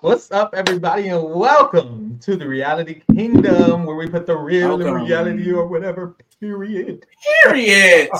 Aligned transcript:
What's 0.00 0.30
up, 0.32 0.52
everybody, 0.54 1.08
and 1.08 1.24
welcome 1.30 2.18
to 2.20 2.36
the 2.36 2.46
Reality 2.46 3.00
Kingdom, 3.10 3.86
where 3.86 3.96
we 3.96 4.06
put 4.06 4.26
the 4.26 4.36
real 4.36 4.82
in 4.82 4.92
reality 4.92 5.50
or 5.50 5.66
whatever. 5.66 6.16
Period. 6.38 7.06
Period. 7.42 8.10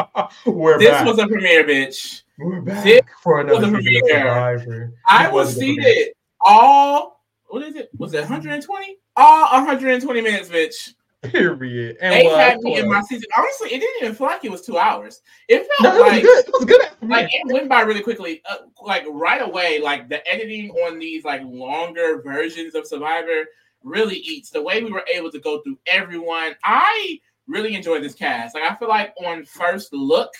We're 0.46 0.78
this 0.78 0.88
back. 0.88 1.06
was 1.06 1.18
a 1.18 1.26
premiere, 1.26 1.64
bitch. 1.64 2.22
We're 2.38 2.62
back 2.62 2.82
this 2.84 3.02
for 3.22 3.40
another 3.40 3.72
premiere. 3.72 4.90
I 5.06 5.28
was 5.28 5.48
was 5.48 5.56
a 5.56 5.58
premiere. 5.58 5.84
seated 5.84 6.14
all. 6.40 7.20
What 7.48 7.62
is 7.62 7.74
it? 7.74 7.90
Was 7.98 8.14
it 8.14 8.20
120? 8.20 8.96
All 9.18 9.42
120 9.52 10.20
minutes, 10.20 10.48
bitch. 10.48 10.94
Period. 11.22 11.96
And 12.00 12.14
They 12.14 12.24
had 12.26 12.60
me 12.60 12.78
in 12.78 12.88
my 12.88 13.00
season. 13.02 13.28
Honestly, 13.36 13.70
it 13.74 13.80
didn't 13.80 14.02
even 14.04 14.14
feel 14.14 14.28
like 14.28 14.44
it 14.44 14.52
was 14.52 14.62
two 14.64 14.78
hours. 14.78 15.20
It 15.48 15.66
No, 15.80 15.90
felt 15.90 15.96
it 15.96 16.02
was 16.04 16.12
like 16.12 16.22
good. 16.22 16.44
It 16.46 16.52
was 16.52 16.64
good. 16.64 17.10
like 17.10 17.28
it 17.32 17.52
went 17.52 17.68
by 17.68 17.80
really 17.80 18.02
quickly. 18.02 18.40
Uh, 18.48 18.58
like 18.80 19.04
right 19.10 19.42
away, 19.42 19.80
like 19.80 20.08
the 20.08 20.24
editing 20.32 20.70
on 20.70 21.00
these 21.00 21.24
like 21.24 21.42
longer 21.44 22.22
versions 22.22 22.76
of 22.76 22.86
Survivor 22.86 23.46
really 23.82 24.16
eats. 24.18 24.50
The 24.50 24.62
way 24.62 24.82
we 24.84 24.92
were 24.92 25.04
able 25.12 25.32
to 25.32 25.40
go 25.40 25.60
through 25.62 25.78
everyone, 25.88 26.54
I 26.62 27.18
really 27.48 27.74
enjoyed 27.74 28.04
this 28.04 28.14
cast. 28.14 28.54
Like 28.54 28.70
I 28.70 28.76
feel 28.76 28.88
like 28.88 29.12
on 29.26 29.44
first 29.44 29.92
look, 29.92 30.30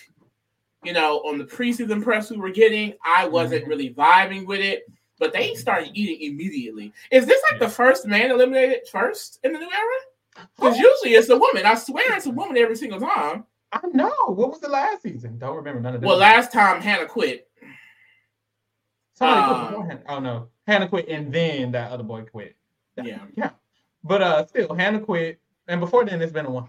you 0.85 0.93
know, 0.93 1.19
on 1.27 1.39
the 1.39 1.45
preseason 1.45 2.05
press 2.05 2.31
we 2.31 2.37
were 2.37 2.51
getting, 2.51 2.95
I 3.05 3.27
wasn't 3.27 3.65
Mhm. 3.65 3.69
really 3.69 3.91
vibing 3.95 4.47
with 4.47 4.61
it. 4.61 4.85
But 5.19 5.33
they 5.33 5.55
started 5.55 5.91
eating 5.95 6.33
immediately. 6.33 6.93
Is 7.11 7.27
this 7.27 7.43
like 7.51 7.59
the 7.61 7.69
first 7.69 8.07
man 8.07 8.31
eliminated 8.31 8.87
first 8.91 9.41
in 9.43 9.53
the 9.53 9.59
new 9.59 9.67
era? 9.71 10.47
Because 10.57 10.79
usually 10.79 11.15
it's 11.15 11.29
a 11.29 11.37
woman. 11.37 11.67
I 11.67 11.75
swear 11.75 12.15
it's 12.17 12.27
a 12.27 12.31
woman 12.31 12.57
every 12.57 12.77
single 12.77 13.01
time. 13.01 13.45
I 13.73 13.81
know. 13.93 14.13
What 14.29 14.51
was 14.51 14.61
the 14.61 14.69
last 14.69 15.03
season? 15.03 15.39
Don't 15.39 15.57
remember 15.57 15.81
none 15.81 15.95
of 15.97 16.01
this. 16.01 16.07
Well, 16.09 16.17
last 16.19 16.53
time 16.53 16.81
Hannah 16.81 17.07
quit. 17.07 17.49
Somebody 19.15 19.43
quit 19.47 19.57
um, 19.59 19.69
beforehand. 19.71 20.01
Oh 20.09 20.19
no, 20.21 20.49
Hannah 20.67 20.89
quit, 20.89 21.09
and 21.09 21.33
then 21.33 21.73
that 21.73 21.91
other 21.91 22.05
boy 22.05 22.23
quit. 22.23 22.57
That- 22.97 23.07
Yeah. 23.07 23.19
yeah. 23.37 23.51
But 24.05 24.23
uh, 24.23 24.47
still, 24.47 24.75
Hannah 24.75 25.01
quit, 25.01 25.41
and 25.67 25.81
before 25.81 26.05
then, 26.05 26.23
it's 26.23 26.33
been 26.33 26.47
a 26.47 26.51
one. 26.51 26.69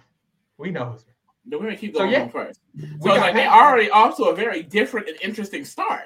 We 0.58 0.72
know. 0.72 0.86
who's- 0.86 1.06
The 1.46 1.58
women 1.60 1.78
keep 1.78 1.94
So, 1.94 2.00
going 2.00 2.12
yeah. 2.12 2.20
home 2.22 2.30
first. 2.32 2.60
So 2.80 2.86
it's 2.96 3.06
like 3.06 3.36
they 3.36 3.44
Hannah. 3.44 3.56
already 3.56 3.90
off 3.92 4.18
to 4.18 4.24
a 4.26 4.36
very 4.36 4.64
different 4.64 5.08
and 5.08 5.18
interesting 5.22 5.64
start. 5.64 6.06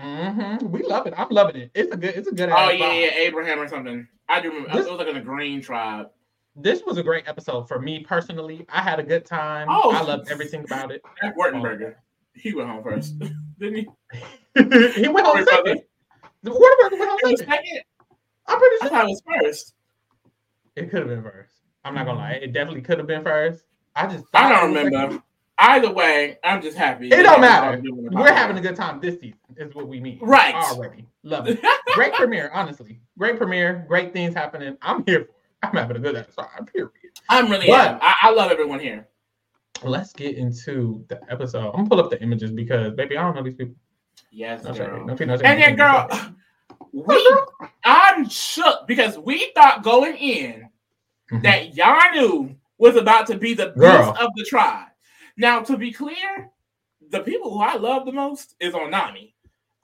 Mhm. 0.00 0.62
We 0.70 0.82
love 0.82 1.06
it. 1.06 1.14
I'm 1.16 1.28
loving 1.30 1.56
it. 1.56 1.70
It's 1.74 1.92
a 1.92 1.96
good. 1.96 2.14
It's 2.16 2.28
a 2.28 2.34
good. 2.34 2.48
Oh 2.48 2.54
ass 2.56 2.72
yeah, 2.78 2.86
vibe. 2.86 3.00
yeah, 3.02 3.14
Abraham 3.18 3.60
or 3.60 3.68
something. 3.68 4.08
I 4.28 4.40
do 4.40 4.48
remember. 4.48 4.72
This- 4.72 4.86
it 4.86 4.90
was 4.90 4.98
like 4.98 5.08
in 5.08 5.16
a 5.16 5.20
green 5.22 5.60
tribe. 5.60 6.08
This 6.56 6.82
was 6.84 6.98
a 6.98 7.02
great 7.02 7.26
episode 7.26 7.66
for 7.66 7.78
me 7.80 8.00
personally. 8.00 8.66
I 8.68 8.82
had 8.82 8.98
a 8.98 9.02
good 9.02 9.24
time. 9.24 9.68
Oh. 9.70 9.90
I 9.92 10.02
loved 10.02 10.30
everything 10.30 10.64
about 10.64 10.90
it. 10.90 11.02
Jack 11.22 11.36
Wertenberger. 11.36 11.94
He 12.34 12.54
went 12.54 12.68
home 12.70 12.82
first, 12.82 13.18
didn't 13.58 13.76
he? 13.76 13.88
he 14.54 15.08
went 15.08 15.26
home 15.26 15.44
Sorry, 15.44 15.46
second. 15.46 15.82
Whatever 16.42 16.96
went 16.96 17.10
on 17.10 17.18
It 17.20 17.30
was 17.30 17.40
second. 17.40 17.52
second. 17.54 17.80
I'm 18.46 18.58
pretty 18.58 18.76
sure 18.80 18.88
thought 18.90 19.04
it 19.04 19.08
was 19.08 19.22
first. 19.42 19.74
it 20.76 20.90
could 20.90 21.00
have 21.00 21.08
been 21.08 21.22
first. 21.22 21.52
I'm 21.84 21.94
not 21.94 22.06
gonna 22.06 22.18
lie. 22.18 22.32
It 22.32 22.52
definitely 22.52 22.82
could 22.82 22.98
have 22.98 23.06
been 23.06 23.22
first. 23.22 23.64
I 23.94 24.06
just 24.06 24.24
I 24.34 24.48
don't 24.50 24.70
it 24.70 24.74
was 24.74 24.84
remember. 24.92 25.22
Either 25.58 25.92
way, 25.92 26.38
I'm 26.42 26.60
just 26.62 26.76
happy. 26.76 27.08
It 27.08 27.22
don't 27.22 27.40
matter. 27.40 27.66
I'm 27.76 27.82
doing 27.82 28.04
the 28.04 28.10
We're 28.10 28.32
having 28.32 28.56
a 28.58 28.60
good 28.60 28.74
time 28.76 29.00
this 29.00 29.20
season. 29.20 29.38
Is 29.56 29.74
what 29.74 29.86
we 29.86 30.00
mean. 30.00 30.18
Right. 30.20 30.54
Already 30.54 31.06
love 31.22 31.46
it. 31.46 31.60
Great 31.94 32.14
premiere, 32.14 32.50
honestly. 32.52 33.00
Great 33.18 33.36
premiere. 33.36 33.84
Great 33.86 34.12
things 34.12 34.34
happening. 34.34 34.76
I'm 34.82 35.04
here 35.06 35.24
for 35.26 35.30
it. 35.30 35.36
I'm 35.62 35.74
having 35.76 35.96
a 35.96 36.00
good 36.00 36.26
time. 36.36 36.66
Period. 36.66 36.90
I'm 37.28 37.50
really. 37.50 37.66
But-. 37.68 37.98
I, 38.02 38.14
I 38.22 38.30
love 38.30 38.50
everyone 38.50 38.80
here. 38.80 39.06
Let's 39.84 40.12
get 40.12 40.36
into 40.36 41.04
the 41.08 41.20
episode. 41.30 41.68
I'm 41.70 41.84
gonna 41.84 41.88
pull 41.88 42.00
up 42.00 42.10
the 42.10 42.20
images 42.22 42.50
because, 42.50 42.94
baby, 42.94 43.16
I 43.16 43.22
don't 43.22 43.34
know 43.36 43.42
these 43.42 43.54
people. 43.54 43.74
Yes, 44.30 44.64
No 44.64 44.72
girl. 44.72 45.06
No 45.06 45.16
shade, 45.16 45.26
no. 45.28 45.34
And 45.34 45.60
then, 45.60 45.76
girl, 45.76 46.08
we, 46.92 47.36
I'm 47.84 48.28
shook 48.28 48.86
because 48.86 49.18
we 49.18 49.52
thought 49.54 49.82
going 49.82 50.16
in 50.16 50.68
Mhm. 51.30 51.42
that 51.42 51.72
Yanu 51.72 52.56
was 52.78 52.96
about 52.96 53.26
to 53.28 53.36
be 53.36 53.54
the 53.54 53.70
Girl. 53.70 54.14
of 54.18 54.30
the 54.36 54.44
tribe. 54.44 54.88
Now, 55.36 55.60
to 55.60 55.76
be 55.76 55.92
clear, 55.92 56.50
the 57.10 57.20
people 57.20 57.50
who 57.52 57.60
I 57.62 57.76
love 57.76 58.06
the 58.06 58.12
most 58.12 58.54
is 58.60 58.74
Onami. 58.74 59.32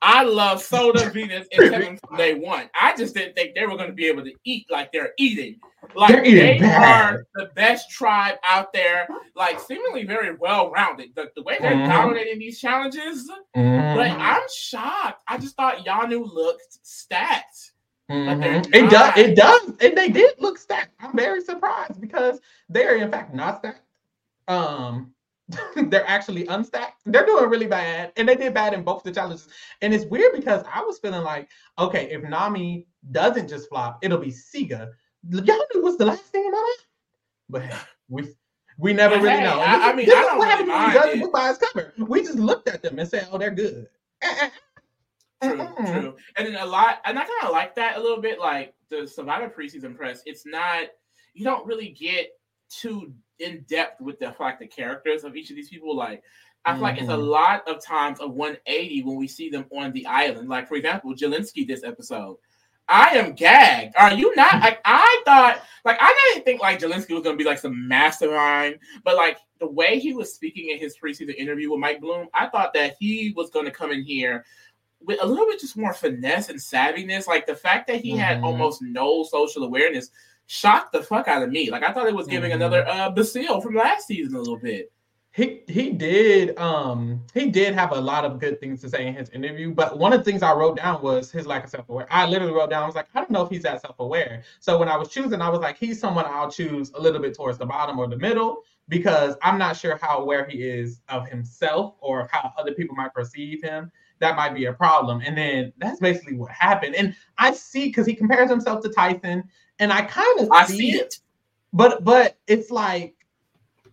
I 0.00 0.22
love 0.22 0.62
Soda, 0.62 1.10
Venus, 1.14 1.48
and 1.52 1.70
Kevin 1.70 1.98
from 2.06 2.16
day 2.16 2.34
one. 2.34 2.70
I 2.80 2.94
just 2.96 3.14
didn't 3.14 3.34
think 3.34 3.54
they 3.56 3.66
were 3.66 3.76
going 3.76 3.88
to 3.88 3.94
be 3.94 4.06
able 4.06 4.22
to 4.24 4.32
eat 4.44 4.66
like 4.70 4.92
they're 4.92 5.12
eating. 5.18 5.58
Like 5.96 6.10
They're 6.12 6.24
eating 6.24 6.36
they 6.38 6.58
bad. 6.60 7.14
are 7.14 7.26
the 7.34 7.46
best 7.56 7.90
tribe 7.90 8.36
out 8.44 8.72
there, 8.72 9.08
like 9.34 9.58
seemingly 9.58 10.04
very 10.04 10.36
well 10.36 10.70
rounded. 10.70 11.10
The, 11.16 11.30
the 11.34 11.42
way 11.42 11.56
they're 11.60 11.72
Mhm. 11.74 11.88
dominating 11.88 12.38
these 12.38 12.60
challenges, 12.60 13.28
Mhm. 13.56 13.96
but 13.96 14.10
I'm 14.10 14.42
shocked. 14.54 15.22
I 15.26 15.38
just 15.38 15.56
thought 15.56 15.84
Yanu 15.84 16.32
looked 16.32 16.78
stacked. 16.86 17.72
Mhm. 18.10 18.72
It 18.74 18.90
does. 18.90 19.16
It 19.16 19.34
does, 19.36 19.72
and 19.80 19.96
they 19.98 20.08
did 20.10 20.34
look 20.38 20.58
stacked. 20.58 20.94
I'm 21.00 21.16
very 21.16 21.40
surprised 21.40 22.00
because 22.00 22.40
they 22.68 22.86
are 22.86 22.96
in 22.96 23.10
fact 23.10 23.34
not 23.34 23.58
stacked. 23.58 23.82
Um, 24.46 25.12
they're 25.88 26.06
actually 26.06 26.44
unstacked. 26.44 27.00
They're 27.06 27.24
doing 27.26 27.48
really 27.48 27.66
bad, 27.66 28.12
and 28.16 28.28
they 28.28 28.34
did 28.36 28.52
bad 28.54 28.74
in 28.74 28.82
both 28.82 29.02
the 29.02 29.12
challenges. 29.12 29.48
And 29.82 29.94
it's 29.94 30.04
weird 30.04 30.32
because 30.34 30.62
I 30.72 30.82
was 30.82 30.98
feeling 30.98 31.22
like, 31.22 31.48
okay, 31.78 32.10
if 32.10 32.22
Nami 32.22 32.86
doesn't 33.12 33.48
just 33.48 33.68
flop, 33.68 33.98
it'll 34.02 34.18
be 34.18 34.32
Siga. 34.32 34.90
Y'all 35.30 35.64
knew 35.74 35.82
was 35.82 35.96
the 35.96 36.04
last 36.06 36.22
thing 36.24 36.44
in 36.44 36.50
my 36.52 36.58
life, 36.58 36.86
but 37.48 37.62
hey, 37.62 37.76
we. 38.08 38.34
We 38.80 38.92
never 38.92 39.16
really 39.16 39.40
know. 39.40 39.58
I- 39.58 39.90
I 39.90 39.92
mean, 39.92 40.06
this 40.06 40.14
I 40.14 40.20
is 40.34 40.38
what 40.38 40.46
happens 40.48 40.68
when 40.68 40.78
mind 40.78 40.92
judge 40.92 41.20
book 41.20 41.32
by 41.32 41.50
its 41.50 41.58
cover. 41.58 41.92
We 41.98 42.22
just 42.22 42.38
looked 42.38 42.68
at 42.68 42.80
them 42.80 42.96
and 43.00 43.08
said, 43.08 43.26
"Oh, 43.32 43.36
they're 43.36 43.50
good." 43.50 43.88
True, 45.42 45.68
true. 45.86 46.16
And 46.36 46.46
then 46.46 46.56
a 46.56 46.64
lot, 46.64 47.00
and 47.04 47.18
I 47.18 47.22
kind 47.22 47.42
of 47.44 47.50
like 47.50 47.74
that 47.76 47.96
a 47.96 48.00
little 48.00 48.20
bit. 48.20 48.38
Like 48.38 48.74
the 48.88 49.06
Survivor 49.06 49.48
preseason 49.48 49.96
press, 49.96 50.22
it's 50.26 50.44
not 50.46 50.88
you 51.34 51.44
don't 51.44 51.66
really 51.66 51.90
get 51.90 52.28
too 52.68 53.12
in 53.40 53.64
depth 53.68 54.00
with 54.00 54.18
the 54.18 54.34
like 54.40 54.58
the 54.58 54.66
characters 54.66 55.24
of 55.24 55.36
each 55.36 55.50
of 55.50 55.56
these 55.56 55.68
people. 55.68 55.94
Like 55.96 56.22
I 56.64 56.74
feel 56.74 56.82
like 56.82 56.98
it's 56.98 57.08
a 57.08 57.12
Mhm. 57.12 57.28
lot 57.28 57.68
of 57.68 57.82
times 57.82 58.20
of 58.20 58.32
180 58.34 59.02
when 59.02 59.16
we 59.16 59.28
see 59.28 59.48
them 59.48 59.66
on 59.70 59.92
the 59.92 60.04
island. 60.06 60.48
Like 60.48 60.68
for 60.68 60.74
example, 60.74 61.14
Jelinsky 61.14 61.66
this 61.66 61.84
episode. 61.84 62.36
I 62.90 63.10
am 63.18 63.34
gagged. 63.34 63.94
Are 63.96 64.14
you 64.14 64.34
not? 64.34 64.60
Like 64.62 64.80
I 64.84 65.22
thought, 65.26 65.62
like 65.84 65.98
I 66.00 66.30
didn't 66.32 66.44
think 66.44 66.60
like 66.62 66.78
Jelinsky 66.80 67.12
was 67.14 67.22
gonna 67.22 67.36
be 67.36 67.44
like 67.44 67.58
some 67.58 67.86
mastermind, 67.86 68.78
but 69.04 69.16
like 69.16 69.38
the 69.60 69.70
way 69.70 69.98
he 69.98 70.14
was 70.14 70.32
speaking 70.34 70.70
in 70.70 70.78
his 70.78 70.96
preseason 70.98 71.34
interview 71.36 71.70
with 71.70 71.80
Mike 71.80 72.00
Bloom, 72.00 72.28
I 72.34 72.46
thought 72.48 72.72
that 72.74 72.96
he 72.98 73.32
was 73.36 73.50
gonna 73.50 73.70
come 73.70 73.92
in 73.92 74.02
here 74.02 74.44
with 75.00 75.18
a 75.22 75.26
little 75.26 75.46
bit 75.46 75.60
just 75.60 75.76
more 75.76 75.92
finesse 75.92 76.48
and 76.48 76.58
savviness. 76.58 77.26
Like 77.28 77.46
the 77.46 77.54
fact 77.54 77.86
that 77.88 78.00
he 78.00 78.16
had 78.16 78.38
Mhm. 78.38 78.44
almost 78.44 78.82
no 78.82 79.22
social 79.22 79.64
awareness 79.64 80.10
shocked 80.48 80.92
the 80.92 81.02
fuck 81.02 81.28
out 81.28 81.42
of 81.42 81.50
me. 81.50 81.70
Like 81.70 81.82
I 81.84 81.92
thought 81.92 82.08
it 82.08 82.14
was 82.14 82.26
giving 82.26 82.50
Mhm. 82.50 82.56
another 82.56 82.88
uh 82.88 83.10
Basile 83.10 83.60
from 83.60 83.74
last 83.76 84.06
season 84.08 84.34
a 84.34 84.38
little 84.38 84.58
bit. 84.58 84.90
He 85.32 85.60
he 85.68 85.90
did 85.90 86.58
um 86.58 87.22
he 87.34 87.50
did 87.50 87.74
have 87.74 87.92
a 87.92 88.00
lot 88.00 88.24
of 88.24 88.40
good 88.40 88.58
things 88.58 88.80
to 88.80 88.88
say 88.88 89.06
in 89.06 89.14
his 89.14 89.28
interview, 89.28 89.72
but 89.72 89.98
one 89.98 90.12
of 90.14 90.20
the 90.24 90.24
things 90.24 90.42
I 90.42 90.54
wrote 90.54 90.78
down 90.78 91.02
was 91.02 91.30
his 91.30 91.46
lack 91.46 91.64
of 91.64 91.70
self 91.70 91.88
aware. 91.90 92.06
I 92.10 92.26
literally 92.26 92.54
wrote 92.54 92.70
down 92.70 92.82
I 92.82 92.86
was 92.86 92.94
like 92.94 93.08
I 93.14 93.18
don't 93.20 93.30
know 93.30 93.42
if 93.42 93.50
he's 93.50 93.62
that 93.64 93.82
self 93.82 93.96
aware. 94.00 94.42
So 94.58 94.78
when 94.78 94.88
I 94.88 94.96
was 94.96 95.08
choosing, 95.10 95.42
I 95.42 95.50
was 95.50 95.60
like 95.60 95.76
he's 95.76 96.00
someone 96.00 96.24
I'll 96.26 96.50
choose 96.50 96.90
a 96.94 97.00
little 97.00 97.20
bit 97.20 97.34
towards 97.36 97.58
the 97.58 97.66
bottom 97.66 97.98
or 97.98 98.08
the 98.08 98.16
middle 98.16 98.62
because 98.88 99.36
I'm 99.42 99.58
not 99.58 99.76
sure 99.76 99.98
how 100.00 100.18
aware 100.18 100.46
he 100.48 100.62
is 100.62 101.02
of 101.10 101.28
himself 101.28 101.96
or 102.00 102.26
how 102.32 102.52
other 102.58 102.72
people 102.72 102.96
might 102.96 103.12
perceive 103.12 103.62
him. 103.62 103.92
That 104.20 104.34
might 104.34 104.54
be 104.54 104.64
a 104.64 104.72
problem. 104.72 105.20
And 105.24 105.36
then 105.36 105.72
that's 105.76 106.00
basically 106.00 106.34
what 106.36 106.50
happened. 106.50 106.94
And 106.96 107.14
I 107.36 107.52
see 107.52 107.84
because 107.88 108.06
he 108.06 108.14
compares 108.14 108.48
himself 108.50 108.82
to 108.82 108.88
Tyson, 108.88 109.44
and 109.78 109.92
I 109.92 110.02
kind 110.02 110.40
of 110.40 110.50
I 110.52 110.66
see 110.66 110.92
it. 110.92 111.18
but 111.72 112.04
but 112.04 112.36
it's 112.46 112.70
like 112.70 113.14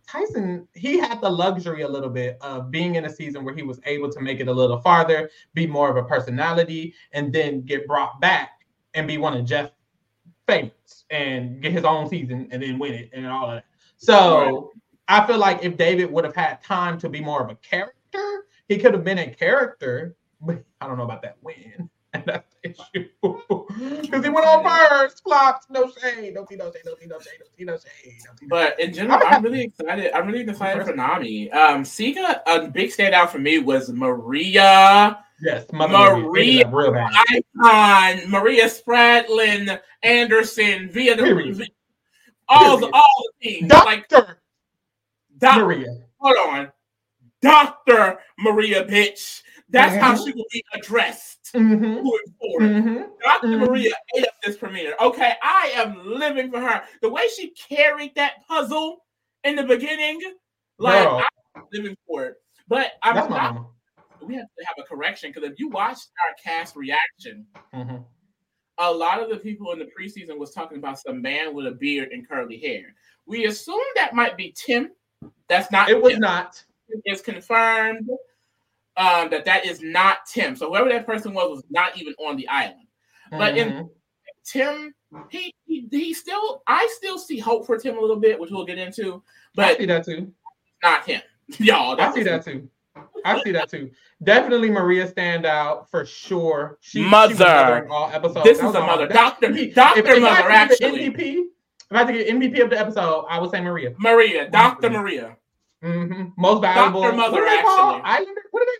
Tyson, 0.08 0.68
he 0.74 1.00
had 1.00 1.20
the 1.22 1.30
luxury 1.30 1.82
a 1.82 1.88
little 1.88 2.10
bit 2.10 2.38
of 2.42 2.70
being 2.70 2.96
in 2.96 3.06
a 3.06 3.10
season 3.10 3.44
where 3.44 3.56
he 3.56 3.64
was 3.64 3.80
able 3.86 4.12
to 4.12 4.22
make 4.22 4.40
it 4.40 4.48
a 4.48 4.54
little 4.54 4.80
farther, 4.82 5.30
be 5.54 5.66
more 5.66 5.90
of 5.90 5.98
a 5.98 6.08
personality, 6.08 6.94
and 7.14 7.34
then 7.34 7.62
get 7.62 7.88
brought 7.88 8.20
back 8.22 8.66
and 8.94 9.08
be 9.08 9.18
one 9.18 9.36
of 9.36 9.46
Jeff's 9.46 9.72
favorites 10.48 11.06
and 11.10 11.62
get 11.62 11.72
his 11.72 11.84
own 11.84 12.08
season 12.08 12.48
and 12.52 12.62
then 12.62 12.78
win 12.78 12.94
it 12.94 13.10
and 13.14 13.26
all 13.26 13.50
of 13.50 13.56
that. 13.56 13.66
So 13.98 14.72
I 15.08 15.26
feel 15.26 15.38
like 15.38 15.64
if 15.64 15.78
David 15.78 16.12
would 16.12 16.24
have 16.24 16.36
had 16.36 16.64
time 16.64 16.98
to 17.00 17.10
be 17.10 17.20
more 17.20 17.44
of 17.44 17.50
a 17.50 17.56
character, 17.56 18.46
he 18.68 18.78
could 18.78 18.94
have 18.94 19.04
been 19.04 19.20
a 19.20 19.34
character, 19.34 20.16
but 20.42 20.64
I 20.82 20.88
don't 20.88 20.98
know 20.98 21.04
about 21.04 21.22
that 21.24 21.38
win. 21.42 21.90
And 22.16 22.24
that's 22.26 22.56
the 22.64 22.70
issue. 22.72 23.10
Because 24.02 24.24
he 24.24 24.30
went 24.30 24.46
on 24.48 24.64
first, 24.90 25.22
flopped, 25.24 25.70
no 25.70 25.92
shade, 25.92 26.34
no 26.34 26.46
tea, 26.46 26.56
no 26.56 26.72
shade, 26.72 26.82
no 26.86 26.96
tea, 26.96 27.08
no 27.08 27.20
shade, 27.20 27.34
no 27.40 27.46
tea, 27.58 27.64
no 27.66 27.78
shade. 27.78 28.14
No 28.42 28.48
But 28.48 28.80
in 28.80 28.94
general, 28.94 29.20
I'm 29.26 29.44
really 29.44 29.64
excited. 29.64 30.12
I'm 30.16 30.28
really 30.28 30.50
excited 30.50 30.86
for 30.86 30.96
Nami. 30.96 31.52
Um, 31.52 31.84
Siga, 31.84 32.40
a 32.48 32.68
big 32.70 32.92
standout 32.92 33.30
for 33.30 33.40
me 33.40 33.60
was 33.60 33.90
Maria 33.92 35.20
Yes, 35.42 35.66
Maria-. 35.74 36.66
Icon, 36.66 38.30
Maria 38.30 38.66
Spradlin, 38.70 39.80
Anderson, 40.04 40.90
via 40.90 41.16
the 41.16 41.24
Period. 41.24 41.70
all 42.48 42.78
the 42.78 42.88
Period. 42.88 42.94
all 42.96 43.24
the 43.42 43.50
things. 43.50 43.70
Like 43.70 44.08
Doctor 44.08 44.38
doc, 45.38 45.58
Maria. 45.58 45.98
hold 46.20 46.38
on, 46.38 46.72
Doctor 47.42 48.20
Maria, 48.40 48.86
bitch. 48.86 49.42
That's 49.70 49.96
how 49.96 50.14
Mhm. 50.14 50.26
she 50.26 50.32
will 50.34 50.46
be 50.52 50.64
addressed 50.74 51.35
Mm-hmm. 51.56 51.84
moving 51.84 52.36
forward. 52.40 52.62
Mm-hmm. 52.72 53.02
Dr. 53.24 53.48
Mhm. 53.48 53.68
Maria 53.68 53.94
ate 54.16 54.24
up 54.28 54.34
this 54.44 54.58
premiere. 54.58 54.96
Okay, 55.02 55.34
I 55.42 55.72
am 55.76 56.06
living 56.06 56.52
for 56.52 56.60
her. 56.60 56.84
The 57.02 57.10
way 57.10 57.24
she 57.36 57.52
carried 57.52 58.14
that 58.16 58.46
puzzle 58.48 59.06
in 59.44 59.56
the 59.56 59.64
beginning, 59.64 60.20
like 60.80 61.04
Girl. 61.04 61.24
I'm 61.56 61.64
living 61.74 61.96
for 62.08 62.26
it. 62.26 62.36
But 62.68 62.94
I'm 63.04 63.16
That's 63.16 63.30
not. 63.30 63.54
mama. 63.56 63.68
We 64.22 64.36
have 64.36 64.48
to 64.58 64.66
have 64.66 64.76
a 64.80 64.84
correction 64.88 65.32
because 65.32 65.50
if 65.50 65.60
you 65.60 65.70
watched 65.70 66.08
our 66.28 66.34
cast 66.44 66.76
reaction, 66.76 67.46
Mm-hmm. 67.74 67.98
a 68.80 68.92
lot 68.92 69.22
of 69.22 69.30
the 69.30 69.38
people 69.38 69.72
in 69.72 69.80
the 69.80 69.86
preseason 69.98 70.38
was 70.38 70.52
talking 70.52 70.78
about 70.80 71.00
some 71.00 71.22
man 71.22 71.54
with 71.54 71.68
a 71.68 71.72
beard 71.72 72.10
and 72.12 72.28
curly 72.28 72.58
hair. 72.60 72.94
We 73.28 73.46
assume 73.46 73.82
that 73.96 74.14
might 74.16 74.36
be 74.36 74.54
Tim. 74.58 74.92
That's 75.48 75.72
not. 75.72 75.90
It 75.90 76.02
was 76.02 76.14
Tim. 76.14 76.22
not. 76.22 76.64
It's 77.06 77.22
confirmed 77.22 78.10
um, 78.98 79.30
that 79.30 79.46
that 79.46 79.66
is 79.66 79.82
not 79.82 80.20
Tim. 80.32 80.56
So 80.56 80.70
whoever 80.70 80.90
that 80.90 81.06
person 81.06 81.34
was 81.34 81.50
was 81.50 81.64
not 81.70 81.98
even 81.98 82.14
on 82.20 82.36
the 82.38 82.48
island. 82.48 82.88
But 83.32 83.58
in- 83.58 83.72
Mhm. 83.72 83.90
Tim, 84.46 84.94
he, 85.30 85.54
he 85.66 85.88
he 85.90 86.14
still 86.14 86.62
I 86.68 86.88
still 86.98 87.18
see 87.18 87.40
hope 87.40 87.66
for 87.66 87.78
Tim 87.80 87.98
a 87.98 88.02
little 88.02 88.16
bit, 88.20 88.40
which 88.40 88.52
we'll 88.52 88.66
get 88.66 88.78
into, 88.78 89.24
But 89.56 89.66
I 89.66 89.78
see 89.78 89.86
that 89.88 90.06
too. 90.06 90.32
not 90.84 91.04
him. 91.06 91.22
Y'all, 91.58 92.00
I 92.00 92.12
see 92.14 92.22
that 92.24 92.46
too. 92.46 92.70
I 93.26 93.42
see 93.44 93.52
that 93.54 93.70
too. 93.72 93.90
Definitely 94.24 94.70
Maria 94.70 95.08
stand 95.08 95.46
out 95.48 95.90
for 95.90 96.06
sure. 96.06 96.78
She, 96.82 97.00
she 97.00 97.04
was 97.06 97.10
Mother. 97.40 97.88
all 97.90 98.10
episodes. 98.12 98.44
This 98.44 98.60
is 98.60 98.64
a 98.76 98.80
mother. 98.80 99.08
that- 99.08 99.14
Doctor 99.16 99.52
if- 99.52 99.74
Doctor 99.74 100.02
if 100.02 100.22
Mother, 100.22 100.50
actually. 100.52 101.10
MVP, 101.10 101.38
if 101.40 101.92
I 101.92 101.98
had 101.98 102.08
to 102.08 102.14
get 102.14 102.28
MVP 102.28 102.60
of 102.64 102.70
the 102.70 102.80
episode, 102.80 103.26
I 103.28 103.40
would 103.40 103.50
say 103.50 103.62
Maria. 103.62 103.96
Maria, 103.98 104.48
Doctor 104.50 104.92
Maria. 104.92 105.38
Mm-hmm. 105.84 106.30
Most 106.38 106.62
valuable. 106.62 107.02
Dr. 107.02 107.16
Mother, 107.16 107.32
what 107.34 107.44
are 107.44 107.50
they 107.50 107.62
called? 107.64 108.02
actually. 108.04 108.26
Islander. 108.26 108.42
What 108.56 108.62
are 108.62 108.66
they 108.72 108.78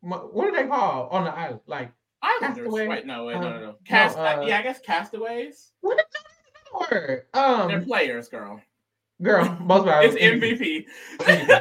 What 0.00 0.48
are 0.48 0.52
they 0.52 0.66
called 0.66 1.08
on 1.12 1.22
the 1.24 1.30
island? 1.30 1.60
Like 1.68 1.92
Islanders. 2.20 2.72
Wait, 2.72 3.06
no, 3.06 3.26
wait, 3.26 3.34
no, 3.34 3.40
no, 3.50 3.60
no. 3.60 3.68
Um, 3.68 3.74
Cast, 3.84 4.16
no, 4.16 4.24
uh, 4.24 4.44
yeah, 4.44 4.58
I 4.58 4.62
guess 4.62 4.80
castaways. 4.80 5.70
what 5.80 5.96
is 6.00 6.04
that 6.12 6.90
word? 6.90 7.26
They're 7.32 7.40
Um, 7.40 7.84
players, 7.84 8.28
girl. 8.28 8.60
girl, 9.22 9.56
most 9.60 9.84
valuable. 9.84 10.16
It's 10.20 10.24
MVP. 10.24 10.86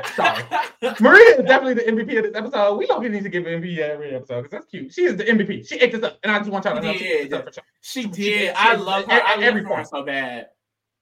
Sorry. 0.16 0.44
Maria 1.00 1.36
is 1.40 1.46
definitely 1.46 1.76
the 1.76 1.84
MVP 1.84 2.18
of 2.18 2.24
this 2.24 2.36
episode. 2.36 2.78
We 2.78 2.88
don't 2.88 3.08
need 3.12 3.22
to 3.22 3.30
give 3.30 3.44
MVP 3.44 3.78
every 3.78 4.16
episode 4.16 4.42
because 4.42 4.52
that's 4.52 4.66
cute. 4.66 4.92
She 4.92 5.04
is 5.04 5.18
the 5.18 5.26
MVP. 5.26 5.68
She 5.68 5.76
ate 5.76 5.92
this 5.92 6.02
up, 6.02 6.18
and 6.24 6.32
I 6.32 6.40
just 6.40 6.50
want 6.50 6.66
y'all 6.66 6.74
to 6.76 6.82
know 6.82 6.94
she 6.94 7.06
ate 7.06 7.30
this 7.30 7.38
up 7.40 7.46
for 7.46 7.52
sure. 7.54 7.64
She 7.82 8.02
She- 8.02 8.08
did. 8.08 8.16
she- 8.16 8.50
I 8.50 8.76
she- 8.76 8.82
love 8.82 9.06
her. 9.06 9.12
I 9.12 9.18
at 9.18 9.36
love 9.36 9.44
every 9.44 9.64
her 9.64 9.84
so 9.84 10.02
bad. 10.02 10.48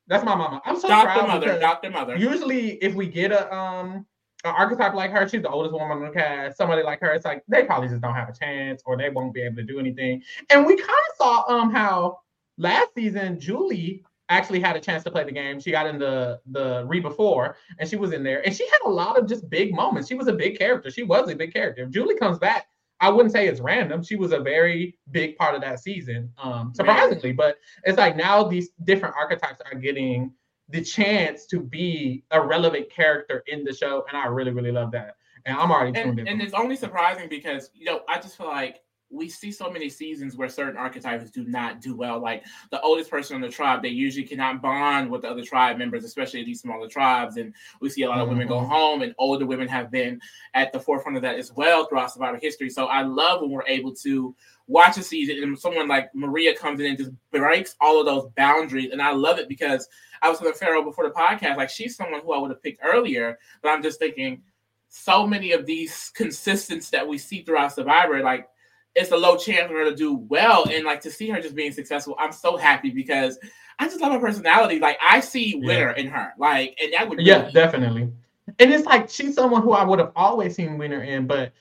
That's 0.08 0.26
my 0.26 0.36
mama. 0.36 0.62
I'm 0.66 0.78
so 0.78 0.90
Doctor 0.90 1.14
proud 1.20 1.28
Mother. 1.30 1.60
Doctor 1.62 1.90
Mother. 1.92 2.18
usually 2.18 2.72
if 2.84 2.94
we 2.94 3.08
get 3.08 3.32
a 3.32 3.54
um 3.56 4.06
an 4.46 4.54
archetype 4.56 4.94
like 4.94 5.12
her, 5.12 5.28
she's 5.28 5.42
the 5.42 5.50
oldest 5.50 5.74
woman 5.74 5.98
on 5.98 6.04
the 6.04 6.12
cast. 6.12 6.58
Somebody 6.58 6.84
like 6.84 7.00
her, 7.02 7.12
it's 7.14 7.26
like 7.26 7.44
they 7.48 7.64
probably 7.64 7.90
just 7.90 8.02
don't 8.02 8.14
have 8.14 8.30
a 8.30 8.34
chance 8.34 8.84
or 8.86 8.96
they 8.96 9.10
won't 9.10 9.34
be 9.34 9.42
able 9.42 9.58
to 9.58 9.64
do 9.64 9.80
anything. 9.80 10.22
And 10.50 10.66
we 10.66 10.78
kind 10.78 10.90
of 10.90 11.18
saw 11.18 11.44
um 11.48 11.74
how 11.74 12.20
last 12.58 12.90
season 12.96 13.40
Julie 13.40 14.06
actually 14.30 14.60
had 14.60 14.76
a 14.76 14.80
chance 14.80 15.04
to 15.04 15.12
play 15.12 15.24
the 15.24 15.32
game. 15.32 15.60
She 15.60 15.72
got 15.72 15.88
in 15.88 15.98
the 15.98 16.40
the 16.52 16.86
re 16.88 17.00
before 17.00 17.58
and 17.80 17.90
she 17.90 17.96
was 17.96 18.12
in 18.14 18.24
there 18.24 18.46
and 18.46 18.56
she 18.56 18.66
had 18.66 18.80
a 18.86 18.90
lot 18.90 19.18
of 19.18 19.28
just 19.28 19.50
big 19.50 19.74
moments. 19.74 20.08
She 20.08 20.16
was 20.16 20.28
a 20.28 20.34
big 20.34 20.58
character. 20.58 20.92
She 20.92 21.04
was 21.04 21.30
a 21.30 21.36
big 21.36 21.52
character. 21.52 21.84
If 21.84 21.90
Julie 21.90 22.18
comes 22.18 22.38
back, 22.38 22.68
I 23.00 23.10
wouldn't 23.10 23.34
say 23.34 23.48
it's 23.48 23.60
random. 23.60 24.04
She 24.04 24.16
was 24.16 24.32
a 24.32 24.40
very 24.40 24.98
big 25.12 25.38
part 25.38 25.56
of 25.56 25.62
that 25.62 25.80
season. 25.80 26.32
Um 26.38 26.72
surprisingly, 26.76 27.34
but 27.34 27.58
it's 27.84 27.98
like 27.98 28.16
now 28.16 28.44
these 28.44 28.70
different 28.84 29.16
archetypes 29.18 29.62
are 29.72 29.78
getting 29.78 30.32
the 30.70 30.82
chance 30.82 31.46
to 31.48 31.60
be 31.60 32.24
a 32.32 32.42
relevant 32.46 32.90
character 32.90 33.44
in 33.48 33.64
the 33.64 33.74
show, 33.74 34.06
and 34.10 34.18
I 34.18 34.26
really, 34.28 34.52
really 34.52 34.72
love 34.72 34.92
that. 34.92 35.16
And 35.46 35.58
I'm 35.58 35.72
already 35.72 35.92
tuned 35.94 36.20
and, 36.20 36.28
in. 36.28 36.28
and 36.28 36.42
it's 36.42 36.54
only 36.54 36.76
surprising 36.76 37.30
because 37.30 37.70
you 37.76 37.86
know 37.86 38.02
I 38.10 38.20
just 38.20 38.36
feel 38.38 38.48
like 38.48 38.82
we 39.12 39.30
see 39.30 39.52
so 39.52 39.70
many 39.70 39.88
seasons 39.88 40.36
where 40.36 40.50
certain 40.50 40.76
archetypes 40.76 41.30
do 41.30 41.44
not 41.46 41.80
do 41.80 41.96
well. 41.96 42.20
Like 42.20 42.44
the 42.72 42.82
oldest 42.82 43.12
person 43.12 43.36
in 43.36 43.42
the 43.44 43.50
tribe, 43.50 43.84
they 43.84 43.90
usually 43.90 44.26
cannot 44.26 44.64
bond 44.64 45.12
with 45.12 45.22
the 45.22 45.30
other 45.30 45.44
tribe 45.44 45.78
members, 45.78 46.04
especially 46.04 46.44
these 46.44 46.62
smaller 46.62 46.88
tribes. 46.88 47.38
And 47.38 47.54
we 47.80 47.90
see 47.90 48.02
a 48.02 48.10
lot 48.10 48.20
of 48.20 48.28
women 48.28 48.48
go 48.48 48.60
Mhm. 48.60 48.68
home, 48.68 49.02
and 49.04 49.14
older 49.20 49.46
women 49.46 49.68
have 49.68 49.92
been 49.92 50.20
at 50.56 50.74
the 50.74 50.80
forefront 50.80 51.16
of 51.16 51.22
that 51.22 51.38
as 51.38 51.54
well 51.54 51.86
throughout 51.86 52.12
Survivor 52.12 52.40
history. 52.42 52.70
So 52.70 52.88
I 52.88 53.04
love 53.04 53.42
when 53.42 53.52
we're 53.52 53.68
able 53.68 53.94
to 53.98 54.36
watch 54.68 54.98
a 54.98 55.04
season 55.04 55.44
and 55.44 55.58
someone 55.58 55.88
like 55.88 56.14
Maria 56.16 56.56
comes 56.56 56.80
in 56.80 56.88
and 56.88 56.98
just 56.98 57.12
breaks 57.32 57.76
all 57.80 58.00
of 58.00 58.06
those 58.06 58.32
boundaries. 58.36 58.92
And 58.92 59.02
I 59.02 59.12
love 59.12 59.38
it 59.38 59.48
because 59.48 59.88
I 60.22 60.30
was 60.30 60.42
with 60.42 60.56
a 60.56 60.58
Pharaoh 60.58 60.84
before 60.84 61.08
the 61.08 61.14
podcast. 61.14 61.58
Like 61.58 61.70
she's 61.70 61.96
someone 61.96 62.22
who 62.22 62.34
I 62.34 62.40
would 62.40 62.52
have 62.52 62.64
picked 62.64 62.82
earlier, 62.84 63.38
but 63.62 63.70
I'm 63.70 63.84
just 63.84 64.00
thinking 64.00 64.42
so 64.90 65.28
many 65.28 65.52
of 65.52 65.66
these 65.66 66.12
consistents 66.16 66.90
that 66.90 67.08
we 67.08 67.18
see 67.18 67.44
throughout 67.44 67.74
Survivor, 67.74 68.22
like 68.22 68.48
it's 68.96 69.12
a 69.12 69.18
low 69.18 69.38
chance 69.38 69.68
for 69.68 69.78
her 69.78 69.90
to 69.90 69.96
do 69.96 70.16
well. 70.16 70.68
And 70.70 70.86
like 70.86 71.02
to 71.02 71.12
see 71.12 71.30
her 71.30 71.42
just 71.42 71.56
being 71.56 71.72
successful, 71.72 72.16
I'm 72.18 72.32
so 72.32 72.58
happy 72.58 72.90
because 72.90 73.38
I 73.78 73.86
just 73.86 74.02
love 74.02 74.14
her 74.14 74.20
personality. 74.20 74.80
Like 74.80 74.98
I 75.08 75.20
see 75.20 75.56
winner 75.64 75.92
in 75.92 76.08
her. 76.08 76.34
Like, 76.38 76.78
and 76.82 76.94
that 76.94 77.08
would 77.10 77.20
yeah, 77.20 77.42
really- 77.42 77.52
definitely. 77.52 78.12
And 78.60 78.74
it's 78.74 78.86
like 78.86 79.10
she's 79.10 79.36
someone 79.36 79.64
who 79.64 79.74
I 79.74 79.84
would 79.84 80.00
have 80.00 80.12
always 80.16 80.56
seen 80.56 80.78
winner 80.78 81.04
in, 81.04 81.28
but 81.28 81.52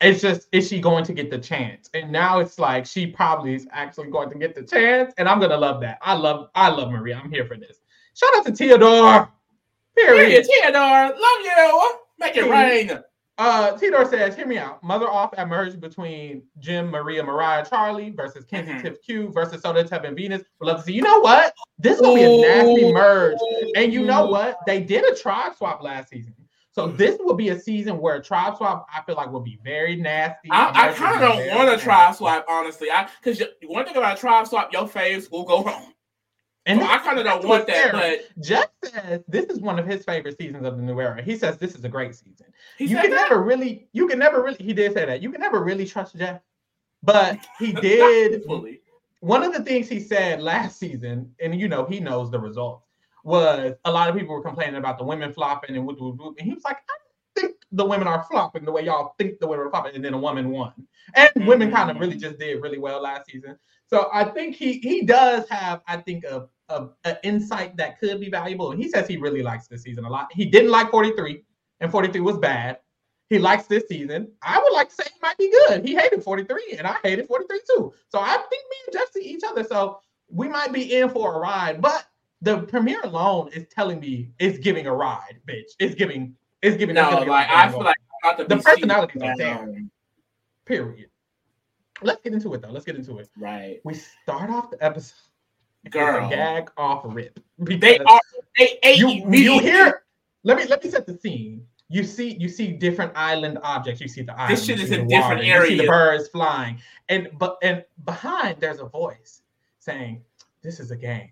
it's 0.00 0.20
just 0.20 0.48
is 0.52 0.68
she 0.68 0.80
going 0.80 1.04
to 1.04 1.12
get 1.12 1.30
the 1.30 1.38
chance? 1.38 1.90
And 1.94 2.12
now 2.12 2.38
it's 2.38 2.58
like 2.58 2.86
she 2.86 3.06
probably 3.06 3.54
is 3.54 3.66
actually 3.72 4.10
going 4.10 4.30
to 4.30 4.38
get 4.38 4.54
the 4.54 4.62
chance, 4.62 5.12
and 5.18 5.28
I'm 5.28 5.40
gonna 5.40 5.56
love 5.56 5.80
that. 5.80 5.98
I 6.02 6.14
love 6.14 6.50
I 6.54 6.68
love 6.68 6.90
Maria. 6.90 7.20
I'm 7.22 7.30
here 7.30 7.46
for 7.46 7.56
this. 7.56 7.80
Shout 8.14 8.30
out 8.36 8.46
to 8.46 8.52
Theodore. 8.52 9.28
Period. 9.96 10.46
Period. 10.46 10.46
Theodore, 10.46 11.08
love 11.08 11.40
you. 11.42 11.92
Make 12.18 12.36
it 12.36 12.48
rain. 12.50 13.02
Uh, 13.38 13.76
Theodore 13.78 14.04
says, 14.04 14.34
"Hear 14.34 14.46
me 14.46 14.58
out. 14.58 14.82
Mother 14.82 15.08
off 15.08 15.32
at 15.36 15.48
merge 15.48 15.78
between 15.78 16.42
Jem, 16.58 16.90
Maria, 16.90 17.22
Moriah, 17.22 17.64
Charlie 17.68 18.10
versus 18.10 18.44
Kenzie, 18.44 18.72
Mhm. 18.72 18.82
Tiff, 18.82 19.00
Q 19.00 19.28
versus 19.30 19.62
Soda, 19.62 19.84
Teb, 19.84 20.04
and 20.04 20.16
Venus. 20.16 20.42
Would 20.58 20.66
love 20.66 20.78
to 20.78 20.82
see. 20.82 20.94
You 20.94 21.02
know 21.02 21.20
what? 21.20 21.54
This 21.78 22.00
will 22.00 22.16
be 22.16 22.24
a 22.24 22.40
nasty 22.40 22.92
merge. 22.92 23.38
And 23.76 23.92
you 23.92 24.04
know 24.04 24.26
what? 24.26 24.58
They 24.66 24.80
did 24.80 25.04
a 25.04 25.14
tribe 25.14 25.54
swap 25.54 25.84
last 25.84 26.08
season. 26.08 26.34
So 26.78 26.86
mm. 26.86 26.96
this 26.96 27.18
will 27.18 27.34
be 27.34 27.48
a 27.48 27.58
season 27.58 27.98
where 27.98 28.14
a 28.14 28.22
tribe 28.22 28.56
swap, 28.56 28.86
I 28.94 29.02
feel 29.02 29.16
like, 29.16 29.32
will 29.32 29.40
be 29.40 29.58
very 29.64 29.96
nasty. 29.96 30.48
I, 30.48 30.90
I 30.90 30.92
kind 30.92 31.16
of 31.16 31.20
don't 31.20 31.48
want 31.48 31.68
a 31.68 31.76
tribe 31.76 32.14
swap, 32.14 32.46
honestly. 32.48 32.88
I 32.88 33.08
because 33.20 33.42
one 33.66 33.84
thing 33.84 33.96
about 33.96 34.16
tribe 34.16 34.46
swap, 34.46 34.72
your 34.72 34.86
face 34.86 35.28
will 35.28 35.42
go 35.42 35.62
wrong. 35.64 35.92
And 36.66 36.78
So 36.78 36.86
I 36.86 36.98
kind 36.98 37.18
of 37.18 37.24
don't 37.24 37.44
want 37.44 37.66
that, 37.66 37.90
but 37.90 38.44
Jeff 38.44 38.68
says 38.84 39.22
this 39.26 39.46
is 39.46 39.58
one 39.58 39.80
of 39.80 39.88
his 39.88 40.04
favorite 40.04 40.38
seasons 40.38 40.64
of 40.64 40.76
the 40.76 40.82
new 40.84 41.00
era. 41.00 41.20
He 41.20 41.36
says 41.36 41.58
this 41.58 41.74
is 41.74 41.82
a 41.82 41.88
great 41.88 42.14
season. 42.14 42.46
he 42.76 42.84
you 42.84 42.96
can 42.96 43.10
that. 43.10 43.28
never 43.28 43.42
really, 43.42 43.88
you 43.92 44.06
can 44.06 44.20
never 44.20 44.40
really, 44.40 44.62
he 44.62 44.72
did 44.72 44.92
say 44.92 45.04
that. 45.04 45.20
You 45.20 45.32
can 45.32 45.40
never 45.40 45.64
really 45.64 45.84
trust 45.84 46.16
Jeff. 46.16 46.40
But 47.02 47.40
he 47.58 47.72
did 47.80 48.44
fully. 48.44 48.82
one 49.18 49.42
of 49.42 49.52
the 49.52 49.64
things 49.64 49.88
he 49.88 49.98
said 49.98 50.40
last 50.40 50.78
season, 50.78 51.34
and 51.40 51.58
you 51.58 51.66
know, 51.66 51.86
he 51.86 51.98
knows 51.98 52.30
the 52.30 52.38
results, 52.38 52.86
was 53.24 53.74
a 53.84 53.90
lot 53.90 54.08
of 54.08 54.16
people 54.16 54.34
were 54.34 54.42
complaining 54.42 54.76
about 54.76 54.98
the 54.98 55.04
women 55.04 55.32
flopping 55.32 55.76
and 55.76 55.86
whoop, 55.86 56.00
whoop, 56.00 56.16
whoop. 56.18 56.36
And 56.38 56.46
he 56.46 56.54
was 56.54 56.64
like, 56.64 56.76
I 56.76 56.94
don't 57.40 57.46
think 57.46 57.56
the 57.72 57.84
women 57.84 58.08
are 58.08 58.24
flopping 58.30 58.64
the 58.64 58.72
way 58.72 58.84
y'all 58.84 59.14
think 59.18 59.38
the 59.40 59.46
women 59.46 59.66
are 59.66 59.70
flopping. 59.70 59.94
And 59.94 60.04
then 60.04 60.14
a 60.14 60.18
woman 60.18 60.50
won. 60.50 60.72
And 61.14 61.30
mm-hmm. 61.30 61.46
women 61.46 61.70
kind 61.70 61.90
of 61.90 61.98
really 61.98 62.16
just 62.16 62.38
did 62.38 62.62
really 62.62 62.78
well 62.78 63.02
last 63.02 63.26
season. 63.30 63.58
So 63.88 64.10
I 64.12 64.24
think 64.24 64.54
he 64.54 64.74
he 64.80 65.02
does 65.02 65.48
have, 65.48 65.80
I 65.86 65.96
think, 65.96 66.24
a, 66.24 66.46
a, 66.68 66.88
a 67.04 67.16
insight 67.26 67.76
that 67.78 67.98
could 67.98 68.20
be 68.20 68.28
valuable. 68.28 68.70
And 68.72 68.82
he 68.82 68.88
says 68.90 69.08
he 69.08 69.16
really 69.16 69.42
likes 69.42 69.66
this 69.66 69.82
season 69.82 70.04
a 70.04 70.10
lot. 70.10 70.28
He 70.32 70.44
didn't 70.44 70.70
like 70.70 70.90
43, 70.90 71.42
and 71.80 71.90
43 71.90 72.20
was 72.20 72.36
bad. 72.36 72.78
He 73.30 73.38
likes 73.38 73.66
this 73.66 73.84
season. 73.88 74.30
I 74.42 74.58
would 74.58 74.72
like 74.72 74.88
to 74.88 74.94
say 74.94 75.04
he 75.04 75.18
might 75.22 75.38
be 75.38 75.50
good. 75.50 75.86
He 75.86 75.94
hated 75.94 76.22
43, 76.22 76.76
and 76.78 76.86
I 76.86 76.96
hated 77.02 77.26
43 77.28 77.60
too. 77.68 77.92
So 78.08 78.18
I 78.18 78.36
think 78.36 78.64
me 78.70 78.76
and 78.86 78.92
Jeff 78.92 79.12
see 79.12 79.22
each 79.22 79.42
other. 79.46 79.64
So 79.64 80.00
we 80.30 80.48
might 80.48 80.72
be 80.72 80.96
in 80.96 81.10
for 81.10 81.34
a 81.34 81.38
ride. 81.38 81.80
But 81.80 82.06
the 82.42 82.62
premiere 82.62 83.00
alone 83.02 83.50
is 83.52 83.66
telling 83.68 84.00
me 84.00 84.30
it's 84.38 84.58
giving 84.58 84.86
a 84.86 84.94
ride, 84.94 85.38
bitch. 85.46 85.70
It's 85.78 85.94
giving. 85.94 86.36
It's 86.62 86.76
giving. 86.76 86.94
No, 86.94 87.10
like 87.26 87.48
I 87.48 87.68
feel 87.68 87.82
like 87.84 87.96
The 88.48 88.56
personalities 88.56 89.22
are 89.22 89.36
there. 89.36 89.82
Period. 90.64 91.08
Let's 92.02 92.22
get 92.22 92.32
into 92.32 92.54
it 92.54 92.62
though. 92.62 92.70
Let's 92.70 92.84
get 92.84 92.96
into 92.96 93.18
it. 93.18 93.28
Right, 93.36 93.80
We 93.84 93.94
start 93.94 94.50
off 94.50 94.70
the 94.70 94.82
episode. 94.84 95.16
a 95.86 95.90
girl. 95.90 96.28
gag 96.28 96.70
off 96.76 97.02
rip. 97.04 97.40
They 97.58 97.98
are. 97.98 98.20
They 98.56 98.78
ate 98.82 98.98
you 98.98 99.08
you 99.30 99.60
hear 99.60 100.02
let 100.44 100.56
me 100.56 100.64
let 100.66 100.82
me 100.82 100.90
set 100.90 101.06
the 101.06 101.16
scene 101.16 101.64
you 101.88 102.02
see 102.04 102.36
you 102.38 102.48
see 102.48 102.72
different 102.72 103.12
island 103.14 103.58
objects 103.62 104.00
you 104.00 104.08
see 104.08 104.22
the 104.22 104.32
island 104.32 104.56
This 104.56 104.64
shit 104.64 104.80
is 104.80 104.90
the 104.90 105.04
different 105.04 105.40
water, 105.40 105.42
you 105.42 105.66
see 105.66 105.76
the 105.76 105.86
birds 105.86 106.28
flying 106.28 106.80
and 107.08 107.28
but 107.38 107.58
and 107.62 107.84
behind 108.04 108.60
there's 108.60 108.80
a 108.80 108.86
voice 108.86 109.42
saying 109.78 110.22
this 110.62 110.80
is 110.80 110.90
a 110.90 110.96
game 110.96 111.30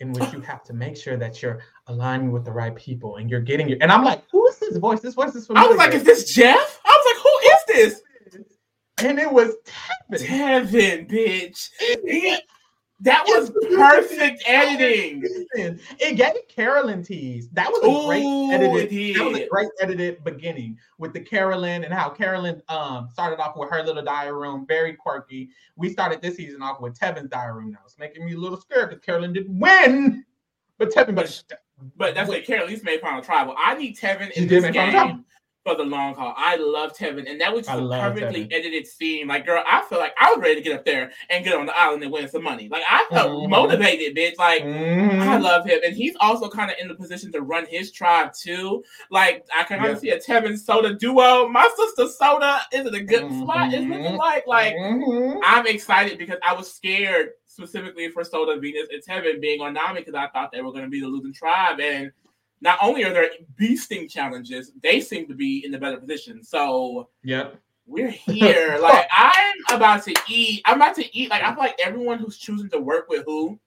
in 0.00 0.12
which 0.12 0.32
you 0.32 0.40
have 0.40 0.62
to 0.64 0.72
make 0.72 0.96
sure 0.96 1.16
that 1.16 1.42
you're 1.42 1.60
aligning 1.88 2.30
with 2.30 2.44
the 2.44 2.52
right 2.52 2.74
people 2.76 3.16
and 3.16 3.28
you're 3.30 3.40
getting 3.40 3.68
your 3.68 3.78
and 3.80 3.90
i'm 3.90 4.04
like 4.04 4.22
who 4.30 4.46
is 4.48 4.58
this 4.58 4.76
voice 4.76 5.00
this 5.00 5.14
voice 5.14 5.34
is 5.34 5.46
for 5.46 5.58
I 5.58 5.66
was 5.66 5.76
like, 5.76 5.94
is 5.94 6.04
this 6.04 6.32
Jeff? 6.32 6.80
I 6.84 6.88
was 6.88 7.06
like, 7.14 7.22
who 7.22 7.84
is 7.84 7.92
this? 7.92 8.02
and 9.00 9.18
it 9.18 9.30
was 9.30 9.54
Tevin. 10.10 11.06
Tevin, 11.08 11.10
bitch. 11.10 11.68
That 13.00 13.24
was 13.26 13.50
perfect 13.76 14.42
editing. 14.46 15.22
It 16.00 16.16
gave 16.16 16.48
Carolyn 16.48 17.04
tease. 17.04 17.48
That 17.50 17.70
was 17.70 17.82
a 17.84 17.86
Ooh, 17.86 18.06
great 18.06 18.52
edited. 18.52 18.92
it 18.92 19.14
That 19.16 19.24
was 19.24 19.38
a 19.38 19.46
great 19.48 19.68
edited 19.80 20.24
beginning 20.24 20.78
with 20.98 21.12
the 21.12 21.20
Carolyn 21.20 21.84
and 21.84 21.94
how 21.94 22.08
Carolyn 22.08 22.60
um 22.68 23.08
started 23.12 23.38
off 23.38 23.56
with 23.56 23.70
her 23.70 23.84
little 23.84 24.02
diary 24.02 24.32
room, 24.32 24.66
very 24.66 24.94
quirky. 24.94 25.50
We 25.76 25.90
started 25.90 26.20
this 26.20 26.36
season 26.36 26.60
off 26.60 26.80
with 26.80 26.98
Tevin's 26.98 27.30
diary 27.30 27.62
room. 27.62 27.72
Now 27.72 27.78
it's 27.84 27.98
making 27.98 28.24
me 28.24 28.34
a 28.34 28.38
little 28.38 28.60
scared 28.60 28.90
because 28.90 29.04
Carolyn 29.04 29.32
didn't 29.32 29.58
win, 29.58 30.24
but 30.78 30.90
Tevin, 30.92 31.14
but 31.14 31.42
But 31.96 32.14
that's 32.14 32.28
what 32.28 32.44
Carol 32.44 32.64
at 32.64 32.68
least 32.68 32.84
made 32.84 33.00
Final 33.00 33.22
Tribal. 33.22 33.54
I 33.56 33.74
need 33.76 33.96
Tevin 33.96 34.32
in 34.32 34.48
this 34.48 34.64
game. 34.70 35.24
For 35.64 35.74
the 35.74 35.82
long 35.84 36.14
haul. 36.14 36.34
I 36.36 36.56
loved 36.56 36.96
Tevin, 36.96 37.28
and 37.30 37.40
that 37.40 37.52
was 37.52 37.66
just 37.66 37.78
a 37.78 37.88
perfectly 37.88 38.46
Tevin. 38.46 38.52
edited 38.52 38.86
scene. 38.86 39.26
Like, 39.26 39.44
girl, 39.44 39.62
I 39.68 39.82
feel 39.88 39.98
like 39.98 40.14
I 40.18 40.30
was 40.30 40.38
ready 40.40 40.54
to 40.54 40.60
get 40.62 40.78
up 40.78 40.84
there 40.84 41.10
and 41.30 41.44
get 41.44 41.54
on 41.54 41.66
the 41.66 41.76
island 41.78 42.02
and 42.02 42.12
win 42.12 42.28
some 42.28 42.42
money. 42.42 42.68
Like, 42.70 42.84
I 42.88 43.04
felt 43.10 43.30
Mhm. 43.30 43.50
motivated, 43.50 44.16
bitch. 44.16 44.38
Like. 44.38 44.62
I 44.62 44.66
Mhm. 44.66 45.42
love 45.42 45.66
him, 45.66 45.80
and 45.84 45.94
he's 45.94 46.14
also 46.20 46.48
kind 46.48 46.70
of 46.70 46.76
in 46.80 46.88
the 46.88 46.94
position 46.94 47.32
to 47.32 47.42
run 47.42 47.66
his 47.66 47.92
tribe 47.92 48.32
too. 48.32 48.84
Like 49.10 49.44
I 49.54 49.64
can 49.64 49.78
kind 49.78 49.88
Yeah. 49.90 49.92
of 49.94 49.98
see 49.98 50.10
a 50.10 50.18
Tevin 50.18 50.58
Soda 50.58 50.94
duo. 50.94 51.48
My 51.48 51.68
sister 51.76 52.08
Soda 52.08 52.60
is 52.72 52.86
in 52.86 52.94
a 52.94 53.00
good 53.02 53.30
spot. 53.32 53.72
It's 53.72 53.84
Mhm. 53.84 53.90
looking 53.90 54.16
like 54.16 54.46
like 54.46 54.74
Mhm. 54.74 55.40
I'm 55.42 55.66
excited 55.66 56.18
because 56.18 56.38
I 56.46 56.54
was 56.54 56.72
scared 56.72 57.32
specifically 57.46 58.08
for 58.10 58.24
Soda, 58.24 58.58
Venus, 58.60 58.88
and 58.92 59.02
Tevin 59.02 59.40
being 59.40 59.60
on 59.60 59.74
Nami 59.74 60.00
because 60.00 60.14
I 60.14 60.28
thought 60.28 60.52
they 60.52 60.62
were 60.62 60.72
going 60.72 60.84
to 60.84 60.90
be 60.90 61.00
the 61.00 61.08
losing 61.08 61.32
tribe. 61.32 61.80
And 61.80 62.12
not 62.60 62.78
only 62.82 63.04
are 63.04 63.12
there 63.12 63.30
beasting 63.60 64.10
challenges, 64.10 64.72
they 64.82 65.00
seem 65.00 65.26
to 65.28 65.34
be 65.34 65.64
in 65.64 65.70
the 65.70 65.78
better 65.78 65.96
position. 65.98 66.42
So 66.42 67.08
Yep. 67.24 67.58
we're 67.86 68.10
here. 68.10 68.78
like 68.82 69.06
I'm 69.12 69.54
about 69.70 70.04
to 70.04 70.14
eat. 70.28 70.62
I'm 70.64 70.76
about 70.76 70.96
to 70.96 71.16
eat. 71.18 71.30
Like 71.30 71.42
I 71.42 71.50
feel 71.54 71.58
like 71.64 71.78
everyone 71.84 72.18
who's 72.18 72.38
choosing 72.38 72.68
to 72.70 72.78
work 72.80 73.08
with 73.08 73.24
who 73.26 73.58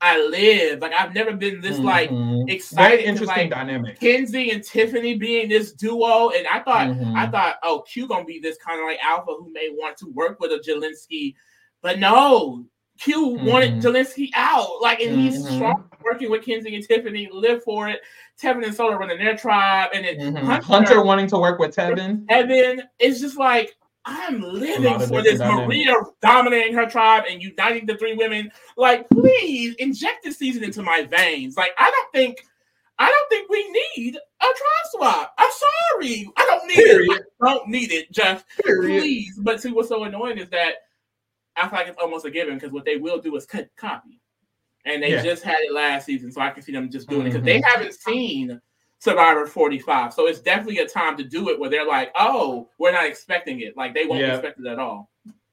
I 0.00 0.20
live. 0.20 0.80
Like 0.80 0.92
I've 0.92 1.14
never 1.14 1.32
been 1.32 1.60
this 1.62 1.78
like 1.78 2.10
Mhm. 2.10 2.50
excited. 2.50 2.90
very 2.90 3.02
to, 3.02 3.08
interesting 3.08 3.36
like, 3.36 3.50
dynamic. 3.50 3.98
Kenzie 3.98 4.50
and 4.50 4.62
Tiffany 4.62 5.16
being 5.16 5.48
this 5.48 5.72
duo, 5.72 6.28
and 6.30 6.46
I 6.46 6.60
thought 6.60 6.88
Mhm. 6.88 7.16
I 7.16 7.26
thought, 7.28 7.56
oh, 7.62 7.80
Q 7.80 8.06
gonna 8.06 8.24
be 8.24 8.38
this 8.38 8.58
kind 8.58 8.78
of 8.78 8.86
like 8.86 8.98
alpha 9.02 9.32
who 9.38 9.50
may 9.52 9.70
want 9.70 9.96
to 9.98 10.06
work 10.10 10.38
with 10.38 10.52
a 10.52 10.58
Jelinsky, 10.58 11.34
but 11.80 11.98
no, 11.98 12.66
Q 12.98 13.38
wanted 13.42 13.74
Mhm. 13.74 13.82
Jelinsky 13.82 14.30
out, 14.34 14.80
like, 14.80 15.00
and 15.00 15.18
he's 15.18 15.44
Mhm. 15.44 15.54
strong 15.56 15.90
working 16.04 16.30
with 16.30 16.44
Kenzie 16.44 16.74
and 16.74 16.86
Tiffany, 16.86 17.28
live 17.32 17.62
for 17.64 17.88
it. 17.88 18.00
Tevin 18.40 18.64
and 18.64 18.74
Soda 18.74 18.96
running 18.96 19.18
their 19.18 19.36
tribe, 19.36 19.90
and 19.92 20.04
then 20.04 20.34
Mhm. 20.34 20.38
Hunter, 20.44 20.66
Hunter 20.66 21.02
wanting 21.02 21.26
to 21.28 21.38
work 21.38 21.58
with 21.58 21.74
Tevin. 21.74 22.24
Evan 22.28 22.82
it's 22.98 23.20
just 23.20 23.36
like. 23.36 23.74
I'm 24.08 24.40
living 24.40 25.00
for 25.00 25.20
this 25.20 25.40
different 25.40 25.66
Maria 25.66 25.94
dominating 26.22 26.74
her 26.74 26.86
tribe 26.86 27.24
and 27.28 27.42
uniting 27.42 27.86
the 27.86 27.96
three 27.96 28.14
women. 28.14 28.52
Like, 28.76 29.08
please 29.08 29.74
inject 29.80 30.22
this 30.22 30.38
season 30.38 30.62
into 30.62 30.80
my 30.80 31.02
veins. 31.02 31.56
Like, 31.56 31.72
I 31.76 31.90
don't 31.90 32.12
think 32.12 32.46
I 33.00 33.10
don't 33.10 33.28
think 33.28 33.50
we 33.50 33.68
need 33.96 34.16
a 34.16 34.44
tribe 34.44 34.86
swap. 34.92 35.34
I'm 35.36 35.50
sorry. 35.50 36.30
I 36.36 36.44
don't 36.46 36.66
need 36.68 36.78
it. 36.78 37.22
I 37.42 37.52
don't 37.52 37.68
need 37.68 37.92
it, 37.92 38.10
Jeff. 38.12 38.44
Period. 38.64 39.00
Please. 39.02 39.38
But 39.42 39.60
see, 39.60 39.72
what's 39.72 39.88
so 39.88 40.04
annoying 40.04 40.38
is 40.38 40.48
that 40.50 40.85
I 41.56 41.68
feel 41.68 41.78
like 41.78 41.88
it's 41.88 41.98
almost 42.00 42.24
a 42.24 42.30
given 42.30 42.54
because 42.54 42.72
what 42.72 42.84
they 42.84 42.96
will 42.96 43.18
do 43.20 43.34
is 43.36 43.46
cut 43.46 43.68
copy. 43.76 44.20
And 44.84 45.02
they 45.02 45.12
Yeah. 45.12 45.22
just 45.22 45.42
had 45.42 45.58
it 45.60 45.72
last 45.72 46.06
season, 46.06 46.30
so 46.30 46.40
I 46.40 46.50
can 46.50 46.62
see 46.62 46.72
them 46.72 46.90
just 46.90 47.08
doing 47.08 47.26
it 47.26 47.30
because 47.30 47.44
they 47.44 47.60
haven't 47.66 47.94
seen 47.94 48.60
Survivor 48.98 49.46
45. 49.46 50.12
So 50.14 50.26
it's 50.26 50.38
definitely 50.40 50.78
a 50.78 50.86
time 50.86 51.16
to 51.16 51.24
do 51.24 51.48
it 51.50 51.58
where 51.58 51.68
they're 51.68 51.86
like, 51.86 52.12
oh, 52.16 52.70
we're 52.78 52.92
not 52.92 53.04
expecting 53.06 53.60
it. 53.60 53.76
Like 53.76 53.94
they 53.94 54.06
won't 54.06 54.20
Yeah. 54.20 54.34
expect 54.34 54.60
it 54.60 54.66
at 54.66 54.78
all. 54.78 55.10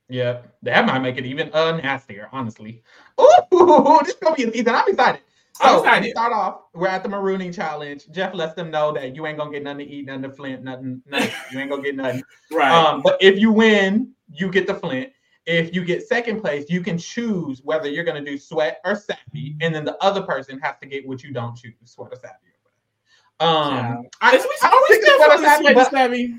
Yep. 0.10 0.58
That 0.64 0.86
might 0.86 1.00
make 1.00 1.18
it 1.18 1.26
even 1.26 1.52
uh, 1.54 1.78
nastier, 1.78 2.30
honestly. 2.32 2.84
Ooh, 3.20 3.28
this 4.04 4.10
is 4.10 4.20
gonna 4.22 4.36
be 4.36 4.44
an 4.44 4.54
season. 4.54 4.76
I'm 4.76 4.88
excited. 4.88 5.22
So 5.54 5.66
I'm 5.66 5.78
excited. 5.80 6.06
we 6.06 6.12
start 6.12 6.34
off. 6.34 6.62
We're 6.74 6.88
at 6.88 7.04
the 7.04 7.10
marooning 7.10 7.54
challenge. 7.54 8.06
Jeff 8.12 8.34
lets 8.34 8.54
them 8.54 8.70
know 8.72 8.92
that 8.94 9.16
you 9.16 9.26
ain't 9.28 9.38
gonna 9.38 9.52
get 9.52 9.64
nothing 9.64 9.88
to 9.88 9.92
eat, 9.92 10.06
nothing 10.06 10.24
to 10.24 10.32
flint, 10.32 10.64
nothing, 10.64 11.02
nothing. 11.06 11.32
you 11.52 11.60
ain't 11.60 11.70
gonna 11.70 11.84
get 11.84 11.96
nothing. 11.96 12.24
Right. 12.52 12.72
Um, 12.72 13.02
but 13.02 13.18
if 13.20 13.40
you 13.40 13.52
win, 13.52 14.14
you 14.32 14.52
get 14.52 14.68
the 14.68 14.76
flint. 14.76 15.12
If 15.46 15.76
you 15.76 15.84
get 15.84 16.08
second 16.08 16.42
place, 16.42 16.66
you 16.70 16.82
can 16.82 16.98
choose 16.98 17.62
whether 17.64 17.90
you're 17.90 18.06
gonna 18.06 18.24
do 18.24 18.38
sweat 18.38 18.80
or 18.86 18.96
savvy, 18.96 19.58
and 19.62 19.76
then 19.76 19.84
the 19.84 20.02
other 20.02 20.22
person 20.22 20.60
has 20.60 20.76
to 20.82 20.88
get 20.88 21.06
what 21.08 21.24
you 21.24 21.34
don't 21.34 21.56
choose, 21.56 21.74
sweat 21.84 22.12
or 22.14 22.16
savvy. 22.16 22.38
Um, 23.40 23.74
Yeah. 23.74 23.96
I, 24.22 24.32
we, 24.32 24.38
we 24.38 24.96
sick 24.96 25.04
still 25.04 25.18
sweat 25.18 25.40
or 25.40 25.44
savvy, 25.44 25.64
sweat 25.64 25.76
but 25.76 25.92
savvy? 25.92 26.36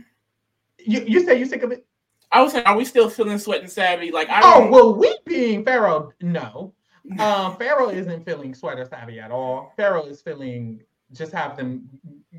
you, 0.78 1.04
you 1.06 1.24
say 1.24 1.38
you 1.38 1.44
sick 1.44 1.62
of 1.62 1.72
it? 1.72 1.86
I 2.32 2.42
was 2.42 2.52
saying, 2.52 2.66
are 2.66 2.76
we 2.76 2.84
still 2.84 3.10
feeling 3.10 3.38
sweat 3.38 3.60
and 3.60 3.70
savvy? 3.70 4.10
Like 4.10 4.28
I 4.28 4.40
Oh 4.42 4.70
well, 4.70 4.94
we 4.94 5.16
being 5.26 5.64
Pharaoh, 5.64 6.12
no. 6.20 6.74
Um, 7.18 7.58
Pharaoh 7.58 7.90
isn't 7.90 8.24
feeling 8.24 8.54
sweater 8.54 8.86
savvy 8.86 9.20
at 9.20 9.30
all. 9.30 9.74
Pharaoh 9.76 10.06
is 10.06 10.22
feeling 10.22 10.80
just 11.14 11.32
have 11.32 11.56
them 11.56 11.88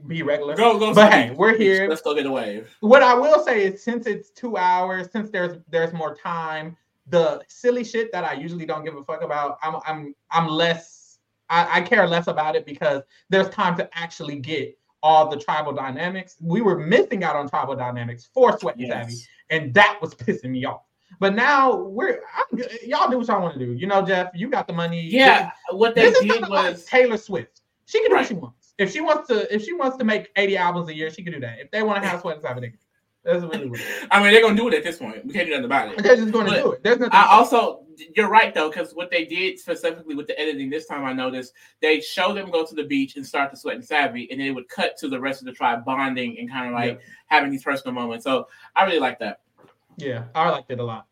be 0.08 0.22
regular. 0.24 0.55
go 0.55 0.77
go. 0.77 0.94
But 0.94 1.12
hey, 1.12 1.32
we're 1.32 1.58
here. 1.58 1.88
Let's 1.88 2.01
go 2.01 2.13
get 2.13 2.25
a 2.25 2.32
wave. 2.32 2.75
What 2.82 3.01
I 3.01 3.13
will 3.13 3.44
say 3.44 3.65
is, 3.65 3.84
since 3.84 4.05
it's 4.05 4.29
two 4.29 4.58
hours, 4.58 5.08
since 5.12 5.29
there's 5.29 5.58
there's 5.70 5.94
more 5.94 6.15
time, 6.15 6.77
the 7.08 7.41
silly 7.48 7.84
shit 7.84 8.12
that 8.12 8.24
I 8.24 8.34
usually 8.34 8.65
don't 8.65 8.84
give 8.84 8.96
a 8.96 9.03
fuck 9.03 9.22
about, 9.24 9.58
I'm 9.63 9.75
I'm 9.86 10.15
I'm 10.32 10.48
less. 10.48 11.20
I, 11.50 11.77
I 11.77 11.82
care 11.82 12.08
less 12.08 12.25
about 12.27 12.55
it 12.55 12.65
because 12.65 13.03
there's 13.29 13.50
time 13.50 13.77
to 13.77 13.88
actually 13.94 14.39
get 14.39 14.75
all 15.03 15.29
the 15.29 15.38
tribal 15.38 15.74
dynamics. 15.74 16.38
We 16.41 16.62
were 16.62 16.79
missing 16.79 17.24
out 17.24 17.36
on 17.36 17.48
tribal 17.48 17.75
dynamics 17.75 18.27
for 18.34 18.58
Sweat 18.58 18.77
and 18.77 18.88
Savvy, 18.88 19.15
and 19.51 19.72
that 19.75 20.00
was 20.01 20.15
pissing 20.15 20.50
me 20.50 20.65
off. 20.65 20.82
But 21.20 21.36
now 21.36 21.75
we're 21.75 22.22
I'm, 22.36 22.60
y'all 22.84 23.10
do 23.10 23.20
what 23.20 23.27
y'all 23.27 23.41
want 23.41 23.58
to 23.58 23.65
do. 23.65 23.74
You 23.74 23.88
know, 23.88 24.01
Jeff, 24.01 24.32
you 24.34 24.50
got 24.50 24.67
the 24.67 24.74
money. 24.74 25.01
Yeah. 25.01 25.51
What 25.70 25.96
they 25.96 26.10
this 26.10 26.20
did 26.20 26.32
kinda 26.32 26.50
like 26.50 26.74
was 26.74 26.86
Taylor 26.86 27.17
Swift. 27.17 27.62
She 27.86 28.00
can 28.00 28.10
do 28.10 28.15
Right. 28.15 28.22
what 28.22 28.27
she 28.27 28.34
wants. 28.34 28.64
If 28.77 28.91
she 28.91 29.01
wants 29.01 29.27
to, 29.29 29.53
if 29.53 29.63
she 29.63 29.74
wants 29.74 29.98
to 29.98 30.03
make 30.03 30.29
80 30.36 30.58
albums 30.58 30.89
a 30.89 30.96
year, 30.96 31.10
she 31.10 31.24
can 31.24 31.34
do 31.34 31.39
that. 31.39 31.60
If 31.60 31.72
they 31.72 31.82
want 31.84 32.01
to 32.03 32.10
have 32.10 32.22
Sweat 32.22 32.36
and 32.36 32.41
Savvy, 32.44 32.62
they 32.62 32.70
can. 32.70 32.79
That's 33.24 33.44
really 33.44 33.67
what 33.70 33.79
it 33.79 33.84
is. 33.84 34.08
I 34.12 34.22
mean, 34.22 34.34
they're 34.34 34.41
gonna 34.41 34.55
do 34.55 34.67
it 34.67 34.74
at 34.75 34.84
this 34.84 34.98
point. 35.00 35.25
We 35.25 35.34
can't 35.34 35.48
do 35.48 35.51
nothing 35.51 35.65
about 35.65 35.94
it. 35.94 36.03
They're 36.03 36.15
just 36.15 36.32
going 36.32 36.46
to 36.46 36.51
But 36.51 36.63
do 36.63 36.72
it. 36.74 36.84
There's 36.84 37.00
nothing. 37.00 37.13
I 37.13 37.25
also, 37.32 37.82
you're 38.15 38.29
right 38.29 38.53
though, 38.53 38.70
because 38.70 38.94
what 38.94 39.10
they 39.10 39.25
did 39.25 39.58
specifically 39.58 40.13
with 40.13 40.27
the 40.27 40.39
editing 40.39 40.70
this 40.70 40.86
time, 40.86 41.03
I 41.03 41.12
noticed 41.13 41.53
they 41.82 42.01
show 42.01 42.34
them 42.36 42.51
go 42.51 42.63
to 42.63 42.75
the 42.75 42.84
beach 42.84 43.15
and 43.15 43.25
start 43.25 43.50
to 43.50 43.58
sweat 43.58 43.75
and 43.77 43.84
savvy, 43.84 44.29
and 44.29 44.39
then 44.39 44.48
it 44.48 44.51
would 44.51 44.70
cut 44.70 44.96
to 44.98 45.08
the 45.08 45.20
rest 45.20 45.41
of 45.41 45.46
the 45.48 45.53
tribe 45.53 45.84
bonding 45.84 46.38
and 46.38 46.51
kind 46.51 46.67
of 46.67 46.74
like 46.74 47.01
having 47.27 47.50
these 47.50 47.63
personal 47.63 47.96
moments. 47.96 48.24
So 48.25 48.48
I 48.75 48.86
really 48.86 49.00
like 49.00 49.17
that. 49.20 49.39
yeah, 49.98 50.25
I 50.36 50.50
liked 50.51 50.70
it 50.70 50.79
a 50.79 50.84
lot. 50.84 51.08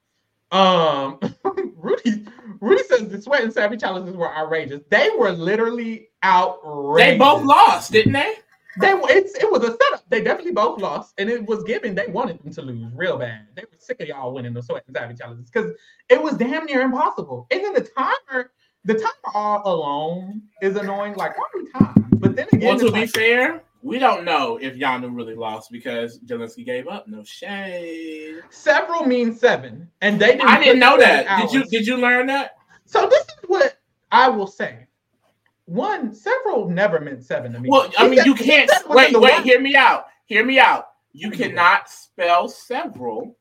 Um, 0.52 1.18
Rudy, 1.76 2.28
Rudy 2.60 2.84
says 2.84 3.08
the 3.08 3.20
Sweat 3.20 3.44
and 3.44 3.52
Savvy 3.52 3.76
challenges 3.76 4.16
were 4.16 4.32
outrageous. 4.32 4.82
They 4.92 5.10
were 5.18 5.32
literally 5.32 6.10
outrageous. 6.24 7.12
They 7.12 7.18
both 7.18 7.44
lost, 7.44 7.92
didn't 7.92 8.14
they? 8.14 8.36
They 8.80 8.92
it's 8.92 9.36
it 9.36 9.52
was 9.52 9.62
a 9.64 9.68
setup. 9.72 10.04
They 10.10 10.22
definitely 10.24 10.54
both 10.54 10.82
lost, 10.82 11.14
and 11.20 11.30
it 11.30 11.46
was 11.46 11.64
given. 11.64 11.94
They 11.94 12.08
wanted 12.08 12.42
them 12.44 12.52
to 12.54 12.62
lose 12.64 12.92
real 12.96 13.18
bad. 13.20 13.48
They 13.56 13.62
were 13.64 13.78
sick 13.78 14.02
of 14.02 14.08
y'all 14.08 14.34
winning 14.34 14.54
the 14.54 14.64
Sweat 14.64 14.84
and 14.88 14.96
Savvy 14.96 15.14
challenges 15.16 15.52
because 15.52 15.72
it 16.10 16.22
was 16.22 16.36
damn 16.38 16.66
near 16.66 16.82
impossible. 16.82 17.46
And 17.52 17.64
then 17.64 17.74
the 17.74 17.82
timer, 17.82 18.52
the 18.84 18.96
timer 18.96 19.32
all 19.36 19.62
alone 19.66 20.42
is 20.62 20.76
annoying. 20.76 21.14
Like 21.16 21.38
why 21.38 21.46
do 21.54 21.64
we 21.64 21.72
time? 21.72 22.08
But 22.18 22.36
then 22.36 22.48
again, 22.52 22.70
Well, 22.70 22.80
to 22.80 22.86
it's 22.88 22.94
be 22.96 23.02
like, 23.02 23.10
fair, 23.12 23.62
we 23.84 24.00
don't 24.00 24.24
know 24.26 24.58
if 24.60 24.74
Yanu 24.76 25.16
really 25.16 25.36
lost 25.36 25.70
because 25.72 26.18
Jelinsky 26.22 26.66
gave 26.66 26.88
up. 26.88 27.08
No 27.08 27.24
shade. 27.24 28.42
several 28.50 29.06
means 29.06 29.40
seven, 29.40 29.88
and 30.02 30.20
they 30.20 30.32
didn't. 30.32 30.48
I 30.48 30.60
didn't 30.64 30.80
know 30.80 30.98
that. 30.98 31.28
seven 31.28 31.46
Did 31.46 31.54
you 31.54 31.64
did 31.66 31.86
you 31.86 31.98
learn 31.98 32.26
that? 32.26 32.56
So 32.86 33.08
this 33.08 33.24
is 33.24 33.36
what 33.46 33.78
I 34.12 34.30
will 34.30 34.48
say. 34.48 34.88
One, 35.66 36.14
several 36.14 36.70
never 36.70 37.00
meant 37.00 37.24
seven 37.24 37.54
to 37.54 37.60
me. 37.60 37.70
Well, 37.70 37.90
I 37.98 38.08
mean, 38.08 38.24
you 38.26 38.36
can't. 38.36 38.70
Wait, 38.90 39.14
wait. 39.14 39.20
one- 39.20 39.44
Hear 39.44 39.62
me 39.62 39.76
out. 39.76 40.08
Hear 40.26 40.46
me 40.46 40.60
out. 40.60 40.90
You 41.14 41.30
What 41.30 41.38
do 41.38 41.44
you 41.44 41.50
cannot 41.50 41.90
spell 41.90 42.48
several 42.50 43.38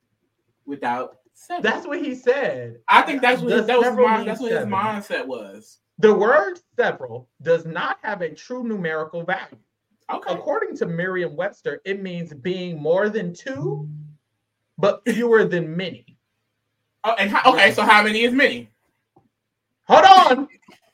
without 0.66 1.16
seven. 1.34 1.62
That's 1.62 1.86
what 1.86 2.00
he 2.02 2.14
said. 2.14 2.78
I 2.88 3.02
think 3.02 3.22
that's 3.22 3.40
what 3.40 3.50
Does 3.50 3.66
that 3.66 3.78
was. 3.78 3.96
Mind, 3.96 4.28
that's 4.28 4.40
what 4.40 4.50
his 4.52 4.60
seven? 4.60 4.72
mindset 4.72 5.26
was. 5.26 5.78
The 5.98 6.12
word 6.14 6.58
several 6.76 7.28
does 7.42 7.64
not 7.64 7.98
have 8.02 8.22
a 8.22 8.30
true 8.30 8.64
numerical 8.64 9.24
value. 9.24 9.58
Okay. 10.12 10.32
According 10.34 10.76
to 10.78 10.86
Merriam 10.86 11.36
Webster, 11.36 11.80
it 11.84 12.02
means 12.02 12.32
being 12.34 12.80
more 12.80 13.08
than 13.08 13.32
two, 13.32 13.88
but 14.78 15.02
fewer 15.08 15.44
than 15.44 15.76
many. 15.76 16.18
Oh, 17.04 17.14
and 17.18 17.30
how, 17.30 17.52
okay. 17.52 17.72
So 17.72 17.82
how 17.82 18.02
many 18.02 18.22
is 18.22 18.32
many? 18.32 18.68
Hold 19.84 20.04
on. 20.04 20.48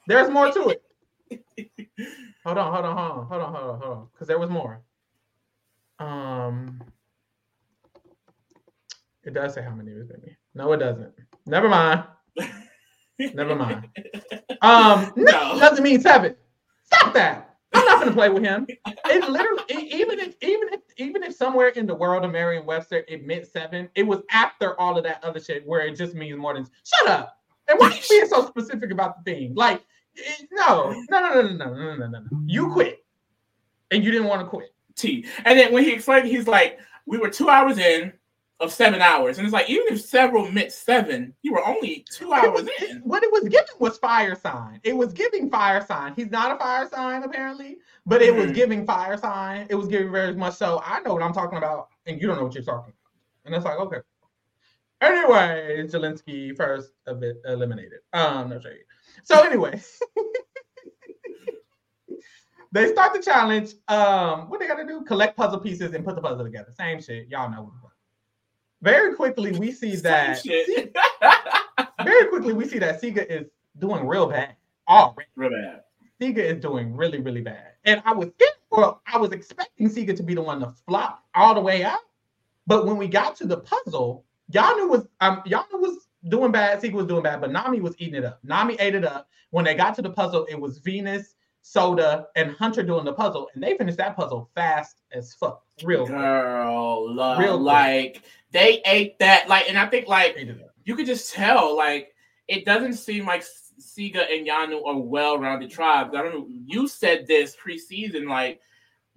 There's 0.07 0.31
more 0.31 0.51
to 0.53 0.69
it. 0.69 0.83
Hold 2.45 2.59
on, 2.59 2.73
hold 2.73 2.85
on, 2.87 2.97
hold 2.97 3.11
on, 3.11 3.27
hold 3.27 3.43
on, 3.43 3.55
hold 3.55 3.71
on, 3.71 3.81
hold 3.81 3.99
on. 3.99 4.09
Because 4.13 4.29
there 4.29 4.39
was 4.39 4.49
more. 4.51 4.81
Um 5.99 6.81
it 9.25 9.35
does 9.35 9.55
say 9.55 9.63
how 9.63 9.73
many 9.75 9.91
is 9.91 10.09
many. 10.09 10.37
No, 10.55 10.73
it 10.73 10.79
doesn't. 10.79 11.13
Never 11.47 11.69
mind. 11.69 12.05
Never 13.19 13.55
mind. 13.55 13.89
Um, 14.63 15.13
no, 15.17 15.55
No. 15.55 15.59
doesn't 15.61 15.85
mean 15.85 16.01
seven. 16.01 16.35
Stop 16.85 17.15
that. 17.15 17.57
I'm 17.75 17.85
not 17.85 18.01
gonna 18.01 18.13
play 18.13 18.29
with 18.29 18.43
him. 18.43 18.67
It 18.69 19.29
literally, 19.29 19.63
e- 19.71 19.89
even 20.01 20.19
if, 20.19 20.35
even 20.43 20.69
if, 20.73 20.81
even 20.97 21.23
if 21.23 21.35
somewhere 21.35 21.69
in 21.69 21.87
the 21.87 21.95
world 21.95 22.25
of 22.25 22.33
Merriam-Webster 22.33 23.05
it 23.07 23.25
meant 23.27 23.47
seven, 23.47 23.89
it 23.95 24.03
was 24.05 24.23
after 24.33 24.79
all 24.81 24.99
of 24.99 25.05
that 25.05 25.23
other 25.23 25.39
shit 25.41 25.65
where 25.67 25.87
it 25.87 25.97
just 25.97 26.15
means 26.15 26.39
more 26.39 26.55
than. 26.55 26.67
Shut 26.85 27.09
up. 27.09 27.39
And 27.69 27.79
why 27.79 27.89
are 27.89 27.95
you 27.95 28.01
being 28.11 28.27
so 28.27 28.47
specific 28.47 28.91
about 28.91 29.23
the 29.25 29.31
thing? 29.33 29.55
Like, 29.55 29.77
it, 29.79 29.85
no, 30.53 30.91
no, 31.11 31.21
no, 31.21 31.43
no, 31.43 31.43
no, 31.43 31.53
no, 31.53 31.75
no, 31.75 31.97
no, 31.97 32.07
no, 32.07 32.19
no. 32.21 32.29
You 32.47 32.71
quit, 32.73 33.05
and 33.91 34.05
you 34.05 34.11
didn't 34.11 34.27
want 34.29 34.43
to 34.43 34.47
quit. 34.47 34.75
T. 34.97 35.27
And 35.45 35.59
then 35.59 35.73
when 35.73 35.85
he 35.85 35.93
explained, 35.93 36.27
he's 36.27 36.49
like, 36.49 36.79
"We 37.07 37.19
were 37.19 37.31
two 37.31 37.49
hours 37.49 37.79
in 37.79 38.13
of 38.61 38.73
seven 38.73 39.01
hours," 39.01 39.39
and 39.39 39.47
it's 39.47 39.53
like, 39.55 39.71
even 39.71 39.87
if 39.93 40.01
several 40.01 40.51
meant 40.51 40.73
seven, 40.73 41.33
you 41.43 41.53
were 41.53 41.65
only 41.65 42.05
two 42.11 42.33
it 42.33 42.37
hours 42.39 42.63
was- 42.65 42.69
in. 42.91 42.99
What 43.03 43.23
it 43.23 43.31
was 43.31 43.43
giving 43.45 43.77
was 43.79 43.97
fire 43.99 44.35
sign. 44.35 44.81
It 44.83 44.97
was 44.97 45.13
giving 45.13 45.49
fire 45.51 45.85
sign. 45.87 46.15
He's 46.17 46.31
not 46.33 46.51
a 46.51 46.59
fire 46.59 46.89
sign 46.89 47.23
apparently, 47.23 47.79
but 48.07 48.21
it 48.23 48.35
was 48.35 48.47
Mhm. 48.47 48.55
giving 48.55 48.87
fire 48.87 49.17
sign. 49.17 49.69
It 49.71 49.77
was 49.77 49.87
giving 49.87 50.11
very 50.11 50.35
much 50.35 50.55
so. 50.55 50.83
I 50.85 50.99
know 51.01 51.13
what 51.15 51.23
I'm 51.23 51.33
talking 51.33 51.59
about, 51.59 51.91
and 52.07 52.21
you 52.21 52.27
don't 52.27 52.37
know 52.37 52.45
what 52.45 52.55
you're 52.55 52.65
talking 52.65 52.93
about. 52.93 53.13
And 53.45 53.55
it's 53.55 53.65
like, 53.65 53.79
okay. 53.79 53.99
Anyway, 55.01 55.87
Jelinsky 55.89 56.57
first 56.57 56.91
a 57.07 57.15
bit 57.15 57.41
eliminated. 57.47 58.01
Um, 58.13 58.49
no 58.51 58.59
shade. 58.59 58.83
So 59.25 59.43
anyway, 59.43 59.81
they 62.73 62.93
start 62.93 63.15
the 63.15 63.21
challenge. 63.21 63.75
Um, 63.89 64.49
what 64.49 64.61
they 64.61 64.67
gotta 64.67 64.87
do? 64.87 65.03
Collect 65.03 65.37
puzzle 65.37 65.61
pieces 65.61 65.95
and 65.95 66.05
put 66.05 66.15
the 66.15 66.23
puzzle 66.23 66.45
together. 66.45 66.71
Same 66.77 67.01
shit. 67.01 67.29
Y'all 67.29 67.51
know. 67.51 67.73
What 67.81 67.93
Very 68.83 69.15
quickly, 69.15 69.53
we 69.53 69.73
see 69.73 69.97
that. 69.97 70.43
Very 72.05 72.29
quickly, 72.29 72.53
we 72.53 72.67
see 72.67 72.79
that 72.79 73.03
Siga 73.03 73.27
is 73.27 73.47
doing 73.79 74.07
real 74.07 74.27
bad. 74.27 74.57
Already, 74.89 75.29
Real 75.37 75.51
bad. 75.51 75.83
Siga 76.21 76.39
is 76.39 76.61
doing 76.61 76.97
really, 76.97 77.21
really 77.21 77.43
bad. 77.43 77.73
And 77.85 78.03
I 78.05 78.13
was 78.13 78.29
well, 78.71 79.03
I 79.07 79.19
was 79.19 79.33
expecting 79.33 79.89
Siga 79.89 80.17
to 80.17 80.23
be 80.23 80.35
the 80.35 80.43
one 80.43 80.61
to 80.61 80.73
flop 80.87 81.25
all 81.35 81.55
the 81.55 81.61
way 81.61 81.85
out. 81.85 82.01
But 82.67 82.87
when 82.87 82.97
we 82.97 83.09
got 83.09 83.37
to 83.37 83.47
the 83.47 83.59
puzzle, 83.59 84.25
Yanu 84.53 84.89
was 84.89 85.07
um 85.21 85.43
Yanu 85.47 85.75
was 85.75 86.08
doing 86.29 86.51
bad, 86.53 86.81
Siga 86.81 86.93
was 86.93 87.07
doing 87.07 87.23
bad, 87.23 87.41
but 87.41 87.53
Nami 87.53 87.81
was 87.81 87.95
eating 87.99 88.17
it 88.17 88.25
up. 88.25 88.41
Nami 88.43 88.75
ate 88.81 88.95
it 88.95 89.05
up. 89.05 89.29
When 89.51 89.65
they 89.65 89.75
got 89.75 89.95
to 89.97 90.03
the 90.03 90.11
puzzle, 90.11 90.47
it 90.51 90.61
was 90.61 90.79
Venus, 90.79 91.35
Soda, 91.63 92.27
and 92.37 92.53
Hunter 92.53 92.83
doing 92.83 93.05
the 93.05 93.13
puzzle, 93.13 93.49
and 93.55 93.63
they 93.63 93.77
finished 93.77 93.99
that 93.99 94.17
puzzle 94.17 94.51
fast 94.55 95.03
as 95.13 95.35
fuck. 95.35 95.63
Real 95.83 96.07
quick. 96.07 96.17
Girl, 96.19 97.15
love, 97.15 97.39
Real 97.39 97.57
quick. 97.57 97.65
like 97.65 98.23
they 98.51 98.83
ate 98.87 99.19
that. 99.21 99.49
Like, 99.49 99.69
and 99.69 99.79
I 99.79 99.87
think 99.87 100.09
like 100.09 100.35
Ate 100.37 100.49
it 100.49 100.61
up. 100.63 100.71
you 100.85 100.97
could 100.97 101.07
just 101.07 101.33
tell, 101.33 101.77
like, 101.77 102.15
it 102.49 102.65
doesn't 102.65 102.95
seem 102.95 103.27
like 103.27 103.45
Siga 103.81 104.25
and 104.35 104.47
Yanu 104.47 104.85
are 104.87 104.99
well-rounded 104.99 105.71
tribes. 105.71 106.15
I 106.15 106.23
don't 106.23 106.35
know. 106.35 106.47
You 106.49 106.89
said 106.89 107.27
this 107.27 107.55
preseason, 107.57 108.29
like 108.29 108.61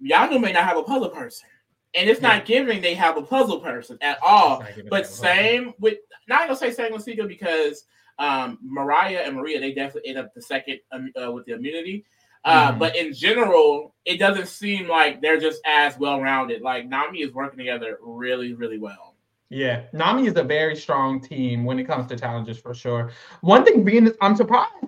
Yanu 0.02 0.40
may 0.40 0.52
not 0.52 0.64
have 0.64 0.76
a 0.76 0.82
puzzle 0.82 1.10
person, 1.10 1.48
and 1.94 2.08
it's 2.08 2.20
not 2.20 2.44
giving 2.46 2.80
they 2.80 2.94
have 2.94 3.16
a 3.16 3.22
puzzle 3.22 3.60
person 3.60 3.98
at 4.00 4.18
all. 4.22 4.60
It's 4.60 4.60
not 4.60 4.76
giving 4.76 4.90
But 4.90 5.06
same 5.06 5.74
with 5.78 5.98
not 6.28 6.46
gonna 6.46 6.56
say 6.56 6.70
same 6.70 6.92
with 6.92 7.04
Siga 7.04 7.26
because 7.26 7.84
um 8.18 8.58
Moriah 8.62 9.22
and 9.22 9.36
Maria 9.36 9.60
they 9.60 9.72
definitely 9.72 10.10
end 10.10 10.18
up 10.18 10.34
the 10.34 10.42
second 10.42 10.80
um, 10.92 11.10
uh, 11.22 11.30
with 11.32 11.46
the 11.46 11.54
immunity. 11.54 12.04
Uh, 12.44 12.72
Mhm. 12.72 12.78
But 12.78 12.96
in 12.96 13.12
general, 13.12 13.94
it 14.04 14.18
doesn't 14.18 14.48
seem 14.48 14.88
like 14.88 15.20
they're 15.20 15.38
just 15.38 15.60
as 15.64 15.96
well 15.98 16.20
rounded. 16.20 16.60
Like 16.60 16.86
Nami 16.88 17.20
is 17.22 17.32
working 17.32 17.58
together 17.58 17.98
really, 18.02 18.52
really 18.54 18.78
well. 18.78 19.14
Yeah, 19.48 19.82
Nami 19.92 20.26
is 20.26 20.36
a 20.36 20.42
very 20.42 20.74
strong 20.74 21.20
team 21.20 21.64
when 21.64 21.78
it 21.78 21.84
comes 21.84 22.06
to 22.06 22.16
challenges 22.16 22.58
for 22.58 22.74
sure. 22.74 23.10
One 23.42 23.64
thing 23.64 23.84
Venus, 23.84 24.16
I'm 24.20 24.34
surprised 24.34 24.86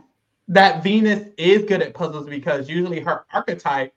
that 0.49 0.83
Venus 0.83 1.29
is 1.37 1.65
good 1.65 1.83
at 1.83 1.95
puzzles 1.95 2.27
because 2.27 2.69
usually 2.69 3.01
her 3.01 3.25
archetype 3.33 3.93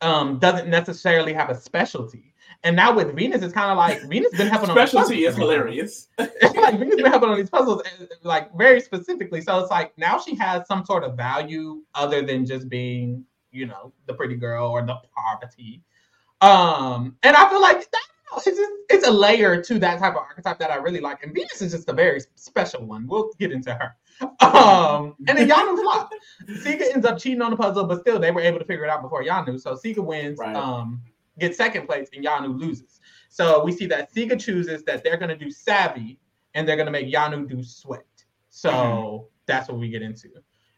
um, 0.00 0.38
doesn't 0.38 0.68
necessarily 0.68 1.32
have 1.32 1.50
a 1.50 1.54
specialty. 1.54 2.27
And 2.64 2.74
now 2.74 2.92
with 2.94 3.14
Venus, 3.14 3.42
it's 3.42 3.52
kind 3.54 3.70
of 3.70 3.76
like 3.76 4.02
Venus 4.02 4.36
been 4.36 4.48
helping 4.48 4.70
on 4.70 4.76
Specialty 4.76 5.24
is 5.24 5.36
hilarious. 5.36 6.08
like 6.18 6.78
Venus 6.78 6.96
been 6.96 7.06
helping 7.06 7.28
on 7.28 7.36
these 7.36 7.50
puzzles 7.50 7.82
uh, 7.82 8.04
like 8.22 8.54
very 8.56 8.80
specifically. 8.80 9.40
So 9.40 9.58
it's 9.60 9.70
like 9.70 9.96
now 9.96 10.18
she 10.18 10.34
has 10.36 10.66
some 10.66 10.84
sort 10.84 11.04
of 11.04 11.16
value 11.16 11.82
other 11.94 12.20
than 12.22 12.44
just 12.44 12.68
being, 12.68 13.24
you 13.52 13.66
know, 13.66 13.92
the 14.06 14.14
pretty 14.14 14.34
girl 14.34 14.66
or 14.68 14.82
the 14.84 14.96
Parvati. 15.14 15.82
Um, 16.40 17.16
and 17.22 17.36
I 17.36 17.48
feel 17.48 17.60
like 17.60 17.78
that 17.90 18.02
it's 18.36 18.44
just, 18.58 18.72
it's 18.90 19.06
a 19.06 19.10
layer 19.10 19.62
to 19.62 19.78
that 19.78 19.98
type 19.98 20.12
of 20.12 20.18
archetype 20.18 20.58
that 20.58 20.70
I 20.70 20.76
really 20.76 21.00
like. 21.00 21.22
And 21.22 21.34
Venus 21.34 21.62
is 21.62 21.72
just 21.72 21.88
a 21.88 21.92
very 21.92 22.20
special 22.34 22.84
one. 22.84 23.06
We'll 23.06 23.30
get 23.38 23.52
into 23.52 23.72
her. 23.74 23.96
Um, 24.40 25.14
and 25.26 25.38
then 25.38 25.48
Yanu 25.48 25.80
flop. 25.80 26.10
Siga 26.48 26.92
ends 26.92 27.06
up 27.06 27.18
cheating 27.18 27.40
on 27.42 27.50
the 27.52 27.56
puzzle, 27.56 27.84
but 27.84 28.00
still 28.00 28.18
they 28.18 28.30
were 28.30 28.40
able 28.40 28.58
to 28.58 28.64
figure 28.64 28.84
it 28.84 28.90
out 28.90 29.02
before 29.02 29.22
Yanu. 29.22 29.60
So 29.60 29.74
Siga 29.74 30.04
wins, 30.04 30.38
Right. 30.38 30.54
um, 30.54 31.00
gets 31.38 31.56
second 31.56 31.86
place, 31.86 32.08
and 32.14 32.24
Yanu 32.24 32.58
loses. 32.58 33.00
So 33.28 33.62
we 33.64 33.72
see 33.72 33.86
that 33.86 34.12
Siga 34.12 34.38
chooses 34.40 34.82
that 34.84 35.04
they're 35.04 35.16
gonna 35.16 35.36
do 35.36 35.50
savvy 35.50 36.18
and 36.54 36.66
they're 36.68 36.76
gonna 36.76 36.90
make 36.90 37.12
Yanu 37.12 37.48
do 37.48 37.62
sweat. 37.62 38.04
So 38.50 38.70
Mm-hmm. 38.70 39.24
that's 39.46 39.68
what 39.68 39.78
we 39.78 39.88
get 39.90 40.02
into. 40.02 40.28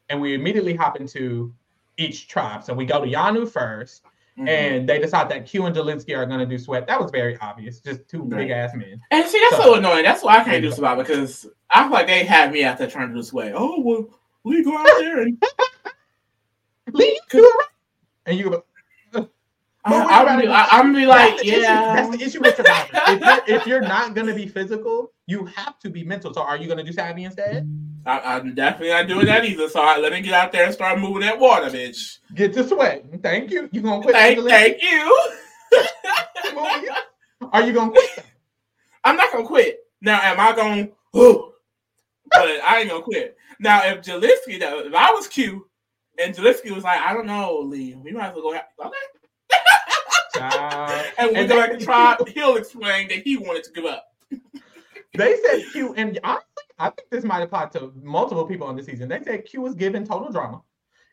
And 0.08 0.20
we 0.20 0.34
immediately 0.34 0.74
hop 0.74 1.00
into 1.00 1.54
each 1.96 2.28
tribe. 2.28 2.64
So 2.64 2.74
we 2.74 2.84
go 2.84 3.04
to 3.04 3.10
Yanu 3.10 3.48
1st 3.48 4.02
Mhm. 4.38 4.48
and 4.48 4.88
they 4.88 4.98
decide 4.98 5.28
that 5.30 5.46
Q 5.46 5.66
and 5.66 5.74
Jelinsky 5.76 6.16
are 6.16 6.24
gonna 6.26 6.46
do 6.46 6.58
sweat. 6.58 6.86
That 6.86 7.00
was 7.00 7.10
very 7.10 7.36
obvious, 7.38 7.80
just 7.80 8.08
two 8.08 8.22
Right. 8.22 8.38
big 8.38 8.50
ass 8.50 8.74
men. 8.74 9.00
And 9.10 9.24
see, 9.26 9.38
that's 9.40 9.56
So- 9.56 9.62
so 9.62 9.74
annoying. 9.74 10.04
That's 10.04 10.22
why 10.22 10.38
I 10.38 10.44
can't 10.44 10.62
do 10.62 10.70
Survivor 10.72 11.02
because 11.02 11.46
I 11.70 11.82
feel 11.84 11.92
like 11.92 12.06
they 12.06 12.24
had 12.24 12.52
me 12.52 12.64
out 12.64 12.78
there 12.78 12.88
trying 12.88 13.08
to 13.08 13.14
do 13.14 13.22
sway. 13.22 13.52
Oh 13.54 13.80
well, 13.80 14.08
we 14.44 14.62
go 14.64 14.76
out 14.76 14.86
there 14.98 15.22
and 15.22 15.36
it 16.86 17.18
right. 17.32 17.44
And 18.26 18.38
you 18.38 18.50
go, 18.50 18.64
But 19.84 20.06
I'm, 20.10 20.40
be. 20.40 20.46
I, 20.46 20.66
I'm 20.72 20.94
be 20.94 21.06
like, 21.06 21.36
that's 21.36 21.42
the 21.42 21.60
yeah. 21.60 21.94
That's 21.94 22.16
the 22.16 22.22
issue 22.22 22.40
with 22.40 22.56
Survivor. 22.56 22.88
if, 23.08 23.20
you're, 23.20 23.56
if 23.56 23.66
you're 23.66 23.80
not 23.80 24.14
gonna 24.14 24.34
be 24.34 24.46
physical, 24.46 25.12
you 25.26 25.46
have 25.46 25.78
to 25.78 25.88
be 25.88 26.04
mental. 26.04 26.34
So 26.34 26.42
are 26.42 26.58
you 26.58 26.68
gonna 26.68 26.84
do 26.84 26.92
savvy 26.92 27.24
instead? 27.24 27.66
I, 28.04 28.36
I'm 28.36 28.54
definitely 28.54 28.90
not 28.90 29.08
doing 29.08 29.26
that 29.26 29.44
either. 29.44 29.68
So 29.70 29.80
I, 29.80 29.96
let 29.98 30.12
me 30.12 30.20
get 30.20 30.34
out 30.34 30.52
there 30.52 30.64
and 30.64 30.74
start 30.74 30.98
moving 30.98 31.22
that 31.22 31.38
water, 31.38 31.70
bitch. 31.70 32.18
Get 32.34 32.52
to 32.54 32.68
sweat. 32.68 33.06
Thank 33.22 33.50
you. 33.50 33.70
You 33.72 33.80
gonna 33.80 34.02
quit? 34.02 34.14
Thank, 34.14 34.46
thank 34.46 34.82
you. 34.82 35.30
Are 37.52 37.62
you 37.62 37.72
gonna 37.72 37.90
quit? 37.90 38.24
I'm 39.02 39.16
not 39.16 39.32
gonna 39.32 39.46
quit. 39.46 39.80
Now, 40.02 40.20
am 40.22 40.38
I 40.38 40.54
gonna? 40.54 40.88
But 41.12 42.48
I 42.64 42.80
ain't 42.80 42.90
gonna 42.90 43.02
quit. 43.02 43.36
Now, 43.58 43.82
if 43.84 44.02
Jelinsky, 44.02 44.60
though, 44.60 44.80
if 44.80 44.94
I 44.94 45.10
was 45.12 45.26
Q, 45.26 45.66
and 46.22 46.34
Jelinsky 46.34 46.70
was 46.70 46.84
like, 46.84 47.00
I 47.00 47.14
don't 47.14 47.26
know, 47.26 47.60
Lee, 47.60 47.94
we 47.94 48.12
might 48.12 48.28
as 48.28 48.34
well 48.34 48.42
go. 48.42 48.50
Okay. 48.86 48.96
And 50.40 51.26
when 51.26 51.34
we 51.34 51.40
And 51.40 51.48
go 51.48 51.54
they- 51.54 51.60
back 51.68 51.78
to 51.78 51.84
tribe, 51.84 52.28
he'll 52.28 52.56
explain 52.56 53.08
that 53.08 53.18
he 53.18 53.36
wanted 53.36 53.64
to 53.64 53.72
give 53.72 53.84
up. 53.84 54.06
They 55.14 55.36
said 55.44 55.64
Q, 55.72 55.92
and 55.94 56.20
honestly, 56.22 56.46
I 56.78 56.90
think 56.90 57.10
this 57.10 57.24
might 57.24 57.42
apply 57.42 57.66
to 57.70 57.92
multiple 58.00 58.46
people 58.46 58.68
on 58.68 58.76
the 58.76 58.82
season. 58.84 59.08
They 59.08 59.20
said 59.24 59.44
Q 59.44 59.60
was 59.60 59.74
given 59.74 60.06
total 60.06 60.30
drama. 60.30 60.62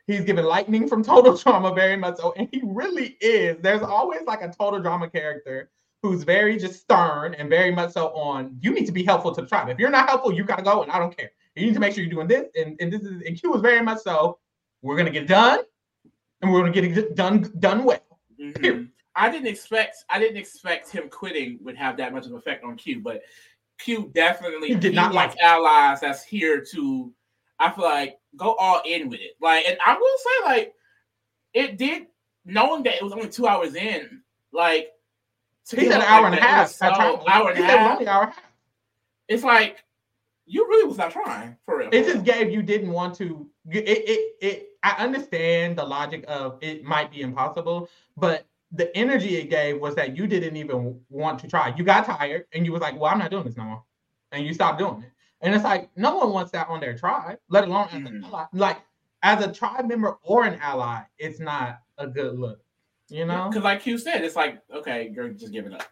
He's 0.05 0.21
given 0.21 0.45
lightning 0.45 0.87
from 0.87 1.03
total 1.03 1.35
drama 1.43 1.73
very 1.73 1.97
much 1.97 2.17
so, 2.17 2.31
and 2.37 2.47
he 2.51 2.61
really 2.63 3.17
is. 3.21 3.57
There's 3.59 3.81
always 3.81 4.21
like 4.27 4.43
a 4.43 4.49
total 4.49 4.79
drama 4.81 5.09
character 5.09 5.71
who's 6.03 6.21
very 6.21 6.57
just 6.59 6.79
stern 6.81 7.33
and 7.33 7.49
very 7.49 7.71
much 7.71 7.93
so 7.93 8.09
on. 8.09 8.55
You 8.61 8.71
need 8.71 8.85
to 8.85 8.91
be 8.91 9.03
helpful 9.03 9.33
to 9.33 9.41
the 9.41 9.47
tribe. 9.47 9.67
If 9.69 9.79
you're 9.79 9.89
not 9.89 10.07
helpful, 10.07 10.31
you 10.31 10.43
gotta 10.43 10.61
go, 10.61 10.83
and 10.83 10.91
I 10.91 10.99
don't 10.99 11.17
care. 11.17 11.31
You 11.55 11.65
need 11.65 11.73
to 11.73 11.79
make 11.79 11.95
sure 11.95 12.03
you're 12.03 12.13
doing 12.13 12.27
this, 12.27 12.45
and, 12.55 12.77
and 12.79 12.93
this 12.93 13.01
is. 13.01 13.23
And 13.25 13.35
Q 13.41 13.49
was 13.49 13.61
very 13.63 13.81
much 13.81 13.97
so. 14.03 14.37
We're 14.83 14.95
gonna 14.95 15.09
get 15.09 15.25
done, 15.27 15.61
and 16.43 16.53
we're 16.53 16.59
gonna 16.59 16.71
get 16.71 16.83
it 16.83 17.15
done 17.15 17.51
done 17.59 17.83
well. 17.83 17.99
Mhm. 18.39 18.89
I 19.17 19.29
didn't 19.29 19.47
expect 19.47 20.05
I 20.09 20.19
didn't 20.19 20.37
expect 20.37 20.89
him 20.89 21.09
quitting 21.09 21.59
would 21.63 21.75
have 21.75 21.97
that 21.97 22.13
much 22.13 22.25
of 22.25 22.31
an 22.31 22.37
effect 22.37 22.63
on 22.63 22.77
Q, 22.77 23.01
but 23.01 23.23
Q 23.79 24.11
definitely 24.13 24.69
He 24.69 24.75
did 24.75 24.95
not 24.95 25.13
like 25.13 25.37
allies 25.39 25.99
that's 26.01 26.23
here 26.23 26.63
to 26.73 27.11
I 27.59 27.71
feel 27.71 27.85
like 27.85 28.19
go 28.35 28.53
all 28.55 28.81
in 28.85 29.09
with 29.09 29.19
it. 29.19 29.31
Like 29.41 29.65
and 29.67 29.77
I 29.85 29.97
will 29.97 30.17
say 30.17 30.45
like 30.45 30.73
it 31.53 31.77
did 31.77 32.07
knowing 32.45 32.83
that 32.83 32.95
it 32.95 33.03
was 33.03 33.13
only 33.13 33.29
two 33.29 33.47
hours 33.47 33.75
in, 33.75 34.21
like 34.53 34.91
to 35.65 35.75
He 35.75 35.87
said 35.87 36.01
an 36.01 36.01
hour 36.03 36.23
like 36.23 36.33
and 36.33 36.39
a 36.39 36.47
half. 36.47 36.69
So, 36.69 36.85
hour 37.27 37.49
and 37.49 37.59
a 37.59 37.61
said 37.61 37.73
it 37.73 37.77
was 37.77 37.89
half. 37.89 38.01
an 38.01 38.07
hour 38.07 38.23
and 38.23 38.31
a 38.31 38.33
half. 38.33 38.41
It's 39.27 39.43
like 39.43 39.83
you 40.47 40.65
really 40.67 40.87
was 40.87 40.97
not 40.97 41.11
trying 41.11 41.55
for 41.65 41.79
real. 41.79 41.89
it 41.91 42.05
just 42.05 42.23
gave 42.23 42.49
you 42.49 42.63
didn't 42.63 42.91
want 42.91 43.13
to 43.15 43.47
it, 43.69 43.85
it 43.87 44.35
it 44.41 44.69
i 44.81 44.91
understand 45.03 45.77
the 45.77 45.83
logic 45.83 46.23
of 46.27 46.57
it 46.61 46.83
might 46.83 47.11
be 47.11 47.21
impossible 47.21 47.89
but 48.15 48.45
the 48.71 48.95
energy 48.97 49.37
it 49.37 49.49
gave 49.49 49.79
was 49.79 49.95
that 49.95 50.15
you 50.17 50.27
didn't 50.27 50.55
even 50.57 50.99
want 51.09 51.39
to 51.39 51.47
try 51.47 51.73
you 51.77 51.83
got 51.83 52.05
tired 52.05 52.45
and 52.53 52.65
you 52.65 52.71
was 52.71 52.81
like 52.81 52.99
well 52.99 53.11
i'm 53.11 53.19
not 53.19 53.31
doing 53.31 53.43
this 53.43 53.55
no 53.57 53.63
more 53.63 53.83
and 54.31 54.45
you 54.45 54.53
stopped 54.53 54.77
doing 54.79 55.01
it 55.03 55.11
and 55.41 55.53
it's 55.55 55.63
like 55.63 55.89
no 55.95 56.15
one 56.17 56.31
wants 56.31 56.51
that 56.51 56.67
on 56.67 56.79
their 56.79 56.97
tribe 56.97 57.37
let 57.49 57.63
alone 57.65 57.87
as 57.89 57.93
an 57.95 58.21
Mhm. 58.21 58.25
ally 58.25 58.45
like 58.53 58.79
as 59.23 59.43
a 59.43 59.51
tribe 59.51 59.85
member 59.87 60.17
or 60.23 60.43
an 60.45 60.55
ally 60.61 61.01
it's 61.17 61.39
not 61.39 61.79
a 61.97 62.07
good 62.07 62.37
look 62.37 62.59
you 63.09 63.25
know 63.25 63.47
because 63.49 63.63
like 63.63 63.85
you 63.87 63.97
said, 63.97 64.23
it's 64.25 64.35
like 64.35 64.61
okay, 64.73 65.11
you're 65.13 65.29
just 65.29 65.53
giving 65.53 65.73
up. 65.73 65.83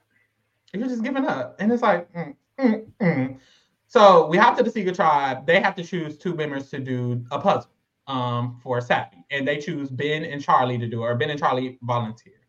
you're 0.73 0.87
just 0.89 1.01
giving 1.03 1.25
up. 1.25 1.55
And 1.59 1.71
it's 1.71 1.81
like, 1.81 2.11
mm, 2.13 2.35
mm, 2.59 2.85
mm. 3.01 3.39
so 3.87 4.27
we 4.27 4.35
hop 4.37 4.57
to 4.57 4.63
the 4.63 4.69
Secret 4.69 4.95
Tribe. 4.95 5.45
They 5.47 5.61
have 5.61 5.75
to 5.75 5.83
choose 5.83 6.17
two 6.17 6.35
members 6.35 6.69
to 6.71 6.79
do 6.79 7.23
a 7.31 7.39
puzzle 7.39 7.71
um, 8.07 8.59
for 8.61 8.81
Savvy. 8.81 9.23
And 9.31 9.47
they 9.47 9.57
choose 9.57 9.89
Ben 9.89 10.25
and 10.25 10.41
Charlie 10.41 10.77
to 10.77 10.87
do 10.87 11.03
it, 11.03 11.07
or 11.07 11.15
Ben 11.15 11.29
and 11.29 11.39
Charlie 11.39 11.79
volunteer 11.83 12.33
to 12.33 12.39
do 12.39 12.41
it. 12.41 12.44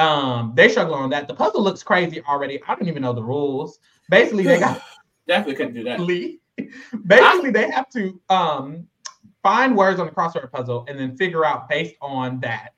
Um, 0.00 0.52
they 0.54 0.68
struggle 0.68 0.94
on 0.94 1.10
that. 1.10 1.28
The 1.28 1.34
puzzle 1.34 1.62
looks 1.62 1.82
crazy 1.82 2.22
already. 2.22 2.60
I 2.66 2.74
don't 2.74 2.88
even 2.88 3.02
know 3.02 3.12
the 3.12 3.22
rules. 3.22 3.78
Basically, 4.08 4.44
they 4.44 4.58
got 4.58 4.82
Definitely 5.26 5.54
couldn't 5.54 5.74
do 5.74 5.84
that. 5.84 6.00
Lee. 6.10 6.40
basically 7.06 7.50
they 7.50 7.70
have 7.70 7.88
to 7.90 8.20
um 8.28 8.86
find 9.42 9.76
words 9.76 10.00
on 10.00 10.06
the 10.06 10.12
crossword 10.12 10.50
puzzle 10.50 10.84
and 10.88 10.98
then 10.98 11.16
figure 11.16 11.44
out 11.44 11.68
based 11.68 11.94
on 12.02 12.40
that 12.40 12.72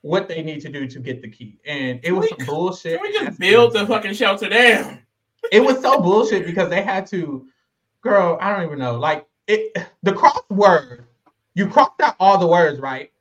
what 0.00 0.28
they 0.28 0.42
need 0.42 0.60
to 0.60 0.68
do 0.68 0.86
to 0.86 0.98
get 0.98 1.22
the 1.22 1.28
key. 1.28 1.58
And 1.66 2.00
it 2.02 2.12
was 2.12 2.28
some 2.28 2.46
bullshit. 2.46 3.00
Can 3.00 3.02
we 3.02 3.12
just 3.12 3.38
build 3.38 3.74
the 3.74 3.86
fucking 3.86 4.14
shelter 4.14 4.48
down? 4.48 5.00
It 5.52 5.60
was 5.60 5.80
so 5.82 6.00
bullshit 6.00 6.46
because 6.46 6.70
they 6.70 6.82
had 6.82 7.06
to, 7.08 7.46
girl. 8.00 8.38
I 8.40 8.52
don't 8.52 8.64
even 8.64 8.78
know. 8.78 8.98
Like 8.98 9.26
it, 9.46 9.76
the 10.02 10.12
crossword. 10.12 11.04
You 11.56 11.68
crossed 11.68 12.00
out 12.00 12.16
all 12.18 12.38
the 12.38 12.46
words, 12.46 12.80
right? 12.80 13.12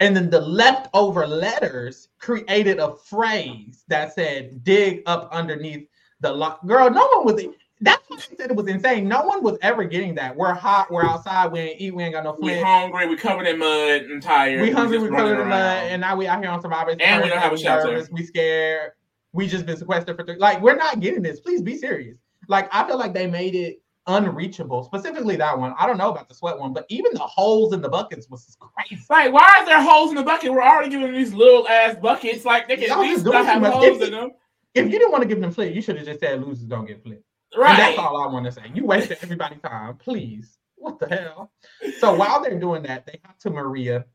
And 0.00 0.16
then 0.16 0.30
the 0.30 0.40
leftover 0.40 1.26
letters 1.26 2.08
created 2.18 2.78
a 2.78 2.94
phrase 2.96 3.84
that 3.88 4.14
said 4.14 4.64
"dig 4.64 5.02
up 5.06 5.28
underneath 5.32 5.88
the 6.20 6.32
lock." 6.32 6.64
Girl, 6.66 6.90
no 6.90 7.06
one 7.14 7.24
was. 7.24 7.44
That's 7.80 8.02
why 8.08 8.16
I 8.16 8.36
said 8.36 8.50
it 8.50 8.56
was 8.56 8.68
insane. 8.68 9.08
No 9.08 9.22
one 9.22 9.42
was 9.42 9.58
ever 9.60 9.82
getting 9.84 10.14
that. 10.14 10.36
We're 10.36 10.54
hot. 10.54 10.90
We're 10.90 11.04
outside. 11.04 11.50
We 11.50 11.58
ain't 11.60 11.80
eat. 11.80 11.94
We 11.94 12.04
ain't 12.04 12.14
got 12.14 12.22
no 12.22 12.34
food. 12.34 12.44
We 12.44 12.60
hungry. 12.60 13.08
We 13.08 13.16
covered 13.16 13.48
in 13.48 13.58
mud 13.58 14.02
and 14.02 14.22
tired. 14.22 14.62
We 14.62 14.70
hungry. 14.70 14.98
We 14.98 15.08
covered 15.08 15.40
in 15.40 15.48
mud, 15.48 15.84
and 15.90 16.00
now 16.00 16.14
we 16.16 16.28
out 16.28 16.40
here 16.40 16.50
on 16.50 16.62
survivors. 16.62 16.96
And 17.00 17.22
we 17.22 17.28
don't 17.28 17.38
have 17.38 17.52
a 17.52 17.58
shelter. 17.58 17.92
nervous, 17.92 18.08
We 18.10 18.24
scared. 18.24 18.92
We 19.32 19.48
just 19.48 19.66
been 19.66 19.76
sequestered 19.76 20.16
for 20.16 20.24
three. 20.24 20.36
Like 20.36 20.60
we're 20.60 20.76
not 20.76 21.00
getting 21.00 21.22
this. 21.22 21.40
Please 21.40 21.62
be 21.62 21.76
serious. 21.76 22.16
Like 22.48 22.68
I 22.72 22.86
feel 22.86 22.98
like 22.98 23.14
they 23.14 23.26
made 23.26 23.54
it 23.54 23.81
unreachable. 24.06 24.82
Specifically 24.84 25.36
that 25.36 25.58
one. 25.58 25.74
I 25.78 25.86
don't 25.86 25.98
know 25.98 26.10
about 26.10 26.28
the 26.28 26.34
sweat 26.34 26.58
one, 26.58 26.72
but 26.72 26.86
even 26.88 27.12
the 27.14 27.20
holes 27.20 27.72
in 27.72 27.80
the 27.80 27.88
buckets 27.88 28.28
was 28.28 28.56
crazy. 28.58 29.02
Like, 29.08 29.32
why 29.32 29.58
is 29.60 29.66
there 29.66 29.80
holes 29.82 30.10
in 30.10 30.16
the 30.16 30.22
bucket? 30.22 30.52
We're 30.52 30.62
already 30.62 30.90
giving 30.90 31.06
them 31.06 31.14
these 31.14 31.32
little 31.34 31.66
ass 31.68 31.96
buckets. 32.00 32.44
Like 32.44 32.68
they 32.68 32.76
can 32.76 32.88
Y'all 32.88 32.98
at 33.02 33.08
least 33.10 33.24
not 33.24 33.46
have 33.46 33.62
much. 33.62 33.72
holes 33.72 34.00
If- 34.00 34.02
in 34.08 34.10
them. 34.12 34.30
If 34.74 34.86
you 34.86 34.92
didn't 34.92 35.12
want 35.12 35.20
to 35.22 35.28
give 35.28 35.38
them 35.40 35.50
flip, 35.52 35.74
you 35.74 35.82
should 35.82 35.96
have 35.98 36.06
just 36.06 36.20
said 36.20 36.42
losers 36.42 36.64
don't 36.66 36.86
get. 36.86 37.04
And 37.04 37.18
Right. 37.54 37.76
that's 37.76 37.98
all 37.98 38.16
I 38.22 38.32
want 38.32 38.46
to 38.46 38.52
say. 38.52 38.62
You 38.74 38.86
wasted 38.86 39.18
everybody's 39.20 39.60
time. 39.60 39.96
Please. 39.98 40.58
What 40.76 40.98
the 40.98 41.08
hell? 41.08 41.52
So 41.98 42.14
while 42.14 42.42
they're 42.42 42.58
doing 42.58 42.82
that, 42.84 43.04
they 43.06 43.20
got 43.24 43.38
to 43.40 43.50
Maria 43.50 44.06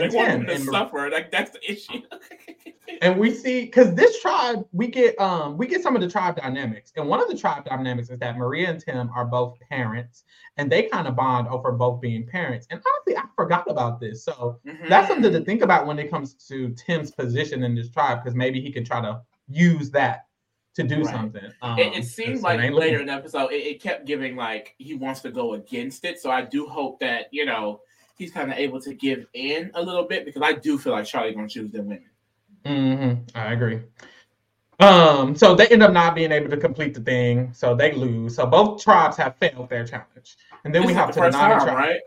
They 0.00 0.04
and 0.06 0.14
want 0.14 0.28
them 0.28 0.46
to 0.46 0.58
suffer. 0.58 1.10
Like 1.10 1.30
that's 1.30 1.50
the 1.50 1.70
issue. 1.70 2.00
and 3.02 3.18
we 3.18 3.32
see 3.32 3.62
because 3.62 3.94
this 3.94 4.20
tribe 4.20 4.64
we 4.72 4.86
get 4.86 5.18
um 5.20 5.56
we 5.58 5.66
get 5.66 5.82
some 5.82 5.94
of 5.96 6.02
the 6.02 6.08
tribe 6.08 6.36
dynamics 6.36 6.92
and 6.96 7.08
one 7.08 7.20
of 7.20 7.28
the 7.28 7.36
tribe 7.36 7.64
dynamics 7.64 8.08
is 8.10 8.18
that 8.18 8.36
maria 8.36 8.68
and 8.70 8.78
tim 8.78 9.10
are 9.14 9.24
both 9.24 9.58
parents 9.68 10.24
and 10.58 10.70
they 10.70 10.82
kind 10.84 11.08
of 11.08 11.16
bond 11.16 11.48
over 11.48 11.72
both 11.72 12.00
being 12.00 12.24
parents 12.26 12.66
and 12.70 12.80
honestly 12.86 13.16
i 13.16 13.24
forgot 13.34 13.68
about 13.70 13.98
this 14.00 14.22
so 14.24 14.60
that's 14.88 15.08
something 15.08 15.24
Mm-hmm. 15.30 15.38
to 15.40 15.44
think 15.44 15.62
about 15.62 15.86
when 15.86 15.98
it 15.98 16.10
comes 16.10 16.34
to 16.48 16.68
tim's 16.74 17.10
position 17.10 17.64
in 17.64 17.74
this 17.74 17.90
tribe 17.90 18.22
because 18.22 18.36
maybe 18.36 18.60
he 18.60 18.70
can 18.70 18.84
try 18.84 19.00
to 19.00 19.20
use 19.48 19.90
that 19.92 20.26
to 20.76 20.82
do 20.82 21.02
Right. 21.02 21.06
something 21.14 21.50
um, 21.62 21.78
It, 21.78 21.96
it 21.96 22.04
seems 22.04 22.38
'cause 22.38 22.42
like 22.42 22.58
later 22.60 22.74
looking- 22.74 22.94
in 23.00 23.06
the 23.06 23.12
episode, 23.12 23.50
it, 23.52 23.64
it 23.66 23.82
kept 23.82 24.06
giving 24.06 24.36
like 24.36 24.74
he 24.78 24.94
wants 24.94 25.20
to 25.22 25.30
go 25.30 25.54
against 25.54 26.04
it. 26.04 26.20
So 26.20 26.30
I 26.30 26.42
do 26.42 26.66
hope 26.66 26.98
that 27.00 27.26
you 27.30 27.44
know 27.46 27.80
he's 28.16 28.30
kind 28.32 28.50
of 28.52 28.58
able 28.58 28.80
to 28.80 28.94
give 28.94 29.26
in 29.34 29.70
a 29.74 29.82
little 29.82 30.04
bit 30.04 30.24
because 30.24 30.42
I 30.42 30.52
do 30.54 30.78
feel 30.78 30.92
like 30.92 31.06
Charlie 31.06 31.34
gonna 31.34 31.48
choose 31.48 31.70
them 31.72 31.86
women. 31.86 32.10
Mm-hmm. 32.64 33.36
I 33.36 33.52
agree. 33.52 33.82
Um, 34.80 35.36
so 35.36 35.54
they 35.54 35.68
end 35.68 35.82
up 35.82 35.92
not 35.92 36.14
being 36.14 36.32
able 36.32 36.50
to 36.50 36.56
complete 36.56 36.94
the 36.94 37.00
thing, 37.00 37.52
so 37.52 37.74
they 37.74 37.92
lose. 37.92 38.34
So 38.36 38.46
both 38.46 38.82
tribes 38.82 39.16
have 39.18 39.36
failed 39.36 39.68
their 39.70 39.86
challenge, 39.86 40.36
and 40.64 40.74
then 40.74 40.82
This 40.82 40.88
we 40.88 40.94
have 40.94 41.08
the 41.08 41.14
to 41.14 41.20
the 41.20 41.30
time, 41.30 41.60
tribe. 41.60 41.76
right? 41.76 42.00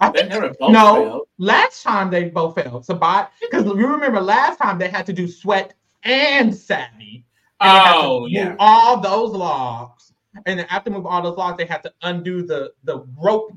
I 0.00 0.10
They 0.10 0.20
think 0.20 0.30
never 0.30 0.54
both 0.58 0.72
no, 0.72 0.94
failed. 0.94 1.28
last 1.38 1.82
time 1.82 2.10
they 2.10 2.24
both 2.30 2.54
failed. 2.56 2.84
So, 2.84 2.94
Sabat, 2.94 3.32
because 3.40 3.64
you 3.66 3.86
remember 3.86 4.20
last 4.20 4.58
time 4.58 4.78
they 4.78 4.88
had 4.88 5.06
to 5.06 5.12
do 5.12 5.28
sweat 5.28 5.74
and 6.04 6.54
savvy. 6.54 7.24
And 7.60 7.70
Oh 7.94 8.26
yeah. 8.26 8.54
all 8.58 9.00
those 9.00 9.30
logs, 9.32 10.12
and 10.46 10.58
then 10.58 10.66
after 10.70 10.90
move 10.90 11.06
all 11.06 11.22
those 11.22 11.36
logs, 11.36 11.58
they 11.58 11.64
had 11.66 11.82
to 11.84 11.92
undo 12.02 12.42
the 12.44 12.72
the 12.84 13.00
rope. 13.20 13.52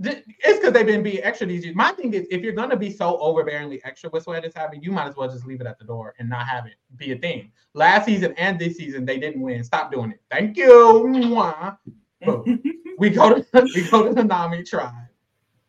Pu- 0.00 0.04
Girl, 0.04 0.12
Th- 0.14 0.24
it's 0.44 0.58
because 0.58 0.72
they've 0.72 0.86
been 0.86 1.02
being 1.02 1.22
extra 1.22 1.46
these 1.46 1.64
years. 1.64 1.74
My 1.76 1.92
thing 1.92 2.14
is, 2.14 2.26
if 2.30 2.42
you're 2.42 2.52
gonna 2.52 2.76
be 2.76 2.90
so 2.90 3.18
overbearingly 3.18 3.80
extra 3.84 4.08
with 4.10 4.22
sweat 4.24 4.44
and 4.44 4.52
savvy, 4.52 4.78
you 4.80 4.92
might 4.92 5.08
as 5.08 5.16
well 5.16 5.28
just 5.28 5.46
leave 5.46 5.60
it 5.60 5.66
at 5.66 5.78
the 5.78 5.84
door 5.84 6.14
and 6.18 6.28
not 6.28 6.46
have 6.46 6.66
it 6.66 6.74
be 6.96 7.12
a 7.12 7.18
thing. 7.18 7.50
Last 7.74 8.06
season 8.06 8.32
and 8.36 8.58
this 8.58 8.76
season, 8.76 9.04
they 9.04 9.18
didn't 9.18 9.40
win. 9.40 9.64
Stop 9.64 9.90
doing 9.92 10.12
it. 10.12 10.20
Thank 10.30 10.56
you. 10.56 11.68
We 12.98 13.10
go 13.10 13.32
to 13.32 13.46
we 13.74 13.88
go 13.88 14.08
to 14.08 14.12
the 14.12 14.24
Nami 14.24 14.64
tribe, 14.64 14.92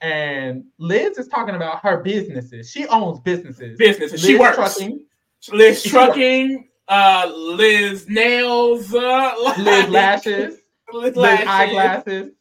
and 0.01 0.63
Liz 0.79 1.17
is 1.19 1.27
talking 1.27 1.53
about 1.55 1.79
her 1.83 1.97
businesses. 1.97 2.71
She 2.71 2.87
owns 2.87 3.19
businesses. 3.19 3.77
Business. 3.77 4.11
and 4.13 4.19
She 4.19 4.31
Liz 4.33 4.39
works. 4.39 4.55
Trucking, 4.55 5.05
Liz 5.51 5.83
trucking. 5.83 6.69
Uh, 6.87 7.31
Liz 7.35 8.09
nails. 8.09 8.93
Uh, 8.95 9.53
Liz 9.59 9.89
lashes, 9.89 10.55
Liz 10.93 11.15
Liz 11.15 11.17
lashes. 11.17 11.47
eyeglasses, 11.47 12.31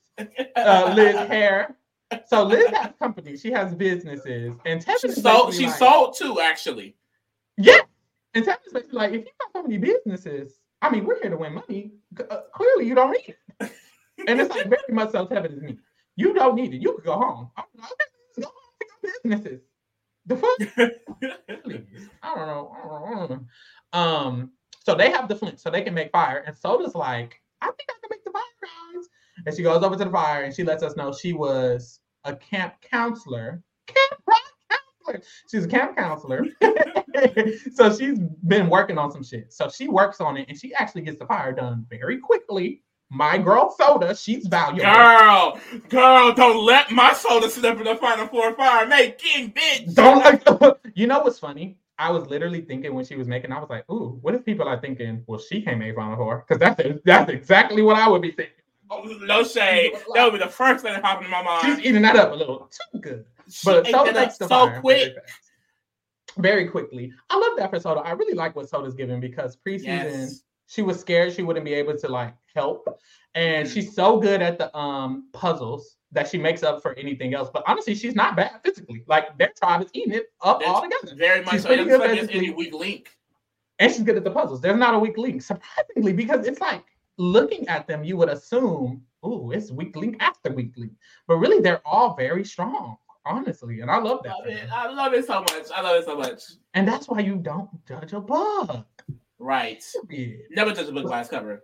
uh, 0.56 0.92
Liz 0.96 1.16
hair. 1.28 1.76
So 2.26 2.42
Liz 2.44 2.70
has 2.70 2.92
companies. 2.98 3.40
She 3.40 3.50
has 3.50 3.74
businesses, 3.74 4.54
and 4.64 4.84
Tevin 4.84 5.00
She 5.00 5.10
sold. 5.10 5.54
She 5.54 5.66
like, 5.66 5.76
sold 5.76 6.16
two 6.16 6.40
actually. 6.40 6.96
Yeah, 7.56 7.80
and 8.34 8.44
Tevin's 8.44 8.72
basically 8.72 8.98
like, 8.98 9.12
if 9.12 9.24
you 9.24 9.30
got 9.40 9.52
so 9.52 9.62
many 9.62 9.78
businesses, 9.78 10.60
I 10.80 10.90
mean, 10.90 11.04
we're 11.04 11.20
here 11.20 11.30
to 11.30 11.36
win 11.36 11.54
money. 11.54 11.92
Uh, 12.18 12.40
clearly, 12.54 12.86
you 12.86 12.94
don't 12.94 13.12
need 13.12 13.34
it. 13.60 13.72
And 14.26 14.40
it's 14.40 14.50
like 14.52 14.68
very 14.68 14.82
much 14.90 15.12
so 15.12 15.26
Tevin 15.26 15.56
is 15.56 15.62
me. 15.62 15.78
You 16.16 16.34
don't 16.34 16.56
need 16.56 16.74
it. 16.74 16.82
You 16.82 16.94
could 16.94 17.04
go 17.04 17.12
home. 17.12 17.50
I'm 17.56 17.64
like, 17.78 17.88
go 18.40 18.46
home 18.46 18.52
pick 18.80 18.88
up 18.92 19.22
businesses. 19.22 19.60
The 20.26 20.36
fuck? 20.36 20.58
I 22.22 22.34
don't 22.34 22.48
know. 22.48 22.72
I 22.74 22.88
don't 22.88 23.00
know. 23.00 23.04
I 23.06 23.14
don't 23.14 23.30
know. 23.30 23.46
Um, 23.92 24.50
so 24.84 24.96
they 24.96 25.10
have 25.12 25.28
the 25.28 25.36
flint, 25.36 25.60
so 25.60 25.70
they 25.70 25.82
can 25.82 25.94
make 25.94 26.10
fire. 26.10 26.42
And 26.44 26.56
Soda's 26.56 26.96
like, 26.96 27.40
I 27.60 27.66
think 27.66 27.88
I 27.88 27.94
can 28.00 28.10
make 28.10 28.24
the 28.24 28.32
fire, 28.32 28.42
guys. 28.60 29.04
And 29.46 29.54
she 29.54 29.62
goes 29.62 29.82
over 29.82 29.96
to 29.96 30.04
the 30.04 30.10
fire 30.10 30.42
and 30.42 30.54
she 30.54 30.64
lets 30.64 30.82
us 30.82 30.96
know 30.96 31.12
she 31.12 31.32
was 31.32 32.00
a 32.24 32.34
camp 32.36 32.74
counselor. 32.80 33.62
Camp 33.86 34.22
counselor. 34.70 35.22
She's 35.50 35.64
a 35.64 35.68
camp 35.68 35.96
counselor. 35.96 36.44
so 37.74 37.94
she's 37.94 38.18
been 38.46 38.68
working 38.68 38.98
on 38.98 39.10
some 39.10 39.22
shit. 39.22 39.52
So 39.52 39.68
she 39.68 39.88
works 39.88 40.20
on 40.20 40.36
it 40.36 40.48
and 40.48 40.58
she 40.58 40.74
actually 40.74 41.02
gets 41.02 41.18
the 41.18 41.26
fire 41.26 41.52
done 41.52 41.86
very 41.88 42.18
quickly. 42.18 42.82
My 43.10 43.38
girl 43.38 43.74
Soda, 43.78 44.14
she's 44.14 44.46
valuable. 44.46 44.92
Girl, 44.92 45.58
girl, 45.88 46.34
don't 46.34 46.66
let 46.66 46.90
my 46.90 47.14
soda 47.14 47.48
slip 47.48 47.78
in 47.78 47.84
the 47.84 47.96
final 47.96 48.26
four 48.26 48.54
fire 48.54 48.86
making, 48.86 49.52
bitch. 49.52 49.94
Don't 49.94 50.78
you 50.94 51.06
know 51.06 51.20
what's 51.20 51.38
funny? 51.38 51.78
I 51.98 52.10
was 52.10 52.26
literally 52.28 52.60
thinking 52.60 52.94
when 52.94 53.04
she 53.04 53.16
was 53.16 53.26
making, 53.26 53.50
I 53.50 53.58
was 53.58 53.70
like, 53.70 53.90
"Ooh, 53.90 54.18
what 54.20 54.34
if 54.34 54.44
people 54.44 54.68
are 54.68 54.78
thinking, 54.78 55.24
well, 55.26 55.40
she 55.40 55.62
can't 55.62 55.78
make 55.78 55.96
Final 55.96 56.16
Four? 56.16 56.44
Because 56.46 56.60
that's 56.60 57.00
that's 57.04 57.30
exactly 57.30 57.82
what 57.82 57.96
I 57.96 58.08
would 58.08 58.22
be 58.22 58.30
thinking. 58.30 58.54
Oh, 58.90 59.02
no 59.22 59.44
shade. 59.44 59.92
That 60.14 60.24
would 60.24 60.32
be 60.32 60.38
the 60.38 60.50
first 60.50 60.82
thing 60.84 60.92
that 60.94 61.02
popped 61.02 61.24
in 61.24 61.30
my 61.30 61.42
mind. 61.42 61.66
She's 61.66 61.86
eating 61.86 62.02
that 62.02 62.16
up 62.16 62.32
a 62.32 62.34
little 62.34 62.70
too 62.92 63.00
good, 63.00 63.24
She 63.50 63.60
but 63.64 63.86
ate 63.86 63.92
Soda 63.92 64.12
that 64.12 64.28
up 64.28 64.38
the 64.38 64.48
so 64.48 64.80
quick. 64.80 65.12
very 65.14 65.26
very 66.38 66.68
quickly. 66.68 67.12
I 67.30 67.36
love 67.38 67.58
that 67.58 67.70
for 67.70 67.80
Soda. 67.80 68.00
I 68.00 68.12
really 68.12 68.34
like 68.34 68.54
what 68.54 68.68
Soda's 68.68 68.94
giving 68.94 69.18
because 69.20 69.56
preseason 69.56 69.84
Yes. 69.86 70.42
she 70.66 70.82
was 70.82 71.00
scared 71.00 71.32
she 71.34 71.42
wouldn't 71.42 71.64
be 71.64 71.74
able 71.74 71.96
to 71.98 72.08
like 72.08 72.34
help, 72.54 72.86
and 73.34 73.66
Mhm. 73.66 73.72
she's 73.74 73.94
so 73.94 74.18
good 74.20 74.40
at 74.40 74.56
the 74.58 74.74
um 74.76 75.28
puzzles 75.32 75.96
that 76.12 76.28
she 76.28 76.38
makes 76.38 76.62
up 76.62 76.80
for 76.80 76.94
anything 76.94 77.34
else. 77.34 77.50
But 77.52 77.64
honestly, 77.66 77.94
she's 77.94 78.14
not 78.14 78.36
bad 78.36 78.60
physically. 78.64 79.04
Like 79.08 79.36
their 79.36 79.52
tribe 79.60 79.82
is 79.82 79.90
eating 79.92 80.14
it 80.14 80.32
up 80.42 80.60
That's 80.60 80.70
all 80.70 80.82
together. 80.82 81.14
Very 81.16 81.42
much 81.44 81.52
She's 81.54 81.62
so. 81.62 81.68
pretty 81.68 81.82
It's 81.82 81.90
good 81.90 82.00
like 82.00 82.34
any 82.34 82.50
weak 82.50 82.72
link. 82.72 83.10
and 83.80 83.92
she's 83.92 84.02
good 84.02 84.16
at 84.16 84.24
the 84.24 84.30
puzzles. 84.30 84.60
There's 84.60 84.78
not 84.78 84.94
a 84.94 84.98
weak 84.98 85.18
link, 85.18 85.42
surprisingly, 85.42 86.12
because 86.12 86.46
it's 86.46 86.60
like 86.60 86.84
looking 87.18 87.68
at 87.68 87.86
them, 87.86 88.04
you 88.04 88.16
would 88.16 88.28
assume, 88.28 89.02
oh, 89.22 89.50
it's 89.50 89.70
weak 89.70 89.96
link 89.96 90.16
after 90.20 90.52
weak 90.52 90.72
link, 90.76 90.92
but 91.26 91.36
really 91.36 91.60
they're 91.60 91.82
all 91.84 92.14
very 92.14 92.44
strong, 92.44 92.96
honestly, 93.26 93.80
and 93.80 93.90
I 93.90 93.98
love 93.98 94.22
that. 94.24 94.38
Love 94.38 94.46
it. 94.46 94.72
I 94.72 94.88
love 94.90 95.12
it 95.14 95.26
so 95.26 95.40
much. 95.40 95.66
I 95.74 95.82
love 95.82 95.96
it 95.96 96.04
so 96.04 96.16
much. 96.16 96.42
And 96.74 96.86
that's 96.86 97.08
why 97.08 97.20
you 97.20 97.36
don't 97.36 97.68
judge 97.86 98.12
a 98.12 98.20
book. 98.20 98.86
Right. 99.38 99.84
Period. 100.08 100.40
Never 100.50 100.72
judge 100.72 100.88
a 100.88 100.92
book 100.92 101.08
by 101.08 101.20
its 101.20 101.28
cover. 101.28 101.62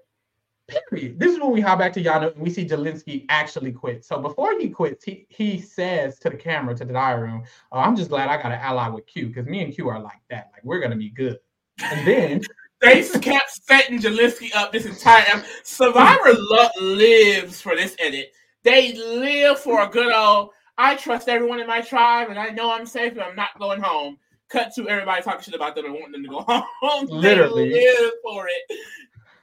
Period. 0.90 1.21
This 1.21 1.33
is 1.33 1.40
when 1.40 1.51
we 1.51 1.61
hop 1.61 1.79
back 1.79 1.93
to 1.93 2.03
Yanu 2.03 2.33
and 2.33 2.40
we 2.40 2.49
see 2.49 2.67
Jelinsky 2.67 3.27
actually 3.29 3.71
quit. 3.71 4.03
So 4.05 4.19
before 4.19 4.59
he 4.59 4.71
quits, 4.71 5.05
he 5.05 5.27
he 5.29 5.61
says 5.61 6.19
to 6.21 6.31
the 6.31 6.37
camera, 6.37 6.75
to 6.75 6.87
the 6.87 6.93
diary 6.95 7.31
room, 7.31 7.45
oh, 7.71 7.81
I'm 7.81 7.95
just 7.95 8.09
glad 8.09 8.31
I 8.31 8.37
got 8.38 8.53
an 8.53 8.61
ally 8.61 8.88
with 8.88 9.07
Q 9.07 9.27
because 9.27 9.47
me 9.47 9.62
and 9.62 9.75
Q 9.75 9.88
are 9.88 10.01
like 10.01 10.23
that. 10.31 10.51
Like 10.55 10.64
we're 10.64 10.81
gonna 10.81 10.97
be 10.97 11.11
good. 11.11 11.38
And 11.83 12.07
then 12.07 12.40
They 12.85 13.01
just 13.01 13.23
kept 13.23 13.51
setting 13.66 13.99
Jelinsky 13.99 14.55
up 14.55 14.73
this 14.73 14.87
entire 14.87 15.25
ep- 15.33 15.44
Survivor 15.62 16.33
lo- 16.35 16.68
lives 16.81 17.61
for 17.61 17.75
this 17.77 17.97
edit. 17.99 18.33
They 18.62 18.92
live 18.94 19.59
for 19.59 19.83
a 19.83 19.87
good 19.88 20.12
old. 20.12 20.51
I 20.77 20.97
trust 20.97 21.29
everyone 21.29 21.61
in 21.61 21.66
my 21.66 21.81
tribe, 21.81 22.31
and 22.31 22.38
I 22.38 22.49
know 22.49 22.70
I'm 22.73 22.87
safe, 22.87 23.12
and 23.12 23.20
I'm 23.23 23.37
not 23.37 23.59
going 23.59 23.81
home. 23.81 24.18
Cut 24.49 24.73
to 24.77 24.88
everybody 24.88 25.23
talking 25.23 25.42
shit 25.42 25.55
about 25.55 25.75
them 25.75 25.87
and 25.87 25.94
wanting 25.94 26.12
them 26.12 26.23
to 26.25 26.29
go 26.29 26.40
home. 26.81 27.07
Literally. 27.09 27.70
they 27.70 27.75
live 28.01 28.12
for 28.23 28.47
it. 28.49 28.79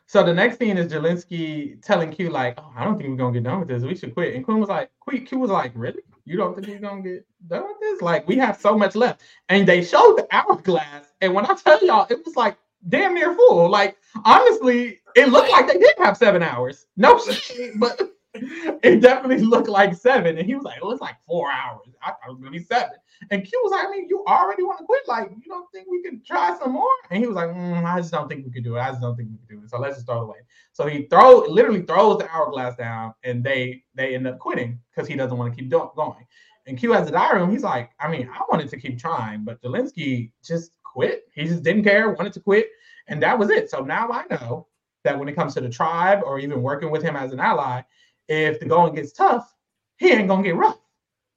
So 0.05 0.23
the 0.23 0.33
next 0.33 0.59
scene 0.59 0.77
is 0.77 0.91
Jelinsky 0.91 1.81
telling 1.81 2.11
Q 2.11 2.29
like, 2.31 2.55
"Oh, 2.57 2.71
I 2.75 2.83
don't 2.83 2.97
think 2.97 3.09
we're 3.09 3.15
gonna 3.15 3.31
get 3.33 3.43
done 3.43 3.59
with 3.59 3.69
this. 3.69 3.83
We 3.83 3.95
should 3.95 4.13
quit." 4.13 4.35
And 4.35 4.43
Quinn 4.43 4.59
was 4.59 4.67
like, 4.69 4.91
"Q, 5.09 5.21
Q 5.21 5.39
was 5.39 5.49
like, 5.49 5.71
really? 5.73 6.01
You 6.25 6.35
don't 6.37 6.53
think 6.53 6.67
we're 6.67 6.79
gonna 6.79 7.01
get 7.01 7.25
done 7.47 7.63
with 7.63 7.79
this? 7.79 8.01
Like, 8.01 8.27
we 8.27 8.35
have 8.35 8.59
so 8.59 8.77
much 8.77 8.93
left." 8.95 9.21
And 9.47 9.65
they 9.65 9.83
showed 9.83 10.17
the 10.17 10.27
hourglass, 10.31 11.13
and 11.21 11.33
when 11.33 11.45
I 11.45 11.53
tell 11.53 11.83
y'all, 11.85 12.07
it 12.09 12.25
was 12.25 12.35
like 12.35 12.57
damn 12.89 13.13
near 13.13 13.33
full. 13.35 13.69
Like 13.69 13.97
honestly, 14.25 14.99
it 15.15 15.29
looked 15.29 15.51
like 15.51 15.67
they 15.67 15.77
did 15.77 15.93
have 15.99 16.17
seven 16.17 16.43
hours. 16.43 16.87
No 16.97 17.19
shit, 17.19 17.73
but 17.79 18.01
it 18.33 19.01
definitely 19.01 19.45
looked 19.45 19.67
like 19.67 19.93
seven. 19.93 20.37
And 20.37 20.47
he 20.47 20.55
was 20.55 20.63
like, 20.63 20.79
"Oh, 20.81 20.91
it's 20.91 21.01
like 21.01 21.17
four 21.27 21.51
hours. 21.51 21.81
I 22.01 22.11
thought 22.11 22.19
it 22.27 22.31
was 22.31 22.39
gonna 22.39 22.51
be 22.51 22.63
seven. 22.63 22.95
And 23.29 23.43
Q 23.45 23.59
was 23.63 23.71
like, 23.71 23.87
"I 23.87 23.91
mean, 23.91 24.07
you 24.09 24.23
already 24.27 24.63
want 24.63 24.79
to 24.79 24.85
quit? 24.85 25.07
Like, 25.07 25.29
you 25.29 25.49
don't 25.51 25.69
think 25.73 25.87
we 25.89 26.01
could 26.01 26.25
try 26.25 26.57
some 26.57 26.73
more?" 26.73 26.87
And 27.09 27.21
he 27.21 27.27
was 27.27 27.35
like, 27.35 27.49
mm, 27.49 27.83
"I 27.83 27.99
just 27.99 28.11
don't 28.11 28.29
think 28.29 28.45
we 28.45 28.51
could 28.51 28.63
do 28.63 28.77
it. 28.77 28.79
I 28.79 28.89
just 28.89 29.01
don't 29.01 29.15
think 29.15 29.29
we 29.29 29.37
could 29.37 29.49
do 29.49 29.63
it. 29.63 29.69
So 29.69 29.79
let's 29.79 29.95
just 29.95 30.07
throw 30.07 30.21
it 30.21 30.23
away." 30.23 30.37
So 30.73 30.87
he 30.87 31.07
throw 31.07 31.39
literally 31.39 31.81
throws 31.83 32.19
the 32.19 32.29
hourglass 32.29 32.75
down, 32.77 33.13
and 33.23 33.43
they 33.43 33.83
they 33.95 34.15
end 34.15 34.27
up 34.27 34.39
quitting 34.39 34.79
because 34.91 35.07
he 35.07 35.15
doesn't 35.15 35.37
want 35.37 35.53
to 35.53 35.59
keep 35.59 35.69
do- 35.69 35.91
going. 35.95 36.25
And 36.67 36.77
Q 36.77 36.91
has 36.93 37.07
a 37.07 37.11
diary 37.11 37.39
room. 37.39 37.51
He's 37.51 37.63
like, 37.63 37.89
I 37.99 38.09
mean, 38.09 38.29
I 38.31 38.41
wanted 38.49 38.69
to 38.69 38.77
keep 38.77 38.99
trying, 38.99 39.43
but 39.43 39.61
Jelinsky 39.61 40.31
just 40.43 40.77
quit. 40.83 41.23
He 41.33 41.45
just 41.45 41.63
didn't 41.63 41.83
care, 41.83 42.11
wanted 42.11 42.33
to 42.33 42.39
quit, 42.39 42.69
and 43.07 43.21
that 43.23 43.37
was 43.37 43.49
it. 43.49 43.69
So 43.69 43.79
now 43.81 44.09
I 44.09 44.25
know 44.29 44.67
that 45.03 45.17
when 45.17 45.27
it 45.27 45.35
comes 45.35 45.55
to 45.55 45.61
the 45.61 45.69
tribe 45.69 46.21
or 46.23 46.39
even 46.39 46.61
working 46.61 46.91
with 46.91 47.01
him 47.01 47.15
as 47.15 47.31
an 47.31 47.39
ally, 47.39 47.81
if 48.27 48.59
the 48.59 48.65
going 48.65 48.93
gets 48.93 49.11
tough, 49.11 49.53
he 49.97 50.11
ain't 50.11 50.27
gonna 50.27 50.43
get 50.43 50.55
rough. 50.55 50.77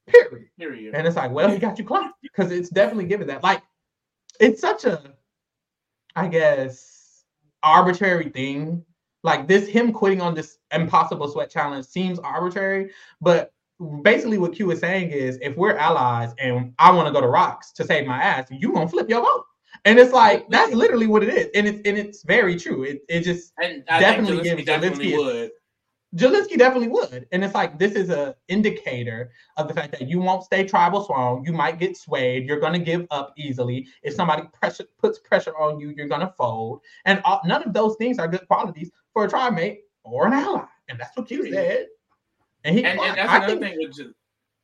Period. 0.07 0.49
Period. 0.59 0.95
And 0.95 1.07
it's 1.07 1.17
like, 1.17 1.31
well, 1.31 1.51
he 1.51 1.59
got 1.59 1.79
you 1.79 1.85
clocked 1.85 2.19
because 2.23 2.53
it's 2.53 2.69
definitely 2.69 3.07
given 3.07 3.27
that. 3.29 3.43
Like, 3.43 3.63
it's 4.39 4.61
such 4.61 4.85
a, 4.85 5.15
I 6.15 6.29
guess, 6.29 7.25
arbitrary 7.63 8.29
thing. 8.29 8.85
Like 9.23 9.49
this, 9.49 9.67
him 9.67 9.91
quitting 9.91 10.21
on 10.21 10.35
this 10.35 10.59
impossible 10.71 11.29
sweat 11.29 11.49
challenge 11.49 11.87
seems 11.87 12.19
arbitrary, 12.19 12.91
but 13.23 13.54
basically 14.03 14.39
what 14.39 14.55
Q 14.55 14.71
is 14.71 14.81
saying 14.81 15.11
is 15.11 15.39
if 15.43 15.57
we're 15.57 15.77
allies 15.77 16.35
and 16.39 16.73
I 16.79 16.91
want 16.93 17.07
to 17.07 17.13
go 17.13 17.21
to 17.21 17.27
rocks 17.27 17.73
to 17.73 17.85
save 17.85 18.07
my 18.07 18.21
ass, 18.21 18.49
you 18.51 18.73
gonna 18.73 18.89
flip 18.89 19.09
your 19.09 19.23
vote. 19.23 19.45
And 19.85 19.99
it's 19.99 20.13
like 20.13 20.49
that's 20.49 20.73
literally 20.73 21.07
what 21.07 21.23
it 21.23 21.29
is, 21.29 21.49
and 21.55 21.67
it's 21.67 21.81
and 21.87 21.99
it's 21.99 22.23
very 22.23 22.57
true. 22.57 22.85
It 22.85 23.03
it 23.09 23.21
just 23.21 23.53
definitely 23.87 24.43
gives 24.43 24.65
definitely 24.65 25.13
Jelinsky- 25.13 25.17
would. 25.17 25.51
Jelinsky 26.17 26.57
definitely 26.57 26.89
would. 26.89 27.27
And 27.33 27.45
it's 27.45 27.55
like 27.55 27.79
this 27.79 27.93
is 27.93 28.09
a 28.09 28.37
indicator 28.49 29.33
of 29.57 29.67
the 29.67 29.75
fact 29.75 29.91
that 29.93 30.09
you 30.09 30.21
won't 30.21 30.45
stay 30.45 30.65
tribal 30.65 31.03
strong. 31.03 31.45
You 31.45 31.53
might 31.53 31.79
get 31.81 31.97
swayed. 31.97 32.47
You're 32.47 32.61
gonna 32.61 32.79
give 32.79 33.07
up 33.11 33.35
easily. 33.37 33.89
If 34.03 34.15
somebody 34.15 34.45
pressure 34.53 34.85
puts 34.99 35.19
pressure 35.19 35.57
on 35.59 35.81
you, 35.81 35.93
you're 35.97 36.09
gonna 36.09 36.33
fold. 36.39 36.83
And 37.05 37.21
all, 37.25 37.41
none 37.45 37.65
of 37.65 37.73
those 37.73 37.97
things 37.97 38.19
are 38.19 38.29
good 38.29 38.47
qualities 38.47 38.91
for 39.13 39.25
a 39.25 39.29
tribe 39.29 39.55
mate 39.55 39.81
or 40.05 40.27
an 40.27 40.35
ally. 40.35 40.65
And 40.89 41.01
that's 41.01 41.17
what 41.17 41.27
Q 41.27 41.51
said. 41.51 41.87
And 42.65 42.77
he 42.77 42.85
And, 42.85 42.99
and 42.99 43.17
that's 43.19 43.31
I 43.31 43.37
another 43.37 43.57
think, 43.61 43.77
thing 43.77 43.79
with 43.87 43.95
Zel- 43.95 44.13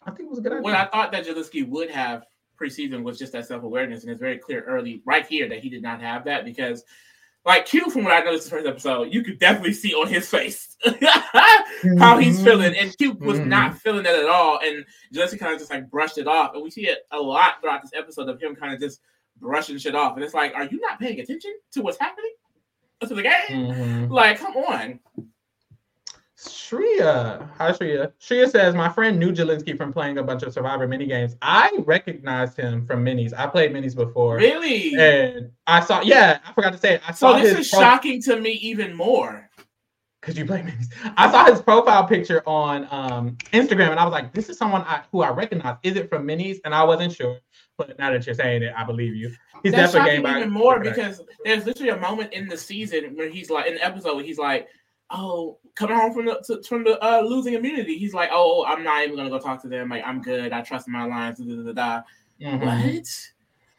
I 0.07 0.11
think 0.11 0.27
it 0.27 0.31
was 0.31 0.39
a 0.39 0.43
good 0.43 0.53
idea. 0.53 0.63
what 0.63 0.75
I 0.75 0.87
thought 0.87 1.13
that 1.13 1.27
Jelinsky 1.27 1.69
would 1.69 1.91
have 1.91 2.25
preseason 2.59 3.03
was 3.03 3.19
just 3.19 3.33
that 3.33 3.47
self 3.47 3.63
awareness, 3.63 4.03
and 4.03 4.11
it's 4.13 4.21
very 4.21 4.39
clear 4.39 4.63
early, 4.63 5.03
right 5.05 5.27
here, 5.27 5.49
that 5.49 5.61
he 5.61 5.69
did 5.69 5.83
not 5.83 6.01
have 6.01 6.25
that 6.25 6.45
because, 6.45 6.85
like 7.45 7.67
Q, 7.67 7.91
from 7.91 8.05
what 8.05 8.13
I 8.13 8.21
noticed 8.21 8.45
the 8.45 8.51
first 8.51 8.67
episode, 8.67 9.13
you 9.13 9.23
could 9.23 9.39
definitely 9.39 9.73
see 9.75 9.93
on 9.95 10.09
his 10.09 10.29
face 10.29 10.77
how 11.99 12.19
he's 12.19 12.39
Mhm. 12.41 12.45
feeling, 12.45 12.75
and 12.77 12.97
Q 12.99 13.13
was 13.13 13.39
Mhm. 13.41 13.47
not 13.47 13.79
feeling 13.79 14.03
that 14.05 14.15
at 14.15 14.27
all, 14.29 14.59
and 14.63 14.85
Jelinsky 15.15 15.39
kind 15.39 15.53
of 15.55 15.59
just 15.59 15.71
like 15.71 15.91
brushed 15.91 16.19
it 16.19 16.27
off, 16.27 16.55
and 16.55 16.63
we 16.63 16.71
see 16.71 16.87
it 16.87 17.01
a 17.13 17.19
lot 17.19 17.61
throughout 17.61 17.83
this 17.83 17.93
episode 17.95 18.29
of 18.29 18.41
him 18.41 18.55
kind 18.57 18.73
of 18.75 18.81
just 18.81 19.01
brushing 19.39 19.79
shit 19.79 19.95
off, 19.95 20.15
and 20.17 20.25
it's 20.25 20.35
like, 20.35 20.55
are 20.55 20.65
you 20.65 20.81
not 20.81 20.99
paying 20.99 21.21
attention 21.21 21.53
to 21.73 21.81
what's 21.83 21.99
happening 21.99 22.33
to 23.01 23.15
the 23.15 23.23
game? 23.23 23.33
Mhm. 23.51 24.11
Like, 24.11 24.39
come 24.39 24.55
on. 24.57 25.01
Shreya. 26.49 27.49
Hi, 27.59 27.73
Shreya. 27.73 28.13
Shreya 28.21 28.51
says, 28.51 28.75
My 28.75 28.89
friend 28.89 29.19
knew 29.19 29.31
Jelinsky 29.33 29.77
from 29.77 29.93
playing 29.93 30.19
a 30.19 30.23
bunch 30.23 30.43
of 30.43 30.53
Survivor 30.53 30.89
mini 30.89 31.07
games. 31.07 31.37
I 31.43 31.71
recognized 31.81 32.57
him 32.57 32.87
from 32.87 33.05
minis. 33.05 33.33
I 33.37 33.47
played 33.47 33.73
minis 33.73 33.95
before. 33.95 34.37
Really? 34.37 34.95
And 34.97 35.51
I 35.67 35.81
saw, 35.81 36.01
yeah, 36.03 36.39
I 36.47 36.53
forgot 36.53 36.73
to 36.73 36.79
say 36.79 36.95
it. 36.95 37.03
I 37.07 37.13
So 37.13 37.33
saw 37.33 37.39
this 37.39 37.51
his 37.51 37.67
is 37.67 37.69
shocking 37.69 38.23
to 38.23 38.41
me 38.41 38.53
even 38.53 38.97
more. 38.97 39.51
because 40.21 40.39
you 40.39 40.47
play 40.47 40.63
minis. 40.63 40.87
I 41.17 41.31
saw 41.31 41.45
his 41.45 41.61
profile 41.61 42.07
picture 42.07 42.43
on 42.47 42.89
um, 42.91 43.37
Instagram 43.53 43.91
and 43.91 44.01
I 44.01 44.05
was 44.05 44.13
like, 44.13 44.33
this 44.33 44.49
is 44.49 44.57
someone 44.57 44.83
I, 44.83 45.03
who 45.13 45.21
I 45.21 45.31
recognize. 45.31 45.77
Is 45.83 45.97
it 45.97 46.09
from 46.09 46.27
minis? 46.27 46.59
And 46.65 46.75
I 46.75 46.85
wasn't 46.85 47.13
sure. 47.13 47.39
But 47.77 47.99
now 47.99 48.11
that 48.13 48.25
you're 48.25 48.35
saying 48.35 48.63
it, 48.63 48.73
I 48.77 48.85
believe 48.85 49.15
you. 49.15 49.31
He's 49.63 49.73
That's 49.73 49.93
definitely 49.93 50.17
game 50.17 50.23
by 50.23 50.39
even 50.39 50.51
more 50.51 50.81
because 50.81 51.21
there's 51.45 51.67
literally 51.67 51.91
a 51.91 51.99
moment 52.01 52.33
in 52.33 52.49
the 52.49 52.57
season 52.57 53.15
where 53.15 53.29
he's 53.29 53.51
like 53.51 53.67
in 53.67 53.75
the 53.75 53.85
episode 53.85 54.17
where 54.17 54.25
he's 54.25 54.39
like, 54.39 54.69
"Oh, 55.11 55.59
coming 55.75 55.97
home 55.97 56.13
from 56.13 56.27
the 56.27 56.41
to, 56.47 56.63
from 56.63 56.85
the 56.85 56.99
uh, 57.05 57.21
losing 57.23 57.55
immunity." 57.55 57.97
He's 57.99 58.15
like, 58.15 58.31
"Oh, 58.33 58.65
I'm 58.67 58.83
not 58.85 59.03
even 59.05 59.17
gonna 59.17 59.31
go 59.31 59.39
talk 59.39 59.61
to 59.63 59.69
them. 59.69 59.89
Like, 59.89 60.03
I'm 60.07 60.21
good. 60.23 60.53
I 60.53 60.61
trust 60.63 60.89
my 60.89 61.05
alliance." 61.05 61.39
Da, 61.39 61.45
da, 61.45 61.63
da, 61.63 61.73
da. 61.73 62.03
Mhm. 62.41 62.65
What? 62.99 63.31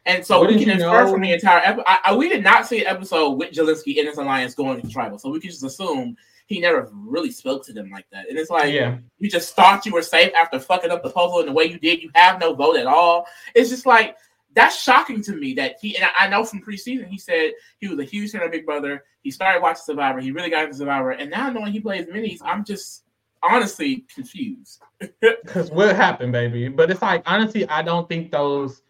And 0.05 0.25
so 0.25 0.39
Wouldn't 0.39 0.57
we 0.59 0.65
can 0.65 0.73
infer 0.73 1.05
know- 1.05 1.11
from 1.11 1.21
the 1.21 1.31
entire 1.31 1.59
episode. 1.63 1.83
I, 1.87 1.99
I, 2.05 2.15
we 2.15 2.27
did 2.27 2.43
not 2.43 2.65
see 2.65 2.81
an 2.81 2.87
episode 2.87 3.31
with 3.33 3.51
Jelinsky 3.51 3.95
in 3.97 4.07
his 4.07 4.17
alliance 4.17 4.55
going 4.55 4.81
to 4.81 4.87
tribal, 4.87 5.19
so 5.19 5.29
we 5.29 5.39
can 5.39 5.51
just 5.51 5.63
assume 5.63 6.17
he 6.47 6.59
never 6.59 6.89
really 6.93 7.31
spoke 7.31 7.63
to 7.65 7.71
them 7.73 7.89
like 7.91 8.05
that. 8.11 8.27
And 8.27 8.37
it's 8.37 8.49
like, 8.49 8.73
Yeah. 8.73 8.97
you 9.19 9.29
just 9.29 9.55
thought 9.55 9.85
you 9.85 9.93
were 9.93 10.01
safe 10.01 10.33
after 10.33 10.59
fucking 10.59 10.89
up 10.91 11.01
the 11.03 11.09
puzzle 11.11 11.39
in 11.39 11.45
the 11.45 11.51
way 11.51 11.65
you 11.65 11.77
did. 11.79 12.01
You 12.01 12.09
have 12.15 12.39
no 12.41 12.53
vote 12.53 12.77
at 12.77 12.87
all. 12.87 13.25
It's 13.55 13.69
just 13.69 13.85
like 13.85 14.17
that's 14.55 14.81
shocking 14.81 15.21
to 15.23 15.33
me 15.33 15.53
that 15.53 15.75
he 15.81 15.95
and 15.95 16.09
I 16.19 16.27
know 16.27 16.43
from 16.43 16.61
preseason 16.61 17.07
he 17.07 17.17
said 17.17 17.51
he 17.79 17.87
was 17.87 17.99
a 17.99 18.03
huge 18.03 18.31
fan 18.31 18.43
of 18.43 18.51
Big 18.51 18.65
Brother. 18.65 19.03
He 19.21 19.31
started 19.31 19.61
watching 19.61 19.83
Survivor. 19.85 20.19
He 20.19 20.31
really 20.31 20.49
got 20.49 20.65
into 20.65 20.77
Survivor, 20.77 21.11
and 21.11 21.29
now 21.29 21.49
knowing 21.49 21.71
he 21.71 21.79
plays 21.79 22.07
minis, 22.07 22.39
I'm 22.43 22.65
just 22.65 23.03
honestly 23.43 24.05
confused. 24.13 24.81
Because 25.19 25.71
what 25.71 25.95
happened, 25.95 26.31
baby? 26.31 26.67
But 26.67 26.91
it's 26.91 27.01
like 27.01 27.23
honestly, 27.25 27.67
I 27.67 27.81
don't 27.81 28.07
think 28.07 28.31
those 28.31 28.81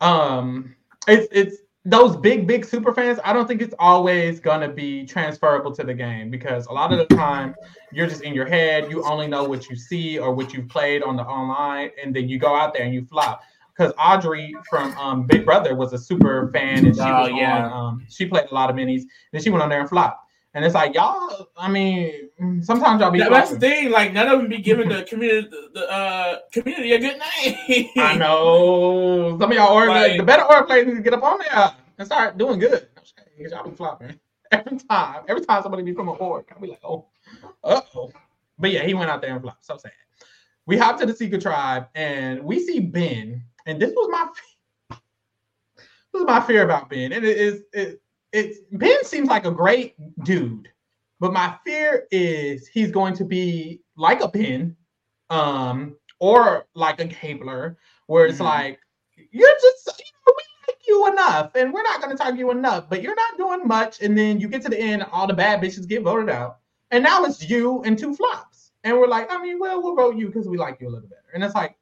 um 0.00 0.74
it's 1.06 1.28
it's 1.32 1.56
those 1.84 2.16
big, 2.16 2.46
big 2.46 2.66
super 2.66 2.92
fans, 2.92 3.18
I 3.24 3.32
don't 3.32 3.46
think 3.46 3.62
it's 3.62 3.74
always 3.78 4.40
gonna 4.40 4.68
be 4.68 5.06
transferable 5.06 5.72
to 5.72 5.84
the 5.84 5.94
game 5.94 6.30
because 6.30 6.66
a 6.66 6.72
lot 6.72 6.92
of 6.92 6.98
the 6.98 7.16
time 7.16 7.54
you're 7.92 8.06
just 8.06 8.22
in 8.22 8.34
your 8.34 8.46
head, 8.46 8.90
you 8.90 9.02
only 9.04 9.26
know 9.26 9.44
what 9.44 9.70
you 9.70 9.76
see 9.76 10.18
or 10.18 10.34
what 10.34 10.52
you've 10.52 10.68
played 10.68 11.02
on 11.02 11.16
the 11.16 11.22
online, 11.22 11.90
and 12.02 12.14
then 12.14 12.28
you 12.28 12.38
go 12.38 12.54
out 12.54 12.74
there 12.74 12.82
and 12.82 12.92
you 12.92 13.06
flop. 13.06 13.42
Because 13.78 13.92
Audrey 13.96 14.52
from 14.68 14.92
um, 14.98 15.22
Big 15.24 15.44
Brother 15.44 15.76
was 15.76 15.92
a 15.92 15.98
super 15.98 16.50
fan 16.52 16.84
and 16.84 16.96
she 16.96 17.00
Oh, 17.00 17.22
was 17.22 17.30
yeah. 17.36 17.68
on 17.68 17.72
um 17.72 18.06
she 18.08 18.26
played 18.26 18.50
a 18.50 18.54
lot 18.54 18.70
of 18.70 18.74
minis, 18.76 19.02
then 19.32 19.40
she 19.40 19.50
went 19.50 19.62
on 19.62 19.68
there 19.68 19.80
and 19.80 19.88
flopped. 19.88 20.24
And 20.54 20.64
it's 20.64 20.74
like 20.74 20.94
y'all, 20.94 21.48
I 21.56 21.70
mean, 21.70 22.30
sometimes 22.62 23.00
y'all 23.00 23.10
be 23.12 23.20
That- 23.20 23.30
that's 23.30 23.50
the 23.52 23.60
thing. 23.60 23.90
Like 23.90 24.12
none 24.12 24.26
of 24.26 24.40
them 24.40 24.48
be 24.48 24.58
giving 24.58 24.88
the 24.88 25.04
community 25.04 25.48
the, 25.74 25.88
uh, 25.88 26.38
community 26.52 26.92
a 26.92 26.98
good 26.98 27.18
name. 27.68 27.88
I 27.98 28.16
know 28.16 29.38
some 29.38 29.50
of 29.52 29.56
y'all 29.56 29.72
org 29.74 29.88
Like- 29.90 30.16
the 30.16 30.24
better 30.24 30.42
org 30.44 30.66
players 30.66 30.86
need 30.86 30.96
to 30.96 31.02
get 31.02 31.14
up 31.14 31.22
on 31.22 31.38
there 31.38 31.72
and 31.98 32.06
start 32.06 32.36
doing 32.36 32.58
good. 32.58 32.88
Because 33.36 33.52
y'all 33.52 33.68
be 33.68 33.76
flopping 33.76 34.18
every 34.50 34.78
time. 34.78 35.22
Every 35.28 35.44
time 35.44 35.62
somebody 35.62 35.84
become 35.84 36.08
an 36.08 36.16
org, 36.18 36.46
I'll 36.52 36.60
be 36.60 36.66
like, 36.68 36.80
oh, 36.82 37.06
uh 37.62 37.80
oh. 37.94 38.10
But 38.58 38.72
yeah, 38.72 38.82
he 38.82 38.94
went 38.94 39.08
out 39.10 39.20
there 39.20 39.32
and 39.34 39.40
flopped. 39.42 39.64
So 39.64 39.76
sad. 39.76 39.92
We 40.66 40.76
hop 40.76 40.98
to 41.00 41.06
the 41.06 41.14
Secret 41.14 41.40
Tribe 41.40 41.86
and 41.94 42.42
we 42.42 42.58
see 42.58 42.80
Ben, 42.80 43.42
and 43.68 43.80
this 43.80 43.90
was 43.92 44.08
my 44.10 44.28
this 44.90 46.20
was 46.20 46.24
my 46.26 46.40
fear 46.40 46.64
about 46.64 46.88
Ben. 46.90 47.12
And 47.12 47.24
it 47.24 47.36
is 47.36 47.62
it 47.72 48.00
it's 48.32 48.58
Ben 48.72 49.04
seems 49.04 49.28
like 49.28 49.44
a 49.46 49.50
great 49.50 49.94
dude, 50.24 50.68
but 51.20 51.32
my 51.32 51.54
fear 51.64 52.06
is 52.10 52.66
he's 52.66 52.90
going 52.90 53.14
to 53.14 53.24
be 53.24 53.80
like 53.96 54.20
a 54.22 54.28
Ben, 54.28 54.76
um, 55.30 55.96
or 56.18 56.66
like 56.74 57.00
a 57.00 57.04
Gabler, 57.04 57.76
where 58.06 58.26
it's 58.26 58.38
Mhm. 58.38 58.44
like 58.44 58.80
you're 59.32 59.56
just 59.60 59.86
you 59.98 60.04
know, 60.26 60.34
we 60.36 60.42
like 60.68 60.86
you 60.86 61.06
enough, 61.12 61.54
and 61.54 61.72
we're 61.72 61.82
not 61.82 62.00
going 62.00 62.16
to 62.16 62.22
target 62.22 62.38
you 62.38 62.50
enough, 62.50 62.88
but 62.88 63.02
you're 63.02 63.14
not 63.14 63.36
doing 63.36 63.66
much, 63.66 64.00
and 64.00 64.16
then 64.16 64.40
you 64.40 64.48
get 64.48 64.62
to 64.62 64.68
the 64.68 64.78
end, 64.78 65.04
all 65.12 65.26
the 65.26 65.34
bad 65.34 65.60
bitches 65.60 65.86
get 65.88 66.02
voted 66.02 66.30
out, 66.30 66.58
and 66.90 67.04
now 67.04 67.24
it's 67.24 67.48
you 67.48 67.82
and 67.84 67.98
two 67.98 68.14
flops, 68.14 68.72
and 68.84 68.96
we're 68.96 69.08
like, 69.08 69.30
I 69.30 69.40
mean, 69.42 69.58
well, 69.58 69.82
we'll 69.82 69.96
vote 69.96 70.16
you 70.16 70.26
because 70.28 70.48
we 70.48 70.56
like 70.56 70.80
you 70.80 70.88
a 70.88 70.90
little 70.90 71.08
better, 71.08 71.28
and 71.34 71.44
it's 71.44 71.54
like. 71.54 71.77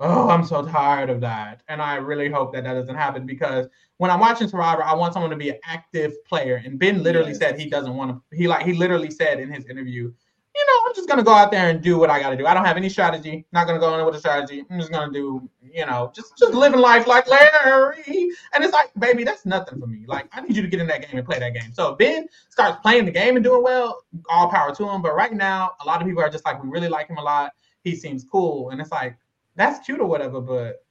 Oh, 0.00 0.28
I'm 0.30 0.44
so 0.44 0.64
tired 0.64 1.10
of 1.10 1.20
that. 1.22 1.62
And 1.68 1.82
I 1.82 1.96
really 1.96 2.30
hope 2.30 2.52
that 2.52 2.62
that 2.64 2.74
doesn't 2.74 2.94
happen 2.94 3.26
because 3.26 3.66
when 3.96 4.10
I'm 4.12 4.20
watching 4.20 4.46
Survivor, 4.48 4.84
I 4.84 4.94
want 4.94 5.12
someone 5.12 5.30
to 5.30 5.36
be 5.36 5.48
an 5.50 5.58
active 5.64 6.12
player. 6.24 6.62
And 6.64 6.78
Ben 6.78 7.02
literally 7.02 7.30
Yes. 7.30 7.38
said 7.38 7.58
he 7.58 7.68
doesn't 7.68 7.94
want 7.96 8.12
to. 8.12 8.36
He 8.36 8.46
like 8.46 8.64
he 8.64 8.74
literally 8.74 9.10
said 9.10 9.40
in 9.40 9.50
his 9.50 9.64
interview, 9.66 10.12
you 10.54 10.66
know, 10.66 10.88
I'm 10.88 10.94
just 10.94 11.08
gonna 11.08 11.24
go 11.24 11.32
out 11.32 11.50
there 11.50 11.68
and 11.70 11.82
do 11.82 11.98
what 11.98 12.10
I 12.10 12.20
got 12.20 12.30
to 12.30 12.36
do. 12.36 12.46
I 12.46 12.54
don't 12.54 12.64
have 12.64 12.76
any 12.76 12.88
strategy. 12.88 13.44
Not 13.52 13.66
gonna 13.66 13.80
go 13.80 13.98
in 13.98 14.06
with 14.06 14.14
a 14.14 14.18
strategy. 14.20 14.64
I'm 14.70 14.78
just 14.78 14.92
gonna 14.92 15.12
do, 15.12 15.48
you 15.62 15.84
know, 15.84 16.12
just 16.14 16.36
just 16.38 16.54
living 16.54 16.80
life 16.80 17.06
like 17.08 17.28
Larry. 17.28 18.30
And 18.54 18.64
it's 18.64 18.72
like, 18.72 18.90
baby, 18.98 19.24
that's 19.24 19.44
nothing 19.46 19.80
for 19.80 19.86
me. 19.88 20.04
Like 20.06 20.28
I 20.32 20.40
need 20.42 20.54
you 20.54 20.62
to 20.62 20.68
get 20.68 20.80
in 20.80 20.86
that 20.88 21.02
game 21.02 21.18
and 21.18 21.26
play 21.26 21.40
that 21.40 21.54
game. 21.54 21.72
So 21.72 21.96
Ben 21.96 22.28
starts 22.50 22.78
playing 22.82 23.04
the 23.04 23.10
game 23.10 23.34
and 23.36 23.44
doing 23.44 23.62
well, 23.64 24.00
all 24.30 24.48
power 24.48 24.72
to 24.74 24.88
him. 24.88 25.02
But 25.02 25.14
right 25.16 25.32
now, 25.32 25.72
a 25.80 25.86
lot 25.86 26.00
of 26.00 26.06
people 26.06 26.22
are 26.22 26.30
just 26.30 26.44
like, 26.44 26.62
we 26.62 26.68
really 26.68 26.88
like 26.88 27.08
him 27.08 27.18
a 27.18 27.22
lot. 27.22 27.50
He 27.82 27.94
seems 27.96 28.24
cool, 28.24 28.70
and 28.70 28.80
it's 28.80 28.90
like 28.92 29.16
that's 29.58 29.84
cute 29.84 30.00
or 30.00 30.06
whatever, 30.06 30.40
but 30.40 30.84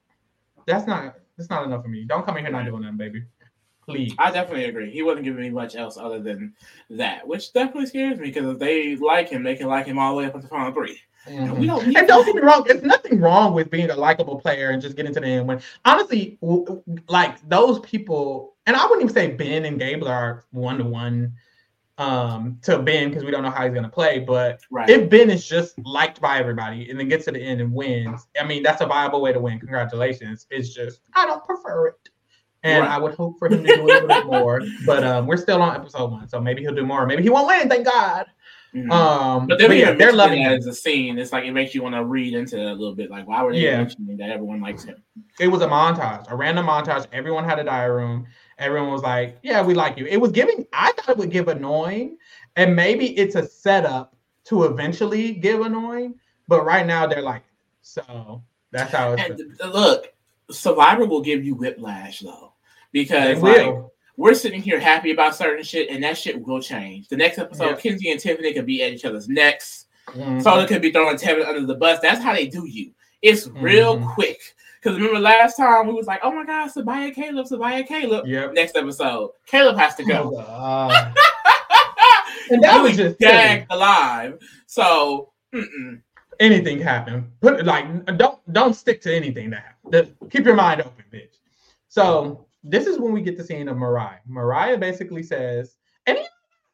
that's 0.68 0.86
not 0.86 1.16
that's 1.38 1.50
not 1.50 1.66
enough 1.66 1.82
for 1.82 1.90
me. 1.90 2.06
Don't 2.06 2.26
come 2.26 2.38
in 2.38 2.44
here 2.44 2.52
not 2.52 2.66
doing 2.66 2.84
that, 2.84 2.98
baby. 2.98 3.24
Please. 3.88 4.14
I 4.18 4.32
definitely 4.32 4.66
agree. 4.66 4.92
He 4.92 5.02
wasn't 5.02 5.24
giving 5.24 5.42
me 5.42 5.50
much 5.50 5.78
else 5.78 5.98
other 5.98 6.20
than 6.20 6.54
that, 6.90 7.26
which 7.26 7.54
definitely 7.54 7.86
scares 7.86 8.20
me 8.20 8.26
because 8.26 8.46
if 8.52 8.60
they 8.60 8.98
like 8.98 9.30
him, 9.30 9.44
they 9.44 9.56
can 9.56 9.68
like 9.68 9.86
him 9.86 9.98
all 9.98 10.12
the 10.12 10.18
way 10.18 10.26
up 10.26 10.34
to 10.34 10.40
the 10.40 10.48
final 10.48 10.74
3 10.74 11.00
mm-hmm. 11.28 11.58
we 11.58 11.68
don't 11.68 11.96
and 11.96 12.06
don't 12.06 12.26
get 12.26 12.36
me 12.36 12.42
wrong, 12.42 12.66
there's 12.68 12.84
nothing 12.84 13.22
wrong 13.22 13.54
with 13.54 13.72
being 13.72 13.90
a 13.90 13.96
likable 13.96 14.42
player 14.42 14.72
and 14.72 14.82
just 14.82 14.98
getting 14.98 15.14
to 15.14 15.22
the 15.22 15.28
end 15.28 15.48
when 15.48 15.62
honestly, 15.86 16.38
like 17.08 17.48
those 17.48 17.80
people, 17.80 18.56
and 18.66 18.76
I 18.76 18.84
wouldn't 18.84 19.04
even 19.04 19.14
say 19.14 19.32
Ben 19.32 19.64
and 19.64 19.80
Gabler 19.80 20.12
are 20.12 20.44
one 20.52 20.80
to 20.80 20.84
one 20.84 21.32
um 21.98 22.60
to 22.62 22.80
Ben 22.80 23.10
because 23.10 23.24
we 23.24 23.32
don't 23.32 23.42
know 23.42 23.50
how 23.50 23.66
he's 23.66 23.74
gonna 23.74 23.90
play. 23.90 24.20
But 24.20 24.62
right. 24.70 24.90
if 24.90 25.10
Ben 25.10 25.30
is 25.30 25.48
just 25.48 25.78
liked 25.86 26.22
by 26.22 26.38
everybody 26.38 26.90
and 26.90 27.00
then 27.00 27.08
gets 27.08 27.26
to 27.26 27.32
the 27.32 27.40
end 27.42 27.62
and 27.62 27.74
wins, 27.74 28.28
I 28.40 28.46
mean 28.46 28.64
that's 28.64 28.82
a 28.82 28.86
viable 28.86 29.22
way 29.22 29.34
to 29.34 29.40
win. 29.40 29.60
Congratulations. 29.60 30.48
It's 30.50 30.74
just 30.74 31.02
I 31.14 31.26
don't 31.26 31.44
prefer 31.44 31.88
it. 31.88 32.10
And 32.64 32.82
right. 32.82 32.92
I 32.92 32.98
would 32.98 33.16
hope 33.16 33.38
for 33.40 33.48
him 33.48 33.64
to 33.64 33.76
do 33.76 33.84
a 33.84 33.86
little 33.86 34.08
bit 34.08 34.26
more. 34.26 34.62
But 34.86 35.04
um, 35.04 35.28
we're 35.28 35.38
still 35.38 35.62
on 35.62 35.76
episode 35.76 36.12
one, 36.12 36.28
so 36.28 36.42
maybe 36.42 36.62
he'll 36.62 36.76
do 36.76 36.86
more. 36.86 37.06
Maybe 37.06 37.24
he 37.24 37.30
won't 37.30 37.48
win, 37.48 37.70
thank 37.70 37.86
God. 37.86 38.26
Mm-hmm. 38.76 38.92
Um, 38.92 39.48
but, 39.48 39.60
but 39.60 39.76
yeah, 39.76 39.94
they're 39.94 40.14
loving 40.14 40.42
it 40.42 40.52
as 40.52 40.66
a 40.66 40.74
scene. 40.74 41.18
It's 41.18 41.32
like 41.32 41.46
it 41.46 41.52
makes 41.52 41.74
you 41.74 41.82
want 41.82 41.96
to 41.96 42.04
read 42.04 42.34
into 42.34 42.60
it 42.60 42.66
a 42.66 42.74
little 42.74 42.96
bit. 42.96 43.10
Like, 43.10 43.28
why 43.28 43.42
were 43.44 43.54
they 43.54 43.62
yeah. 43.62 43.78
mentioning 43.78 44.18
that 44.18 44.30
everyone 44.30 44.62
likes 44.62 44.84
him? 44.84 45.02
It 45.40 45.48
was 45.48 45.62
a 45.62 45.68
montage, 45.68 46.30
a 46.30 46.36
random 46.36 46.66
montage. 46.66 47.08
Everyone 47.12 47.46
had 47.46 47.60
a 47.60 47.64
diary 47.64 48.04
room 48.04 48.28
everyone 48.58 48.92
was 48.92 49.02
like, 49.02 49.38
"Yeah, 49.44 49.62
we 49.62 49.74
like 49.74 49.98
you." 49.98 50.06
It 50.06 50.18
was 50.18 50.32
giving. 50.32 50.66
I 50.74 50.92
thought 50.94 51.10
it 51.10 51.18
would 51.18 51.32
give 51.32 51.48
annoying, 51.48 52.18
and 52.56 52.76
maybe 52.76 53.18
it's 53.18 53.36
a 53.36 53.46
setup 53.46 54.16
to 54.46 54.64
eventually 54.64 55.34
give 55.34 55.62
annoying. 55.62 56.16
But 56.48 56.66
right 56.66 56.86
now 56.86 57.06
they're 57.08 57.22
like, 57.22 57.44
so 57.82 58.42
that's 58.72 58.92
how 58.92 59.14
it's. 59.14 59.42
And 59.42 59.74
look, 59.74 60.14
Survivor 60.50 61.06
will 61.06 61.22
give 61.22 61.44
you 61.44 61.56
whiplash 61.56 62.20
though, 62.20 62.54
because 62.92 63.42
like, 63.42 63.76
we're 64.16 64.34
sitting 64.34 64.62
here 64.62 64.80
happy 64.80 65.12
about 65.12 65.36
certain 65.36 65.64
shit, 65.64 65.90
and 65.90 66.04
that 66.04 66.18
shit 66.18 66.42
will 66.42 66.62
change. 66.62 67.08
The 67.08 67.18
next 67.18 67.38
episode, 67.38 67.70
yep. 67.72 67.80
Kenzie 67.80 68.12
and 68.12 68.20
Tiffany 68.20 68.54
could 68.54 68.66
be 68.66 68.84
at 68.84 68.92
each 68.92 69.06
other's 69.06 69.30
necks. 69.30 69.86
Mm-hmm. 70.08 70.40
Soda 70.40 70.66
could 70.68 70.82
be 70.82 70.92
throwing 70.92 71.18
Tevin 71.18 71.46
under 71.46 71.66
the 71.66 71.76
bus. 71.76 72.00
That's 72.02 72.24
how 72.24 72.34
they 72.34 72.48
do 72.48 72.66
you. 72.66 72.94
It's 73.22 73.48
real 73.48 73.98
mm-hmm. 73.98 74.10
quick. 74.14 74.40
Because 74.88 75.02
remember 75.02 75.20
last 75.20 75.58
time 75.58 75.86
we 75.86 75.94
was 75.94 76.08
like, 76.08 76.22
oh 76.24 76.32
my 76.32 76.46
God, 76.46 76.72
Sabiyah 76.72 77.14
Caleb, 77.14 77.46
Sabiyah 77.46 77.86
Caleb. 77.86 78.26
Yep. 78.26 78.54
Next 78.54 78.78
episode, 78.78 79.32
Caleb 79.46 79.78
has 79.78 79.96
to 79.96 80.06
go. 80.06 80.32
Oh, 80.38 80.88
and 82.52 82.64
that 82.64 82.82
was 82.82 82.96
just 82.96 83.20
gagged 83.20 83.66
alive. 83.70 84.40
So 84.66 85.34
mm-mm. 85.54 86.02
anything 86.40 86.80
happen. 86.80 87.34
Put 87.42 87.66
like 87.66 88.06
don't 88.18 88.40
don't 88.54 88.76
stick 88.76 89.02
to 89.02 89.14
anything 89.14 89.50
that 89.50 89.76
happened. 89.84 90.16
Keep 90.32 90.46
your 90.46 90.56
mind 90.56 90.80
open, 90.80 91.04
bitch. 91.12 91.36
So 91.90 92.46
this 92.64 92.88
is 92.88 92.98
when 92.98 93.12
we 93.12 93.22
get 93.22 93.36
the 93.36 93.44
scene 93.44 93.68
of 93.68 93.76
Moriah. 93.76 94.22
Moriah 94.26 94.78
basically 94.78 95.22
says, 95.22 95.76
and 96.06 96.18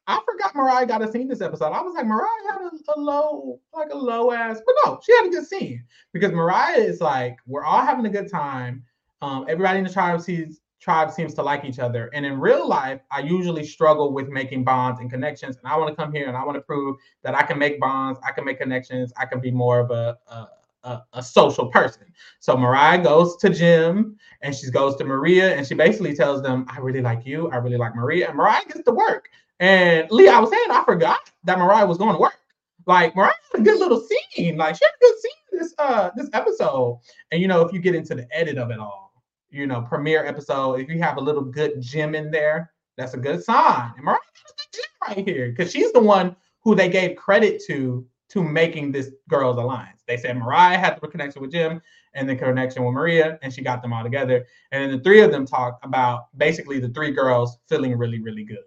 I 0.08 0.20
forgot 0.26 0.56
Moriah 0.56 0.86
got 0.86 1.02
a 1.02 1.12
scene 1.12 1.28
this 1.28 1.42
episode. 1.42 1.72
I 1.72 1.82
was 1.82 1.94
like, 1.96 2.06
Moriah 2.06 2.28
had 2.50 2.62
a, 2.62 2.94
a, 2.94 3.00
low, 3.00 3.60
like 3.74 3.90
a 3.92 3.98
low 3.98 4.32
ass, 4.32 4.62
but 4.66 4.76
no, 4.86 5.00
she 5.04 5.16
had 5.16 5.28
a 5.28 5.30
good 5.30 5.46
scene 5.46 5.84
because 6.12 6.32
Moriah 6.32 6.78
is 6.78 7.00
like, 7.00 7.38
we're 7.46 7.64
all 7.64 7.82
having 7.82 8.06
a 8.06 8.10
good 8.10 8.30
time. 8.30 8.84
Um, 9.22 9.46
everybody 9.48 9.80
in 9.80 9.86
the 9.86 9.90
tribe 9.90 10.20
sees 10.22 10.60
tribe 10.82 11.12
seems 11.12 11.34
to 11.34 11.42
like 11.42 11.64
each 11.64 11.80
other. 11.80 12.10
And 12.14 12.26
in 12.26 12.38
real 12.40 12.68
life, 12.68 13.00
I 13.10 13.22
usually 13.22 13.66
struggle 13.66 14.12
with 14.12 14.28
making 14.28 14.66
bonds 14.66 15.00
and 15.00 15.10
connections. 15.10 15.56
And 15.56 15.66
I 15.72 15.78
want 15.78 15.90
to 15.90 15.96
come 15.96 16.14
here 16.14 16.28
and 16.28 16.36
I 16.36 16.44
want 16.44 16.58
to 16.58 16.62
prove 16.62 16.98
that 17.24 17.34
I 17.34 17.44
can 17.44 17.58
make 17.58 17.80
bonds, 17.80 18.20
I 18.28 18.34
can 18.34 18.44
make 18.44 18.60
connections, 18.60 19.14
I 19.18 19.26
can 19.26 19.40
be 19.40 19.50
more 19.50 19.80
of 19.80 19.92
a, 19.92 20.18
a 20.28 20.48
a, 20.84 21.02
a, 21.14 21.24
social 21.24 21.68
person. 21.68 22.04
So 22.42 22.58
Moriah 22.58 23.02
goes 23.02 23.38
to 23.38 23.50
Jem 23.50 24.18
and 24.42 24.54
she 24.54 24.70
goes 24.70 24.98
to 24.98 25.06
Maria 25.06 25.56
and 25.56 25.66
she 25.66 25.76
basically 25.76 26.14
tells 26.14 26.42
them, 26.42 26.66
I 26.68 26.80
really 26.80 27.02
like 27.02 27.26
you. 27.26 27.50
I 27.52 27.58
really 27.58 27.78
like 27.78 27.96
Maria. 27.96 28.28
And 28.28 28.36
Moriah 28.38 28.66
gets 28.68 28.84
to 28.84 28.92
work. 28.92 29.30
And 29.60 30.10
Lee, 30.12 30.28
I 30.28 30.40
was 30.40 30.50
saying 30.50 30.72
I 30.72 30.84
forgot 30.84 31.20
that 31.44 31.60
Moriah 31.60 31.86
was 31.86 31.98
going 31.98 32.14
to 32.14 32.20
work. 32.20 32.38
Like 32.86 33.16
Moriah 33.16 33.34
had 33.52 33.62
a 33.62 33.64
good 33.64 33.80
little 33.80 34.02
scene. 34.02 34.58
Like 34.58 34.76
she 34.76 34.86
had 34.86 34.92
a 34.92 35.00
good 35.00 35.20
scene 35.20 35.32
this 35.60 35.74
uh 35.78 36.10
this 36.16 36.30
episode. 36.34 37.00
And 37.32 37.42
you 37.42 37.48
know, 37.48 37.62
if 37.62 37.72
you 37.72 37.80
get 37.80 37.96
into 37.96 38.16
the 38.16 38.28
edit 38.32 38.58
of 38.58 38.72
it 38.72 38.80
all, 38.80 39.14
you 39.50 39.68
know, 39.68 39.82
premiere 39.82 40.26
episode, 40.26 40.80
if 40.80 40.90
you 40.90 41.00
have 41.00 41.18
a 41.18 41.22
little 41.22 41.44
good 41.44 41.82
Jim 41.82 42.16
in 42.16 42.32
there, 42.32 42.72
that's 42.98 43.14
a 43.14 43.18
good 43.18 43.44
sign. 43.44 43.94
And 43.96 44.04
Moriah 44.06 44.20
got 44.20 44.52
a 44.52 44.56
good 44.58 44.74
Jim 44.74 45.18
right 45.18 45.28
here 45.28 45.50
because 45.50 45.72
she's 45.72 45.92
the 45.94 46.02
one 46.02 46.36
who 46.62 46.76
they 46.76 46.90
gave 46.90 47.16
credit 47.16 47.62
to 47.68 48.06
to 48.30 48.44
making 48.44 48.92
this 48.92 49.12
girls 49.30 49.58
alliance. 49.58 50.02
They 50.08 50.18
said 50.18 50.38
Moriah 50.38 50.78
had 50.78 51.00
the 51.00 51.08
connection 51.08 51.42
with 51.42 51.52
Jem 51.52 51.82
and 52.16 52.28
the 52.28 52.36
connection 52.36 52.84
with 52.84 52.94
Maria, 52.94 53.38
and 53.42 53.54
she 53.54 53.62
got 53.62 53.82
them 53.82 53.94
all 53.94 54.04
together. 54.04 54.46
And 54.72 54.84
then 54.84 54.98
the 54.98 55.04
three 55.04 55.22
of 55.22 55.32
them 55.32 55.46
talked 55.46 55.86
about 55.86 56.36
basically 56.38 56.80
the 56.80 56.90
three 56.90 57.12
girls 57.12 57.58
feeling 57.68 57.96
really, 57.96 58.20
really 58.20 58.44
good. 58.44 58.64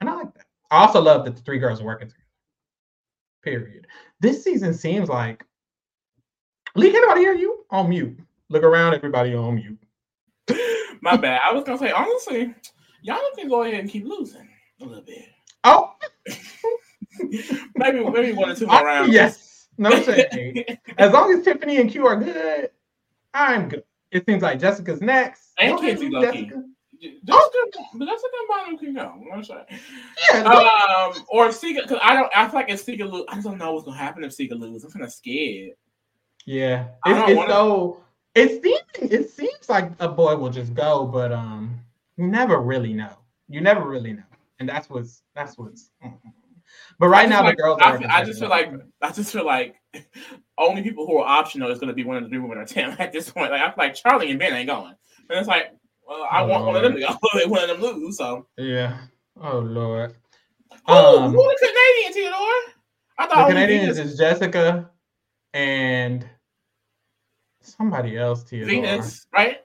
And 0.00 0.10
I 0.10 0.14
like 0.14 0.34
that. 0.34 0.46
I 0.70 0.84
also 0.84 1.00
love 1.00 1.24
that 1.24 1.36
the 1.36 1.42
three 1.42 1.58
girls 1.58 1.80
are 1.80 1.84
working 1.84 2.08
together. 2.08 2.24
Period. 3.42 3.86
This 4.20 4.42
season 4.44 4.74
seems 4.74 5.08
like 5.08 5.44
Lee, 6.74 6.90
can 6.90 7.02
anybody 7.02 7.20
hear 7.22 7.34
you? 7.34 7.64
On 7.70 7.88
mute. 7.88 8.18
Look 8.50 8.62
around, 8.62 8.94
everybody 8.94 9.34
on 9.34 9.56
mute. 9.56 9.78
My 11.00 11.16
bad. 11.16 11.40
I 11.44 11.52
was 11.52 11.64
gonna 11.64 11.78
say 11.78 11.90
honestly, 11.90 12.54
y'all 13.02 13.18
can 13.36 13.48
go 13.48 13.62
ahead 13.62 13.80
and 13.80 13.90
keep 13.90 14.04
losing 14.04 14.48
a 14.80 14.84
little 14.84 15.02
bit. 15.02 15.26
Oh, 15.64 15.92
maybe 17.76 18.04
maybe 18.04 18.32
one 18.32 18.50
or 18.50 18.54
two 18.54 18.66
more 18.66 18.84
rounds. 18.84 19.12
Yes, 19.12 19.68
no 19.76 19.90
shame. 20.02 20.64
as 20.98 21.12
long 21.12 21.32
as 21.32 21.44
Tiffany 21.44 21.80
and 21.80 21.90
Q 21.90 22.06
are 22.06 22.16
good, 22.16 22.70
I'm 23.34 23.68
good. 23.68 23.84
It 24.10 24.24
seems 24.26 24.42
like 24.42 24.58
Jessica's 24.58 25.00
next. 25.00 25.50
And 25.58 25.78
Kenzie 25.78 26.10
Jessica. 26.10 26.62
Jessica, 27.00 27.58
oh. 27.78 27.98
Jessica 27.98 28.28
Bottom 28.48 28.78
can 28.78 28.94
go. 28.94 29.22
I'm 29.32 29.44
sorry. 29.44 29.64
Yeah. 30.32 30.42
Um, 30.42 31.24
or 31.28 31.48
Siga, 31.48 31.82
because 31.82 31.98
I 32.02 32.14
don't. 32.14 32.30
I 32.34 32.46
feel 32.48 32.54
like 32.54 32.70
if 32.70 32.84
Siga 32.84 33.10
lose, 33.10 33.24
I 33.28 33.40
don't 33.40 33.58
know 33.58 33.72
what's 33.72 33.84
gonna 33.84 33.96
happen 33.96 34.24
if 34.24 34.36
Siga 34.36 34.58
lose. 34.58 34.84
I'm 34.84 34.90
kind 34.90 35.04
of 35.04 35.12
scared. 35.12 35.72
Yeah, 36.44 36.88
it's, 37.06 37.30
it's 37.30 37.36
wanna... 37.36 37.50
so. 37.50 38.00
It 38.34 38.62
seems 38.62 39.12
it 39.12 39.30
seems 39.30 39.68
like 39.68 39.90
a 40.00 40.08
boy 40.08 40.36
will 40.36 40.50
just 40.50 40.74
go, 40.74 41.06
but 41.06 41.32
um, 41.32 41.80
you 42.16 42.26
never 42.26 42.60
really 42.60 42.92
know. 42.92 43.18
You 43.48 43.60
never 43.60 43.88
really 43.88 44.12
know, 44.12 44.22
and 44.60 44.68
that's 44.68 44.88
what's 44.90 45.22
that's 45.34 45.56
what's. 45.58 45.90
But 46.98 47.08
right 47.08 47.28
now, 47.28 47.42
like, 47.42 47.56
the 47.56 47.62
girls. 47.62 47.78
I, 47.82 47.96
feel, 47.96 48.08
I 48.10 48.24
just 48.24 48.40
feel 48.40 48.48
like 48.48 48.72
I 49.00 49.12
just 49.12 49.32
feel 49.32 49.46
like 49.46 49.76
only 50.58 50.82
people 50.82 51.06
who 51.06 51.18
are 51.18 51.26
optional 51.26 51.70
is 51.70 51.78
going 51.78 51.88
to 51.88 51.94
be 51.94 52.04
one 52.04 52.16
of 52.16 52.24
the 52.24 52.28
three 52.28 52.38
women 52.38 52.58
or 52.58 52.64
ten 52.64 52.90
at 52.98 53.12
this 53.12 53.30
point. 53.30 53.50
Like 53.50 53.62
I 53.62 53.66
feel 53.66 53.74
like 53.78 53.94
Charlie 53.94 54.30
and 54.30 54.38
Ben 54.38 54.52
ain't 54.52 54.68
going, 54.68 54.94
and 55.30 55.38
it's 55.38 55.48
like 55.48 55.74
well, 56.08 56.26
I 56.30 56.42
oh, 56.42 56.46
want 56.46 56.64
Lord. 56.64 56.74
one 56.74 56.76
of 56.76 56.82
them 56.92 57.00
to 57.00 57.06
go. 57.06 57.48
one 57.50 57.62
of 57.62 57.68
them 57.68 57.80
lose. 57.80 58.16
So 58.16 58.46
yeah. 58.56 58.98
Oh 59.40 59.58
Lord. 59.58 60.14
Oh, 60.86 61.22
um, 61.24 61.32
who 61.32 61.36
the 61.36 61.68
Canadian 61.68 62.12
Theodore? 62.14 62.74
I 63.18 63.26
thought 63.26 63.48
the 63.48 63.54
Canadians 63.54 63.98
is 63.98 64.16
Jessica 64.16 64.90
and 65.52 66.26
somebody 67.60 68.16
else. 68.16 68.44
Theodore. 68.44 68.68
Venus, 68.68 69.26
right? 69.34 69.58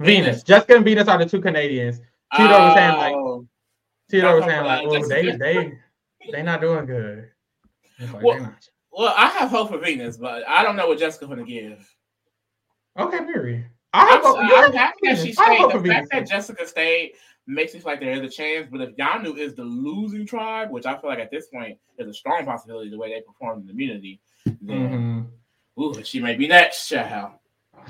Venus. 0.00 0.26
Venus. 0.26 0.42
Jessica 0.42 0.76
and 0.76 0.84
Venus 0.84 1.06
are 1.06 1.18
the 1.18 1.26
two 1.26 1.40
Canadians. 1.40 2.00
Theodore 2.36 2.58
oh. 2.58 2.64
was 2.66 2.74
saying 2.74 2.96
like. 2.96 3.14
Oh. 3.14 3.46
Theodore 4.10 4.36
was 4.36 4.44
saying 4.44 4.64
like, 4.64 4.84
oh, 4.84 5.08
they 5.08 5.36
they 5.36 5.78
they 6.32 6.42
not 6.42 6.60
doing 6.60 6.84
good. 6.84 7.30
Like, 7.98 8.22
well, 8.22 8.54
well, 8.92 9.14
I 9.16 9.28
have 9.28 9.48
hope 9.48 9.70
for 9.70 9.78
Venus, 9.78 10.18
but 10.18 10.46
I 10.46 10.62
don't 10.62 10.76
know 10.76 10.88
what 10.88 10.98
Jessica's 10.98 11.28
gonna 11.28 11.44
give. 11.44 11.88
Okay, 12.98 13.18
period. 13.24 13.64
I 13.92 14.20
I'm, 14.24 14.64
I'm 14.64 14.72
happy 14.72 14.98
that 15.04 15.18
she 15.18 15.32
stayed. 15.32 15.70
The 15.70 15.88
fact 15.88 16.08
that 16.12 16.28
Jessica 16.28 16.66
stayed 16.66 17.12
makes 17.46 17.74
me 17.74 17.80
feel 17.80 17.92
like 17.92 18.00
there 18.00 18.12
is 18.12 18.20
a 18.20 18.28
chance. 18.28 18.68
But 18.70 18.80
if 18.80 18.96
Yanu 18.96 19.36
is 19.36 19.54
the 19.54 19.64
losing 19.64 20.26
tribe, 20.26 20.70
which 20.70 20.86
I 20.86 20.96
feel 20.98 21.10
like 21.10 21.18
at 21.18 21.30
this 21.30 21.46
point 21.48 21.78
is 21.98 22.08
a 22.08 22.14
strong 22.14 22.44
possibility 22.44 22.90
the 22.90 22.98
way 22.98 23.12
they 23.12 23.20
performed 23.20 23.62
in 23.62 23.66
the 23.66 23.72
immunity, 23.72 24.20
then 24.60 25.28
mm-hmm. 25.76 25.82
ooh, 25.82 26.04
she 26.04 26.20
may 26.20 26.34
be 26.34 26.48
next, 26.48 26.88
child. 26.88 27.32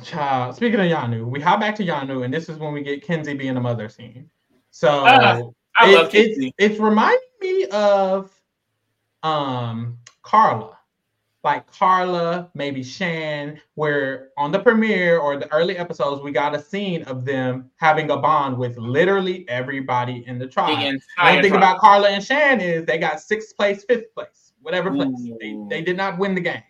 Child. 0.02 0.56
Speaking 0.56 0.80
of 0.80 0.86
Yanu, 0.86 1.26
we 1.26 1.40
hop 1.40 1.60
back 1.60 1.74
to 1.76 1.84
Yanu, 1.84 2.24
and 2.24 2.32
this 2.32 2.48
is 2.48 2.58
when 2.58 2.72
we 2.72 2.82
get 2.82 3.04
Kenzie 3.04 3.34
being 3.34 3.56
a 3.56 3.60
mother 3.60 3.88
scene. 3.88 4.30
So 4.70 5.04
uh, 5.04 5.42
I 5.76 5.90
it, 5.90 5.94
love 5.94 6.10
Kenzie. 6.10 6.54
It's, 6.58 6.72
it's 6.72 6.80
reminding 6.80 7.20
me 7.40 7.66
of 7.66 8.30
um 9.22 9.98
Karla 10.22 10.78
like 11.44 11.70
Karla, 11.72 12.50
maybe 12.54 12.82
Shan, 12.84 13.60
where 13.74 14.28
on 14.38 14.52
the 14.52 14.60
premiere 14.60 15.18
or 15.18 15.36
the 15.36 15.52
early 15.52 15.76
episodes, 15.76 16.22
we 16.22 16.30
got 16.30 16.54
a 16.54 16.62
scene 16.62 17.02
of 17.04 17.24
them 17.24 17.70
having 17.76 18.10
a 18.10 18.16
bond 18.16 18.56
with 18.56 18.76
literally 18.78 19.48
everybody 19.48 20.24
in 20.28 20.38
the 20.38 20.46
tribe. 20.46 20.78
The 21.16 21.22
one 21.34 21.42
thing 21.42 21.56
about 21.56 21.78
Karla 21.78 22.10
and 22.10 22.22
Shan 22.22 22.60
is 22.60 22.86
they 22.86 22.98
got 22.98 23.20
sixth 23.20 23.56
place, 23.56 23.84
fifth 23.84 24.14
place, 24.14 24.52
whatever 24.60 24.90
place. 24.92 25.08
They, 25.40 25.56
they 25.68 25.82
did 25.82 25.96
not 25.96 26.18
win 26.18 26.34
the 26.34 26.40
game. 26.40 26.62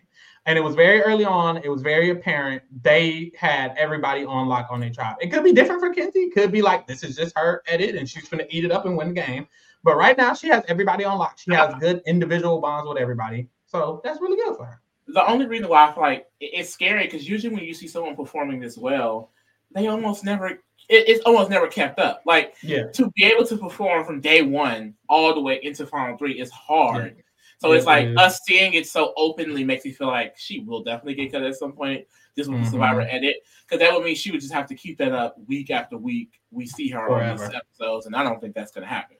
And 0.45 0.57
it 0.57 0.61
was 0.61 0.75
very 0.75 1.01
early 1.01 1.23
on. 1.23 1.57
It 1.57 1.69
was 1.69 1.81
very 1.81 2.09
apparent 2.09 2.63
they 2.81 3.31
had 3.35 3.73
everybody 3.77 4.25
on 4.25 4.47
lock 4.47 4.67
on 4.71 4.81
their 4.81 4.89
tribe. 4.89 5.15
It 5.21 5.31
could 5.31 5.43
be 5.43 5.53
different 5.53 5.81
for 5.81 5.93
Kenzie. 5.93 6.19
It 6.19 6.33
could 6.33 6.51
be 6.51 6.61
like 6.61 6.85
this 6.85 7.03
is 7.03 7.15
just 7.15 7.37
her 7.37 7.63
edit 7.67 7.95
and 7.95 8.09
she's 8.09 8.27
gonna 8.27 8.45
eat 8.49 8.65
it 8.65 8.71
up 8.71 8.85
and 8.85 8.97
win 8.97 9.09
the 9.09 9.21
game. 9.21 9.47
But 9.83 9.97
right 9.97 10.17
now 10.17 10.33
she 10.33 10.47
has 10.49 10.63
everybody 10.67 11.05
on 11.05 11.17
lock. 11.17 11.37
She 11.37 11.53
has 11.53 11.73
good 11.79 12.01
individual 12.05 12.59
bonds 12.59 12.89
with 12.89 12.97
everybody. 12.97 13.47
So 13.73 14.01
that's 14.03 14.21
really 14.21 14.37
good 14.37 14.55
for 14.55 14.65
her. 14.65 14.81
The 15.07 15.27
only 15.29 15.47
reason 15.47 15.67
why 15.67 15.89
I 15.89 15.93
feel 15.93 16.03
like 16.03 16.27
it's 16.39 16.69
scary 16.69 17.05
because 17.05 17.27
usually 17.27 17.53
when 17.53 17.63
you 17.65 17.73
see 17.73 17.87
someone 17.87 18.15
performing 18.15 18.59
this 18.59 18.77
well, 18.77 19.31
they 19.71 19.87
almost 19.87 20.23
never 20.23 20.47
it, 20.47 20.59
it's 20.89 21.21
almost 21.25 21.49
never 21.49 21.67
kept 21.67 21.99
up. 21.99 22.21
Like 22.25 22.55
Yeah. 22.61 22.83
to 22.93 23.11
be 23.15 23.25
able 23.25 23.45
to 23.47 23.57
perform 23.57 24.05
from 24.05 24.21
day 24.21 24.41
one 24.43 24.93
all 25.09 25.33
the 25.33 25.41
way 25.41 25.59
into 25.63 25.85
final 25.87 26.17
three 26.17 26.39
is 26.39 26.51
hard. 26.51 27.17
So 27.59 27.71
Yeah, 27.71 27.77
it's 27.77 27.85
like 27.85 28.05
it 28.05 28.11
is. 28.11 28.17
us 28.17 28.39
seeing 28.45 28.73
it 28.73 28.87
so 28.87 29.13
openly 29.17 29.63
makes 29.63 29.85
me 29.85 29.91
feel 29.91 30.07
like 30.07 30.37
she 30.37 30.59
will 30.59 30.83
definitely 30.83 31.15
get 31.15 31.31
cut 31.31 31.43
at 31.43 31.55
some 31.55 31.73
point. 31.73 32.05
Just 32.35 32.49
with 32.49 32.59
Mhm. 32.61 32.63
the 32.65 32.71
Survivor 32.71 33.01
edit, 33.01 33.37
because 33.65 33.79
that 33.79 33.93
would 33.93 34.03
mean 34.03 34.15
she 34.15 34.31
would 34.31 34.41
just 34.41 34.53
have 34.53 34.65
to 34.67 34.75
keep 34.75 34.97
that 34.97 35.11
up 35.11 35.35
week 35.47 35.69
after 35.69 35.97
week. 35.97 36.41
We 36.51 36.65
see 36.65 36.89
her 36.89 37.07
on 37.11 37.37
these 37.37 37.47
episodes, 37.53 38.07
and 38.07 38.15
I 38.15 38.23
don't 38.23 38.41
think 38.41 38.55
that's 38.55 38.71
going 38.71 38.81
to 38.81 38.87
happen. 38.91 39.17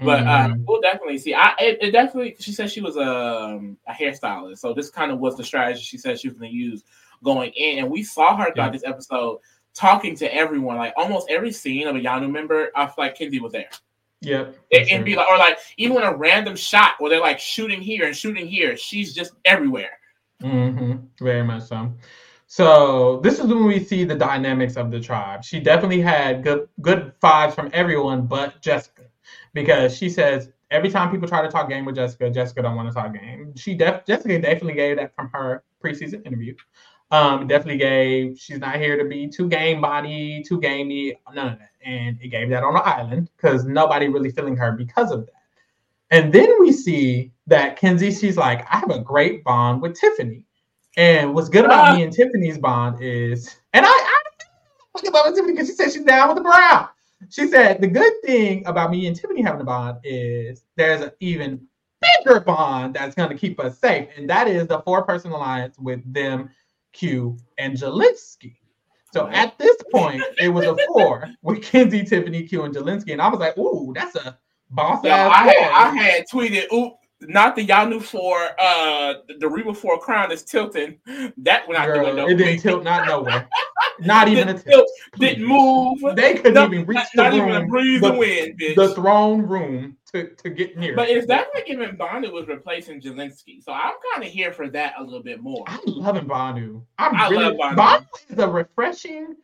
But 0.00 0.24
Mhm. 0.24 0.26
um, 0.52 0.64
we'll 0.66 0.80
definitely 0.80 1.18
see. 1.18 1.34
I 1.34 1.54
it, 1.60 1.78
it 1.80 1.90
definitely. 1.92 2.36
She 2.40 2.52
said 2.52 2.70
she 2.70 2.80
was 2.80 2.96
a, 2.96 3.60
a 3.86 3.92
hairstylist, 3.92 4.58
so 4.58 4.74
this 4.74 4.90
kind 4.90 5.12
of 5.12 5.18
was 5.20 5.36
the 5.36 5.44
strategy 5.44 5.80
she 5.82 5.98
said 5.98 6.18
she 6.18 6.28
was 6.28 6.36
going 6.36 6.50
to 6.50 6.56
use 6.56 6.82
going 7.22 7.52
in, 7.54 7.78
and 7.78 7.90
we 7.90 8.02
saw 8.02 8.36
her 8.36 8.52
throughout 8.52 8.66
Yeah. 8.66 8.70
this 8.72 8.84
episode 8.84 9.38
talking 9.72 10.16
to 10.16 10.34
everyone. 10.34 10.76
Like 10.76 10.94
almost 10.96 11.28
every 11.30 11.52
scene 11.52 11.86
of 11.86 11.96
a 11.96 12.00
Yanu 12.00 12.30
member, 12.30 12.70
I 12.74 12.86
feel 12.86 12.94
like 12.98 13.16
Kenzie 13.16 13.40
was 13.40 13.52
there. 13.52 13.68
Yep. 14.20 14.56
And, 14.72 14.88
and 14.90 15.04
be 15.04 15.16
like, 15.16 15.28
or 15.28 15.36
like 15.36 15.58
even 15.76 15.94
when 15.96 16.04
a 16.04 16.16
random 16.16 16.56
shot 16.56 16.92
where 16.98 17.10
they're 17.10 17.20
like 17.20 17.38
shooting 17.38 17.80
here 17.80 18.06
and 18.06 18.16
shooting 18.16 18.46
here, 18.46 18.76
she's 18.76 19.14
just 19.14 19.34
everywhere. 19.44 19.98
hmm 20.40 20.94
Very 21.20 21.42
much 21.44 21.64
so. 21.64 21.92
So 22.46 23.20
this 23.20 23.38
is 23.38 23.46
when 23.46 23.64
we 23.64 23.80
see 23.82 24.04
the 24.04 24.14
dynamics 24.14 24.76
of 24.76 24.90
the 24.90 25.00
tribe. 25.00 25.44
She 25.44 25.60
definitely 25.60 26.00
had 26.00 26.42
good 26.42 26.68
good 26.80 27.12
vibes 27.22 27.54
from 27.54 27.70
everyone 27.72 28.26
but 28.26 28.60
Jessica, 28.60 29.02
because 29.54 29.96
she 29.96 30.10
says 30.10 30.50
every 30.70 30.90
time 30.90 31.10
people 31.10 31.26
try 31.28 31.40
to 31.40 31.48
talk 31.48 31.68
game 31.68 31.84
with 31.84 31.94
Jessica, 31.94 32.28
Jessica 32.30 32.62
don't 32.62 32.76
want 32.76 32.88
to 32.88 32.94
talk 32.94 33.14
game. 33.14 33.54
She 33.56 33.74
def- 33.74 34.04
Jessica 34.06 34.38
definitely 34.40 34.74
gave 34.74 34.96
that 34.98 35.14
from 35.14 35.30
her 35.32 35.62
preseason 35.82 36.26
interview. 36.26 36.54
Um, 37.10 37.46
definitely 37.46 37.78
gave 37.78 38.38
she's 38.38 38.58
not 38.58 38.76
here 38.76 38.96
to 39.00 39.08
be 39.08 39.28
too 39.28 39.48
game 39.48 39.80
body, 39.80 40.42
too 40.46 40.60
gamey, 40.60 41.16
none 41.32 41.52
of 41.52 41.58
that. 41.58 41.70
And 41.84 42.18
it 42.20 42.28
gave 42.28 42.48
that 42.50 42.64
on 42.64 42.74
the 42.74 42.80
island 42.80 43.30
because 43.36 43.64
nobody 43.64 44.08
really 44.08 44.30
feeling 44.30 44.56
her 44.56 44.72
because 44.72 45.10
of 45.12 45.26
that. 45.26 45.32
And 46.10 46.32
then 46.32 46.48
we 46.60 46.72
see 46.72 47.32
that 47.46 47.76
Kenzie, 47.76 48.10
she's 48.10 48.36
like, 48.36 48.66
I 48.72 48.78
have 48.78 48.90
a 48.90 48.98
great 49.00 49.44
bond 49.44 49.82
with 49.82 49.94
Tiffany. 49.98 50.44
And 50.96 51.34
what's 51.34 51.48
good 51.48 51.64
about 51.64 51.88
Ah. 51.88 51.94
me 51.96 52.02
and 52.04 52.12
Tiffany's 52.12 52.58
bond 52.58 53.02
is, 53.02 53.54
and 53.72 53.84
I, 53.84 53.88
I 53.88 54.22
talk 54.96 55.08
about 55.08 55.34
Tiffany 55.34 55.52
because 55.52 55.68
she 55.68 55.74
said 55.74 55.92
she's 55.92 56.04
down 56.04 56.28
with 56.28 56.36
the 56.38 56.42
brown. 56.42 56.88
She 57.30 57.48
said 57.48 57.80
the 57.80 57.86
good 57.86 58.12
thing 58.24 58.66
about 58.66 58.90
me 58.90 59.06
and 59.06 59.16
Tiffany 59.16 59.42
having 59.42 59.60
a 59.60 59.64
bond 59.64 59.98
is 60.04 60.64
there's 60.76 61.00
an 61.00 61.10
even 61.20 61.66
bigger 62.00 62.40
bond 62.40 62.94
that's 62.94 63.14
going 63.14 63.30
to 63.30 63.36
keep 63.36 63.58
us 63.60 63.78
safe, 63.78 64.08
and 64.16 64.28
that 64.28 64.48
is 64.48 64.66
the 64.66 64.80
four-person 64.80 65.30
alliance 65.32 65.78
with 65.78 66.00
them, 66.12 66.50
Q, 66.92 67.38
and 67.58 67.76
Jelinsky. 67.76 68.56
So 69.12 69.28
at 69.28 69.56
this 69.58 69.76
point, 69.92 70.22
it 70.38 70.48
was 70.48 70.66
a 70.66 70.76
four 70.88 71.28
with 71.42 71.62
Kenzie, 71.62 72.04
Tiffany, 72.04 72.42
Q, 72.42 72.64
and 72.64 72.74
Jelinsky, 72.74 73.12
and 73.12 73.22
I 73.22 73.28
was 73.28 73.38
like, 73.38 73.56
"Ooh, 73.56 73.92
that's 73.94 74.16
a 74.16 74.36
boss 74.70 75.04
Yo, 75.04 75.10
ass." 75.10 75.30
I 75.32 75.52
had. 75.52 75.72
I 75.72 76.02
had 76.02 76.24
tweeted, 76.32 76.72
oop, 76.72 76.94
not 77.28 77.56
the 77.56 77.66
Yanu 77.66 78.02
for 78.02 78.38
uh 78.60 79.14
the, 79.28 79.34
the 79.40 79.48
Reba 79.48 79.74
four 79.74 79.98
crown 79.98 80.30
is 80.32 80.42
tilting. 80.42 80.98
That 81.38 81.66
went 81.68 81.80
out 81.80 81.86
the 81.88 81.92
Girl, 81.94 82.04
window. 82.06 82.26
it 82.26 82.34
didn't 82.36 82.60
tilt, 82.60 82.84
not 82.84 83.06
nowhere, 83.06 83.48
not 84.00 84.28
even 84.28 84.48
a 84.48 84.58
tilt. 84.58 84.88
didn't 85.18 85.44
move. 85.44 85.98
They 86.16 86.34
couldn't 86.34 86.54
No, 86.54 86.66
even 86.66 86.86
reach 86.86 86.96
not, 86.96 87.08
the 87.14 87.22
not 87.22 87.32
room, 87.32 87.48
even 87.48 87.62
a 87.62 87.66
breeze 87.66 88.00
the, 88.00 88.12
of 88.12 88.16
wind, 88.18 88.60
bitch. 88.60 88.74
the 88.76 88.94
throne 88.94 89.42
room 89.42 89.96
to, 90.12 90.28
to 90.34 90.50
get 90.50 90.76
near. 90.76 90.94
but 90.94 91.08
it. 91.08 91.16
it's 91.18 91.26
definitely 91.26 91.62
giving 91.74 91.96
Bonded 91.96 92.32
was 92.32 92.46
replacing 92.46 93.00
Jelinsky. 93.00 93.62
So 93.62 93.72
I'm 93.72 93.94
kind 94.14 94.24
of 94.26 94.30
here 94.32 94.52
for 94.52 94.68
that 94.70 94.94
a 94.98 95.02
little 95.02 95.22
bit 95.22 95.40
more. 95.40 95.64
I'm 95.66 95.80
loving 95.86 96.26
Bhanu. 96.26 96.82
I'm 96.98 97.14
I 97.16 97.28
really, 97.28 97.56
love 97.56 97.74
Bhanu. 97.74 97.76
Bhanu 97.76 98.06
is 98.32 98.38
a 98.38 98.48
refreshing. 98.48 99.34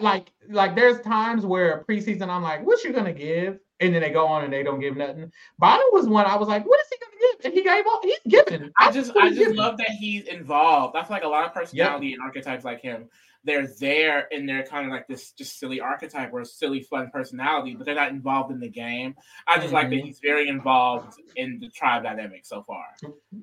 Like, 0.00 0.32
like 0.50 0.74
there's 0.74 1.00
times 1.00 1.46
where 1.46 1.84
preseason 1.88 2.28
I'm 2.28 2.42
like, 2.42 2.66
"What 2.66 2.82
you 2.84 2.92
gonna 2.92 3.12
give?" 3.14 3.60
And 3.80 3.94
then 3.94 4.02
they 4.02 4.10
go 4.10 4.26
on 4.26 4.44
and 4.44 4.52
they 4.52 4.62
don't 4.62 4.78
give 4.80 4.96
nothing. 4.96 5.32
Bhanu 5.60 5.80
was 5.92 6.06
one 6.06 6.26
I 6.26 6.36
was 6.36 6.48
like, 6.48 6.66
"What 6.66 6.78
is 6.80 6.86
he 6.90 6.96
gonna 6.98 7.16
give?" 7.36 7.44
And 7.46 7.54
he 7.54 7.62
gave 7.62 7.84
all. 7.86 8.00
He's 8.02 8.18
giving. 8.28 8.70
I 8.78 8.90
just 8.90 9.12
I 9.16 9.28
just 9.28 9.38
giving. 9.38 9.56
love 9.56 9.78
that 9.78 9.90
he's 9.90 10.24
involved. 10.24 10.96
I 10.96 11.02
feel 11.02 11.16
like 11.16 11.24
a 11.24 11.28
lot 11.28 11.46
of 11.46 11.54
personality 11.54 12.12
and 12.12 12.22
archetypes 12.22 12.62
like 12.64 12.82
him, 12.82 13.08
they're 13.42 13.66
there 13.80 14.28
and 14.32 14.46
they're 14.46 14.64
kind 14.64 14.84
of 14.84 14.92
like 14.92 15.06
this 15.08 15.32
just 15.32 15.58
silly 15.58 15.80
archetype 15.80 16.30
or 16.34 16.40
a 16.40 16.44
silly 16.44 16.82
fun 16.82 17.08
personality, 17.10 17.74
but 17.74 17.86
they're 17.86 17.94
not 17.94 18.10
involved 18.10 18.52
in 18.52 18.60
the 18.60 18.68
game. 18.68 19.14
I 19.46 19.58
just 19.58 19.72
like 19.72 19.88
that 19.88 19.96
Mhm. 19.96 20.04
he's 20.04 20.20
very 20.20 20.48
involved 20.48 21.18
in 21.36 21.58
the 21.58 21.70
tribe 21.70 22.02
dynamic 22.02 22.44
so 22.44 22.62
far. 22.64 22.84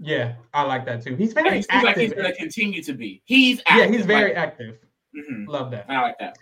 Yeah, 0.02 0.36
I 0.54 0.62
like 0.64 0.86
that 0.86 1.02
too. 1.02 1.16
He's 1.16 1.34
And 1.36 1.46
very 1.46 1.58
he 1.58 1.62
seems 1.64 1.84
like 1.84 1.98
he's 1.98 2.12
active. 2.12 2.26
to 2.28 2.34
continue 2.34 2.84
to 2.84 2.94
be. 2.94 3.24
He's 3.26 3.60
yeah, 3.68 3.88
he's 3.88 4.06
very 4.06 4.30
Like, 4.36 4.38
active. 4.38 4.78
mhm. 5.16 5.48
Love 5.48 5.72
that. 5.72 5.86
I 5.90 6.00
like 6.02 6.20
that. 6.20 6.38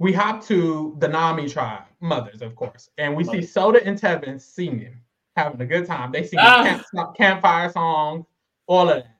We 0.00 0.12
hop 0.14 0.42
to 0.46 0.96
the 0.98 1.06
Nami 1.06 1.46
tribe, 1.48 1.84
mothers, 2.00 2.40
of 2.40 2.56
course, 2.56 2.88
and 2.98 3.14
we 3.14 3.22
see 3.22 3.42
Soda 3.42 3.84
and 3.86 4.00
Tevin 4.00 4.40
singing, 4.40 4.96
having 5.36 5.60
a 5.60 5.66
good 5.66 5.86
time. 5.86 6.10
They 6.10 6.26
sing 6.26 6.38
Ah. 6.42 6.82
camp, 6.94 7.14
campfire 7.16 7.70
songs, 7.70 8.24
all 8.66 8.88
of 8.88 8.96
that. 9.04 9.16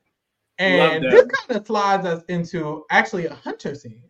And 0.58 1.04
Love 1.04 1.12
this 1.12 1.26
kind 1.26 1.60
of 1.60 1.66
slides 1.66 2.06
us 2.06 2.24
into 2.28 2.84
actually 2.90 3.26
a 3.26 3.34
Hunter 3.34 3.74
scene 3.74 4.02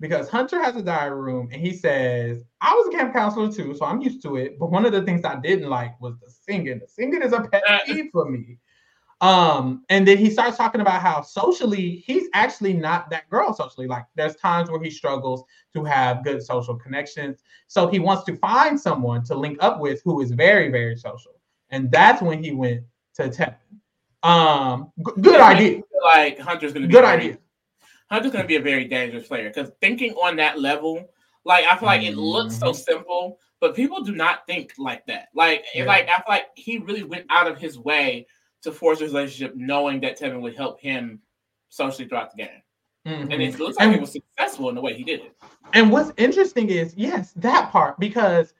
because 0.00 0.28
Hunter 0.28 0.60
has 0.60 0.74
a 0.76 0.82
diary 0.82 1.14
room 1.20 1.48
and 1.52 1.60
he 1.62 1.72
says, 1.72 2.44
I 2.60 2.74
was 2.74 2.88
a 2.88 2.96
camp 2.98 3.12
counselor 3.14 3.50
too, 3.50 3.74
so 3.76 3.86
I'm 3.86 4.00
used 4.00 4.20
to 4.22 4.36
it. 4.36 4.58
But 4.58 4.70
one 4.72 4.84
of 4.84 4.92
the 4.92 5.02
things 5.02 5.24
I 5.24 5.36
didn't 5.36 5.68
like 5.70 5.98
was 6.00 6.18
the 6.18 6.28
singing. 6.28 6.80
The 6.80 6.88
singing 6.88 7.22
is 7.22 7.32
a 7.32 7.40
pet 7.42 7.62
Uh. 7.68 7.78
peeve 7.86 8.10
for 8.12 8.28
me. 8.28 8.58
Um, 9.22 9.82
and 9.88 10.06
then 10.06 10.18
he 10.18 10.28
starts 10.28 10.58
talking 10.58 10.82
about 10.82 11.00
how 11.00 11.22
socially 11.22 12.02
he's 12.06 12.28
actually 12.34 12.74
not 12.74 13.08
that 13.10 13.28
girl 13.30 13.54
socially. 13.54 13.86
Like 13.86 14.04
there's 14.14 14.36
times 14.36 14.70
where 14.70 14.82
he 14.82 14.90
struggles 14.90 15.42
to 15.72 15.84
have 15.84 16.22
good 16.22 16.42
social 16.42 16.74
connections. 16.76 17.42
So 17.66 17.88
he 17.88 17.98
wants 17.98 18.24
to 18.24 18.36
find 18.36 18.78
someone 18.78 19.24
to 19.24 19.34
link 19.34 19.56
up 19.60 19.80
with 19.80 20.02
who 20.04 20.20
is 20.20 20.32
very, 20.32 20.70
very 20.70 20.96
social. 20.96 21.32
And 21.70 21.90
that's 21.90 22.20
when 22.20 22.42
he 22.44 22.50
went 22.52 22.82
to 23.14 23.28
Tevin. 23.30 23.54
Um, 24.22 24.92
g- 24.98 25.20
good 25.22 25.40
idea. 25.40 25.82
Like 26.04 26.38
Hunter's 26.38 26.74
to 26.74 26.80
be 26.80 26.86
Good 26.86 27.02
very- 27.04 27.16
idea. 27.22 27.38
Hunter's 28.10 28.32
to 28.32 28.44
be 28.44 28.56
a 28.56 28.60
very 28.60 28.84
dangerous 28.84 29.26
player 29.26 29.48
because 29.48 29.72
thinking 29.80 30.12
on 30.14 30.36
that 30.36 30.60
level, 30.60 31.08
like 31.44 31.64
I 31.64 31.76
feel 31.76 31.86
like 31.86 32.02
it 32.02 32.16
looks 32.16 32.56
so 32.58 32.70
Mhm. 32.72 32.76
simple, 32.76 33.38
but 33.60 33.74
people 33.74 34.02
do 34.02 34.14
not 34.14 34.46
think 34.46 34.72
like 34.78 35.06
that. 35.06 35.28
Like, 35.34 35.64
Yeah. 35.74 35.86
like 35.86 36.08
I 36.08 36.16
feel 36.16 36.24
like 36.28 36.46
he 36.54 36.78
really 36.78 37.02
went 37.02 37.26
out 37.30 37.46
of 37.46 37.58
his 37.58 37.78
way 37.78 38.26
to 38.66 38.72
force 38.72 39.00
his 39.00 39.12
relationship, 39.12 39.56
knowing 39.56 40.00
that 40.00 40.18
Tevin 40.18 40.40
would 40.42 40.56
help 40.56 40.80
him 40.80 41.20
socially 41.68 42.06
throughout 42.06 42.30
the 42.30 42.42
game, 42.44 42.62
Mhm. 43.06 43.32
and 43.32 43.42
it 43.42 43.58
looks 43.58 43.76
like 43.76 43.86
And- 43.86 43.96
it 43.96 44.00
was 44.00 44.12
successful 44.12 44.68
in 44.68 44.74
the 44.74 44.80
way 44.80 44.94
he 44.94 45.04
did 45.04 45.20
it. 45.20 45.32
And 45.72 45.90
what's 45.90 46.12
interesting 46.16 46.68
is, 46.68 46.94
yes, 46.96 47.32
that 47.34 47.70
part, 47.70 47.98
because 47.98 48.54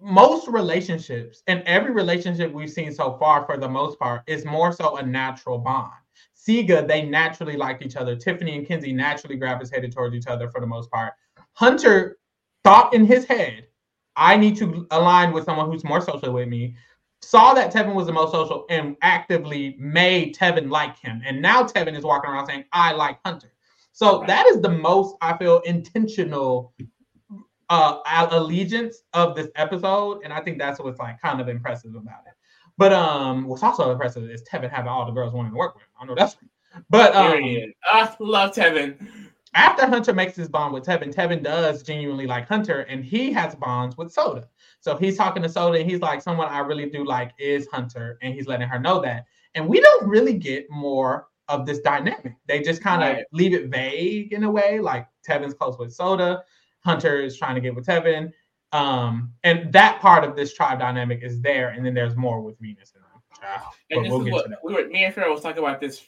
most 0.00 0.48
relationships 0.48 1.42
and 1.46 1.62
every 1.64 1.92
relationship 1.92 2.52
we've 2.52 2.70
seen 2.70 2.92
so 2.92 3.16
far, 3.18 3.44
for 3.44 3.56
the 3.56 3.68
most 3.68 3.98
part, 3.98 4.22
is 4.26 4.44
more 4.44 4.72
so 4.72 4.96
a 4.96 5.02
natural 5.02 5.58
bond. 5.58 5.92
Siga, 6.36 6.86
they 6.86 7.02
naturally 7.02 7.56
like 7.56 7.82
each 7.82 7.94
other. 7.94 8.16
Tiffany 8.16 8.56
and 8.56 8.66
Kenzie 8.66 8.92
naturally 8.92 9.36
gravitated 9.36 9.92
towards 9.92 10.14
each 10.14 10.26
other 10.26 10.48
for 10.50 10.60
the 10.60 10.66
most 10.66 10.90
part. 10.90 11.14
Hunter 11.52 12.18
thought 12.64 12.92
in 12.94 13.04
his 13.04 13.24
head, 13.26 13.68
I 14.16 14.36
need 14.36 14.56
to 14.56 14.86
align 14.90 15.32
with 15.32 15.44
someone 15.44 15.70
who's 15.70 15.84
more 15.84 16.00
social 16.00 16.32
with 16.32 16.48
me. 16.48 16.74
Saw 17.22 17.54
that 17.54 17.72
Tevin 17.72 17.94
was 17.94 18.06
the 18.06 18.12
most 18.12 18.32
social 18.32 18.66
and 18.68 18.96
actively 19.02 19.76
made 19.78 20.34
Tevin 20.34 20.70
like 20.70 20.98
him. 20.98 21.22
And 21.24 21.40
now 21.40 21.62
Tevin 21.62 21.96
is 21.96 22.04
walking 22.04 22.30
around 22.30 22.46
saying, 22.46 22.64
I 22.72 22.92
like 22.92 23.18
Hunter. 23.24 23.52
So 23.92 24.18
Right. 24.18 24.26
that 24.28 24.46
is 24.46 24.60
the 24.60 24.68
most 24.70 25.16
I 25.22 25.36
feel 25.36 25.60
intentional 25.60 26.74
uh 27.70 28.28
allegiance 28.32 29.02
of 29.14 29.34
this 29.36 29.48
episode. 29.54 30.20
And 30.24 30.32
I 30.32 30.40
think 30.40 30.58
that's 30.58 30.80
what's 30.80 30.98
like 30.98 31.20
kind 31.20 31.40
of 31.40 31.48
impressive 31.48 31.94
about 31.94 32.24
it. 32.26 32.34
But 32.76 32.92
um 32.92 33.46
what's 33.46 33.62
also 33.62 33.90
impressive 33.90 34.28
is 34.28 34.42
Tevin 34.42 34.70
having 34.70 34.88
all 34.88 35.06
the 35.06 35.12
girls 35.12 35.32
wanting 35.32 35.52
to 35.52 35.58
work 35.58 35.74
with 35.74 35.84
him. 35.84 35.88
I 36.00 36.04
know 36.06 36.14
that's 36.14 36.36
but 36.90 37.14
um, 37.14 37.42
I 37.84 38.14
love 38.18 38.54
Tevin. 38.54 38.96
after 39.54 39.86
Hunter 39.86 40.12
makes 40.14 40.34
his 40.34 40.48
bond 40.48 40.72
with 40.72 40.84
Tevin, 40.84 41.14
Tevin 41.14 41.42
does 41.42 41.82
genuinely 41.82 42.26
like 42.26 42.48
Hunter, 42.48 42.80
and 42.80 43.04
he 43.04 43.30
has 43.32 43.54
bonds 43.54 43.96
with 43.96 44.10
Soda. 44.10 44.48
So 44.82 44.96
he's 44.96 45.16
talking 45.16 45.42
to 45.44 45.48
Soda, 45.48 45.78
and 45.78 45.88
he's 45.90 46.00
like, 46.00 46.20
"Someone 46.20 46.48
I 46.48 46.58
really 46.58 46.90
do 46.90 47.04
like 47.04 47.32
is 47.38 47.66
Hunter," 47.68 48.18
and 48.20 48.34
he's 48.34 48.46
letting 48.48 48.68
her 48.68 48.78
know 48.78 49.00
that. 49.00 49.24
And 49.54 49.68
we 49.68 49.80
don't 49.80 50.08
really 50.08 50.34
get 50.34 50.68
more 50.70 51.28
of 51.48 51.66
this 51.66 51.78
dynamic. 51.80 52.34
They 52.46 52.60
just 52.62 52.82
kind 52.82 53.02
of 53.02 53.16
Right. 53.16 53.24
leave 53.32 53.54
it 53.54 53.68
vague 53.68 54.32
in 54.32 54.44
a 54.44 54.50
way, 54.50 54.80
like 54.80 55.06
Tevin's 55.26 55.54
close 55.54 55.78
with 55.78 55.92
Soda, 55.94 56.42
Hunter 56.84 57.20
is 57.20 57.38
trying 57.38 57.54
to 57.54 57.60
get 57.60 57.74
with 57.74 57.86
Tevin, 57.86 58.32
um, 58.72 59.32
and 59.44 59.72
that 59.72 60.00
part 60.00 60.24
of 60.24 60.34
this 60.34 60.52
tribe 60.52 60.80
dynamic 60.80 61.20
is 61.22 61.40
there. 61.40 61.68
And 61.70 61.86
then 61.86 61.94
there's 61.94 62.16
more 62.16 62.40
with 62.40 62.58
Venus 62.58 62.92
and 62.94 63.04
them. 63.04 63.22
Ah, 63.42 63.70
And 63.90 64.04
this 64.04 64.10
we'll 64.10 64.26
is 64.26 64.32
what 64.32 64.50
we 64.64 64.74
were. 64.74 64.88
Me 64.88 65.04
and 65.04 65.14
Pharaoh 65.14 65.32
was 65.32 65.42
talking 65.42 65.62
about 65.62 65.80
this 65.80 66.04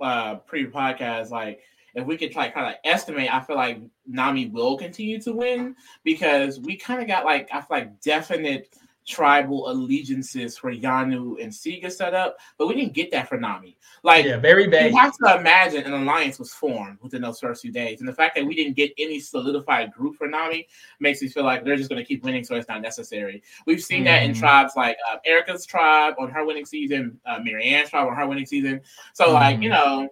uh, 0.00 0.36
pre-podcast. 0.36 1.30
Like, 1.30 1.62
if 1.94 2.06
we 2.06 2.16
could 2.16 2.34
like 2.34 2.54
kind 2.54 2.68
of 2.68 2.74
estimate, 2.84 3.32
I 3.32 3.40
feel 3.40 3.56
like 3.56 3.80
Nami 4.06 4.46
will 4.46 4.76
continue 4.76 5.20
to 5.22 5.32
win 5.32 5.76
because 6.02 6.60
we 6.60 6.76
kind 6.76 7.00
of 7.00 7.08
got 7.08 7.24
like 7.24 7.48
I 7.52 7.60
feel 7.60 7.78
like 7.78 8.00
definite 8.00 8.74
tribal 9.06 9.70
allegiances 9.70 10.56
for 10.56 10.72
Yanu 10.72 11.42
and 11.42 11.52
Siga 11.52 11.92
set 11.92 12.14
up, 12.14 12.36
but 12.58 12.66
we 12.66 12.74
didn't 12.74 12.94
get 12.94 13.10
that 13.10 13.28
for 13.28 13.36
Nami. 13.36 13.76
Like, 14.02 14.24
yeah, 14.24 14.38
very 14.38 14.68
bad. 14.68 14.92
You 14.92 14.96
have 14.96 15.14
to 15.24 15.38
imagine 15.38 15.84
an 15.84 15.92
alliance 15.92 16.38
was 16.38 16.52
formed 16.52 16.98
within 17.02 17.22
those 17.22 17.38
first 17.40 17.62
few 17.62 17.72
days, 17.72 18.00
and 18.00 18.08
the 18.08 18.14
fact 18.14 18.34
that 18.36 18.46
we 18.46 18.54
didn't 18.54 18.76
get 18.76 18.92
any 18.98 19.20
solidified 19.20 19.92
group 19.92 20.16
for 20.16 20.26
Nami 20.26 20.66
makes 21.00 21.20
me 21.22 21.28
feel 21.28 21.44
like 21.44 21.64
they're 21.64 21.76
just 21.76 21.90
going 21.90 22.02
to 22.02 22.06
keep 22.06 22.24
winning, 22.24 22.44
so 22.44 22.54
it's 22.54 22.68
not 22.68 22.80
necessary. 22.80 23.42
We've 23.66 23.82
seen 23.82 24.02
mm. 24.02 24.06
that 24.06 24.22
in 24.22 24.32
mm-hmm. 24.32 24.40
tribes 24.40 24.72
like 24.76 24.96
uh, 25.10 25.16
Erika's 25.26 25.66
tribe 25.66 26.14
on 26.18 26.30
her 26.30 26.44
winning 26.44 26.66
season, 26.66 27.20
uh, 27.26 27.38
Maryanne's 27.40 27.90
tribe 27.90 28.08
on 28.08 28.16
her 28.16 28.26
winning 28.26 28.46
season. 28.46 28.80
So, 29.12 29.28
mm. 29.28 29.34
like, 29.34 29.60
you 29.60 29.68
know. 29.68 30.08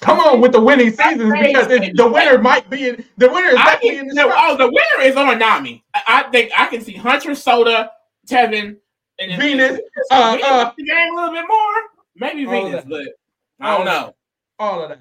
Come 0.00 0.20
on 0.20 0.40
with 0.40 0.52
the 0.52 0.60
winning 0.60 0.92
seasons 0.92 1.32
because 1.32 1.66
the 1.68 2.10
winner 2.12 2.38
might 2.38 2.70
be 2.70 2.88
in 2.88 3.04
the 3.16 3.28
winner 3.28 3.48
is 3.48 3.56
definitely 3.56 3.98
in 3.98 4.06
the 4.06 4.32
Oh, 4.36 4.56
the 4.56 4.66
winner 4.66 5.08
is 5.08 5.16
on 5.16 5.38
Nami. 5.38 5.84
I, 5.94 6.02
I 6.06 6.30
think 6.30 6.52
I 6.56 6.66
can 6.66 6.80
see 6.80 6.92
Hunter 6.92 7.34
Soda 7.34 7.90
Tevin, 8.30 8.76
and 9.18 9.40
Venus. 9.40 9.80
Uh, 10.10 10.38
uh, 10.42 10.72
the 10.76 10.84
game 10.84 11.12
a 11.12 11.16
little 11.16 11.34
bit 11.34 11.44
more. 11.48 11.74
Maybe 12.16 12.44
Venus, 12.44 12.84
but 12.88 13.06
I 13.60 13.76
don't 13.76 13.86
know. 13.86 14.14
All 14.58 14.82
of 14.82 14.88
that. 14.90 15.00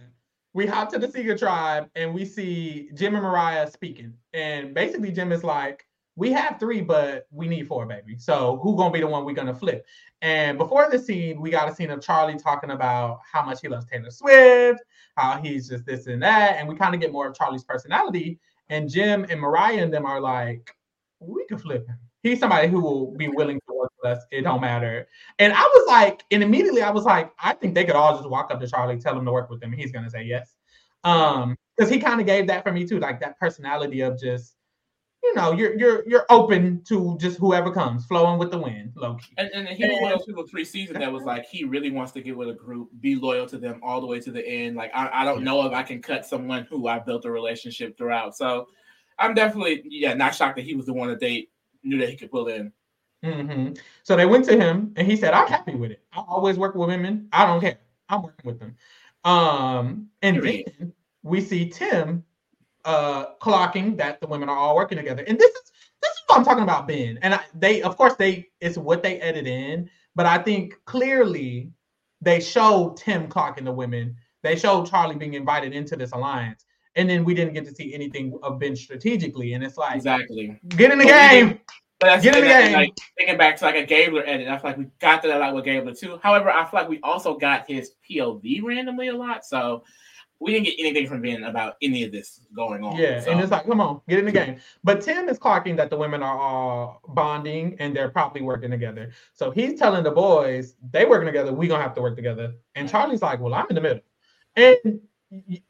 We 0.54 0.66
hop 0.66 0.92
to 0.92 1.00
the 1.00 1.08
Siga 1.08 1.38
tribe 1.38 1.90
and 1.96 2.14
we 2.14 2.26
see 2.26 2.90
Jem 2.96 3.16
and 3.16 3.24
Moriah 3.24 3.70
speaking. 3.72 4.14
And 4.34 4.74
basically, 4.74 5.12
Jem 5.12 5.32
is 5.32 5.44
like, 5.44 5.86
we 6.16 6.32
have 6.32 6.60
three, 6.60 6.82
but 6.82 7.28
we 7.32 7.48
need 7.48 7.68
four, 7.68 7.86
baby. 7.86 8.18
So 8.18 8.60
who 8.64 8.76
gonna 8.76 8.92
be 8.92 9.00
the 9.00 9.08
one 9.08 9.26
we're 9.26 9.36
gonna 9.36 9.54
flip? 9.54 9.86
And 10.22 10.58
before 10.58 10.90
the 10.92 11.00
scene, 11.00 11.40
we 11.40 11.50
got 11.50 11.70
a 11.70 11.76
scene 11.76 11.92
of 11.92 12.02
Charlie 12.02 12.38
talking 12.38 12.72
about 12.72 13.20
how 13.32 13.44
much 13.44 13.62
he 13.62 13.70
loves 13.70 13.86
Taylor 13.86 14.12
Swift, 14.12 14.82
how 15.16 15.42
he's 15.42 15.70
just 15.70 15.86
this 15.86 16.08
and 16.08 16.22
that, 16.22 16.58
and 16.58 16.68
we 16.68 16.76
kind 16.76 16.94
of 16.94 17.02
get 17.02 17.12
more 17.12 17.28
of 17.28 17.36
Charlie's 17.36 17.64
personality. 17.64 18.40
And 18.70 18.90
Jem 18.90 19.26
and 19.30 19.40
Moriah 19.40 19.84
and 19.84 19.94
them 19.94 20.06
are 20.06 20.20
like, 20.20 20.76
we 21.20 21.46
can 21.48 21.58
flip 21.58 21.88
him 21.88 21.98
he's 22.24 22.40
somebody 22.40 22.68
who 22.68 22.82
will 22.82 23.12
be 23.12 23.28
willing 23.28 23.60
to 23.68 23.74
work 23.74 23.92
with 24.02 24.12
us. 24.12 24.24
It 24.32 24.42
don't 24.42 24.62
matter. 24.62 25.08
And 25.40 25.54
I 25.54 25.62
was 25.62 25.88
like, 25.88 26.24
and 26.32 26.44
immediately 26.44 26.82
I 26.82 26.92
was 26.92 27.06
like, 27.06 27.32
I 27.40 27.54
think 27.54 27.76
they 27.76 27.86
could 27.86 27.96
all 27.96 28.18
just 28.18 28.30
walk 28.30 28.52
up 28.52 28.60
to 28.60 28.68
Charlie, 28.68 29.00
tell 29.00 29.18
him 29.18 29.26
to 29.26 29.32
work 29.32 29.50
with 29.50 29.60
them. 29.60 29.72
He's 29.72 29.92
gonna 29.92 30.10
say 30.10 30.24
yes. 30.24 30.56
Um, 31.04 31.56
because 31.78 31.90
he 31.90 32.00
kind 32.00 32.20
of 32.20 32.28
gave 32.28 32.48
that 32.48 32.64
for 32.64 32.74
me 32.74 32.86
too, 32.86 33.00
like 33.00 33.22
that 33.22 33.40
personality 33.40 34.02
of 34.02 34.20
just, 34.20 34.56
you 35.24 35.36
know, 35.36 35.52
you're 35.52 35.78
you're 35.78 36.04
you're 36.08 36.26
open 36.30 36.82
to 36.86 37.18
just 37.20 37.38
whoever 37.38 37.72
comes, 37.72 38.06
flowing 38.06 38.40
with 38.40 38.52
the 38.52 38.58
wind, 38.58 38.94
low 38.96 39.16
key. 39.16 39.34
And, 39.38 39.50
and 39.54 39.68
he 39.68 39.86
was 39.86 40.02
one 40.02 40.12
of 40.14 40.20
those 40.20 40.26
people 40.26 40.48
three 40.48 40.64
seasons 40.64 40.98
that 41.00 41.12
was 41.12 41.24
like 41.24 41.46
he 41.46 41.66
really 41.66 41.92
wants 41.92 42.12
to 42.14 42.22
get 42.22 42.38
with 42.38 42.50
a 42.50 42.54
group, 42.54 42.90
be 43.02 43.16
loyal 43.16 43.46
to 43.48 43.58
them 43.58 43.80
all 43.84 44.00
the 44.00 44.08
way 44.08 44.20
to 44.22 44.32
the 44.32 44.46
end. 44.48 44.78
Like 44.78 44.92
I, 44.94 45.10
I 45.22 45.26
don't 45.26 45.44
know 45.44 45.66
if 45.66 45.74
I 45.74 45.84
can 45.84 46.02
cut 46.02 46.26
someone 46.26 46.66
who 46.70 46.88
I 46.88 47.00
built 47.00 47.26
a 47.26 47.32
relationship 47.32 47.98
throughout. 47.98 48.36
So 48.36 48.68
I'm 49.18 49.34
definitely 49.34 49.84
yeah 49.86 50.14
not 50.14 50.36
shocked 50.36 50.56
that 50.56 50.66
he 50.66 50.76
was 50.76 50.86
the 50.86 50.94
one 50.94 51.10
that 51.10 51.20
they 51.20 51.50
knew 51.84 52.00
that 52.00 52.10
he 52.10 52.16
could 52.16 52.32
pull 52.32 52.48
in. 52.48 52.72
Mm-hmm. 53.24 53.74
So 54.04 54.16
they 54.16 54.26
went 54.26 54.46
to 54.46 54.58
him, 54.58 54.94
and 54.96 55.06
he 55.06 55.18
said, 55.18 55.34
"I'm 55.34 55.48
happy 55.48 55.76
with 55.76 55.92
it. 55.92 56.02
I 56.14 56.22
always 56.28 56.58
work 56.58 56.76
with 56.76 56.88
women. 56.88 57.28
I 57.34 57.46
don't 57.46 57.60
care. 57.60 57.80
I'm 58.08 58.24
working 58.24 58.46
with 58.46 58.60
them." 58.60 58.76
Um, 59.26 60.08
and 60.22 60.42
then 60.42 60.94
we 61.24 61.42
see 61.42 61.70
Tim 61.70 62.24
uh, 62.86 63.36
clocking 63.42 63.98
that 63.98 64.20
the 64.22 64.28
women 64.28 64.50
are 64.50 64.58
all 64.58 64.76
working 64.76 64.98
together, 64.98 65.24
and 65.28 65.38
this 65.38 65.52
is 65.52 65.72
this 66.02 66.12
is 66.12 66.24
what 66.28 66.38
I'm 66.38 66.46
talking 66.46 66.64
about, 66.64 66.88
Ben. 66.88 67.20
And 67.22 67.34
I, 67.34 67.42
they, 67.54 67.82
of 67.82 67.98
course, 67.98 68.16
they 68.16 68.48
it's 68.62 68.78
what 68.78 69.04
they 69.04 69.20
edit 69.20 69.48
in, 69.48 69.90
but 70.16 70.26
I 70.26 70.38
think 70.38 70.76
clearly 70.86 71.72
they 72.22 72.40
showed 72.40 72.98
Tim 72.98 73.28
clocking 73.28 73.66
the 73.66 73.72
women. 73.72 74.16
They 74.42 74.56
showed 74.56 74.90
Charlie 74.90 75.16
being 75.16 75.34
invited 75.34 75.74
into 75.74 75.96
this 75.96 76.12
alliance, 76.12 76.66
and 76.96 77.10
then 77.10 77.26
we 77.26 77.34
didn't 77.34 77.54
get 77.54 77.66
to 77.66 77.76
see 77.76 77.94
anything 77.94 78.38
of 78.44 78.60
Ben 78.60 78.76
strategically. 78.76 79.54
And 79.54 79.64
it's 79.64 79.78
like 79.78 79.96
exactly 79.96 80.60
get 80.70 80.92
in 80.92 81.00
the 81.00 81.06
game. 81.06 81.60
But 82.00 82.22
get 82.24 82.36
in 82.36 82.44
the 82.44 82.48
game. 82.48 82.74
Like 82.74 82.98
thinking 83.18 83.38
back 83.38 83.58
to 83.58 83.66
like 83.66 83.76
a 83.76 83.86
Gabler 83.86 84.24
edit, 84.26 84.48
I 84.48 84.58
feel 84.58 84.70
like 84.70 84.78
we 84.78 84.88
got 85.00 85.22
that 85.22 85.36
a 85.36 85.40
lot 85.40 85.54
with 85.54 85.66
Gabler 85.66 85.94
too. 85.94 86.18
However, 86.24 86.50
I 86.50 86.64
feel 86.64 86.80
like 86.80 86.90
we 86.90 87.02
also 87.02 87.38
got 87.38 87.68
his 87.68 87.92
POV 88.10 88.64
randomly 88.64 89.10
a 89.10 89.16
lot, 89.16 89.44
so 89.44 89.84
we 90.40 90.52
didn't 90.52 90.66
get 90.66 90.76
anything 90.80 91.08
from 91.08 91.22
Ben 91.22 91.44
about 91.44 91.76
any 91.82 92.04
of 92.04 92.12
this 92.12 92.42
going 92.56 92.84
on. 92.84 92.98
Yeah, 92.98 93.20
so. 93.20 93.32
and 93.32 93.42
it's 93.42 93.52
like, 93.52 93.66
come 93.66 93.82
on, 93.82 94.02
get 94.08 94.20
in 94.20 94.26
the 94.26 94.32
game. 94.32 94.60
But 94.84 95.02
Tim 95.02 95.28
is 95.28 95.38
clocking 95.38 95.76
that 95.78 95.90
the 95.90 95.98
women 95.98 96.24
are 96.24 96.38
all 96.38 97.02
bonding 97.10 97.76
and 97.80 97.96
they're 97.96 98.10
probably 98.10 98.42
working 98.42 98.72
together. 98.72 99.12
So 99.34 99.52
he's 99.52 99.78
telling 99.78 100.04
the 100.04 100.12
boys 100.12 100.76
they 100.92 101.06
working 101.06 101.26
together. 101.26 101.54
We 101.54 101.68
gonna 101.68 101.84
have 101.84 101.96
to 101.96 102.02
work 102.02 102.16
together. 102.16 102.54
And 102.76 102.90
Charlie's 102.90 103.22
like, 103.22 103.40
well, 103.40 103.54
I'm 103.54 103.66
in 103.70 103.76
the 103.76 103.82
middle. 103.82 104.02
And 104.56 105.02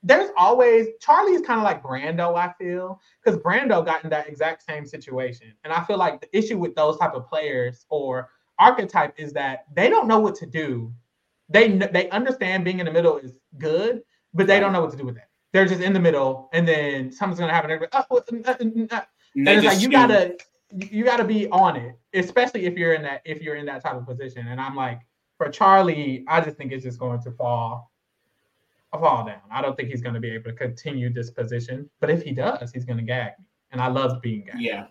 there's 0.04 0.30
always 0.38 0.88
Charlie 1.02 1.34
is 1.34 1.42
kind 1.42 1.60
of 1.60 1.64
like 1.64 1.84
Brando, 1.84 2.38
I 2.38 2.54
feel, 2.58 3.02
because 3.24 3.40
Brando 3.40 3.86
got 3.86 4.04
in 4.04 4.10
that 4.12 4.28
exact 4.28 4.64
same 4.64 4.86
situation. 4.86 5.54
And 5.64 5.74
I 5.74 5.84
feel 5.84 5.98
like 5.98 6.22
the 6.22 6.38
issue 6.38 6.58
with 6.58 6.76
those 6.76 6.98
type 6.98 7.14
of 7.14 7.28
players 7.28 7.86
or 7.90 8.30
archetype 8.58 9.14
is 9.18 9.34
that 9.34 9.66
they 9.74 9.90
don't 9.90 10.08
know 10.08 10.20
what 10.20 10.36
to 10.36 10.46
do. 10.46 10.94
They 11.50 11.78
they 11.78 12.10
understand 12.12 12.64
being 12.64 12.80
in 12.80 12.86
the 12.86 12.92
middle 12.92 13.18
is 13.18 13.34
good, 13.58 14.04
but 14.34 14.48
they 14.48 14.60
don't 14.60 14.74
know 14.74 14.82
what 14.82 14.92
to 14.92 14.98
do 14.98 15.06
with 15.06 15.16
that. 15.16 15.30
They're 15.52 15.66
just 15.66 15.82
in 15.82 15.94
the 15.94 16.00
middle, 16.00 16.50
and 16.54 16.68
then 16.68 17.12
something's 17.12 17.40
gonna 17.40 17.54
happen. 17.54 17.80
Oh, 17.92 18.04
uh, 18.12 18.22
uh, 18.46 18.52
uh, 18.52 18.56
and 19.36 19.48
it's 19.48 19.66
like 19.66 19.82
you 19.82 19.90
gotta 19.90 20.38
you 20.72 21.04
gotta 21.04 21.24
be 21.24 21.48
on 21.50 21.76
it, 21.76 21.98
especially 22.14 22.66
if 22.66 22.78
you're 22.78 22.94
in 22.94 23.02
that 23.04 23.22
if 23.26 23.42
you're 23.42 23.56
in 23.56 23.66
that 23.66 23.84
type 23.84 23.96
of 23.96 24.06
position. 24.06 24.48
And 24.48 24.62
I'm 24.62 24.76
like, 24.76 25.02
for 25.38 25.50
Charlie, 25.50 26.24
I 26.28 26.42
just 26.42 26.58
think 26.58 26.72
it's 26.72 26.84
just 26.84 27.00
going 27.00 27.22
to 27.24 27.32
fall 27.32 27.92
a 28.94 29.00
fall 29.00 29.26
down. 29.26 29.42
I 29.52 29.62
don't 29.62 29.76
think 29.76 29.90
he's 29.90 30.02
going 30.02 30.16
to 30.16 30.20
be 30.20 30.32
able 30.32 30.52
to 30.52 30.54
continue 30.54 31.12
this 31.12 31.32
position. 31.32 31.90
But 32.00 32.10
if 32.10 32.24
he 32.24 32.32
does, 32.32 32.72
he's 32.72 32.86
going 32.86 32.98
to 32.98 33.04
gag 33.04 33.34
me. 33.40 33.46
And 33.72 33.82
I 33.82 33.88
love 33.88 34.22
being 34.22 34.46
gagged. 34.46 34.60
Yeah. 34.60 34.88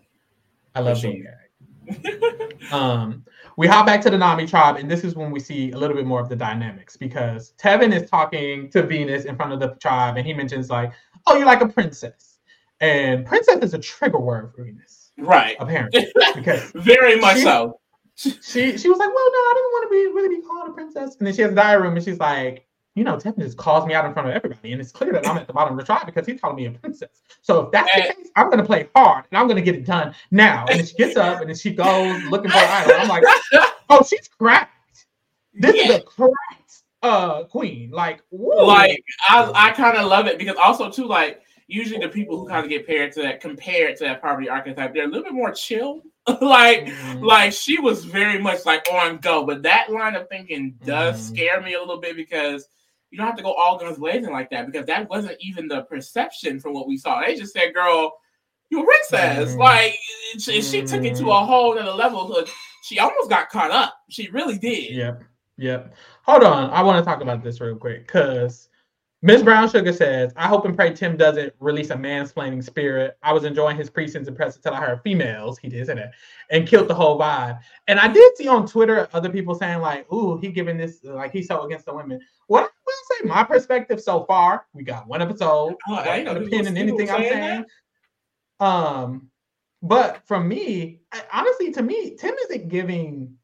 I 0.74 0.80
love 0.80 1.03
being 1.03 1.22
gagged. 1.22 1.47
um, 2.72 3.24
we 3.57 3.66
hop 3.66 3.86
back 3.86 4.01
to 4.03 4.11
the 4.11 4.18
Nami 4.18 4.47
tribe, 4.47 4.76
and 4.76 4.91
this 4.91 5.05
is 5.05 5.14
when 5.14 5.30
we 5.30 5.41
see 5.41 5.72
a 5.72 5.76
little 5.76 5.97
bit 5.97 6.07
more 6.07 6.20
of 6.20 6.28
the 6.28 6.36
dynamics 6.36 6.97
because 6.97 7.55
Tevin 7.59 7.93
is 7.93 8.09
talking 8.09 8.70
to 8.70 8.82
Venus 8.82 9.24
in 9.24 9.36
front 9.36 9.53
of 9.53 9.61
the 9.61 9.74
tribe, 9.80 10.16
and 10.16 10.26
he 10.26 10.32
mentions 10.32 10.70
like, 10.70 10.93
"Oh, 11.26 11.36
you're 11.36 11.47
like 11.47 11.62
a 11.62 11.68
princess," 11.68 12.39
and 12.80 13.26
princess 13.26 13.59
is 13.62 13.74
a 13.74 13.78
trigger 13.78 14.20
word 14.20 14.53
for 14.55 14.64
Venus, 14.64 15.12
right? 15.18 15.57
Apparently, 15.59 16.07
because 16.34 16.70
very 16.74 17.20
much 17.20 17.39
she, 17.39 17.43
so. 17.43 17.80
She 18.16 18.76
she 18.76 18.89
was 18.89 18.99
like, 18.99 19.09
"Well, 19.09 19.30
no, 19.32 19.39
I 19.39 19.53
didn't 19.55 19.70
want 19.72 19.84
to 19.84 19.91
be 19.91 20.14
really 20.14 20.36
be 20.36 20.43
called 20.43 20.68
a 20.68 20.72
princess," 20.72 21.16
and 21.18 21.26
then 21.26 21.34
she 21.34 21.43
has 21.43 21.53
a 21.53 21.55
diary 21.55 21.82
room, 21.82 21.97
and 21.97 22.05
she's 22.05 22.18
like, 22.18 22.68
you 22.99 23.05
know, 23.05 23.16
Tevin 23.16 23.38
just 23.38 23.57
calls 23.57 23.86
me 23.86 23.94
out 23.94 24.05
in 24.05 24.12
front 24.12 24.28
of 24.28 24.34
everybody, 24.34 24.72
and 24.72 24.80
it's 24.80 24.90
clear 24.90 25.12
that 25.12 25.26
I'm 25.26 25.36
at 25.36 25.46
the 25.46 25.53
bottom 25.53 25.74
of 25.74 25.78
the 25.78 25.86
tribe 25.86 26.05
because 26.05 26.26
he's 26.26 26.40
calling 26.40 26.57
me 26.57 26.66
a 26.66 26.72
princess. 26.72 27.22
So 27.42 27.61
if 27.61 27.70
that's 27.70 27.94
the 27.94 28.12
case, 28.12 28.30
I'm 28.34 28.46
going 28.46 28.59
to 28.59 28.64
play 28.64 28.88
hard 28.96 29.24
and 29.30 29.38
I'm 29.38 29.46
going 29.46 29.57
to 29.57 29.62
get 29.62 29.76
it 29.76 29.86
done 29.86 30.14
now. 30.32 30.66
And 30.68 30.86
she 30.86 30.94
gets 30.96 31.16
up 31.16 31.40
and 31.40 31.49
then 31.49 31.57
she 31.57 31.70
goes 31.70 32.20
looking 32.24 32.51
for 32.51 32.59
an 32.59 32.68
idol. 32.68 32.94
I'm 32.99 33.09
like, 33.09 33.22
oh, 33.90 34.03
she's 34.03 34.26
cracked. 34.26 35.07
This 35.55 35.76
yeah. 35.76 35.82
is 35.84 35.96
a 35.96 36.01
cracked 36.01 36.82
uh 37.05 37.44
queen. 37.44 37.92
Like, 37.92 38.22
woo. 38.32 38.66
like 38.66 39.01
I 39.28 39.51
I 39.55 39.70
kind 39.70 39.96
of 39.96 40.09
love 40.09 40.26
it 40.26 40.36
because 40.36 40.57
also 40.57 40.90
too 40.90 41.07
like 41.07 41.40
usually 41.68 42.01
the 42.01 42.09
people 42.09 42.38
who 42.38 42.49
kind 42.49 42.64
of 42.64 42.70
get 42.70 42.86
paired 42.86 43.12
to 43.12 43.22
that 43.22 43.40
compared 43.40 43.96
to 43.99 44.05
that 44.05 44.20
Parvati 44.20 44.49
archetype, 44.49 44.92
they're 44.92 45.05
a 45.05 45.07
little 45.07 45.22
bit 45.22 45.34
more 45.34 45.53
chill. 45.53 46.03
like, 46.40 46.86
mm-hmm. 46.86 47.22
like 47.22 47.53
she 47.53 47.78
was 47.78 48.05
very 48.05 48.40
much 48.40 48.66
like 48.66 48.86
on 48.92 49.18
go. 49.18 49.46
But 49.46 49.62
that 49.62 49.90
line 49.92 50.16
of 50.16 50.28
thinking 50.28 50.74
does 50.84 51.16
mm-hmm. 51.16 51.34
scare 51.34 51.61
me 51.61 51.74
a 51.74 51.78
little 51.78 52.01
bit 52.01 52.16
because 52.16 52.66
you 53.11 53.19
don't 53.19 53.27
have 53.27 53.37
to 53.37 53.43
go 53.43 53.53
all 53.55 53.79
guns 53.79 53.99
blazing 53.99 54.33
like 54.33 54.51
that 54.51 54.67
because 54.67 54.87
that 54.87 55.09
wasn't 55.09 55.37
even 55.41 55.69
the 55.69 55.83
perception 55.83 56.61
from 56.61 56.75
what 56.75 56.87
we 56.87 56.97
saw. 56.97 57.21
They 57.21 57.37
just 57.37 57.53
said, 57.53 57.75
"Girl, 57.75 58.13
you're 58.71 58.83
a 58.83 58.87
princess." 58.87 59.51
Mm-hmm. 59.51 59.61
Like 59.61 59.95
she, 60.39 60.63
she, 60.63 60.83
took 60.83 61.05
it 61.05 61.17
to 61.17 61.23
mm-hmm. 61.23 61.29
a 61.29 61.47
whole 61.47 61.79
other 61.79 61.91
level. 61.93 62.45
She 62.85 62.99
almost 62.99 63.31
got 63.31 63.49
caught 63.49 63.71
up. 63.71 63.95
She 64.11 64.29
really 64.31 64.59
did. 64.59 64.95
Yep. 64.95 65.25
Yep. 65.59 65.95
Hold 66.23 66.45
on. 66.45 66.71
I 66.71 66.83
want 66.83 67.05
to 67.05 67.11
talk 67.11 67.21
about 67.21 67.43
this 67.43 67.61
real 67.61 67.77
quick 67.77 68.07
because 68.07 68.68
Miss 69.21 69.43
Brown 69.43 69.69
Sugar 69.69 69.93
says, 69.93 70.33
I 70.37 70.47
hope 70.47 70.64
and 70.64 70.77
pray 70.77 70.93
Tim 70.93 71.16
doesn't 71.16 71.53
release 71.59 71.91
a 71.91 71.97
mansplaining 71.97 72.62
spirit. 72.62 73.19
I 73.23 73.33
was 73.33 73.43
enjoying 73.43 73.77
his 73.77 73.91
precincts 73.91 74.29
and 74.29 74.37
press 74.37 74.55
until 74.55 74.75
I 74.75 74.81
heard 74.81 75.01
females. 75.03 75.59
He 75.59 75.69
did 75.69 75.87
say 75.87 75.95
that 75.95 76.12
and 76.51 76.69
killed 76.69 76.87
the 76.87 76.95
whole 76.95 77.19
vibe. 77.19 77.59
And 77.89 77.99
I 77.99 78.07
did 78.07 78.37
see 78.37 78.47
on 78.47 78.64
Twitter 78.64 79.09
other 79.12 79.29
people 79.29 79.57
saying, 79.57 79.81
like, 79.81 80.11
ooh, 80.12 80.39
he 80.39 80.53
giving 80.53 80.77
this, 80.77 81.01
like, 81.03 81.33
he's 81.33 81.49
so 81.49 81.62
against 81.62 81.87
the 81.87 81.95
women. 81.95 82.21
What 82.47 82.62
I 82.62 82.69
will 82.87 82.95
say, 83.11 83.27
my 83.27 83.43
perspective 83.43 84.01
so 84.01 84.25
far, 84.25 84.66
we 84.73 84.85
got 84.85 85.09
one 85.09 85.21
episode. 85.21 85.75
Oh, 85.89 85.95
I 85.95 86.19
ain't 86.19 86.29
in 86.53 86.77
anything 86.77 87.11
I'm 87.11 87.23
saying. 87.23 87.64
That? 88.61 88.64
Um, 88.64 89.31
but 89.83 90.23
from 90.27 90.47
me, 90.47 91.01
honestly, 91.33 91.73
to 91.73 91.83
me, 91.83 92.14
Tim 92.14 92.35
isn't 92.45 92.69
giving 92.69 93.35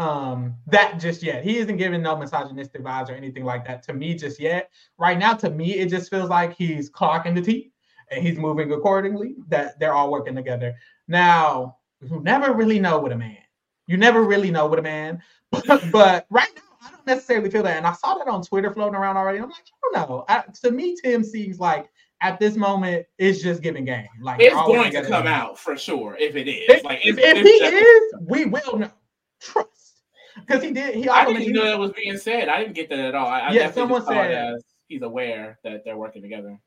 um 0.00 0.54
that 0.66 0.98
just 0.98 1.22
yet. 1.22 1.44
He 1.44 1.58
isn't 1.58 1.76
giving 1.76 2.02
no 2.02 2.16
misogynistic 2.16 2.82
vibes 2.82 3.10
or 3.10 3.12
anything 3.12 3.44
like 3.44 3.66
that 3.66 3.82
to 3.84 3.92
me 3.92 4.14
just 4.14 4.40
yet. 4.40 4.70
Right 4.98 5.18
now, 5.18 5.34
to 5.34 5.50
me, 5.50 5.74
it 5.74 5.90
just 5.90 6.10
feels 6.10 6.30
like 6.30 6.56
he's 6.56 6.90
clocking 6.90 7.34
the 7.34 7.42
T 7.42 7.70
and 8.10 8.26
he's 8.26 8.38
moving 8.38 8.72
accordingly. 8.72 9.34
That 9.48 9.78
they're 9.78 9.92
all 9.92 10.10
working 10.10 10.34
together. 10.34 10.74
Now, 11.06 11.76
you 12.00 12.20
never 12.20 12.54
really 12.54 12.80
know 12.80 12.98
with 12.98 13.12
a 13.12 13.16
man. 13.16 13.36
You 13.86 13.98
never 13.98 14.22
really 14.24 14.50
know 14.50 14.66
with 14.66 14.78
a 14.78 14.82
man. 14.82 15.22
But, 15.92 16.26
right 16.30 16.48
now, 16.54 16.62
I 16.82 16.90
don't 16.92 17.06
necessarily 17.06 17.50
feel 17.50 17.64
that. 17.64 17.76
And 17.76 17.86
I 17.86 17.92
saw 17.92 18.14
that 18.14 18.28
on 18.28 18.40
Twitter 18.42 18.72
floating 18.72 18.94
around 18.94 19.16
already. 19.16 19.38
I'm 19.38 19.50
like, 19.50 19.64
I 19.66 19.98
don't 19.98 20.08
know. 20.08 20.24
I, 20.28 20.44
to 20.62 20.70
me, 20.70 20.96
Tim 21.02 21.24
seems 21.24 21.58
like 21.58 21.90
at 22.22 22.38
this 22.38 22.56
moment, 22.56 23.06
it's 23.18 23.42
just 23.42 23.60
giving 23.60 23.84
game. 23.84 24.06
Like 24.22 24.40
It's 24.40 24.54
going 24.54 24.92
to 24.92 25.02
come 25.02 25.26
out 25.26 25.58
for 25.58 25.76
sure 25.76 26.16
if 26.18 26.36
it 26.36 26.48
is. 26.48 26.64
If, 26.68 26.84
like 26.84 27.04
if, 27.04 27.18
if 27.18 27.36
it's 27.36 27.48
he 27.48 27.76
is, 27.76 28.14
we 28.28 28.44
will 28.46 28.78
know. 28.78 28.90
Because 30.36 30.62
he 30.62 30.70
did. 30.72 30.94
He 30.94 31.08
I 31.08 31.24
didn't 31.24 31.34
mentioned- 31.38 31.56
know 31.56 31.64
that 31.64 31.78
was 31.78 31.92
being 31.92 32.16
said. 32.16 32.48
I 32.48 32.60
didn't 32.60 32.74
get 32.74 32.88
that 32.90 32.98
at 32.98 33.14
all. 33.14 33.26
I, 33.26 33.40
I 33.40 33.52
Yeah, 33.52 33.66
definitely 33.66 33.80
someone 33.82 34.00
just 34.00 34.08
saw 34.08 34.22
it 34.22 34.32
said- 34.32 34.54
he's 34.88 35.02
aware 35.02 35.58
that 35.64 35.84
they're 35.84 35.96
working 35.96 36.22
together. 36.22 36.58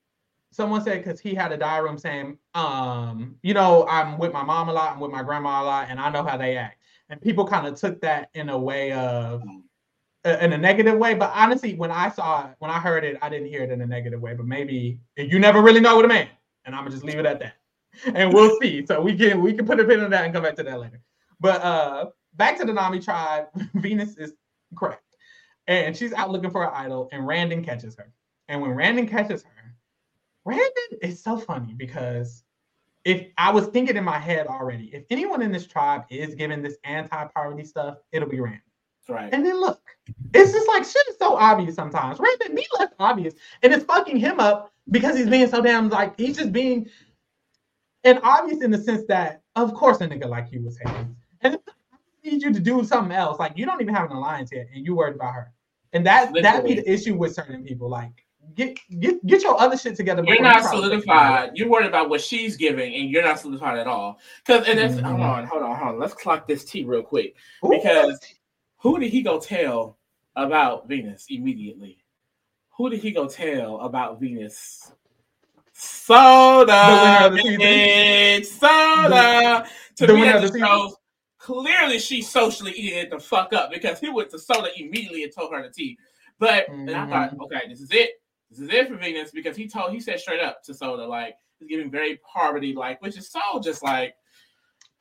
someone 0.52 0.82
said 0.84 1.04
because 1.04 1.20
he 1.20 1.34
had 1.34 1.52
a 1.52 1.58
diary 1.58 1.84
room 1.84 1.98
saying, 1.98 2.38
um, 2.54 3.36
you 3.42 3.54
know, 3.54 3.88
I'm 3.90 4.18
with 4.20 4.32
my 4.32 4.44
mom 4.44 4.70
a 4.70 4.74
lot, 4.74 4.94
I'm 4.94 5.00
with 5.00 5.12
my 5.12 5.24
grandma 5.24 5.62
a 5.62 5.66
lot, 5.66 5.88
and 5.90 6.00
I 6.00 6.10
know 6.12 6.24
how 6.24 6.38
they 6.38 6.56
act. 6.58 6.78
And 7.10 7.20
people 7.22 7.46
kind 7.48 7.66
of 7.68 7.76
took 7.80 8.00
that 8.02 8.30
in 8.36 8.50
a 8.50 8.58
way 8.58 8.92
of 8.94 9.44
uh, 10.26 10.38
in 10.40 10.54
a 10.54 10.58
negative 10.58 10.98
way. 10.98 11.16
But 11.16 11.32
honestly, 11.36 11.74
when 11.76 11.92
I 11.92 12.10
saw 12.10 12.46
it, 12.48 12.56
when 12.60 12.72
I 12.72 12.80
heard 12.80 13.04
it, 13.04 13.18
I 13.22 13.30
didn't 13.30 13.48
hear 13.48 13.64
it 13.64 13.72
in 13.72 13.82
a 13.82 13.86
negative 13.86 14.22
way. 14.22 14.34
But 14.36 14.46
maybe 14.46 15.00
you 15.18 15.38
never 15.40 15.62
really 15.62 15.80
know 15.82 15.98
with 15.98 16.06
a 16.06 16.08
man, 16.08 16.30
and 16.66 16.74
I'm 16.76 16.82
gonna 16.84 16.92
just 16.92 17.04
leave 17.04 17.20
it 17.20 17.26
at 17.26 17.40
that. 17.40 17.56
And 18.16 18.34
we'll 18.34 18.58
see. 18.62 18.86
So 18.86 19.02
we 19.02 19.16
can 19.18 19.42
we 19.42 19.54
can 19.54 19.66
put 19.66 19.80
a 19.80 19.84
pin 19.84 20.00
on 20.00 20.10
that 20.12 20.24
and 20.26 20.34
come 20.34 20.44
back 20.44 20.56
to 20.56 20.64
that 20.64 20.80
later. 20.80 21.02
But 21.40 21.62
uh 21.62 22.06
back 22.36 22.58
to 22.60 22.66
the 22.66 22.74
Nami 22.74 23.00
tribe, 23.00 23.48
Venus 23.76 24.18
is 24.18 24.34
correct. 24.76 25.02
And 25.68 25.96
she's 25.96 26.14
out 26.14 26.30
looking 26.30 26.52
for 26.52 26.64
an 26.64 26.72
idol, 26.74 27.10
and 27.12 27.24
Randen 27.24 27.64
catches 27.64 27.96
her. 27.96 28.12
And 28.50 28.62
when 28.62 28.72
Randen 28.72 29.10
catches 29.10 29.44
her, 29.44 29.76
Randen 30.46 31.00
is 31.02 31.24
so 31.24 31.38
funny 31.38 31.74
because 31.74 32.44
if 33.06 33.28
I 33.38 33.52
was 33.52 33.68
thinking 33.68 33.96
in 33.96 34.04
my 34.04 34.20
head 34.20 34.48
already, 34.48 34.94
if 34.94 35.04
anyone 35.10 35.42
in 35.42 35.52
this 35.52 35.66
tribe 35.66 36.04
is 36.10 36.36
giving 36.36 36.62
this 36.62 36.78
anti-Parvati 36.84 37.64
stuff, 37.64 37.98
it'll 38.12 38.30
be 38.30 38.38
Randen. 38.38 38.62
Right. 39.08 39.34
And 39.34 39.46
then 39.46 39.60
look, 39.60 39.82
it's 40.34 40.52
just 40.54 40.68
like 40.68 40.84
shit 40.84 41.08
is 41.10 41.18
so 41.18 41.36
obvious 41.36 41.76
sometimes. 41.76 42.20
Randen 42.20 42.56
be 42.56 42.66
less 42.80 42.92
obvious, 43.00 43.34
and 43.62 43.74
it's 43.74 43.84
fucking 43.84 44.18
him 44.18 44.40
up 44.40 44.72
because 44.92 45.18
he's 45.18 45.28
being 45.28 45.48
so 45.48 45.62
damn 45.62 45.90
like 45.90 46.18
he's 46.18 46.38
just 46.38 46.54
being 46.54 46.90
and 48.04 48.20
obvious 48.24 48.62
in 48.62 48.72
the 48.72 48.78
sense 48.78 49.06
that 49.08 49.42
of 49.56 49.74
course 49.74 50.02
a 50.02 50.08
nigga 50.08 50.28
like 50.28 50.52
you 50.52 50.62
was 50.62 50.78
hating. 50.78 51.16
And 51.42 51.60
need 52.24 52.42
you 52.42 52.54
to 52.54 52.60
do 52.60 52.84
something 52.84 53.12
else. 53.16 53.40
Like 53.40 53.54
you 53.58 53.66
don't 53.66 53.82
even 53.82 53.94
have 53.94 54.10
an 54.10 54.18
alliance 54.18 54.52
yet, 54.52 54.68
and 54.74 54.86
you 54.86 54.96
worried 54.96 55.16
about 55.16 55.34
her. 55.34 55.52
And 55.94 56.06
that 56.06 56.34
that 56.42 56.64
be 56.66 56.76
the 56.76 56.90
issue 56.92 57.16
with 57.16 57.34
certain 57.36 57.64
people. 57.64 57.90
Like 57.90 58.26
get 58.56 58.78
get 59.00 59.26
get 59.26 59.44
your 59.44 59.60
other 59.60 59.78
shit 59.78 59.96
together. 59.96 60.24
You're 60.26 60.42
not 60.42 60.64
solidified. 60.64 61.52
You're 61.56 61.70
worried 61.70 61.88
about 61.88 62.10
what 62.10 62.22
she's 62.22 62.58
giving, 62.58 62.94
and 62.96 63.10
you're 63.10 63.24
not 63.24 63.40
solidified 63.40 63.78
at 63.78 63.88
all. 63.88 64.20
Because 64.46 64.68
and 64.68 64.80
that's 64.80 64.96
Mhm. 64.96 65.04
hold 65.04 65.22
on, 65.22 65.46
hold 65.46 65.64
on, 65.64 65.76
hold 65.76 65.90
on. 65.96 66.00
Let's 66.00 66.14
clock 66.14 66.48
this 66.48 66.64
T 66.64 66.84
real 66.84 67.04
quick. 67.04 67.36
Ooh. 67.66 67.70
Because 67.70 68.20
who 68.78 69.00
did 69.00 69.12
he 69.12 69.22
go 69.22 69.40
tell 69.40 69.98
about 70.36 70.88
Venus 70.88 71.28
immediately? 71.30 72.00
Who 72.78 72.90
did 72.90 73.02
he 73.02 73.12
go 73.12 73.28
tell 73.28 73.80
about 73.82 74.20
Venus? 74.20 74.92
Soda, 75.76 76.66
The 76.66 77.02
winner 77.04 77.26
of 77.26 77.34
the 77.34 78.42
season. 78.42 78.60
soda. 78.60 79.66
to 79.96 80.08
the 80.08 80.14
me, 80.14 80.22
that 80.24 80.36
of 80.38 80.42
the 80.42 80.48
just 80.48 80.60
shows 80.60 80.96
clearly 81.44 82.00
she 82.00 82.22
socially 82.22 82.72
eating 82.72 83.00
it 83.00 83.10
the 83.10 83.20
fuck 83.20 83.52
up 83.52 83.70
because 83.70 84.00
he 84.00 84.10
went 84.10 84.30
to 84.30 84.40
soda 84.40 84.70
immediately 84.78 85.24
and 85.24 85.34
told 85.34 85.52
her 85.54 85.62
the 85.62 85.70
tea. 85.70 85.98
But 86.40 86.70
and 86.70 86.90
I 86.90 87.06
thought, 87.08 87.36
Mhm. 87.38 87.44
okay, 87.46 87.68
this 87.68 87.82
is 87.82 87.92
it. 87.92 88.12
This 88.50 88.60
is 88.62 88.70
it 88.70 88.88
for 88.88 88.96
Venus 88.96 89.32
because 89.32 89.58
he 89.58 89.68
told 89.68 89.92
he 89.92 90.00
said 90.00 90.20
straight 90.20 90.40
up 90.40 90.64
to 90.64 90.74
Soda 90.74 91.06
like 91.06 91.36
he's 91.60 91.68
giving 91.68 91.92
very 91.92 92.18
Parvati 92.32 92.74
like, 92.74 93.02
which 93.02 93.18
is 93.18 93.30
so 93.30 93.42
just 93.62 93.84
like 93.84 94.16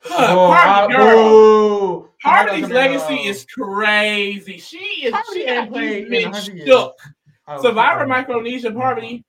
Oh, 0.05 0.51
Parvati 0.53 0.93
I- 0.93 0.97
girl. 0.97 2.09
Parvati's 2.21 2.69
legacy 2.69 3.15
is 3.27 3.45
crazy. 3.45 4.57
She 4.57 4.77
is 5.05 5.15
she 5.33 5.43
ain't 5.43 5.69
got 5.69 5.69
played 5.69 6.09
these 6.09 6.49
men 6.49 6.65
shook. 6.65 6.95
Oh, 7.47 7.61
Survivor. 7.61 8.05
Micronesia 8.07 8.71
Parvati 8.71 9.23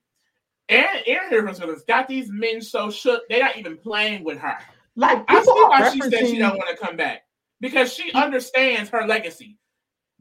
and 0.68 0.88
and 1.06 1.30
her 1.32 1.46
husband 1.46 1.76
got 1.86 2.08
these 2.08 2.28
men 2.30 2.60
so 2.60 2.90
shook 2.90 3.22
they're 3.28 3.40
not 3.42 3.56
even 3.56 3.76
playing 3.76 4.24
with 4.24 4.38
her. 4.38 4.58
Like 4.96 5.24
I 5.28 5.42
see 5.42 5.50
why 5.50 5.90
she 5.92 6.00
said 6.02 6.26
she 6.26 6.38
don't 6.38 6.56
want 6.56 6.70
to 6.70 6.76
come 6.76 6.96
back 6.96 7.22
because 7.60 7.92
she 7.92 8.12
understands 8.12 8.90
her 8.90 9.06
legacy. 9.06 9.58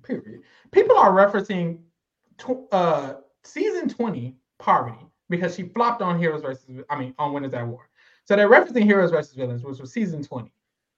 period. 0.04 0.42
People 0.72 0.98
are 0.98 1.12
referencing 1.12 1.80
tw- 2.38 2.72
uh 2.72 3.16
season 3.44 3.88
20 3.90 4.36
Parvati 4.60 5.06
because 5.30 5.56
she 5.56 5.64
flopped 5.64 6.02
on 6.02 6.18
Heroes 6.18 6.42
versus 6.42 6.66
I 6.90 6.98
mean 6.98 7.14
on 7.20 7.34
Winners 7.34 7.54
at 7.54 7.68
War. 7.68 7.90
So 8.26 8.36
they're 8.36 8.50
referencing 8.50 8.84
Heroes 8.84 9.12
versus 9.12 9.34
Villains, 9.34 9.64
which 9.64 9.80
was 9.80 9.92
season 9.92 10.24
20. 10.24 10.52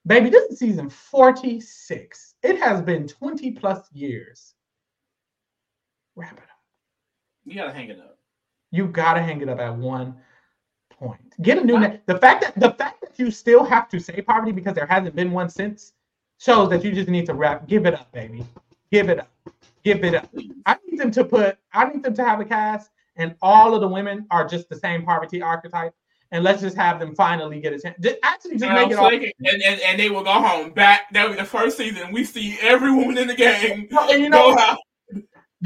Baby, 0.06 0.30
this 0.30 0.50
is 0.52 0.58
season 0.60 0.88
46. 0.88 2.34
It 2.44 2.60
has 2.60 2.80
been 2.80 3.08
20 3.08 3.50
plus 3.52 3.90
years. 3.92 4.54
Wrap 6.14 6.34
it 6.34 6.38
up. 6.38 6.44
You 7.44 7.56
gotta 7.56 7.72
hang 7.72 7.90
it 7.90 7.98
up. 7.98 8.18
You 8.70 8.86
gotta 8.86 9.20
hang 9.20 9.40
it 9.40 9.48
up 9.48 9.58
at 9.58 9.76
one 9.76 10.16
point. 10.90 11.34
Get 11.42 11.58
a 11.58 11.64
new 11.64 11.78
name. 11.78 11.98
The 12.06 12.18
fact 12.18 12.42
that 12.42 12.58
the 12.58 12.72
fact 12.72 12.95
you 13.18 13.30
still 13.30 13.64
have 13.64 13.88
to 13.90 14.00
say 14.00 14.20
Parvati 14.20 14.52
because 14.52 14.74
there 14.74 14.86
hasn't 14.86 15.14
been 15.16 15.30
one 15.32 15.48
since 15.48 15.92
shows 16.38 16.70
that 16.70 16.84
you 16.84 16.92
just 16.92 17.08
need 17.08 17.26
to 17.26 17.34
wrap. 17.34 17.66
Give 17.66 17.86
it 17.86 17.94
up, 17.94 18.10
baby. 18.12 18.44
Give 18.90 19.08
it 19.08 19.20
up. 19.20 19.30
Give 19.84 20.02
it 20.04 20.14
up. 20.14 20.28
I 20.66 20.76
need 20.86 20.98
them 20.98 21.10
to 21.12 21.24
put. 21.24 21.58
I 21.72 21.84
need 21.88 22.02
them 22.02 22.14
to 22.14 22.24
have 22.24 22.40
a 22.40 22.44
cast, 22.44 22.90
and 23.16 23.34
all 23.42 23.74
of 23.74 23.80
the 23.80 23.88
women 23.88 24.26
are 24.30 24.46
just 24.46 24.68
the 24.68 24.76
same 24.76 25.04
Parvati 25.04 25.40
archetype. 25.42 25.94
And 26.32 26.42
let's 26.42 26.60
just 26.60 26.76
have 26.76 26.98
them 26.98 27.14
finally 27.14 27.60
get 27.60 27.72
a 27.72 27.78
chance. 27.78 27.96
Just, 28.00 28.16
actually, 28.24 28.58
just 28.58 28.64
And, 28.64 28.74
make 28.74 28.90
it 28.90 28.98
all. 28.98 29.06
and, 29.06 29.32
and, 29.62 29.80
and 29.80 29.98
they 30.00 30.10
will 30.10 30.24
go 30.24 30.32
home 30.32 30.70
back. 30.70 31.02
That 31.12 31.28
was 31.28 31.38
the 31.38 31.44
first 31.44 31.76
season. 31.76 32.10
We 32.10 32.24
see 32.24 32.58
every 32.60 32.90
woman 32.90 33.16
in 33.16 33.28
the 33.28 33.34
game 33.34 33.88
and 33.92 34.20
you 34.20 34.28
know 34.28 34.54
go 34.54 34.58
out. 34.60 34.78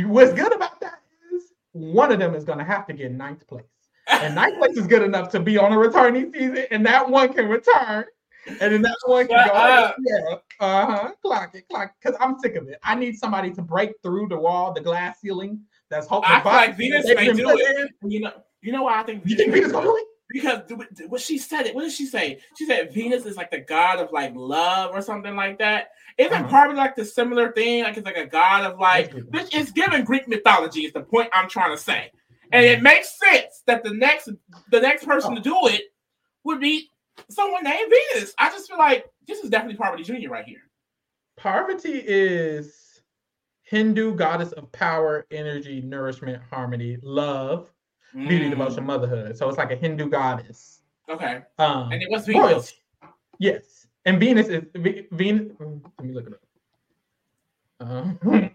what's 0.05 0.35
good 0.35 0.55
about 0.55 0.79
that 0.81 1.01
is 1.33 1.53
one 1.73 2.13
of 2.13 2.19
them 2.19 2.35
is 2.35 2.45
going 2.45 2.59
to 2.59 2.65
have 2.65 2.87
to 2.89 2.93
get 2.93 3.11
ninth 3.11 3.47
place. 3.47 3.65
And 4.11 4.37
place 4.59 4.77
is 4.77 4.87
good 4.87 5.03
enough 5.03 5.31
to 5.31 5.41
be 5.41 5.57
on 5.59 5.73
a 5.73 5.79
returning 5.79 6.33
season, 6.33 6.67
and 6.71 6.85
that 6.87 7.09
one 7.09 7.33
can 7.33 7.49
return. 7.49 8.05
And 8.47 8.73
then 8.73 8.83
that 8.83 8.97
one 9.05 9.27
can 9.29 9.47
go, 9.49 9.53
up. 9.55 9.97
yeah, 10.05 10.35
uh 10.61 10.87
huh, 10.87 11.11
clock 11.23 11.55
it, 11.55 11.69
clock 11.69 11.93
Because 12.03 12.17
I'm 12.21 12.39
sick 12.39 12.57
of 12.57 12.69
it. 12.69 12.79
I 12.83 12.95
need 12.95 13.17
somebody 13.19 13.51
to 13.53 13.63
break 13.63 13.93
through 14.03 14.29
the 14.29 14.39
wall, 14.39 14.73
the 14.73 14.81
glass 14.81 15.21
ceiling. 15.21 15.61
That's 15.91 16.07
hopefully. 16.07 16.37
I 16.37 16.43
feel 16.43 16.53
like 16.53 16.77
Venus 16.77 17.07
may 17.07 17.33
do 17.33 17.51
it. 17.51 17.91
in. 18.03 18.11
You 18.11 18.21
know, 18.21 18.33
you 18.63 18.73
know 18.73 18.85
why 18.85 19.01
I 19.01 19.03
think 19.03 19.23
You 19.27 19.37
think 19.37 19.53
Venus 19.53 19.73
gonna 19.73 19.87
do 19.87 19.97
it? 19.97 20.05
because 20.33 20.61
what 21.09 21.21
she 21.21 21.39
said 21.39 21.67
it. 21.67 21.75
What 21.75 21.83
did 21.83 21.93
she 21.93 22.07
say? 22.07 22.39
She 22.57 22.65
said 22.65 22.95
Venus 22.95 23.27
is 23.27 23.37
like 23.37 23.51
the 23.51 23.59
god 23.61 23.99
of 23.99 24.11
like 24.13 24.33
love 24.35 24.93
or 24.95 25.03
something 25.03 25.35
like 25.37 25.59
that. 25.59 25.91
Isn't 26.19 26.33
Uh-huh. 26.33 26.49
probably 26.49 26.77
like 26.77 26.95
the 26.97 27.05
similar 27.05 27.51
thing? 27.53 27.83
Like 27.85 27.97
it's 27.97 28.07
like 28.07 28.17
a 28.17 28.27
god 28.27 28.65
of 28.71 28.79
like 28.79 29.11
That's 29.13 29.23
good. 29.25 29.33
which 29.33 29.55
is 29.55 29.71
given 29.73 30.05
Greek 30.05 30.29
mythology. 30.29 30.81
Is 30.87 30.93
the 30.93 31.03
point 31.03 31.29
I'm 31.33 31.49
trying 31.49 31.77
to 31.77 31.83
say, 31.83 32.11
and 32.53 32.65
it 32.65 32.83
makes 32.83 33.19
sense 33.19 33.63
that 33.67 33.83
the 33.85 33.93
next 33.95 34.29
the 34.71 34.81
next 34.81 35.05
person 35.05 35.35
to 35.35 35.41
do 35.41 35.57
it 35.65 35.83
would 36.45 36.61
be 36.61 36.89
someone 37.29 37.65
named 37.65 37.91
Venus. 38.13 38.35
I 38.39 38.51
just 38.51 38.69
feel 38.69 38.79
like 38.79 39.07
this 39.27 39.39
is 39.41 39.51
definitely 39.51 39.77
Parvati 39.77 40.03
Junior 40.03 40.31
right 40.31 40.45
here. 40.45 40.63
Parvati 41.37 42.03
is 42.05 43.03
Hindu 43.63 44.15
goddess 44.17 44.53
of 44.53 44.71
power, 44.73 45.27
energy, 45.31 45.81
nourishment, 45.81 46.43
harmony, 46.51 46.99
love, 47.03 47.71
beauty, 48.13 48.47
Mm, 48.47 48.51
devotion, 48.51 48.85
motherhood. 48.85 49.37
So 49.39 49.49
it's 49.49 49.59
like 49.59 49.71
a 49.71 49.77
Hindu 49.77 50.09
goddess. 50.09 50.83
Okay, 51.09 51.43
Um, 51.59 51.93
and 51.93 52.03
it 52.03 52.11
was 52.11 52.27
Venus. 52.27 52.43
royalty. 52.43 52.77
Yes, 53.39 53.87
and 54.05 54.19
Venus 54.21 54.49
is 54.49 54.65
Ve- 54.75 55.07
Venus. 55.13 55.53
Let 55.59 56.05
me 56.07 56.13
look 56.13 56.27
it 56.27 56.33
up. 56.35 56.41
Um, 57.89 58.51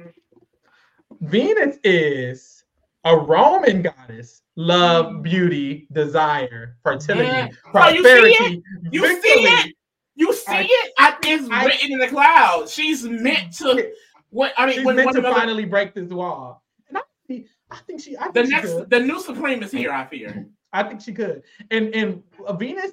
Venus 1.20 1.76
is 1.84 2.59
a 3.04 3.16
Roman 3.16 3.82
goddess, 3.82 4.42
love, 4.56 5.22
beauty, 5.22 5.86
desire, 5.92 6.76
fertility, 6.82 7.26
Yeah. 7.28 7.48
Oh, 7.74 7.88
you 7.88 7.96
see 7.96 8.02
prosperity. 8.02 8.62
You 8.92 9.06
see 9.22 9.28
it? 9.28 9.74
You 10.16 10.32
see 10.34 10.52
I- 10.52 10.66
it? 10.68 10.92
I, 10.98 11.16
it's 11.22 11.50
I- 11.50 11.64
written 11.64 11.92
in 11.92 11.98
the 11.98 12.08
clouds. 12.08 12.72
She's 12.72 13.04
meant 13.04 13.52
to. 13.58 13.90
What 14.32 14.52
I 14.56 14.66
mean, 14.66 14.76
She's 14.76 14.84
when, 14.84 14.94
meant 14.94 15.10
to 15.10 15.18
another- 15.18 15.34
finally 15.34 15.64
break 15.64 15.92
this 15.92 16.08
wall. 16.08 16.62
And 16.88 16.98
I 16.98 17.00
think, 17.26 17.46
I 17.68 17.78
think 17.84 18.00
she. 18.00 18.16
I 18.16 18.22
think 18.28 18.34
the 18.34 18.44
she 18.44 18.50
next, 18.50 18.72
could. 18.74 18.88
the 18.90 19.00
new 19.00 19.20
supreme 19.20 19.60
is 19.64 19.72
here. 19.72 19.90
I 19.90 20.06
fear. 20.06 20.46
I 20.72 20.84
think 20.84 21.00
she 21.00 21.12
could. 21.12 21.42
And 21.72 21.92
and 21.96 22.22
Venus, 22.56 22.92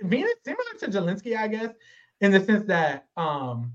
Venus 0.00 0.32
similar 0.42 0.64
to 0.78 0.86
Jelinsky, 0.88 1.36
I 1.36 1.46
guess, 1.46 1.74
in 2.22 2.30
the 2.32 2.40
sense 2.42 2.64
that 2.68 3.06
um, 3.18 3.74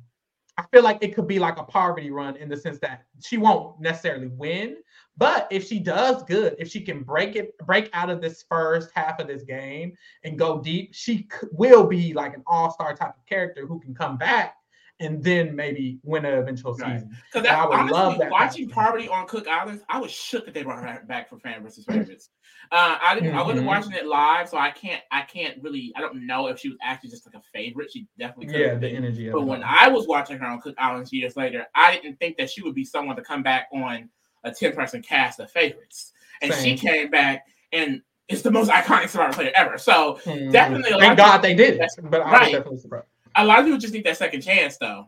I 0.58 0.64
feel 0.72 0.82
like 0.82 0.98
it 1.04 1.14
could 1.14 1.28
be 1.28 1.38
like 1.38 1.60
a 1.60 1.64
Parvati 1.64 2.10
run 2.10 2.36
in 2.38 2.50
the 2.50 2.58
sense 2.58 2.80
that 2.80 3.04
she 3.24 3.38
won't 3.38 3.80
necessarily 3.80 4.26
win, 4.30 4.78
but 5.18 5.48
if 5.52 5.66
she 5.68 5.80
does 5.80 6.24
good, 6.24 6.56
if 6.60 6.70
she 6.70 6.82
can 6.82 7.04
break 7.04 7.36
it, 7.36 7.58
break 7.60 7.90
out 7.94 8.10
of 8.10 8.22
this 8.22 8.44
first 8.50 8.90
half 8.94 9.20
of 9.20 9.28
this 9.28 9.44
game 9.44 9.94
and 10.24 10.38
go 10.38 10.60
deep, 10.62 10.94
she 10.94 11.28
c- 11.32 11.48
will 11.52 11.86
be 11.86 12.14
like 12.14 12.36
an 12.36 12.44
all 12.48 12.72
star 12.72 12.96
type 12.96 13.16
of 13.18 13.26
character 13.26 13.66
who 13.66 13.80
can 13.80 13.94
come 13.96 14.18
back 14.18 14.56
and 15.02 15.22
then 15.22 15.54
maybe 15.54 16.00
win 16.04 16.24
an 16.24 16.34
eventual 16.40 16.74
season. 16.74 17.16
Because 17.34 17.48
I 17.48 17.66
would 17.66 17.74
honestly, 17.74 17.92
love 17.92 18.18
that 18.20 18.32
watching 18.32 18.70
Parvati 18.70 19.10
on 19.10 19.28
Cook 19.28 19.46
Islands, 19.48 19.84
I 19.90 20.00
was 20.00 20.12
shook 20.12 20.46
that 20.46 20.54
they 20.54 20.64
brought 20.64 20.84
her 20.84 21.04
back 21.06 21.30
for 21.30 21.38
fan 21.38 21.64
versus 21.64 21.84
favorites. 21.86 22.30
Uh, 22.72 22.98
I 23.02 23.14
didn't. 23.14 23.36
I 23.36 23.42
wasn't 23.42 23.66
Mhm. 23.66 23.68
watching 23.68 23.92
it 23.92 24.06
live, 24.06 24.48
so 24.48 24.58
I 24.58 24.72
can't. 24.72 25.04
I 25.12 25.22
can't 25.24 25.62
really. 25.62 25.92
I 25.98 26.02
don't 26.02 26.26
know 26.26 26.48
if 26.48 26.60
she 26.60 26.70
was 26.70 26.78
actually 26.82 27.10
just 27.10 27.26
like 27.26 27.36
a 27.36 27.44
favorite. 27.54 27.92
She 27.92 28.08
definitely 28.18 28.48
could 28.48 28.56
Yeah, 28.62 28.70
have 28.70 28.82
the 28.82 28.88
been. 28.88 28.96
energy 29.04 29.30
But 29.30 29.46
when. 29.46 29.64
I 29.64 29.90
was 29.90 30.08
watching 30.08 30.38
her 30.38 30.46
on 30.46 30.62
Cook 30.62 30.76
Islands 30.78 31.12
years 31.12 31.36
later, 31.36 31.68
I 31.76 31.96
didn't 31.96 32.18
think 32.18 32.38
that 32.38 32.50
she 32.50 32.62
would 32.62 32.76
be 32.76 32.86
someone 32.86 33.18
to 33.18 33.22
come 33.22 33.44
back 33.44 33.68
on 33.74 34.10
a 34.46 34.52
10 34.52 34.74
person 34.74 35.02
cast 35.02 35.40
of 35.42 35.52
favorites. 35.52 36.14
And 36.42 36.54
Same. 36.54 36.78
she 36.78 36.88
came 36.88 37.10
back 37.10 37.46
and 37.74 38.02
it's 38.30 38.42
the 38.42 38.52
most 38.52 38.70
iconic 38.72 39.10
Survivor 39.10 39.34
player 39.34 39.52
ever. 39.56 39.78
So 39.78 40.20
Mhm. 40.24 40.52
definitely, 40.52 40.92
a 40.92 40.94
lot 40.94 41.00
Thank 41.02 41.12
of 41.14 41.18
God 41.18 41.42
they 41.42 41.54
did, 41.54 41.80
it, 41.82 41.92
but 42.04 42.22
I 42.22 42.32
Right. 42.32 42.52
definitely 42.54 42.80
surprised. 42.80 43.08
a 43.36 43.46
lot 43.46 43.60
of 43.60 43.66
people 43.66 43.80
just 43.80 43.94
need 43.94 44.06
that 44.06 44.18
second 44.18 44.42
chance, 44.42 44.78
though. 44.78 45.08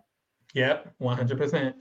Yep, 0.53 0.93
one 0.97 1.15
hundred 1.17 1.37
percent. 1.37 1.75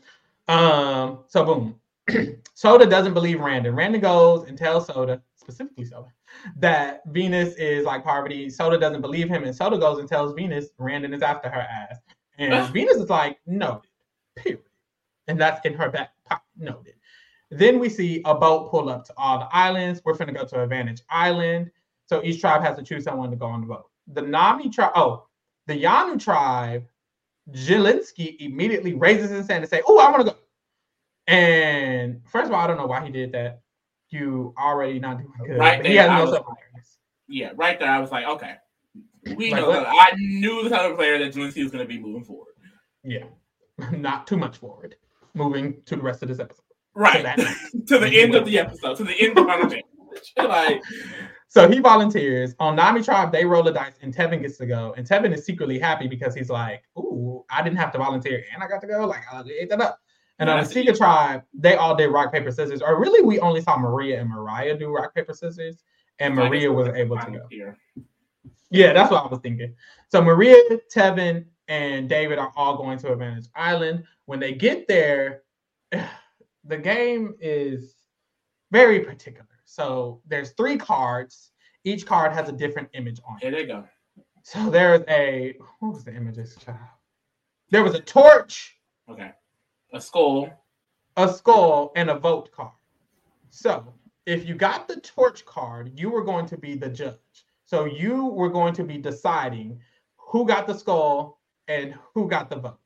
Um, 0.48 1.24
so 1.28 1.44
boom, 1.44 1.80
Soda 2.54 2.86
doesn't 2.86 3.14
believe 3.14 3.38
Randen. 3.38 3.74
Randen 3.74 4.00
goes 4.00 4.48
and 4.48 4.56
tells 4.56 4.86
Soda, 4.86 5.22
specifically 5.36 5.84
Soda, 5.84 6.08
that 6.56 7.02
Venus 7.06 7.54
is 7.56 7.84
like 7.84 8.04
Parvati. 8.04 8.48
Soda 8.50 8.78
doesn't 8.78 9.00
believe 9.00 9.28
him, 9.28 9.44
and 9.44 9.54
Soda 9.54 9.78
goes 9.78 9.98
and 9.98 10.08
tells 10.08 10.34
Venus 10.34 10.70
Randen 10.78 11.14
is 11.14 11.22
after 11.22 11.48
her 11.48 11.60
ass, 11.60 11.98
and 12.38 12.72
Venus 12.72 12.96
is 12.96 13.08
like, 13.10 13.38
no, 13.46 13.82
period, 14.36 14.62
and 15.28 15.40
that's 15.40 15.64
in 15.66 15.74
her 15.74 15.90
back 15.90 16.10
pocket, 16.24 16.44
noted. 16.56 16.94
Then 17.50 17.78
we 17.78 17.88
see 17.88 18.22
a 18.24 18.34
boat 18.34 18.70
pull 18.70 18.88
up 18.88 19.04
to 19.06 19.14
all 19.16 19.38
the 19.38 19.48
islands. 19.52 20.00
We're 20.04 20.14
finna 20.14 20.34
go 20.34 20.44
to 20.44 20.62
Advantage 20.62 21.02
Island. 21.10 21.70
So 22.06 22.22
each 22.24 22.40
tribe 22.40 22.62
has 22.62 22.76
to 22.76 22.82
choose 22.82 23.04
someone 23.04 23.30
to 23.30 23.36
go 23.36 23.46
on 23.46 23.60
the 23.60 23.66
boat. 23.66 23.86
The 24.08 24.22
Nami 24.22 24.70
tribe, 24.70 24.92
oh, 24.94 25.26
the 25.66 25.74
Yanu 25.82 26.20
tribe 26.20 26.86
Jelinsky 27.50 28.36
immediately 28.40 28.94
raises 28.94 29.30
his 29.30 29.46
hand 29.48 29.62
and 29.62 29.70
say, 29.70 29.82
"Oh, 29.86 29.98
I 29.98 30.10
want 30.10 30.26
to 30.26 30.32
go." 30.32 30.38
And 31.28 32.20
first 32.28 32.48
of 32.48 32.54
all, 32.54 32.60
I 32.62 32.66
don't 32.66 32.76
know 32.76 32.86
why 32.86 33.04
he 33.04 33.10
did 33.10 33.32
that. 33.32 33.60
You 34.10 34.54
already 34.58 34.98
not 35.00 35.18
doing 35.18 35.32
good. 35.46 35.58
Right 35.58 35.78
but 35.78 35.86
he 35.86 35.94
there, 35.94 36.08
has 36.08 36.18
no 36.18 36.24
was- 36.24 36.34
self-awareness. 36.34 36.98
Yeah, 37.28 37.50
right 37.56 37.78
there, 37.78 37.90
I 37.90 37.98
was 37.98 38.12
like, 38.12 38.24
okay, 38.24 38.54
we 39.34 39.50
Like 39.50 39.60
know. 39.62 39.84
I 39.84 40.12
knew 40.16 40.62
the 40.62 40.70
type 40.70 40.90
of 40.92 40.96
player 40.96 41.18
that 41.18 41.34
Jelinsky 41.34 41.62
was 41.64 41.72
going 41.72 41.84
to 41.84 41.88
be 41.88 41.98
moving 41.98 42.22
forward. 42.22 42.54
Yeah, 43.02 43.24
not 43.90 44.28
too 44.28 44.36
much 44.36 44.58
forward. 44.58 44.94
Moving 45.34 45.82
to 45.86 45.96
the 45.96 46.02
rest 46.02 46.22
of 46.22 46.28
this 46.28 46.38
episode. 46.38 46.62
Right 46.96 47.22
that 47.22 47.36
to 47.88 47.98
the 47.98 48.20
end 48.20 48.34
of 48.34 48.44
the 48.46 48.58
episode, 48.58 48.96
to 48.96 49.04
the 49.04 49.14
end 49.20 49.38
of 49.38 49.46
Final 49.46 49.70
Championship. 49.70 50.48
Like, 50.48 50.82
So 51.48 51.68
he 51.68 51.78
volunteers 51.78 52.54
on 52.58 52.74
Nami 52.76 53.02
Tribe. 53.02 53.30
They 53.32 53.44
roll 53.44 53.62
the 53.62 53.70
dice, 53.70 53.98
and 54.00 54.14
Tevin 54.14 54.40
gets 54.42 54.56
to 54.58 54.66
go. 54.66 54.94
And 54.96 55.06
Tevin 55.06 55.32
is 55.34 55.44
secretly 55.44 55.78
happy 55.78 56.08
because 56.08 56.34
he's 56.34 56.48
like, 56.50 56.82
"Ooh, 56.98 57.44
I 57.50 57.62
didn't 57.62 57.78
have 57.78 57.92
to 57.92 57.98
volunteer, 57.98 58.42
and 58.52 58.62
I 58.62 58.66
got 58.68 58.80
to 58.80 58.86
go. 58.86 59.06
Like, 59.06 59.22
I 59.30 59.42
ate 59.60 59.68
that 59.70 59.80
up." 59.80 60.00
And 60.38 60.50
on 60.50 60.56
the 60.58 60.62
That's 60.64 60.74
Siga 60.74 60.96
Tribe, 60.96 61.42
they 61.54 61.76
all 61.76 61.94
did 61.96 62.08
rock 62.08 62.32
paper 62.32 62.50
scissors. 62.50 62.82
Or 62.82 63.00
really, 63.00 63.22
we 63.22 63.38
only 63.40 63.60
saw 63.60 63.78
Maria 63.78 64.20
and 64.20 64.28
Moriah 64.28 64.78
do 64.78 64.90
rock 64.92 65.14
paper 65.14 65.32
scissors, 65.32 65.82
and 66.18 66.38
I 66.38 66.48
Maria 66.48 66.72
was 66.72 66.88
able 66.88 67.18
to 67.18 67.30
go. 67.30 67.46
tier. 67.50 67.76
Yeah, 68.70 68.92
that's 68.92 69.10
what 69.10 69.24
I 69.24 69.28
was 69.28 69.40
thinking. 69.40 69.74
So 70.08 70.20
Maria, 70.22 70.56
Tevin, 70.94 71.46
and 71.68 72.08
David 72.08 72.38
are 72.38 72.52
all 72.56 72.76
going 72.76 72.98
to 72.98 73.12
Advantage 73.12 73.46
Island. 73.54 74.04
When 74.26 74.40
they 74.40 74.54
get 74.54 74.88
there, 74.88 75.42
the 76.68 76.76
game 76.76 77.34
is 77.40 77.94
very 78.72 79.00
particular. 79.00 79.46
So 79.64 80.20
there's 80.26 80.50
three 80.52 80.76
cards. 80.76 81.50
Each 81.84 82.04
card 82.06 82.32
has 82.32 82.48
a 82.48 82.52
different 82.52 82.88
image 82.94 83.20
on 83.28 83.36
it. 83.36 83.42
Here 83.42 83.50
they 83.52 83.66
go. 83.66 83.84
So 84.42 84.70
there's 84.70 85.02
a 85.08 85.56
what 85.80 85.94
was 85.94 86.04
the 86.04 86.14
image 86.14 86.38
of 86.38 86.44
this 86.44 86.56
child? 86.56 86.78
There 87.70 87.82
was 87.82 87.94
a 87.94 88.00
torch, 88.00 88.76
Okay, 89.10 89.32
a 89.92 90.00
skull. 90.00 90.48
a 91.16 91.28
skull, 91.32 91.92
and 91.96 92.10
a 92.10 92.18
vote 92.18 92.50
card. 92.52 92.70
So 93.50 93.92
if 94.24 94.48
you 94.48 94.54
got 94.54 94.86
the 94.88 95.00
torch 95.00 95.44
card, 95.44 95.98
you 95.98 96.10
were 96.10 96.24
going 96.24 96.46
to 96.46 96.56
be 96.56 96.74
the 96.76 96.88
judge. 96.88 97.18
So 97.64 97.84
you 97.86 98.26
were 98.26 98.48
going 98.50 98.74
to 98.74 98.84
be 98.84 98.98
deciding 98.98 99.80
who 100.16 100.46
got 100.46 100.66
the 100.68 100.74
skull 100.78 101.40
and 101.68 101.94
who 102.14 102.28
got 102.28 102.48
the 102.50 102.56
vote. 102.56 102.85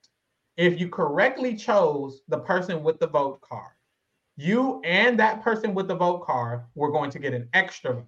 If 0.60 0.78
you 0.78 0.90
correctly 0.90 1.56
chose 1.56 2.20
the 2.28 2.36
person 2.36 2.82
with 2.82 3.00
the 3.00 3.06
vote 3.06 3.40
card, 3.40 3.72
you 4.36 4.82
and 4.84 5.18
that 5.18 5.42
person 5.42 5.72
with 5.72 5.88
the 5.88 5.94
vote 5.94 6.26
card 6.26 6.64
were 6.74 6.92
going 6.92 7.10
to 7.12 7.18
get 7.18 7.32
an 7.32 7.48
extra 7.54 7.94
vote. 7.94 8.06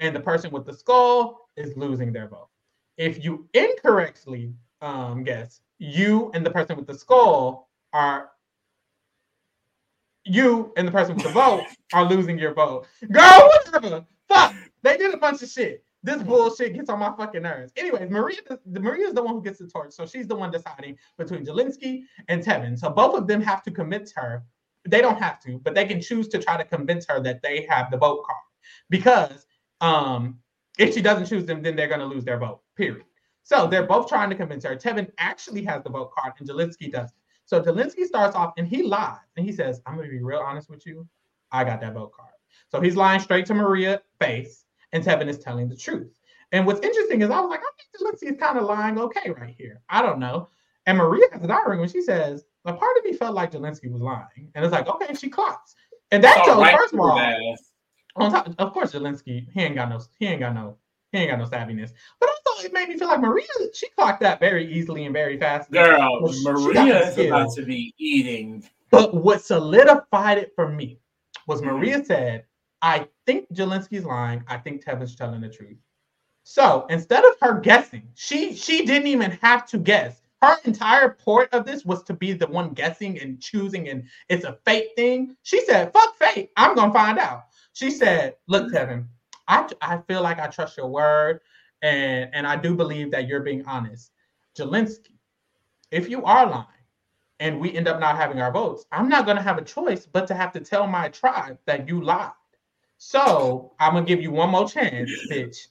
And 0.00 0.14
the 0.14 0.18
person 0.18 0.50
with 0.50 0.66
the 0.66 0.72
skull 0.72 1.48
is 1.56 1.76
losing 1.76 2.12
their 2.12 2.26
vote. 2.26 2.48
If 2.96 3.24
you 3.24 3.48
incorrectly 3.54 4.54
um, 4.80 5.22
guess, 5.22 5.60
you 5.78 6.32
and 6.34 6.44
the 6.44 6.50
person 6.50 6.74
with 6.74 6.88
the 6.88 6.98
skull 6.98 7.68
are 7.92 8.32
you 10.24 10.72
and 10.76 10.88
the 10.88 10.92
person 10.92 11.14
with 11.14 11.26
the 11.26 11.30
vote 11.30 11.62
are 11.92 12.04
losing 12.04 12.40
your 12.40 12.54
vote. 12.54 12.88
Girl, 13.08 13.50
whatever. 13.66 14.04
Fuck. 14.26 14.52
They 14.82 14.96
did 14.96 15.14
a 15.14 15.16
bunch 15.16 15.42
of 15.42 15.48
shit. 15.48 15.84
This 16.08 16.22
bullshit 16.22 16.72
gets 16.72 16.88
on 16.88 16.98
my 17.00 17.12
fucking 17.16 17.42
nerves. 17.42 17.70
Anyways, 17.76 18.08
Maria, 18.08 18.38
the 18.64 18.80
Maria's 18.80 19.12
the 19.12 19.22
one 19.22 19.34
who 19.34 19.42
gets 19.42 19.58
the 19.58 19.66
torch, 19.66 19.92
so 19.92 20.06
she's 20.06 20.26
the 20.26 20.34
one 20.34 20.50
deciding 20.50 20.96
between 21.18 21.44
Jelinsky 21.44 22.04
and 22.28 22.42
Tevin. 22.42 22.78
So 22.78 22.88
both 22.88 23.14
of 23.14 23.26
them 23.26 23.42
have 23.42 23.62
to 23.64 23.70
convince 23.70 24.12
her. 24.12 24.42
They 24.88 25.02
don't 25.02 25.18
have 25.18 25.38
to, 25.40 25.58
but 25.58 25.74
they 25.74 25.84
can 25.84 26.00
choose 26.00 26.28
to 26.28 26.38
try 26.38 26.56
to 26.56 26.64
convince 26.64 27.04
her 27.08 27.20
that 27.20 27.42
they 27.42 27.66
have 27.68 27.90
the 27.90 27.98
vote 27.98 28.24
card. 28.24 28.38
Because 28.88 29.46
um, 29.82 30.38
if 30.78 30.94
she 30.94 31.02
doesn't 31.02 31.26
choose 31.26 31.44
them, 31.44 31.62
then 31.62 31.76
they're 31.76 31.88
going 31.88 32.00
to 32.00 32.06
lose 32.06 32.24
their 32.24 32.38
vote. 32.38 32.62
Period. 32.74 33.04
So 33.42 33.66
they're 33.66 33.86
both 33.86 34.08
trying 34.08 34.30
to 34.30 34.36
convince 34.36 34.64
her. 34.64 34.76
Tevin 34.76 35.10
actually 35.18 35.62
has 35.64 35.82
the 35.82 35.90
vote 35.90 36.12
card, 36.12 36.32
and 36.38 36.48
Jelinsky 36.48 36.90
doesn't. 36.90 37.12
So 37.44 37.60
Jelinsky 37.60 38.04
starts 38.04 38.34
off 38.36 38.52
and 38.56 38.66
he 38.66 38.82
lies 38.82 39.16
and 39.36 39.44
he 39.44 39.52
says, 39.52 39.80
I'm 39.86 39.96
going 39.96 40.06
to 40.06 40.14
be 40.14 40.22
real 40.22 40.40
honest 40.40 40.68
with 40.68 40.86
you. 40.86 41.06
I 41.50 41.64
got 41.64 41.80
that 41.80 41.94
vote 41.94 42.12
card. 42.12 42.32
So 42.70 42.80
he's 42.80 42.94
lying 42.96 43.20
straight 43.20 43.46
to 43.46 43.54
Maria 43.54 44.02
face, 44.20 44.66
and 44.92 45.04
Tevin 45.04 45.28
is 45.28 45.38
telling 45.38 45.68
the 45.68 45.76
truth. 45.76 46.18
And 46.52 46.66
what's 46.66 46.80
interesting 46.80 47.22
is 47.22 47.30
I 47.30 47.40
was 47.40 47.50
like, 47.50 47.60
I 47.60 47.70
think 47.76 48.16
Jelinsky 48.16 48.32
is 48.32 48.40
kind 48.40 48.58
of 48.58 48.64
lying 48.64 48.98
okay 48.98 49.30
right 49.30 49.54
here. 49.56 49.82
I 49.88 50.02
don't 50.02 50.18
know. 50.18 50.48
And 50.86 50.96
Maria 50.96 51.26
has 51.32 51.42
an 51.42 51.54
ring 51.66 51.80
when 51.80 51.88
she 51.88 52.00
says, 52.00 52.44
a 52.64 52.72
part 52.72 52.96
of 52.96 53.04
me 53.04 53.12
felt 53.12 53.34
like 53.34 53.52
Jelinsky 53.52 53.90
was 53.90 54.00
lying. 54.00 54.50
And 54.54 54.64
it's 54.64 54.72
like, 54.72 54.88
okay, 54.88 55.14
she 55.14 55.28
clocks. 55.28 55.74
And 56.10 56.24
that 56.24 56.42
shows, 56.46 56.58
right 56.58 56.74
first 56.74 56.94
of 56.94 57.00
all, 57.00 57.16
that. 57.16 57.58
on 58.16 58.30
top, 58.30 58.48
of 58.58 58.72
course, 58.72 58.92
Jelinsky, 58.92 59.46
he 59.52 59.60
ain't 59.60 59.74
got 59.74 59.90
no, 59.90 60.00
he 60.18 60.26
ain't 60.26 60.40
got 60.40 60.54
no, 60.54 60.78
he 61.12 61.18
ain't 61.18 61.30
got 61.30 61.38
no 61.38 61.44
savviness. 61.44 61.90
But 62.18 62.30
also, 62.46 62.66
it 62.66 62.72
made 62.72 62.88
me 62.88 62.98
feel 62.98 63.08
like 63.08 63.20
Maria, 63.20 63.46
she 63.74 63.88
clocked 63.90 64.20
that 64.20 64.40
very 64.40 64.72
easily 64.72 65.04
and 65.04 65.12
very 65.12 65.38
fast. 65.38 65.70
Girl, 65.70 66.22
Well, 66.22 66.34
Maria 66.42 67.08
is 67.08 67.18
about 67.18 67.52
to 67.56 67.62
be 67.62 67.94
eating. 67.98 68.66
But 68.90 69.12
what 69.12 69.44
solidified 69.44 70.38
it 70.38 70.52
for 70.54 70.70
me 70.70 71.00
was. 71.46 71.60
Maria 71.60 72.02
said, 72.02 72.44
"I 72.82 73.08
think 73.26 73.52
Jelinsky's 73.52 74.04
lying. 74.04 74.44
I 74.48 74.58
think 74.58 74.84
Tevin's 74.84 75.16
telling 75.16 75.40
the 75.40 75.48
truth." 75.48 75.78
So 76.44 76.86
instead 76.90 77.24
of 77.24 77.34
her 77.42 77.60
guessing, 77.60 78.08
she 78.14 78.54
she 78.54 78.86
didn't 78.86 79.08
even 79.08 79.32
have 79.42 79.66
to 79.68 79.78
guess. 79.78 80.22
Her 80.42 80.56
entire 80.64 81.10
point 81.10 81.50
of 81.52 81.66
this 81.66 81.84
was 81.84 82.02
to 82.04 82.14
be 82.14 82.32
the 82.32 82.46
one 82.46 82.70
guessing 82.70 83.20
and 83.20 83.40
choosing, 83.40 83.88
and 83.88 84.04
it's 84.28 84.44
a 84.44 84.58
fate 84.64 84.90
thing. 84.96 85.36
She 85.42 85.60
said, 85.66 85.92
"Fuck 85.92 86.16
fate. 86.16 86.50
I'm 86.56 86.74
gonna 86.74 86.92
find 86.92 87.18
out." 87.18 87.44
She 87.74 87.90
said, 87.90 88.36
"Look, 88.48 88.72
Tevin, 88.72 89.08
I 89.48 89.68
I 89.82 89.98
feel 90.08 90.22
like 90.22 90.40
I 90.40 90.48
trust 90.48 90.76
your 90.78 90.88
word, 90.88 91.40
and 91.82 92.30
and 92.34 92.46
I 92.46 92.56
do 92.56 92.74
believe 92.74 93.10
that 93.12 93.28
you're 93.28 93.40
being 93.42 93.64
honest. 93.66 94.12
Jelinsky, 94.56 95.18
if 95.90 96.08
you 96.08 96.24
are 96.24 96.46
lying." 96.48 96.66
and 97.40 97.60
we 97.60 97.74
end 97.76 97.88
up 97.88 98.00
not 98.00 98.16
having 98.16 98.40
our 98.40 98.52
votes, 98.52 98.84
I'm 98.92 99.08
not 99.08 99.26
gonna 99.26 99.42
have 99.42 99.58
a 99.58 99.64
choice 99.64 100.06
but 100.06 100.26
to 100.28 100.34
have 100.34 100.52
to 100.54 100.60
tell 100.60 100.86
my 100.86 101.08
tribe 101.08 101.58
that 101.66 101.88
you 101.88 102.02
lied. 102.02 102.32
So 102.98 103.72
I'm 103.78 103.94
gonna 103.94 104.04
give 104.04 104.20
you 104.20 104.30
one 104.32 104.50
more 104.50 104.68
chance, 104.68 105.10
bitch. 105.30 105.68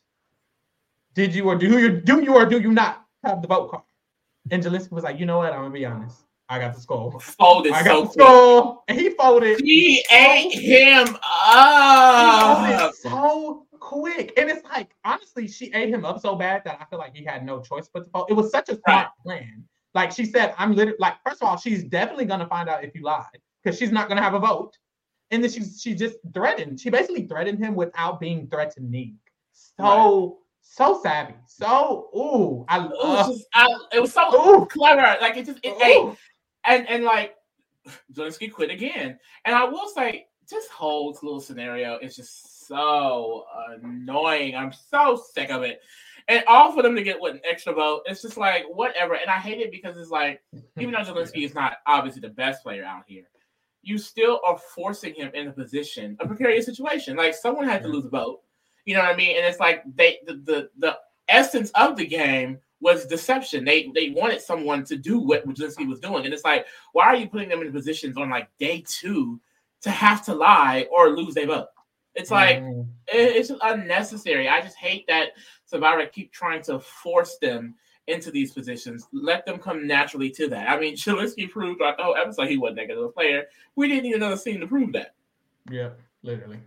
Did 1.13 1.36
you 1.36 1.45
or 1.45 1.55
do 1.55 1.67
you 1.67 2.01
do 2.01 2.23
you 2.23 2.34
or 2.34 2.45
do 2.45 2.59
you 2.59 2.71
not 2.71 3.05
have 3.23 3.41
the 3.41 3.47
vote 3.47 3.69
card? 3.69 3.84
And 4.49 4.63
was 4.63 5.03
like, 5.03 5.19
you 5.19 5.25
know 5.25 5.39
what? 5.39 5.51
I'm 5.51 5.59
gonna 5.59 5.73
be 5.73 5.86
honest. 5.86 6.23
I 6.49 6.59
got 6.59 6.73
the 6.73 6.80
skull. 6.80 7.19
Folded 7.19 7.73
I 7.73 7.84
so 7.84 7.86
got 7.86 7.95
the 7.95 8.01
quick. 8.05 8.13
skull, 8.13 8.84
and 8.88 8.97
he 8.97 9.09
folded. 9.09 9.59
She 9.59 10.05
ate 10.09 10.53
him 10.53 11.17
up. 11.45 12.93
so 12.93 13.67
quick, 13.80 14.32
and 14.38 14.49
it's 14.49 14.63
like 14.63 14.91
honestly, 15.03 15.49
she 15.49 15.73
ate 15.73 15.89
him 15.89 16.05
up 16.05 16.21
so 16.21 16.36
bad 16.36 16.63
that 16.63 16.78
I 16.80 16.86
feel 16.86 16.99
like 16.99 17.13
he 17.13 17.25
had 17.25 17.45
no 17.45 17.59
choice 17.61 17.89
but 17.93 18.05
to 18.05 18.09
fold. 18.09 18.28
It 18.30 18.34
was 18.34 18.49
such 18.49 18.69
a 18.69 18.80
smart 18.88 19.09
plan. 19.21 19.65
Like 19.93 20.13
she 20.13 20.23
said, 20.23 20.53
I'm 20.57 20.73
literally 20.73 20.97
like, 20.99 21.15
first 21.28 21.41
of 21.41 21.49
all, 21.49 21.57
she's 21.57 21.84
definitely 21.84 22.25
gonna 22.25 22.47
find 22.47 22.69
out 22.69 22.86
if 22.86 22.95
you 22.95 23.01
lied 23.01 23.25
because 23.61 23.78
she's 23.78 23.91
not 23.91 24.07
gonna 24.07 24.21
have 24.21 24.34
a 24.34 24.39
vote. 24.39 24.78
And 25.32 25.43
then 25.43 25.51
she 25.51 25.63
she 25.63 25.93
just 25.93 26.17
threatened. 26.34 26.80
She 26.80 26.89
basically 26.89 27.28
threatened 27.28 27.59
him 27.59 27.75
without 27.75 28.19
being 28.19 28.47
threatening. 28.47 29.17
So 29.51 30.39
so 30.61 30.99
savvy. 31.01 31.36
So 31.47 32.09
ooh, 32.15 32.65
I 32.69 32.78
love. 32.78 33.32
just, 33.32 33.45
I, 33.53 33.67
it 33.93 33.99
was 33.99 34.13
so 34.13 34.61
Ooh, 34.61 34.65
clever. 34.65 35.17
Like 35.21 35.38
it 35.38 35.45
just, 35.45 35.59
it, 35.63 35.97
ooh. 35.97 36.15
and 36.65 36.88
and 36.88 37.03
like 37.03 37.36
Jelinsky 38.13 38.51
quit 38.51 38.69
again. 38.69 39.17
And 39.45 39.55
I 39.55 39.65
will 39.65 39.89
say, 39.89 40.28
this 40.49 40.67
whole 40.67 41.17
little 41.21 41.41
scenario 41.41 41.97
is 41.99 42.15
just 42.15 42.67
so 42.67 43.45
annoying. 43.82 44.55
I'm 44.55 44.71
so 44.71 45.21
sick 45.34 45.49
of 45.49 45.63
it. 45.63 45.82
And 46.30 46.43
all 46.47 46.73
for 46.73 46.84
them 46.84 46.95
to 46.95 47.03
get 47.03 47.19
what 47.19 47.34
an 47.34 47.41
extra 47.49 47.73
vote, 47.73 48.03
it's 48.05 48.21
just 48.21 48.38
like 48.38 48.65
whatever. 48.69 49.15
And 49.15 49.30
I 49.30 49.38
hate 49.38 49.59
it 49.59 49.71
because 49.71 49.97
it's 49.97 50.09
like, 50.09 50.41
even 50.78 50.91
though 50.91 50.99
Jelinsky 51.03 51.43
is 51.43 51.53
not 51.53 51.78
obviously 51.86 52.21
the 52.21 52.30
best 52.30 52.63
player 52.63 52.84
out 52.84 53.03
here, 53.07 53.30
you 53.82 53.97
still 53.97 54.39
are 54.45 54.57
forcing 54.57 55.13
him 55.13 55.32
in 55.34 55.47
a 55.47 55.51
position, 55.51 56.17
a 56.19 56.28
precarious 56.28 56.65
situation. 56.65 57.15
Like 57.15 57.34
someone 57.34 57.65
had 57.65 57.84
to 57.84 57.88
lose 57.88 58.05
a 58.05 58.09
vote. 58.09 58.41
You 58.86 58.95
know 58.95 59.01
what 59.01 59.13
I 59.13 59.17
mean? 59.17 59.38
And 59.38 59.45
it's 59.45 59.59
like 59.59 59.84
they 59.95 60.19
the 60.25 60.34
the, 60.36 60.69
the 60.78 60.97
essence 61.28 61.71
of 61.75 61.95
the 61.95 62.05
game 62.05 62.59
was 62.80 63.05
deception. 63.05 63.65
They 63.65 63.91
they 63.93 64.09
wanted 64.09 64.41
someone 64.41 64.84
to 64.86 64.97
do 64.97 65.19
what 65.19 65.47
Jelinsky 65.47 65.88
was 65.88 65.99
doing. 65.99 66.25
And 66.25 66.34
it's 66.34 66.43
like, 66.43 66.65
why 66.93 67.05
are 67.05 67.15
you 67.15 67.28
putting 67.28 67.49
them 67.49 67.61
in 67.61 67.71
positions 67.71 68.17
on 68.17 68.30
like 68.30 68.49
day 68.59 68.84
two 68.88 69.39
to 69.82 69.89
have 69.89 70.23
to 70.25 70.36
lie 70.36 70.88
or 70.91 71.09
lose 71.09 71.34
their 71.34 71.47
vote? 71.47 71.67
It's 72.15 72.32
like 72.32 72.59
mm. 72.59 72.88
it's 73.07 73.51
unnecessary. 73.61 74.49
I 74.49 74.61
just 74.61 74.78
hate 74.78 75.05
that 75.07 75.34
Survivor 75.65 76.05
keep 76.07 76.32
trying 76.32 76.63
to 76.63 76.80
force 76.80 77.38
them 77.38 77.75
into 78.08 78.32
these 78.32 78.51
positions. 78.51 79.08
Let 79.12 79.45
them 79.45 79.60
come 79.60 79.86
naturally 79.86 80.30
to 80.32 80.47
that. 80.49 80.70
I 80.70 80.80
mean, 80.80 80.95
Jelinsky 80.97 81.49
proved 81.49 81.80
throughout 81.80 81.97
the 81.97 82.03
whole 82.03 82.16
episode 82.16 82.47
he 82.47 82.58
wasn't 82.58 82.78
that 82.78 82.88
good 82.88 83.14
player. 83.14 83.45
We 83.76 83.88
didn't 83.88 84.03
need 84.03 84.16
another 84.16 84.38
scene 84.38 84.60
to 84.60 84.68
prove 84.68 84.93
that. 84.93 85.16
Yeah, 85.70 85.89
literally. 86.24 86.60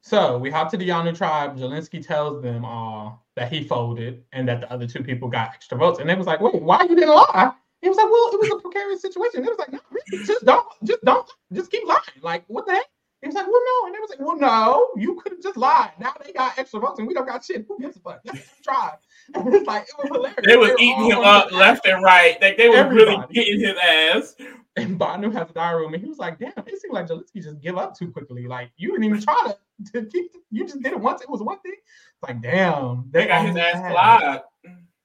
So 0.00 0.38
we 0.38 0.50
hop 0.50 0.70
to 0.70 0.76
the 0.76 0.88
Yanu 0.88 1.16
tribe. 1.16 1.58
Jelinsky 1.58 2.04
tells 2.04 2.42
them 2.42 2.64
all 2.64 3.26
that 3.36 3.52
he 3.52 3.62
folded 3.64 4.24
and 4.32 4.48
that 4.48 4.60
the 4.60 4.72
other 4.72 4.86
two 4.86 5.02
people 5.02 5.28
got 5.28 5.50
extra 5.54 5.76
votes. 5.76 5.98
And 5.98 6.08
they 6.08 6.14
was 6.14 6.26
like, 6.26 6.40
wait, 6.40 6.62
why 6.62 6.82
you 6.82 6.94
didn't 6.94 7.14
lie? 7.14 7.52
He 7.82 7.88
was 7.88 7.96
like, 7.96 8.06
well, 8.06 8.30
it 8.32 8.40
was 8.40 8.58
a 8.58 8.62
precarious 8.62 9.02
situation. 9.02 9.44
It 9.44 9.50
was 9.50 9.58
like, 9.58 9.72
no, 9.72 9.78
really, 9.90 10.24
just 10.24 10.44
don't, 10.44 10.66
just 10.84 11.04
don't, 11.04 11.28
just 11.52 11.70
keep 11.70 11.86
lying. 11.86 12.00
Like, 12.22 12.44
what 12.48 12.66
the 12.66 12.72
heck? 12.72 12.86
He 13.22 13.28
was 13.28 13.34
like, 13.34 13.46
well, 13.46 13.62
no. 13.64 13.86
And 13.86 13.94
they 13.94 13.98
was 13.98 14.10
like, 14.10 14.20
well, 14.20 14.36
no, 14.36 14.88
you 14.96 15.20
could 15.20 15.32
have 15.32 15.42
just 15.42 15.56
lied. 15.56 15.92
Now 15.98 16.14
they 16.24 16.32
got 16.32 16.58
extra 16.58 16.80
votes 16.80 16.98
and 16.98 17.06
we 17.06 17.14
don't 17.14 17.26
got 17.26 17.44
shit. 17.44 17.66
Who 17.68 17.78
gives 17.78 17.96
a 17.96 18.00
fuck? 18.00 18.20
That's 18.24 18.38
the 18.38 18.62
tribe. 18.62 18.98
It's 19.36 19.66
like, 19.66 19.82
it 19.82 19.94
was 19.98 20.08
hilarious. 20.08 20.36
They 20.44 20.56
was 20.56 20.70
eating 20.78 21.04
him 21.10 21.18
up 21.18 21.52
left 21.52 21.86
and 21.86 22.02
right. 22.02 22.40
Like, 22.40 22.56
they 22.56 22.68
were 22.68 22.76
Everybody. 22.76 23.10
really 23.10 23.26
getting 23.32 23.60
his 23.60 23.76
ass. 23.82 24.34
And 24.76 24.98
Bhanu 24.98 25.32
has 25.32 25.50
a 25.50 25.52
diary 25.52 25.82
room 25.82 25.94
and 25.94 26.02
he 26.02 26.08
was 26.08 26.18
like, 26.18 26.38
damn, 26.38 26.52
it 26.56 26.80
seemed 26.80 26.94
like 26.94 27.06
Jelinsky 27.08 27.42
just 27.42 27.60
give 27.60 27.76
up 27.76 27.96
too 27.96 28.10
quickly. 28.10 28.46
Like, 28.46 28.70
you 28.76 28.90
didn't 28.90 29.04
even 29.04 29.20
try 29.20 29.48
to, 29.48 29.92
to 29.92 30.06
keep, 30.06 30.32
you 30.50 30.64
just 30.64 30.80
did 30.82 30.92
it 30.92 31.00
once. 31.00 31.20
It 31.20 31.28
was 31.28 31.42
one 31.42 31.58
thing. 31.60 31.74
It's 31.74 32.22
like, 32.22 32.40
damn. 32.40 33.08
They, 33.10 33.22
they 33.22 33.26
got 33.28 33.46
his 33.46 33.56
ass 33.56 33.92
fly. 33.92 34.40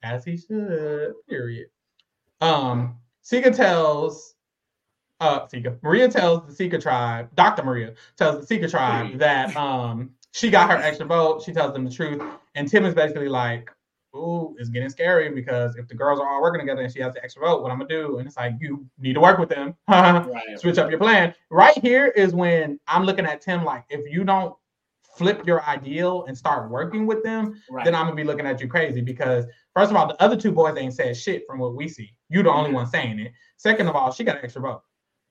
As 0.02 0.24
he 0.24 0.36
should, 0.36 1.14
period. 1.28 1.66
Um, 2.40 2.96
Siga 3.24 3.54
tells 3.54 4.34
uh 5.20 5.46
Siga. 5.46 5.78
Maria 5.82 6.08
tells 6.08 6.46
the 6.46 6.68
Siga 6.68 6.80
tribe, 6.80 7.28
Dr. 7.34 7.62
Maria 7.62 7.94
tells 8.16 8.46
the 8.46 8.54
Siga 8.58 8.70
tribe 8.70 9.18
that 9.18 9.56
um 9.56 10.10
she 10.32 10.50
got 10.50 10.68
her 10.68 10.76
extra 10.76 11.06
vote. 11.06 11.42
She 11.42 11.52
tells 11.52 11.72
them 11.72 11.84
the 11.84 11.90
truth. 11.90 12.20
And 12.54 12.68
Tim 12.68 12.84
is 12.84 12.94
basically 12.94 13.28
like, 13.28 13.70
Ooh, 14.14 14.54
it's 14.58 14.68
getting 14.68 14.88
scary 14.88 15.28
because 15.30 15.74
if 15.76 15.88
the 15.88 15.94
girls 15.94 16.20
are 16.20 16.28
all 16.28 16.40
working 16.40 16.60
together 16.60 16.82
and 16.82 16.92
she 16.92 17.00
has 17.00 17.14
the 17.14 17.24
extra 17.24 17.42
vote, 17.42 17.62
what 17.62 17.72
I'm 17.72 17.78
gonna 17.78 17.88
do? 17.88 18.18
And 18.18 18.26
it's 18.26 18.36
like 18.36 18.54
you 18.60 18.86
need 18.98 19.14
to 19.14 19.20
work 19.20 19.38
with 19.38 19.48
them. 19.48 19.74
right. 19.88 20.58
Switch 20.58 20.78
up 20.78 20.88
your 20.90 21.00
plan. 21.00 21.34
Right 21.50 21.76
here 21.78 22.06
is 22.06 22.32
when 22.32 22.78
I'm 22.86 23.04
looking 23.04 23.26
at 23.26 23.40
Tim 23.40 23.64
like, 23.64 23.84
if 23.90 24.10
you 24.10 24.22
don't 24.22 24.54
flip 25.16 25.46
your 25.46 25.64
ideal 25.64 26.24
and 26.26 26.36
start 26.36 26.70
working 26.70 27.06
with 27.06 27.24
them, 27.24 27.60
right. 27.70 27.84
then 27.84 27.94
I'm 27.94 28.04
gonna 28.04 28.14
be 28.14 28.24
looking 28.24 28.46
at 28.46 28.60
you 28.60 28.68
crazy 28.68 29.00
because 29.00 29.46
first 29.74 29.90
of 29.90 29.96
all, 29.96 30.06
the 30.06 30.22
other 30.22 30.36
two 30.36 30.52
boys 30.52 30.76
ain't 30.76 30.94
said 30.94 31.16
shit 31.16 31.44
from 31.46 31.58
what 31.58 31.74
we 31.74 31.88
see. 31.88 32.14
You 32.28 32.42
the 32.42 32.50
only 32.50 32.68
mm-hmm. 32.68 32.76
one 32.76 32.86
saying 32.86 33.18
it. 33.18 33.32
Second 33.56 33.88
of 33.88 33.96
all, 33.96 34.12
she 34.12 34.22
got 34.22 34.36
an 34.38 34.44
extra 34.44 34.62
vote. 34.62 34.82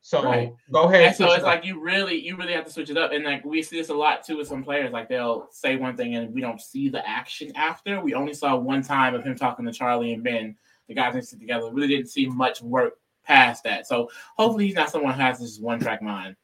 So 0.05 0.21
right. 0.21 0.53
go 0.69 0.83
ahead. 0.83 1.01
And 1.03 1.15
so 1.15 1.31
it's 1.31 1.45
like 1.45 1.63
you 1.63 1.81
really, 1.81 2.19
you 2.19 2.35
really 2.35 2.51
have 2.51 2.65
to 2.65 2.71
switch 2.71 2.89
it 2.89 2.97
up. 2.97 3.13
And 3.13 3.23
like 3.23 3.45
we 3.45 3.63
see 3.63 3.77
this 3.77 3.87
a 3.87 3.93
lot 3.93 4.21
too 4.21 4.35
with 4.35 4.49
some 4.49 4.61
players. 4.61 4.91
Like 4.91 5.07
they'll 5.07 5.47
say 5.49 5.77
one 5.77 5.95
thing 5.95 6.15
and 6.15 6.33
we 6.33 6.41
don't 6.41 6.59
see 6.59 6.89
the 6.89 7.07
action 7.07 7.53
after. 7.55 8.01
We 8.01 8.13
only 8.13 8.33
saw 8.33 8.57
one 8.57 8.83
time 8.83 9.15
of 9.15 9.23
him 9.23 9.35
talking 9.35 9.65
to 9.65 9.71
Charlie 9.71 10.11
and 10.11 10.21
Ben, 10.21 10.57
the 10.89 10.93
guys 10.93 11.13
that 11.13 11.23
sit 11.23 11.39
together. 11.39 11.71
Really 11.71 11.87
didn't 11.87 12.09
see 12.09 12.27
much 12.27 12.61
work 12.61 12.95
past 13.23 13.63
that. 13.63 13.87
So 13.87 14.09
hopefully 14.37 14.65
he's 14.67 14.75
not 14.75 14.89
someone 14.89 15.13
who 15.13 15.21
has 15.21 15.39
this 15.39 15.57
one 15.57 15.79
track 15.79 16.01
mind. 16.01 16.35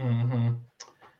Mm-hmm. 0.00 0.54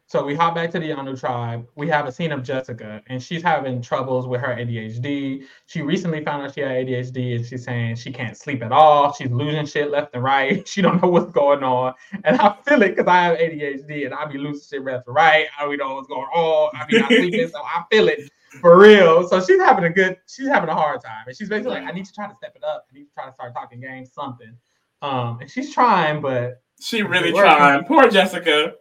So 0.08 0.24
we 0.24 0.34
hop 0.34 0.54
back 0.54 0.70
to 0.70 0.78
the 0.80 0.88
Yanu 0.88 1.20
tribe. 1.20 1.68
We 1.74 1.86
have 1.88 2.06
a 2.06 2.12
scene 2.12 2.32
of 2.32 2.42
Jessica, 2.42 3.02
and 3.08 3.22
she's 3.22 3.42
having 3.42 3.82
troubles 3.82 4.26
with 4.26 4.40
her 4.40 4.56
ADHD. 4.56 5.44
She 5.66 5.82
recently 5.82 6.24
found 6.24 6.42
out 6.42 6.54
she 6.54 6.62
had 6.62 6.70
ADHD, 6.70 7.36
and 7.36 7.44
she's 7.44 7.62
saying 7.62 7.96
she 7.96 8.10
can't 8.10 8.34
sleep 8.34 8.62
at 8.62 8.72
all. 8.72 9.12
She's 9.12 9.30
losing 9.30 9.66
shit 9.66 9.90
left 9.90 10.14
and 10.14 10.24
right. 10.24 10.66
She 10.78 10.80
don't 10.80 11.02
know 11.02 11.10
what's 11.10 11.30
going 11.32 11.62
on, 11.62 11.92
and 12.24 12.40
I 12.40 12.56
feel 12.66 12.80
it 12.82 12.96
because 12.96 13.06
I 13.06 13.22
have 13.24 13.36
ADHD, 13.36 14.06
and 14.06 14.14
I 14.14 14.24
be 14.24 14.38
losing 14.38 14.78
shit 14.78 14.82
left 14.82 15.06
and 15.08 15.14
right. 15.14 15.46
I 15.58 15.64
don't 15.66 15.76
know 15.76 15.96
what's 15.96 16.08
going 16.08 16.22
on. 16.22 16.70
I 16.74 16.86
be 16.86 17.00
not 17.00 17.08
sleeping, 17.08 17.48
so 17.48 17.60
I 17.62 17.84
feel 17.90 18.08
it 18.08 18.30
for 18.62 18.78
real. 18.78 19.28
So 19.28 19.44
she's 19.44 19.60
having 19.60 19.84
a 19.84 19.90
good, 19.90 20.16
she's 20.26 20.48
having 20.48 20.70
a 20.70 20.74
hard 20.74 21.02
time, 21.02 21.24
and 21.26 21.36
she's 21.36 21.50
basically 21.50 21.72
like, 21.72 21.84
I 21.84 21.90
need 21.90 22.06
to 22.06 22.12
try 22.14 22.26
to 22.26 22.34
step 22.34 22.56
it 22.56 22.64
up. 22.64 22.86
I 22.90 22.94
need 22.94 23.04
to 23.04 23.12
try 23.12 23.26
to 23.26 23.34
start 23.34 23.52
talking 23.52 23.78
games, 23.78 24.10
something. 24.14 24.56
Um, 25.02 25.40
and 25.42 25.50
she's 25.50 25.74
trying, 25.74 26.22
but 26.22 26.62
she 26.80 27.02
really 27.02 27.30
trying. 27.30 27.84
Poor 27.84 28.08
Jessica. 28.08 28.72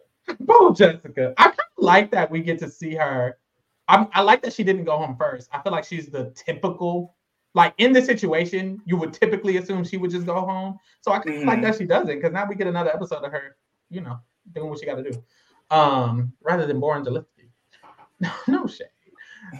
Poor 0.46 0.74
Jessica. 0.74 1.34
I 1.38 1.44
kind 1.44 1.58
of 1.58 1.84
like 1.84 2.10
that 2.12 2.30
we 2.30 2.40
get 2.40 2.58
to 2.60 2.70
see 2.70 2.94
her. 2.94 3.38
I'm, 3.88 4.08
I 4.12 4.22
like 4.22 4.42
that 4.42 4.52
she 4.52 4.64
didn't 4.64 4.84
go 4.84 4.98
home 4.98 5.16
first. 5.18 5.48
I 5.52 5.60
feel 5.62 5.72
like 5.72 5.84
she's 5.84 6.08
the 6.08 6.32
typical, 6.34 7.14
like 7.54 7.74
in 7.78 7.92
this 7.92 8.06
situation, 8.06 8.80
you 8.84 8.96
would 8.96 9.14
typically 9.14 9.56
assume 9.56 9.84
she 9.84 9.96
would 9.96 10.10
just 10.10 10.26
go 10.26 10.34
home. 10.34 10.78
So 11.00 11.12
I 11.12 11.20
kind 11.20 11.36
of 11.36 11.42
mm. 11.42 11.46
like 11.46 11.62
that 11.62 11.76
she 11.76 11.84
doesn't 11.84 12.14
because 12.14 12.32
now 12.32 12.46
we 12.46 12.54
get 12.54 12.66
another 12.66 12.90
episode 12.94 13.24
of 13.24 13.32
her, 13.32 13.56
you 13.88 14.02
know, 14.02 14.18
doing 14.54 14.68
what 14.68 14.78
she 14.78 14.86
got 14.86 14.96
to 14.96 15.10
do, 15.10 15.22
um, 15.70 16.32
rather 16.42 16.66
than 16.66 16.80
boring 16.80 17.04
Jelinsky. 17.04 17.48
No, 18.20 18.30
no 18.48 18.66
shade. 18.66 18.88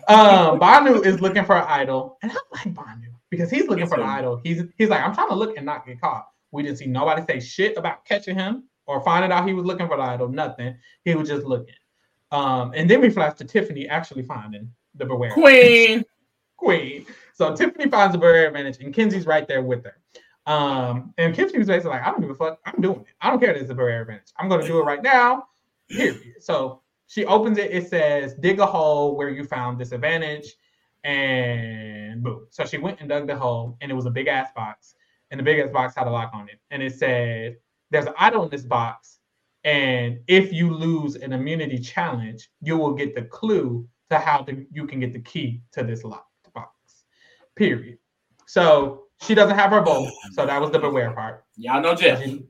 Um, 0.09 0.59
Bhanu 0.61 1.05
is 1.07 1.21
looking 1.21 1.45
for 1.45 1.57
an 1.57 1.65
idol, 1.67 2.19
and 2.23 2.31
I 2.33 2.37
like 2.53 2.75
Bhanu 2.75 3.07
because 3.31 3.51
he's 3.51 3.69
looking 3.69 3.87
for 3.87 3.95
an 3.99 4.07
idol. 4.07 4.41
He's 4.43 4.63
he's 4.77 4.89
like, 4.89 5.03
I'm 5.03 5.15
trying 5.15 5.29
to 5.29 5.35
look 5.35 5.57
and 5.57 5.65
not 5.65 5.87
get 5.87 6.01
caught. 6.01 6.27
We 6.51 6.63
didn't 6.63 6.79
see 6.79 6.87
nobody 6.87 7.23
say 7.27 7.41
shit 7.41 7.77
about 7.77 8.05
catching 8.05 8.35
him 8.35 8.65
or 8.89 9.03
finding 9.03 9.31
out 9.31 9.47
he 9.47 9.55
was 9.55 9.65
looking 9.65 9.87
for 9.87 9.97
the 9.97 10.03
idol, 10.03 10.29
nothing. 10.29 10.77
He 11.05 11.15
was 11.15 11.29
just 11.29 11.47
looking. 11.47 11.75
Um, 12.33 12.73
and 12.75 12.91
then 12.91 13.01
we 13.01 13.11
flash 13.11 13.37
to 13.37 13.45
Tiffany 13.45 13.87
actually 13.87 14.23
finding 14.23 14.73
the 14.95 15.05
Beware 15.05 15.31
Queen. 15.31 16.05
Queen. 16.57 17.07
So 17.35 17.55
Tiffany 17.55 17.89
finds 17.89 18.13
the 18.13 18.19
Beware 18.19 18.49
advantage, 18.49 18.79
and 18.81 18.93
Kenzie's 18.93 19.27
right 19.27 19.47
there 19.47 19.63
with 19.63 19.85
her. 19.85 19.95
Um, 20.53 21.13
and 21.19 21.35
Kenzie 21.35 21.59
was 21.59 21.69
basically 21.69 21.91
like, 21.91 22.03
I 22.03 22.11
don't 22.11 22.23
give 22.23 22.31
a 22.31 22.35
fuck. 22.35 22.59
I'm 22.65 22.81
doing 22.81 23.01
it. 23.01 23.07
I 23.21 23.31
don't 23.31 23.39
care 23.39 23.53
that 23.53 23.61
it's 23.61 23.71
a 23.71 23.75
Beware 23.75 24.01
advantage. 24.01 24.33
I'm 24.39 24.49
going 24.49 24.63
to 24.63 24.67
do 24.67 24.79
it 24.79 24.83
right 24.83 25.03
now. 25.03 25.45
Period. 25.91 26.21
So 26.41 26.81
she 27.07 27.27
opens 27.27 27.59
it. 27.59 27.71
It 27.71 27.89
says, 27.89 28.35
dig 28.35 28.59
a 28.59 28.67
hole 28.67 29.15
where 29.15 29.29
you 29.29 29.45
found 29.45 29.79
this 29.79 29.93
advantage. 29.93 30.55
And 31.05 32.23
boom. 32.23 32.47
So 32.51 32.65
she 32.65 32.79
went 32.79 33.01
and 33.01 33.11
dug 33.11 33.27
the 33.27 33.37
hole, 33.37 33.77
and 33.83 33.91
it 33.91 33.95
was 33.95 34.07
a 34.07 34.11
big 34.11 34.27
ass 34.27 34.49
box. 34.57 34.95
And 35.31 35.39
the 35.39 35.45
big 35.45 35.61
ass 35.61 35.71
box 35.71 35.95
had 35.95 36.07
a 36.07 36.11
lock 36.11 36.31
on 36.33 36.49
it. 36.49 36.59
And 36.71 36.83
it 36.83 36.95
said, 36.95 37.59
there's 37.91 38.07
an 38.07 38.15
idol 38.19 38.45
in 38.45 38.51
this 38.51 38.65
box. 38.65 39.19
And 39.65 40.21
if 40.29 40.53
you 40.53 40.73
lose 40.73 41.17
an 41.17 41.33
immunity 41.33 41.79
challenge, 41.79 42.51
you 42.61 42.77
will 42.77 42.95
get 42.95 43.15
the 43.15 43.23
clue 43.23 43.87
to 44.11 44.19
how 44.19 44.39
to, 44.43 44.67
you 44.73 44.87
can 44.87 45.01
get 45.01 45.13
the 45.13 45.21
key 45.21 45.63
to 45.73 45.83
this 45.83 46.05
locked 46.05 46.53
box. 46.55 46.73
Period. 47.57 47.99
So 48.47 49.05
she 49.21 49.35
doesn't 49.35 49.57
have 49.57 49.71
her 49.71 49.83
vote. 49.83 50.11
So 50.33 50.47
that 50.47 50.61
was 50.61 50.71
the 50.71 50.79
beware 50.79 51.13
part. 51.13 51.45
Y'all 51.57 51.83
know 51.83 51.95
Jeff. 51.95 52.23
She, 52.23 52.47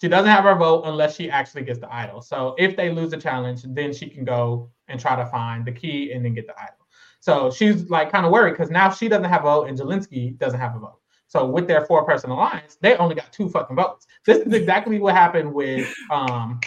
she 0.00 0.08
doesn't 0.08 0.30
have 0.30 0.44
her 0.44 0.54
vote 0.54 0.82
unless 0.84 1.16
she 1.16 1.30
actually 1.30 1.62
gets 1.62 1.78
the 1.78 1.92
idol. 1.92 2.22
So 2.22 2.54
if 2.58 2.76
they 2.76 2.90
lose 2.90 3.10
the 3.10 3.18
challenge, 3.18 3.62
then 3.64 3.92
she 3.92 4.08
can 4.08 4.24
go 4.24 4.70
and 4.88 4.98
try 4.98 5.16
to 5.16 5.26
find 5.26 5.64
the 5.64 5.72
key 5.72 6.12
and 6.12 6.24
then 6.24 6.34
get 6.34 6.46
the 6.46 6.58
idol. 6.58 6.86
So 7.20 7.50
she's 7.50 7.88
like 7.88 8.10
kind 8.10 8.26
of 8.26 8.32
worried 8.32 8.52
because 8.52 8.70
now 8.70 8.90
she 8.90 9.08
doesn't 9.08 9.28
have 9.28 9.42
a 9.42 9.44
vote 9.44 9.68
and 9.68 9.78
Jelinsky 9.78 10.36
doesn't 10.38 10.58
have 10.58 10.74
a 10.74 10.80
vote. 10.80 11.01
So 11.32 11.46
with 11.46 11.66
their 11.66 11.86
four 11.86 12.04
person 12.04 12.28
alliance, 12.28 12.76
they 12.82 12.94
only 12.96 13.14
got 13.14 13.32
two 13.32 13.48
fucking 13.48 13.74
votes. 13.74 14.06
This 14.26 14.46
is 14.46 14.52
exactly 14.52 14.98
what 14.98 15.14
happened 15.14 15.54
with 15.54 15.90
um 16.10 16.60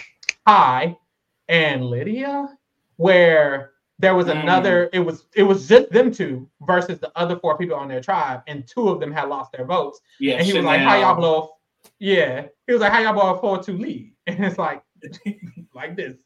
Hai 0.44 0.98
and 1.46 1.84
Lydia, 1.84 2.48
where 2.96 3.70
there 4.00 4.16
was 4.16 4.26
mm. 4.26 4.42
another, 4.42 4.90
it 4.92 4.98
was 4.98 5.26
it 5.36 5.44
was 5.44 5.68
just 5.68 5.92
them 5.92 6.10
two 6.10 6.50
versus 6.62 6.98
the 6.98 7.12
other 7.14 7.38
four 7.38 7.56
people 7.56 7.76
on 7.76 7.86
their 7.86 8.00
tribe, 8.00 8.42
and 8.48 8.66
two 8.66 8.88
of 8.88 8.98
them 8.98 9.12
had 9.12 9.28
lost 9.28 9.52
their 9.52 9.64
votes. 9.64 10.00
Yeah. 10.18 10.38
And 10.38 10.44
he 10.44 10.52
was 10.52 10.64
like, 10.64 10.80
How 10.80 10.96
y'all 10.96 11.14
blow 11.14 11.52
yeah. 12.00 12.46
He 12.66 12.72
was 12.72 12.82
like, 12.82 12.90
How 12.90 12.98
y'all 12.98 13.12
blow 13.12 13.36
a 13.36 13.58
4-2 13.58 13.80
lead? 13.80 14.12
And 14.26 14.44
it's 14.44 14.58
like 14.58 14.82
like 15.76 15.94
this. 15.94 16.16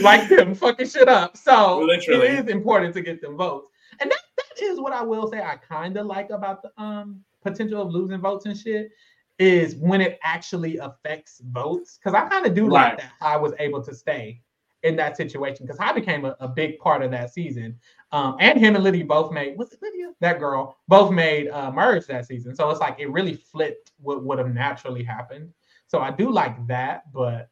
like 0.00 0.30
them 0.30 0.54
fucking 0.54 0.88
shit 0.88 1.08
up. 1.10 1.36
So 1.36 1.80
Literally. 1.80 2.28
it 2.28 2.46
is 2.46 2.50
important 2.50 2.94
to 2.94 3.02
get 3.02 3.20
them 3.20 3.36
votes. 3.36 3.68
And 4.00 4.10
that, 4.10 4.20
that 4.38 4.64
is 4.64 4.80
what 4.80 4.94
I 4.94 5.02
will 5.02 5.30
say 5.30 5.42
I 5.42 5.56
kind 5.56 5.98
of 5.98 6.06
like 6.06 6.30
about 6.30 6.62
the 6.62 6.70
um 6.82 7.20
potential 7.44 7.82
of 7.82 7.90
losing 7.90 8.20
votes 8.20 8.46
and 8.46 8.56
shit 8.56 8.90
is 9.38 9.76
when 9.76 10.00
it 10.00 10.18
actually 10.22 10.78
affects 10.78 11.40
votes. 11.46 11.98
Because 11.98 12.14
I 12.14 12.28
kind 12.28 12.46
of 12.46 12.54
do 12.54 12.66
right. 12.66 12.90
like 12.90 12.98
that 12.98 13.12
I 13.20 13.36
was 13.36 13.52
able 13.58 13.82
to 13.84 13.94
stay 13.94 14.40
in 14.84 14.96
that 14.96 15.16
situation 15.16 15.64
because 15.64 15.80
I 15.80 15.92
became 15.92 16.26
a, 16.26 16.36
a, 16.40 16.46
big 16.46 16.78
part 16.78 17.02
of 17.02 17.10
that 17.10 17.32
season. 17.32 17.78
Um, 18.12 18.36
and 18.38 18.60
him 18.60 18.74
and 18.74 18.84
Lydia 18.84 19.06
both 19.06 19.32
made 19.32 19.56
was 19.56 19.72
it 19.72 19.80
Lydia? 19.80 20.12
That 20.20 20.38
girl 20.38 20.76
both 20.88 21.10
made 21.10 21.48
uh, 21.48 21.72
merge 21.72 22.06
that 22.06 22.26
season. 22.26 22.54
So 22.54 22.68
it's 22.68 22.80
like 22.80 23.00
it 23.00 23.10
really 23.10 23.34
flipped 23.34 23.92
what 23.98 24.22
would 24.22 24.38
have 24.38 24.52
naturally 24.52 25.02
happened. 25.02 25.50
So 25.86 26.00
I 26.00 26.10
do 26.10 26.30
like 26.30 26.66
that, 26.66 27.10
but 27.12 27.48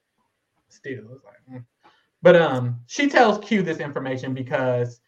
still, 0.69 1.05
it's 1.15 1.25
like. 1.25 1.37
Mm. 1.51 1.65
But 2.21 2.37
um, 2.37 2.81
she 2.87 3.09
tells 3.09 3.45
Q 3.45 3.63
this 3.63 3.79
information 3.79 4.35
because 4.35 5.01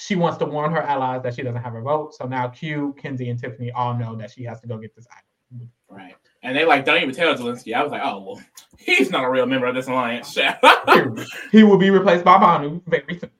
she 0.00 0.16
wants 0.16 0.38
to 0.38 0.46
warn 0.46 0.72
her 0.72 0.82
allies 0.82 1.22
that 1.22 1.34
she 1.34 1.42
doesn't 1.42 1.62
have 1.62 1.74
a 1.74 1.80
vote. 1.80 2.14
So 2.14 2.26
now 2.26 2.48
Q, 2.48 2.94
Kenzie, 2.98 3.28
and 3.28 3.38
Tiffany 3.38 3.70
all 3.72 3.94
know 3.94 4.16
that 4.16 4.30
she 4.30 4.42
has 4.44 4.60
to 4.62 4.66
go 4.66 4.78
get 4.78 4.96
this 4.96 5.06
item. 5.10 5.70
Right. 5.88 6.14
And 6.42 6.56
they 6.56 6.64
like 6.64 6.84
don't 6.84 7.02
even 7.02 7.14
tell 7.14 7.34
Jelinsky. 7.34 7.74
I 7.74 7.82
was 7.82 7.92
like, 7.92 8.02
oh 8.04 8.22
well, 8.22 8.42
he's 8.78 9.10
not 9.10 9.24
a 9.24 9.30
real 9.30 9.46
member 9.46 9.66
of 9.66 9.74
this 9.74 9.88
alliance. 9.88 10.34
he 11.52 11.62
will 11.62 11.76
be 11.76 11.90
replaced 11.90 12.24
by 12.24 12.38
Bhanu 12.38 12.82
very 12.86 13.18
soon. 13.18 13.30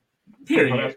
Period. 0.45 0.97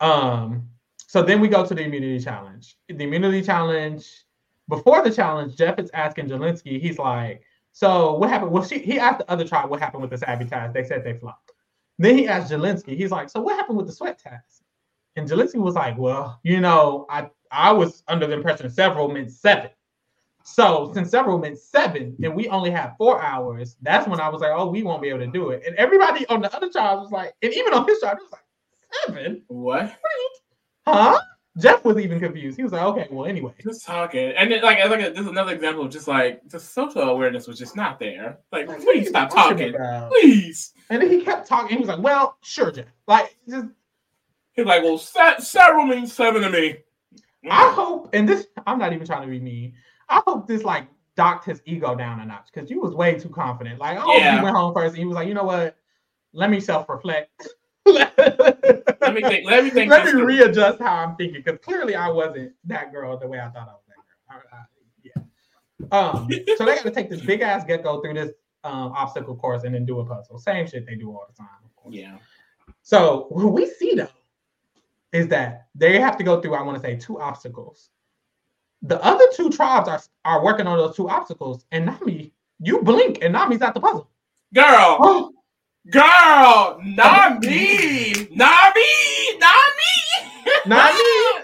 Um. 0.00 0.68
So 1.06 1.22
then 1.22 1.40
we 1.40 1.48
go 1.48 1.64
to 1.64 1.74
the 1.74 1.82
immunity 1.82 2.20
challenge. 2.20 2.76
The 2.88 3.04
immunity 3.04 3.42
challenge. 3.42 4.24
Before 4.68 5.02
the 5.02 5.10
challenge, 5.10 5.56
Jeff 5.56 5.78
is 5.78 5.90
asking 5.94 6.28
Jelinsky. 6.28 6.80
He's 6.80 6.98
like, 6.98 7.42
"So 7.72 8.14
what 8.14 8.28
happened?" 8.28 8.50
Well, 8.50 8.64
she 8.64 8.78
he 8.78 8.98
asked 8.98 9.18
the 9.18 9.30
other 9.30 9.46
tribe 9.46 9.70
what 9.70 9.80
happened 9.80 10.02
with 10.02 10.10
the 10.10 10.18
sabotage. 10.18 10.72
They 10.74 10.84
said 10.84 11.04
they 11.04 11.14
flopped. 11.14 11.47
Then 11.98 12.16
he 12.16 12.28
asked 12.28 12.52
Jelinsky, 12.52 12.96
he's 12.96 13.10
like, 13.10 13.28
So 13.28 13.40
what 13.40 13.56
happened 13.56 13.76
with 13.76 13.86
the 13.86 13.92
sweat 13.92 14.18
test? 14.18 14.62
And 15.16 15.28
Jelinsky 15.28 15.56
was 15.56 15.74
like, 15.74 15.98
Well, 15.98 16.38
you 16.42 16.60
know, 16.60 17.06
I 17.10 17.28
I 17.50 17.72
was 17.72 18.02
under 18.08 18.26
the 18.26 18.34
impression 18.34 18.70
several 18.70 19.08
meant 19.08 19.32
seven. 19.32 19.70
So 20.44 20.90
since 20.94 21.10
several 21.10 21.38
meant 21.38 21.58
seven, 21.58 22.16
and 22.22 22.34
we 22.34 22.48
only 22.48 22.70
have 22.70 22.94
four 22.96 23.20
hours, 23.22 23.76
that's 23.82 24.08
when 24.08 24.20
I 24.20 24.28
was 24.28 24.40
like, 24.40 24.52
Oh, 24.54 24.70
we 24.70 24.82
won't 24.82 25.02
be 25.02 25.08
able 25.08 25.20
to 25.20 25.26
do 25.26 25.50
it. 25.50 25.62
And 25.66 25.74
everybody 25.76 26.26
on 26.26 26.40
the 26.40 26.54
other 26.54 26.70
tribe 26.70 27.00
was 27.00 27.10
like, 27.10 27.34
and 27.42 27.52
even 27.52 27.74
on 27.74 27.86
his 27.86 28.02
it 28.02 28.04
was 28.04 28.32
like, 28.32 28.42
seven? 29.06 29.42
What? 29.48 29.98
Huh? 30.86 31.20
Jeff 31.58 31.84
was 31.84 31.98
even 31.98 32.20
confused. 32.20 32.56
He 32.56 32.62
was 32.62 32.72
like, 32.72 32.82
okay, 32.82 33.08
well, 33.10 33.26
anyway. 33.26 33.52
Just 33.62 33.84
talking. 33.84 34.30
And 34.36 34.50
then, 34.52 34.62
like, 34.62 34.78
like 34.88 35.14
there's 35.14 35.26
another 35.26 35.52
example 35.52 35.84
of 35.84 35.90
just 35.90 36.06
like 36.06 36.40
the 36.48 36.60
social 36.60 37.02
awareness 37.02 37.46
was 37.48 37.58
just 37.58 37.74
not 37.74 37.98
there. 37.98 38.38
Like, 38.52 38.68
Like, 38.68 38.80
please 38.80 39.08
stop 39.08 39.30
talking. 39.30 39.74
about? 39.74 40.10
Please. 40.12 40.72
And 40.90 41.02
then 41.02 41.10
he 41.10 41.22
kept 41.22 41.48
talking. 41.48 41.76
He 41.76 41.80
was 41.80 41.88
like, 41.88 41.98
well, 41.98 42.36
sure, 42.42 42.70
Jeff. 42.70 42.86
Like, 43.06 43.36
just 43.48 43.66
He's 44.52 44.66
like, 44.66 44.82
well, 44.82 44.98
se- 44.98 45.36
several 45.40 45.84
means 45.86 46.12
seven 46.12 46.42
to 46.42 46.50
me. 46.50 46.78
I 47.48 47.70
hope, 47.72 48.10
and 48.12 48.28
this, 48.28 48.48
I'm 48.66 48.78
not 48.78 48.92
even 48.92 49.06
trying 49.06 49.22
to 49.22 49.28
be 49.28 49.38
mean. 49.38 49.74
I 50.08 50.20
hope 50.26 50.48
this 50.48 50.64
like 50.64 50.88
docked 51.16 51.44
his 51.44 51.62
ego 51.64 51.94
down 51.94 52.20
a 52.20 52.24
notch 52.26 52.48
because 52.52 52.68
you 52.70 52.80
was 52.80 52.94
way 52.94 53.18
too 53.18 53.28
confident. 53.28 53.78
Like, 53.78 53.98
oh, 54.00 54.16
Yeah. 54.16 54.36
he 54.38 54.42
went 54.42 54.56
home 54.56 54.74
first 54.74 54.94
and 54.94 54.98
he 54.98 55.04
was 55.04 55.14
like, 55.14 55.28
you 55.28 55.34
know 55.34 55.44
what? 55.44 55.76
Let 56.32 56.50
me 56.50 56.58
self-reflect. 56.60 57.48
Let 57.94 59.14
me 59.14 59.22
think. 59.22 59.46
Let 59.46 59.64
me 59.64 59.70
think. 59.70 59.90
Let 59.90 60.04
me 60.04 60.10
through. 60.12 60.24
readjust 60.26 60.80
how 60.80 60.94
I'm 60.96 61.16
thinking 61.16 61.42
because 61.44 61.58
clearly 61.62 61.94
I 61.94 62.08
wasn't 62.10 62.52
that 62.64 62.92
girl 62.92 63.18
the 63.18 63.26
way 63.26 63.38
I 63.40 63.48
thought 63.48 63.68
I 63.68 63.72
was 63.72 63.82
that 63.88 63.94
girl. 63.96 64.42
I- 64.52 64.56
I- 64.56 64.64
yeah. 65.02 65.98
Um. 65.98 66.28
so 66.56 66.64
they 66.64 66.74
got 66.74 66.82
to 66.84 66.90
take 66.90 67.08
this 67.10 67.20
big 67.20 67.40
ass 67.40 67.64
gecko 67.64 68.00
through 68.02 68.14
this 68.14 68.32
um, 68.64 68.92
obstacle 68.92 69.36
course 69.36 69.62
and 69.64 69.74
then 69.74 69.86
do 69.86 70.00
a 70.00 70.04
puzzle. 70.04 70.38
Same 70.38 70.66
shit 70.66 70.84
they 70.86 70.96
do 70.96 71.10
all 71.10 71.26
the 71.28 71.34
time. 71.36 71.48
Of 71.64 71.74
course. 71.76 71.94
Yeah. 71.94 72.18
So 72.82 73.26
what 73.30 73.52
we 73.52 73.66
see 73.66 73.94
though 73.94 74.08
is 75.12 75.28
that 75.28 75.68
they 75.74 75.98
have 76.00 76.16
to 76.18 76.24
go 76.24 76.40
through, 76.40 76.54
I 76.54 76.62
want 76.62 76.76
to 76.76 76.82
say, 76.82 76.96
two 76.96 77.18
obstacles. 77.20 77.90
The 78.82 79.02
other 79.02 79.24
two 79.34 79.50
tribes 79.50 79.88
are 79.88 80.00
are 80.24 80.44
working 80.44 80.66
on 80.66 80.76
those 80.78 80.94
two 80.94 81.08
obstacles, 81.08 81.64
and 81.72 81.86
Nami, 81.86 82.32
you 82.60 82.82
blink, 82.82 83.18
and 83.22 83.32
Nami's 83.32 83.62
at 83.62 83.74
the 83.74 83.80
puzzle. 83.80 84.10
Girl. 84.54 84.98
Oh, 85.00 85.32
Girl. 85.90 86.80
Not 86.84 87.40
me. 87.40 88.28
Not 88.34 88.74
me. 88.76 89.38
Not 89.38 89.70
me. 89.78 89.98
Nami, 90.66 90.92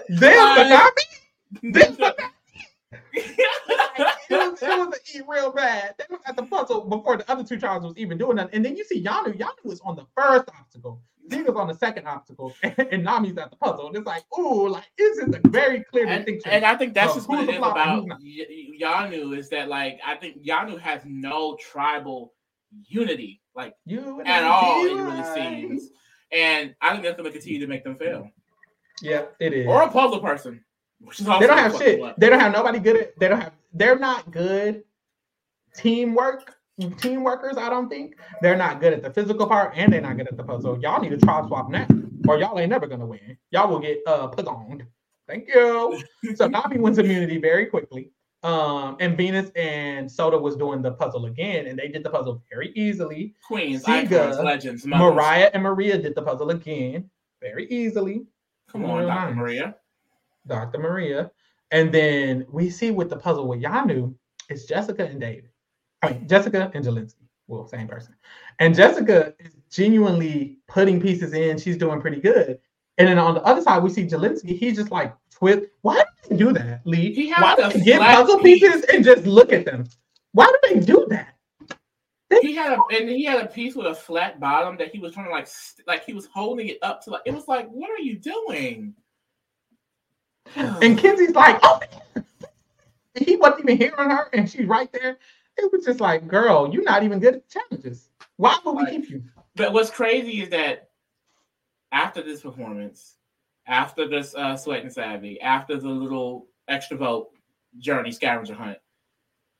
there's 0.09 0.55
the 0.55 0.69
Nami. 0.69 1.73
There's 1.73 1.97
the 1.97 2.15
it 3.13 4.51
was, 4.51 4.61
it 4.61 4.89
was 4.89 4.99
eat 5.15 5.23
real 5.27 5.51
bad. 5.51 5.95
They 5.97 6.05
was 6.09 6.19
at 6.25 6.35
the 6.35 6.43
puzzle 6.43 6.81
before 6.81 7.17
the 7.17 7.29
other 7.31 7.43
two 7.43 7.57
tribes 7.57 7.85
was 7.85 7.97
even 7.97 8.17
doing 8.17 8.35
that. 8.37 8.49
And 8.53 8.63
then 8.63 8.75
you 8.75 8.83
see 8.83 9.03
Yanu. 9.03 9.37
Yanu 9.37 9.63
was 9.63 9.79
on 9.81 9.95
the 9.95 10.05
first 10.15 10.49
obstacle. 10.59 11.01
Siga's 11.29 11.55
on 11.55 11.67
the 11.67 11.73
second 11.73 12.05
obstacle, 12.05 12.53
and, 12.63 13.03
Nami's 13.03 13.35
at 13.37 13.49
the 13.49 13.57
puzzle. 13.57 13.87
And 13.87 13.95
it's 13.95 14.05
like, 14.05 14.23
ooh, 14.37 14.69
like 14.69 14.85
it's 14.97 15.19
just 15.19 15.43
a 15.43 15.49
very 15.49 15.83
clear 15.83 16.05
and, 16.05 16.23
distinction. 16.23 16.51
and 16.51 16.63
I 16.63 16.75
think 16.75 16.93
that's 16.93 17.15
just 17.15 17.27
what 17.27 17.47
the 17.47 17.53
is 17.53 17.57
about? 17.57 18.05
Y- 18.05 18.77
Yanu 18.79 19.35
is 19.35 19.49
that 19.49 19.67
like 19.67 19.99
I 20.05 20.15
think 20.15 20.43
Yanu 20.43 20.79
has 20.79 21.01
no 21.03 21.55
tribal 21.55 22.33
unity 22.87 23.41
like 23.55 23.73
you 23.85 24.19
and 24.19 24.27
at 24.27 24.43
all. 24.43 24.85
It 24.85 24.93
really 24.93 25.23
seems, 25.33 25.89
and 26.31 26.75
I 26.81 26.91
think 26.91 27.03
that's 27.03 27.17
going 27.17 27.25
to 27.25 27.31
continue 27.31 27.59
to 27.59 27.67
make 27.67 27.83
them 27.83 27.95
fail. 27.95 28.29
Yeah, 29.01 29.25
it 29.39 29.53
is. 29.53 29.67
Or 29.67 29.83
a 29.83 29.89
puzzle 29.89 30.19
person, 30.19 30.63
which 30.99 31.19
is 31.19 31.27
also 31.27 31.41
they 31.41 31.47
don't 31.47 31.57
have 31.57 31.75
shit. 31.75 32.01
up. 32.01 32.15
They 32.17 32.29
don't 32.29 32.39
have 32.39 32.53
nobody 32.53 32.79
good 32.79 32.97
at. 32.97 33.19
They 33.19 33.27
don't 33.27 33.41
have. 33.41 33.53
They're 33.73 33.99
not 33.99 34.31
good 34.31 34.83
teamwork. 35.75 36.55
Team 36.97 37.23
workers, 37.23 37.55
I 37.57 37.69
don't 37.69 37.87
think 37.87 38.17
they're 38.41 38.57
not 38.57 38.81
good 38.81 38.91
at 38.91 39.01
the 39.01 39.09
physical 39.09 39.47
part, 39.47 39.71
and 39.77 39.93
they're 39.93 40.01
not 40.01 40.17
good 40.17 40.27
at 40.27 40.35
the 40.35 40.43
puzzle. 40.43 40.77
Y'all 40.81 41.01
need 41.01 41.11
to 41.11 41.17
tribe 41.17 41.47
swap 41.47 41.69
now, 41.69 41.87
or 42.27 42.37
y'all 42.37 42.59
ain't 42.59 42.69
never 42.69 42.85
gonna 42.85 43.05
win. 43.05 43.37
Y'all 43.51 43.69
will 43.69 43.79
get 43.79 43.99
uh 44.05 44.27
pagonged. 44.27 44.85
Thank 45.25 45.47
you. 45.47 46.03
so 46.35 46.47
Nami 46.47 46.77
wins 46.77 46.97
immunity 46.97 47.37
very 47.37 47.67
quickly. 47.67 48.11
Um, 48.43 48.97
and 48.99 49.17
Venus 49.17 49.49
and 49.55 50.11
Soda 50.11 50.37
was 50.37 50.55
doing 50.55 50.81
the 50.81 50.91
puzzle 50.91 51.25
again, 51.25 51.65
and 51.65 51.79
they 51.79 51.87
did 51.87 52.03
the 52.03 52.09
puzzle 52.11 52.43
very 52.51 52.71
easily. 52.75 53.33
Queens, 53.47 53.83
Siga, 53.83 54.27
icons, 54.27 54.39
legends, 54.39 54.85
mothers. 54.85 55.15
Moriah 55.15 55.49
and 55.53 55.63
Maria 55.63 55.97
did 55.97 56.13
the 56.13 56.21
puzzle 56.21 56.51
again 56.51 57.09
very 57.41 57.67
easily. 57.69 58.25
Come 58.71 58.85
on, 58.85 59.07
Dr. 59.07 59.35
Maria. 59.35 59.75
Dr. 60.47 60.79
Maria. 60.79 61.31
And 61.71 61.91
then 61.91 62.45
we 62.51 62.69
see 62.69 62.91
with 62.91 63.09
the 63.09 63.17
puzzle 63.17 63.47
with 63.47 63.61
Yanu, 63.61 64.13
it's 64.49 64.65
Jessica 64.65 65.05
and 65.05 65.19
David. 65.19 65.49
I 66.01 66.11
mean, 66.11 66.27
Jessica 66.27 66.71
and 66.73 66.85
Jelinsky. 66.85 67.25
Well, 67.47 67.67
same 67.67 67.87
person. 67.87 68.15
And 68.59 68.75
Jessica 68.75 69.33
is 69.39 69.55
genuinely 69.69 70.59
putting 70.67 71.01
pieces 71.01 71.33
in. 71.33 71.57
She's 71.57 71.77
doing 71.77 72.01
pretty 72.01 72.21
good. 72.21 72.59
And 72.97 73.07
then 73.07 73.19
on 73.19 73.33
the 73.33 73.43
other 73.43 73.61
side, 73.61 73.83
we 73.83 73.89
see 73.89 74.05
Jelinsky. 74.05 74.57
He's 74.57 74.77
just 74.77 74.91
like, 74.91 75.13
twit. 75.31 75.71
Why 75.81 75.95
do 75.97 76.29
they 76.29 76.37
do 76.37 76.53
that, 76.53 76.81
Lee? 76.85 77.13
He 77.13 77.31
Why 77.31 77.55
do 77.55 77.69
they 77.69 77.83
get 77.83 78.01
puzzle 78.01 78.39
piece. 78.39 78.61
pieces 78.61 78.83
and 78.85 79.03
just 79.03 79.25
look 79.25 79.51
at 79.51 79.65
them? 79.65 79.85
Why 80.31 80.45
do 80.45 80.73
they 80.73 80.79
do 80.79 81.05
that? 81.09 81.29
He 82.41 82.55
had 82.55 82.73
a 82.73 82.81
and 82.91 83.07
he 83.07 83.23
had 83.23 83.41
a 83.41 83.47
piece 83.47 83.75
with 83.75 83.85
a 83.85 83.93
flat 83.93 84.39
bottom 84.39 84.77
that 84.77 84.89
he 84.89 84.99
was 84.99 85.13
trying 85.13 85.27
to 85.27 85.31
like 85.31 85.47
like 85.87 86.03
he 86.03 86.13
was 86.13 86.25
holding 86.25 86.67
it 86.67 86.79
up 86.81 87.01
to 87.03 87.11
like 87.11 87.21
it 87.25 87.33
was 87.33 87.47
like 87.47 87.69
what 87.69 87.89
are 87.89 88.01
you 88.01 88.17
doing? 88.17 88.95
And 90.55 90.97
Kenzie's 90.97 91.35
like, 91.35 91.59
oh, 91.63 91.79
he 93.15 93.35
wasn't 93.37 93.69
even 93.69 93.77
hearing 93.77 94.09
her, 94.09 94.29
and 94.33 94.49
she's 94.49 94.65
right 94.65 94.91
there. 94.91 95.17
It 95.57 95.71
was 95.71 95.85
just 95.85 95.99
like, 95.99 96.27
girl, 96.27 96.71
you're 96.73 96.83
not 96.83 97.03
even 97.03 97.19
good 97.19 97.35
at 97.35 97.49
challenges. 97.49 98.09
Why 98.37 98.57
would 98.65 98.75
we 98.75 98.85
keep 98.87 99.09
you? 99.09 99.23
But 99.55 99.71
what's 99.71 99.89
crazy 99.89 100.41
is 100.41 100.49
that 100.49 100.89
after 101.95 102.21
this 102.21 102.41
performance, 102.41 103.15
after 103.67 104.07
this 104.07 104.35
uh, 104.35 104.55
sweat 104.57 104.83
and 104.83 104.91
savvy, 104.91 105.39
after 105.39 105.77
the 105.77 105.87
little 105.87 106.47
extra 106.67 106.97
vote 106.97 107.29
journey 107.77 108.11
scavenger 108.11 108.53
hunt, 108.53 108.77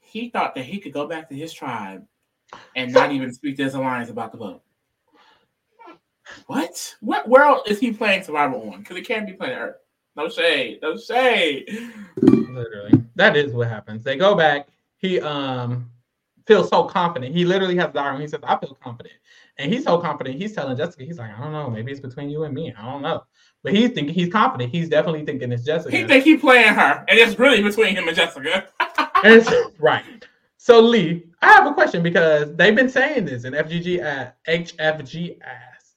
he 0.02 0.30
thought 0.30 0.54
that 0.54 0.66
he 0.66 0.80
could 0.80 0.94
go 0.94 1.08
back 1.08 1.30
to 1.30 1.36
his 1.36 1.54
tribe 1.54 2.06
and 2.76 2.94
not 2.94 3.12
even 3.12 3.34
speak 3.34 3.56
to 3.56 3.64
his 3.64 3.74
alliance 3.74 4.10
about 4.10 4.34
the 4.34 4.38
vote. 4.38 4.62
What? 6.48 6.96
What 7.00 7.30
world 7.30 7.62
is 7.68 7.80
he 7.80 7.92
playing 7.92 8.24
Survivor 8.24 8.56
on? 8.56 8.80
Because 8.80 8.98
it 8.98 9.08
can't 9.08 9.26
be 9.26 9.34
Planet 9.34 9.58
Earth. 9.58 9.76
No 10.18 10.28
shade. 10.28 10.80
No 10.82 10.98
shade. 10.98 11.70
Literally, 12.22 13.02
that 13.16 13.38
is 13.38 13.54
what 13.54 13.70
happens. 13.70 14.04
They 14.04 14.18
go 14.18 14.36
back. 14.36 14.68
He 14.98 15.22
um 15.22 15.90
feels 16.48 16.70
so 16.70 16.84
confident. 16.84 17.34
He 17.34 17.46
literally 17.46 17.76
has 17.78 17.94
the 17.94 18.00
arm. 18.00 18.22
He 18.22 18.28
says, 18.28 18.40
"I 18.44 18.58
feel 18.58 18.78
confident," 18.82 19.16
and 19.58 19.74
he's 19.74 19.84
so 19.84 19.98
confident. 19.98 20.38
He's 20.38 20.54
telling 20.54 20.76
Jessica, 20.78 21.04
he's 21.04 21.18
like, 21.18 21.32
"I 21.38 21.42
don't 21.42 21.52
know. 21.52 21.70
Maybe 21.70 21.92
it's 21.92 22.02
between 22.02 22.30
you 22.30 22.44
and 22.44 22.54
me. 22.54 22.74
I 22.78 22.92
don't 22.92 23.02
know." 23.02 23.24
But 23.64 23.74
he's 23.74 23.92
thinking 23.92 24.14
he's 24.14 24.32
confident. 24.32 24.72
He's 24.72 24.90
definitely 24.90 25.26
thinking 25.26 25.52
it's 25.52 25.64
Jessica. 25.64 25.96
He 25.96 26.04
think 26.06 26.24
he 26.24 26.38
playing 26.38 26.74
her, 26.74 27.06
and 27.08 27.20
it's 27.20 27.38
really 27.40 27.62
between 27.64 27.96
him 27.96 28.08
and 28.08 28.16
Jessica. 28.16 28.68
And 29.24 29.36
it's- 29.42 29.72
right. 29.80 30.04
So 30.58 30.80
Lee, 30.80 31.24
I 31.42 31.52
have 31.54 31.68
a 31.68 31.74
question 31.74 32.02
because 32.02 32.56
they've 32.56 32.76
been 32.76 32.90
saying 32.90 33.26
this 33.26 33.44
in 33.44 33.54
FGG 33.54 34.02
at 34.02 34.36
HFG 34.48 35.40
ass. 35.42 35.96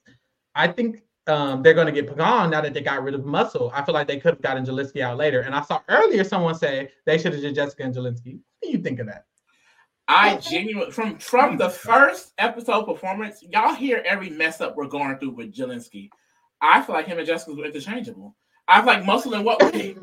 I 0.54 0.68
think 0.68 1.02
um, 1.26 1.62
they're 1.62 1.72
going 1.74 1.86
to 1.86 1.92
get 1.92 2.06
Pagan 2.06 2.50
now 2.50 2.60
that 2.60 2.74
they 2.74 2.80
got 2.80 3.02
rid 3.02 3.14
of 3.14 3.24
Muscle. 3.24 3.70
I 3.74 3.82
feel 3.82 3.94
like 3.94 4.06
they 4.08 4.18
could 4.18 4.34
have 4.34 4.42
gotten 4.42 4.66
Jelinsky 4.66 5.00
out 5.00 5.16
later. 5.16 5.40
And 5.40 5.54
I 5.54 5.62
saw 5.62 5.80
earlier 5.88 6.24
someone 6.24 6.54
say 6.54 6.90
they 7.06 7.16
should 7.16 7.32
have 7.32 7.40
just 7.40 7.54
Jessica 7.54 7.84
and 7.84 7.94
Jelinsky. 7.94 8.34
What 8.34 8.64
do 8.64 8.70
you 8.70 8.78
think 8.78 8.98
of 8.98 9.06
that? 9.06 9.24
I 10.08 10.36
genuinely 10.38 10.90
from 10.90 11.18
from 11.18 11.58
the 11.58 11.68
first 11.68 12.32
episode 12.38 12.84
performance, 12.86 13.42
y'all 13.42 13.74
hear 13.74 14.02
every 14.06 14.30
mess 14.30 14.60
up 14.60 14.74
we're 14.76 14.86
going 14.86 15.18
through 15.18 15.32
with 15.32 15.54
Jelinsky. 15.54 16.08
I 16.62 16.82
feel 16.82 16.94
like 16.94 17.06
him 17.06 17.18
and 17.18 17.26
Jessica 17.26 17.54
were 17.54 17.66
interchangeable. 17.66 18.34
I 18.66 18.78
feel 18.78 18.86
like 18.86 19.04
muscle 19.04 19.34
in 19.34 19.44
what 19.44 19.62
way? 19.62 19.96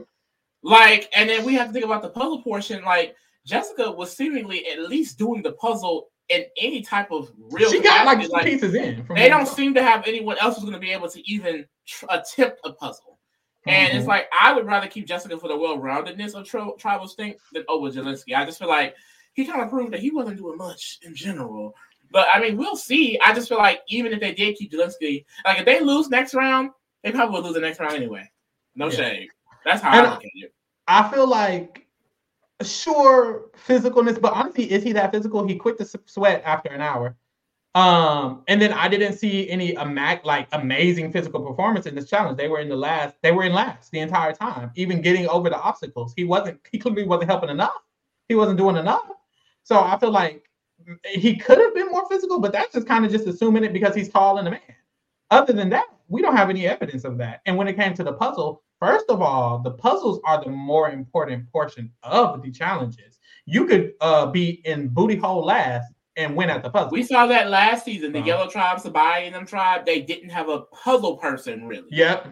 Like, 0.63 1.09
and 1.15 1.29
then 1.29 1.43
we 1.45 1.53
have 1.55 1.67
to 1.67 1.73
think 1.73 1.85
about 1.85 2.01
the 2.01 2.09
puzzle 2.09 2.41
portion. 2.41 2.83
Like, 2.83 3.15
Jessica 3.45 3.91
was 3.91 4.15
seemingly 4.15 4.67
at 4.67 4.79
least 4.89 5.17
doing 5.19 5.43
the 5.43 5.51
puzzle 5.53 6.07
in 6.29 6.43
any 6.59 6.81
type 6.81 7.11
of 7.11 7.31
real. 7.37 7.69
she 7.69 7.81
got 7.81 8.05
like 8.05 8.21
two 8.21 8.31
pieces 8.41 8.73
in. 8.73 9.05
They 9.13 9.29
don't 9.29 9.47
seem 9.47 9.75
to 9.75 9.83
have 9.83 10.07
anyone 10.07 10.37
else 10.39 10.55
who's 10.55 10.63
going 10.63 10.73
to 10.73 10.79
be 10.79 10.91
able 10.91 11.09
to 11.09 11.29
even 11.31 11.65
tr- 11.85 12.05
attempt 12.09 12.61
a 12.63 12.73
puzzle. 12.73 13.19
And 13.67 13.93
it's 13.93 14.05
Mhm. 14.05 14.09
like 14.09 14.29
I 14.39 14.53
would 14.53 14.65
rather 14.65 14.87
keep 14.87 15.05
Jessica 15.07 15.37
for 15.37 15.47
the 15.47 15.57
well-roundedness 15.57 16.33
of 16.33 16.47
tri- 16.47 16.69
tribal 16.79 17.07
stink 17.07 17.37
than 17.53 17.63
over 17.67 17.89
Jelinsky. 17.91 18.35
I 18.35 18.45
just 18.45 18.57
feel 18.59 18.67
like 18.67 18.95
he 19.35 19.45
kind 19.45 19.61
of 19.61 19.69
proved 19.69 19.93
that 19.93 19.99
he 19.99 20.11
wasn't 20.11 20.37
doing 20.37 20.57
much 20.57 20.97
in 21.03 21.13
general. 21.13 21.75
But 22.11 22.27
I 22.33 22.39
mean, 22.39 22.57
we'll 22.57 22.77
see. 22.77 23.19
I 23.23 23.33
just 23.33 23.49
feel 23.49 23.57
like 23.57 23.81
even 23.89 24.13
if 24.13 24.19
they 24.19 24.33
did 24.33 24.55
keep 24.55 24.71
Jelinsky, 24.71 25.25
like 25.45 25.59
if 25.59 25.65
they 25.65 25.81
lose 25.81 26.09
next 26.09 26.33
round, 26.33 26.71
they 27.03 27.11
probably 27.11 27.35
will 27.35 27.43
lose 27.45 27.53
the 27.55 27.59
next 27.61 27.79
round 27.79 27.93
anyway. 27.93 28.29
No 28.75 28.85
Yeah. 28.85 28.95
shade. 28.95 29.29
That's 29.65 29.81
how 29.81 29.91
And 29.91 30.07
I 30.07 30.11
look 30.11 30.19
at 30.23 30.31
it. 30.35 30.53
I 30.87 31.11
feel 31.11 31.27
like 31.27 31.85
sure 32.63 33.49
physicalness, 33.67 34.19
but 34.21 34.33
honestly, 34.33 34.71
is 34.71 34.83
he 34.83 34.93
that 34.93 35.11
physical? 35.11 35.45
He 35.45 35.55
quit 35.55 35.77
the 35.77 35.99
sweat 36.05 36.41
after 36.45 36.69
an 36.69 36.81
hour. 36.81 37.15
Um, 37.73 38.43
and 38.47 38.61
then 38.61 38.71
I 38.71 38.87
didn't 38.87 39.17
see 39.17 39.49
any 39.49 39.75
ama- 39.75 40.21
like 40.23 40.47
amazing 40.53 41.11
physical 41.11 41.41
performance 41.41 41.85
in 41.87 41.93
this 41.95 42.09
challenge. 42.09 42.37
They 42.37 42.47
were 42.47 42.59
in 42.61 42.69
the 42.69 42.75
last, 42.77 43.15
they 43.21 43.33
were 43.33 43.43
in 43.43 43.51
last 43.51 43.91
the 43.91 43.99
entire 43.99 44.31
time, 44.31 44.71
even 44.75 45.01
getting 45.01 45.27
over 45.27 45.49
the 45.49 45.59
obstacles. 45.59 46.13
He 46.15 46.23
wasn't, 46.23 46.61
he 46.71 46.77
clearly 46.79 47.03
wasn't 47.03 47.29
helping 47.29 47.49
enough. 47.49 47.73
He 48.29 48.35
wasn't 48.35 48.57
doing 48.57 48.77
enough. 48.77 49.03
So 49.65 49.79
I 49.79 49.97
feel 49.97 50.11
like 50.11 50.43
he 51.05 51.35
could 51.35 51.57
have 51.57 51.73
been 51.73 51.87
more 51.89 52.07
physical, 52.07 52.39
but 52.39 52.51
that's 52.51 52.71
just 52.73 52.87
kind 52.87 53.03
of 53.03 53.11
just 53.11 53.25
assuming 53.27 53.63
it 53.63 53.73
because 53.73 53.95
he's 53.95 54.09
tall 54.09 54.37
and 54.37 54.47
a 54.47 54.51
man. 54.51 54.61
other 55.31 55.53
than 55.53 55.69
that, 55.71 55.85
we 56.07 56.21
don't 56.21 56.35
have 56.35 56.51
any 56.51 56.67
evidence 56.67 57.03
of 57.03 57.17
that. 57.17 57.41
And 57.47 57.57
when 57.57 57.67
it 57.67 57.75
came 57.75 57.95
to 57.95 58.03
the 58.03 58.13
puzzle, 58.13 58.61
first 58.79 59.07
of 59.09 59.23
all, 59.23 59.57
the 59.57 59.71
puzzles 59.71 60.19
are 60.23 60.43
the 60.43 60.51
more 60.51 60.91
important 60.91 61.51
portion 61.51 61.91
of 62.03 62.43
the 62.43 62.51
challenges. 62.51 63.17
You 63.47 63.65
could 63.65 63.93
uh, 64.01 64.27
be 64.27 64.61
in 64.65 64.87
booty 64.89 65.15
hole 65.15 65.43
last 65.43 65.91
and 66.15 66.35
win 66.35 66.51
at 66.51 66.61
the 66.61 66.69
puzzle. 66.69 66.91
We 66.91 67.01
saw 67.03 67.25
that 67.25 67.49
last 67.49 67.85
season. 67.85 68.11
The 68.11 68.19
Uh-huh. 68.19 68.27
Yellow 68.27 68.47
Tribe, 68.47 68.77
Sabai, 68.77 69.25
and 69.25 69.33
them 69.33 69.47
tribe, 69.47 69.83
they 69.85 69.99
didn't 70.01 70.29
have 70.29 70.47
a 70.49 70.59
puzzle 70.61 71.17
person 71.17 71.65
really. 71.67 71.87
Yep, 71.89 72.27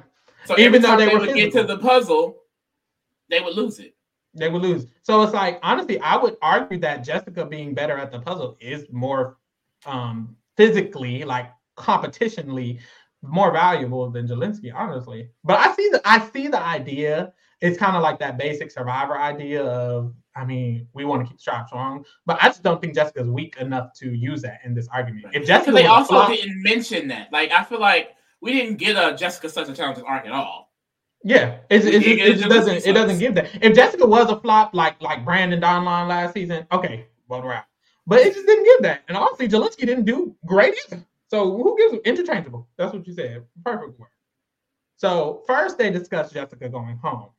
So 0.46 0.60
Even 0.60 0.84
though 0.84 0.96
they 0.98 1.08
they, 1.08 1.14
were 1.16 1.22
would 1.22 1.36
get 1.36 1.52
to 1.54 1.64
the 1.64 1.80
puzzle, 1.80 2.44
they 3.30 3.40
would 3.42 3.56
lose 3.56 3.80
it. 3.80 3.93
They 4.36 4.50
would 4.50 4.62
lose. 4.62 4.88
So 5.04 5.22
it's 5.22 5.34
like 5.34 5.60
honestly, 5.62 6.00
I 6.00 6.18
would 6.18 6.38
argue 6.42 6.80
that 6.80 7.04
Jessica 7.04 7.46
being 7.46 7.74
better 7.74 7.98
at 7.98 8.12
the 8.12 8.20
puzzle 8.20 8.58
is 8.60 8.86
more 8.92 9.38
um 9.86 10.36
physically, 10.58 11.24
like 11.24 11.52
competitionally, 11.78 12.80
more 13.22 13.52
valuable 13.52 14.10
than 14.10 14.28
Jelinsky, 14.28 14.74
honestly. 14.74 15.30
But 15.44 15.60
I 15.60 15.74
see 15.76 15.90
the 15.90 16.02
I 16.06 16.30
see 16.30 16.48
the 16.48 16.62
idea. 16.62 17.34
It's 17.62 17.78
kind 17.78 17.96
of 17.96 18.04
like 18.04 18.20
that 18.20 18.38
basic 18.38 18.72
survivor 18.72 19.18
idea 19.18 19.64
of, 19.64 20.14
I 20.36 20.44
mean, 20.44 20.86
we 20.92 21.06
want 21.06 21.24
to 21.24 21.30
keep 21.30 21.40
Stripe 21.40 21.68
strong, 21.68 22.04
but 22.26 22.38
I 22.42 22.48
just 22.48 22.62
don't 22.62 22.82
think 22.82 22.94
Jessica's 22.94 23.30
weak 23.30 23.56
enough 23.58 23.94
to 24.00 24.14
use 24.14 24.42
that 24.42 24.60
in 24.66 24.74
this 24.74 24.90
argument. 24.90 25.28
If 25.34 25.48
Jessica 25.48 25.72
they 25.72 25.86
also 25.86 26.28
didn't 26.28 26.62
mention 26.62 27.08
that. 27.08 27.32
Like 27.32 27.52
I 27.52 27.64
feel 27.64 27.80
like 27.80 28.16
we 28.42 28.52
didn't 28.52 28.78
get 28.78 28.98
a 28.98 29.16
Jessica 29.16 29.48
such 29.48 29.70
a 29.70 29.74
challenges 29.74 30.04
arc 30.06 30.26
at 30.26 30.34
all. 30.34 30.62
Yeah, 31.24 31.59
it's, 31.69 31.86
it's, 31.86 32.05
just, 32.05 32.07
it 32.07 32.38
just 32.38 32.49
doesn't 32.49 32.86
it 32.86 32.93
doesn't 32.93 33.19
give 33.19 33.36
that. 33.36 33.49
If 33.61 33.76
Jessica 33.76 34.05
was 34.05 34.30
a 34.30 34.39
flop 34.39 34.74
like 34.74 35.01
like 35.01 35.24
Brandon 35.24 35.61
Donlon 35.61 36.07
last 36.09 36.34
season, 36.34 36.67
okay, 36.71 37.07
vote 37.30 37.45
her. 37.45 37.63
But 38.05 38.19
it 38.19 38.34
just 38.34 38.45
didn't 38.45 38.65
give 38.65 38.82
that. 38.84 39.03
And 39.07 39.15
honestly, 39.15 39.47
Jelinsky 39.47 39.86
didn't 39.86 40.03
do 40.03 40.36
great 40.45 40.76
either. 40.86 41.05
So 41.30 41.57
who 41.57 41.78
gives 41.78 42.03
interchangeable? 42.05 42.67
That's 42.78 42.93
what 42.93 43.07
you 43.07 43.13
said. 43.13 43.45
Perfect 43.63 43.97
word. 43.97 44.09
So 44.97 45.43
first 45.47 45.78
they 45.78 45.89
discuss 45.89 46.32
Jessica 46.32 46.67
going 46.67 46.97
home. 46.97 47.30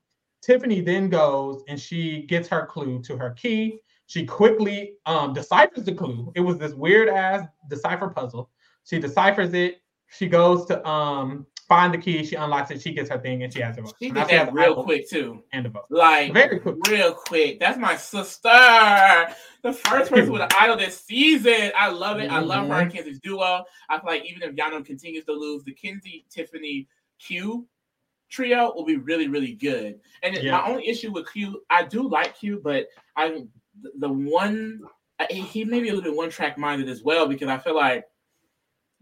Tiffany 0.43 0.81
then 0.81 1.09
goes 1.09 1.63
and 1.69 1.79
she 1.79 2.23
gets 2.23 2.49
her 2.49 2.67
clue 2.67 3.03
to 3.03 3.17
her 3.17 3.31
key. 3.31 3.81
She 4.07 4.27
quickly 4.27 4.95
um, 5.07 5.33
deciphers 5.33 5.85
the 5.85 5.95
clue. 5.95 6.33
It 6.35 6.41
was 6.41 6.59
this 6.59 6.73
weird 6.73 7.09
ass 7.09 7.47
decipher 7.69 8.09
puzzle. 8.09 8.51
She 8.85 8.99
deciphers 8.99 9.55
it. 9.55 9.81
She 10.09 10.27
goes 10.27 10.67
to 10.67 10.87
um, 10.87 11.47
find 11.69 11.93
the 11.95 11.99
key. 11.99 12.25
She 12.25 12.37
unlocks 12.37 12.71
it. 12.71 12.81
She 12.83 12.93
gets 12.93 13.09
her 13.11 13.19
thing 13.19 13.43
and 13.43 13.53
she 13.53 13.61
has 13.61 13.77
it. 13.79 13.85
She 13.99 14.11
did 14.11 14.29
she 14.29 14.35
has 14.37 14.47
that 14.47 14.53
real 14.53 14.83
quick 14.85 15.09
too. 15.09 15.43
And 15.53 15.67
a 15.67 15.69
vote. 15.71 15.85
Like 15.91 16.33
Very 16.33 16.59
quick. 16.61 16.77
real 16.89 17.15
quick. 17.15 17.61
That's 17.61 17.79
my 17.79 17.97
sister. 17.97 18.49
The 19.63 19.73
first 19.73 20.11
person 20.11 20.33
with 20.33 20.43
an 20.43 20.49
idol 20.61 20.77
this 20.77 21.01
season. 21.01 21.73
I 21.79 21.89
love 21.89 22.19
it. 22.21 22.31
I 22.31 22.39
love 22.41 22.69
her 22.69 22.75
and 22.81 22.91
Mm-hmm. 22.91 22.99
Kenzie's 22.99 23.21
duo. 23.21 23.65
I 23.89 23.99
feel 23.99 24.07
like 24.07 24.25
even 24.25 24.43
if 24.43 24.55
Yanu 24.55 24.85
continues 24.85 25.25
to 25.25 25.33
lose, 25.33 25.65
the 25.65 25.73
Kenzie, 25.73 26.25
Tiffany, 26.31 26.89
Q 27.19 27.67
trio 28.31 28.73
will 28.75 28.85
be 28.85 28.97
really, 28.97 29.29
really 29.29 29.53
good. 29.53 30.01
And 30.23 30.35
Yeah. 30.37 30.53
my 30.53 30.67
only 30.69 30.89
issue 30.89 31.13
with 31.13 31.31
Q, 31.33 31.63
I 31.71 31.85
do 31.85 32.09
like 32.09 32.37
Q, 32.39 32.61
but 32.63 32.87
I 33.17 33.45
the- 33.83 33.93
the 33.99 34.09
one 34.09 34.81
he 35.31 35.65
may 35.65 35.81
be 35.81 35.89
a 35.89 35.95
little 35.95 36.11
bit 36.11 36.17
one 36.17 36.29
track 36.31 36.59
minded 36.59 36.89
as 36.89 37.03
well 37.03 37.27
because 37.29 37.49
I 37.49 37.59
feel 37.59 37.77
like 37.77 38.05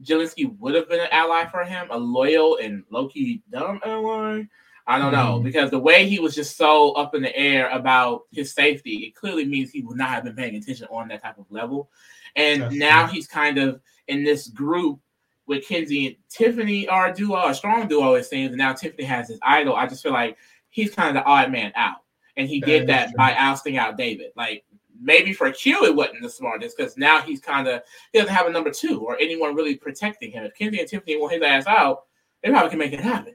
Jelinsky 0.02 0.56
would 0.58 0.74
have 0.74 0.88
been 0.88 1.00
an 1.00 1.08
ally 1.10 1.46
for 1.46 1.64
him, 1.64 1.88
a 1.90 1.98
loyal 1.98 2.58
and 2.62 2.84
low 2.90 3.08
key 3.08 3.42
dumb 3.50 3.80
ally. 3.84 4.42
I 4.86 4.98
don't 4.98 5.12
know 5.12 5.38
Mhm. 5.38 5.44
because 5.44 5.70
the 5.70 5.78
way 5.78 6.08
he 6.08 6.18
was 6.18 6.34
just 6.34 6.56
so 6.56 6.90
up 6.92 7.14
in 7.14 7.22
the 7.22 7.34
air 7.36 7.68
about 7.70 8.22
his 8.32 8.52
safety, 8.52 9.04
it 9.06 9.14
clearly 9.14 9.44
means 9.44 9.70
he 9.70 9.82
would 9.82 9.96
not 9.96 10.08
have 10.08 10.24
been 10.24 10.34
paying 10.34 10.56
attention 10.56 10.88
on 10.90 11.06
that 11.08 11.22
type 11.22 11.38
of 11.38 11.46
level. 11.50 11.88
And 12.34 12.62
That's 12.62 12.74
now 12.74 13.04
true. 13.06 13.14
he's 13.14 13.28
kind 13.28 13.58
of 13.58 13.80
in 14.08 14.24
this 14.24 14.48
group 14.48 14.98
with 15.46 15.66
Kenzie 15.66 16.06
and 16.08 16.16
Tiffany 16.28 16.88
are 16.88 17.08
a 17.08 17.14
duo, 17.14 17.46
a 17.46 17.54
strong 17.54 17.86
duo, 17.86 18.14
it 18.14 18.24
seems. 18.24 18.48
And 18.50 18.58
now 18.58 18.72
Tiffany 18.72 19.04
has 19.04 19.28
his 19.28 19.38
idol. 19.42 19.76
I 19.76 19.86
just 19.86 20.02
feel 20.02 20.12
like 20.12 20.36
he's 20.70 20.92
kind 20.94 21.08
of 21.16 21.22
the 21.22 21.28
odd 21.28 21.52
man 21.52 21.72
out. 21.76 21.98
And 22.36 22.48
he 22.48 22.58
That 22.60 22.66
did 22.66 22.86
that 22.88 23.08
true. 23.08 23.16
by 23.18 23.34
ousting 23.34 23.76
out 23.76 23.96
David. 23.96 24.32
Like 24.34 24.64
maybe 25.02 25.32
for 25.32 25.50
Q, 25.50 25.84
it 25.84 25.94
wasn't 25.94 26.22
the 26.22 26.30
smartest 26.30 26.76
because 26.76 26.96
now 26.96 27.20
he's 27.20 27.40
kind 27.40 27.68
of, 27.68 27.82
he 28.12 28.18
doesn't 28.20 28.34
have 28.34 28.46
a 28.46 28.50
number 28.50 28.70
two 28.70 29.00
or 29.00 29.18
anyone 29.18 29.54
really 29.54 29.76
protecting 29.76 30.30
him. 30.30 30.44
If 30.44 30.54
Kenzie 30.54 30.80
and 30.80 30.88
Tiffany 30.88 31.16
want 31.18 31.32
his 31.32 31.42
ass 31.42 31.66
out, 31.66 32.04
they 32.42 32.50
probably 32.50 32.70
can 32.70 32.78
make 32.78 32.92
it 32.92 33.00
happen. 33.00 33.34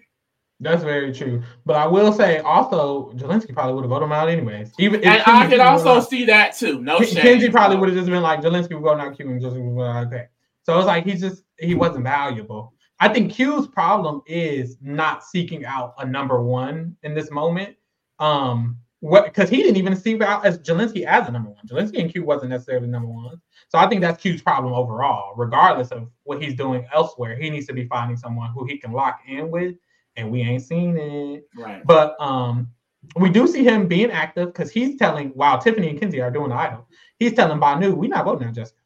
That's 0.60 0.84
very 0.84 1.14
true. 1.14 1.44
But 1.66 1.76
I 1.76 1.86
will 1.86 2.12
say 2.12 2.40
also, 2.40 3.12
Jelinsky 3.14 3.54
probably 3.54 3.76
would 3.76 3.84
have 3.84 3.90
voted 3.90 4.08
him 4.08 4.12
out 4.12 4.28
anyways. 4.28 4.72
Even 4.80 5.04
And 5.04 5.22
Kenzie 5.24 5.46
I 5.46 5.48
could 5.50 5.60
also 5.60 5.84
vote 5.84 5.92
him 5.92 5.98
out. 6.00 6.10
see 6.10 6.26
that 6.26 6.58
too. 6.58 6.82
No 6.82 6.98
Ken- 6.98 7.08
shame. 7.10 7.22
Kenzie 7.22 7.50
probably 7.50 7.78
would 7.78 7.90
have 7.90 7.98
just 7.98 8.10
been 8.10 8.24
like 8.24 8.42
Jelinsky 8.42 8.74
would 8.74 8.84
go 8.84 8.98
out 8.98 9.16
Q 9.16 9.30
and 9.30 9.82
out 9.82 10.08
okay. 10.08 10.26
So 10.64 10.78
it's 10.78 10.88
like 10.88 11.06
he's 11.06 11.22
just 11.22 11.44
he 11.60 11.76
wasn't 11.76 12.04
valuable. 12.06 12.74
I 13.00 13.08
think 13.10 13.32
Q's 13.32 13.68
problem 13.68 14.24
is 14.26 14.78
not 14.82 15.24
seeking 15.24 15.64
out 15.64 15.94
a 16.00 16.06
number 16.06 16.42
one 16.42 16.98
in 17.04 17.14
this 17.14 17.30
moment. 17.30 17.76
Um 18.18 18.80
what 19.00 19.26
because 19.26 19.50
he 19.50 19.58
didn't 19.58 19.78
even 19.78 19.96
see 19.96 20.22
out 20.22 20.46
as 20.46 20.60
Jelinsky 20.60 21.04
as 21.04 21.28
a 21.28 21.32
number 21.32 21.50
one. 21.50 21.66
Jelinsky 21.68 22.02
and 22.02 22.12
Q 22.12 22.24
wasn't 22.24 22.50
necessarily 22.50 22.88
number 22.88 23.08
one. 23.08 23.40
So 23.70 23.78
I 23.78 23.88
think 23.88 24.02
that's 24.02 24.22
Q's 24.22 24.42
problem 24.42 24.74
overall, 24.74 25.36
regardless 25.36 25.90
of 25.90 26.10
what 26.24 26.42
he's 26.42 26.56
doing 26.56 26.88
elsewhere. 26.94 27.36
He 27.36 27.50
needs 27.50 27.68
to 27.68 27.74
be 27.74 27.86
finding 27.86 28.18
someone 28.18 28.52
who 28.52 28.66
he 28.66 28.78
can 28.78 28.92
lock 28.92 29.20
in 29.28 29.52
with, 29.52 29.76
and 30.16 30.32
we 30.32 30.42
ain't 30.42 30.64
seen 30.64 30.98
it. 30.98 31.48
Right. 31.56 31.86
But 31.86 32.16
um, 32.20 32.70
we 33.16 33.30
do 33.30 33.48
see 33.48 33.64
him 33.64 33.88
being 33.88 34.12
active 34.12 34.48
because 34.48 34.72
he's 34.72 34.98
telling 34.98 35.30
while 35.30 35.60
Tiffany 35.60 35.90
and 35.90 36.00
Kenzie 36.00 36.22
are 36.22 36.32
doing 36.32 36.50
the 36.50 36.56
idol, 36.56 36.88
he's 37.20 37.34
telling 37.34 37.60
Bhanu, 37.60 37.96
we 37.96 38.08
not 38.08 38.26
voting 38.26 38.48
out 38.48 38.56
Jessica. 38.56 38.80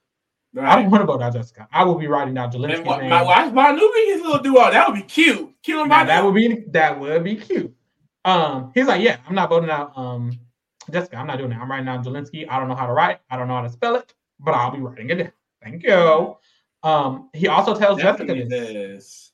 I 0.60 0.76
don't 0.76 0.92
want 0.92 1.02
to 1.02 1.06
vote 1.06 1.22
out 1.22 1.34
Jessica. 1.34 1.68
I 1.72 1.86
will 1.86 1.96
be 1.96 2.08
writing 2.08 2.34
down 2.34 2.52
Jelinsky's 2.52 2.80
And 2.80 2.86
my, 2.86 2.98
name. 3.00 3.10
my 3.10 3.22
wife, 3.22 3.54
my 3.54 3.72
new 3.72 3.94
his 4.08 4.22
little 4.22 4.42
duo, 4.42 4.70
that 4.70 4.88
would 4.88 4.96
be 4.96 5.04
cute. 5.04 5.54
Now, 5.68 5.86
my 5.86 6.04
that 6.04 6.26
would 6.26 6.36
be 6.36 6.66
that 6.72 7.00
would 7.00 7.24
be 7.24 7.36
cute. 7.36 7.74
Um, 8.26 8.72
he's 8.74 8.88
like, 8.88 9.02
yeah, 9.02 9.18
I'm 9.28 9.36
not 9.36 9.50
voting 9.50 9.70
out 9.70 9.98
um 9.98 10.32
Jessica. 10.92 11.18
I'm 11.18 11.28
not 11.28 11.38
doing 11.38 11.50
that. 11.52 11.60
I'm 11.60 11.70
writing 11.70 11.86
down 11.86 12.04
Jelinsky. 12.04 12.48
I 12.50 12.60
don't 12.60 12.68
know 12.68 12.76
how 12.76 12.88
to 12.88 12.94
write. 12.94 13.20
I 13.30 13.38
don't 13.38 13.48
know 13.48 13.56
how 13.56 13.62
to 13.62 13.70
spell 13.70 13.96
it, 13.96 14.14
but 14.40 14.54
I'll 14.54 14.72
be 14.72 14.80
writing 14.80 15.10
it 15.10 15.16
down. 15.16 15.32
Thank 15.64 15.84
you. 15.84 16.38
Um, 16.84 17.30
he 17.34 17.48
also 17.48 17.76
tells 17.76 18.02
Jessica 18.02 18.26
Definitely 18.26 18.50
this. 18.50 18.74
this. 18.74 19.32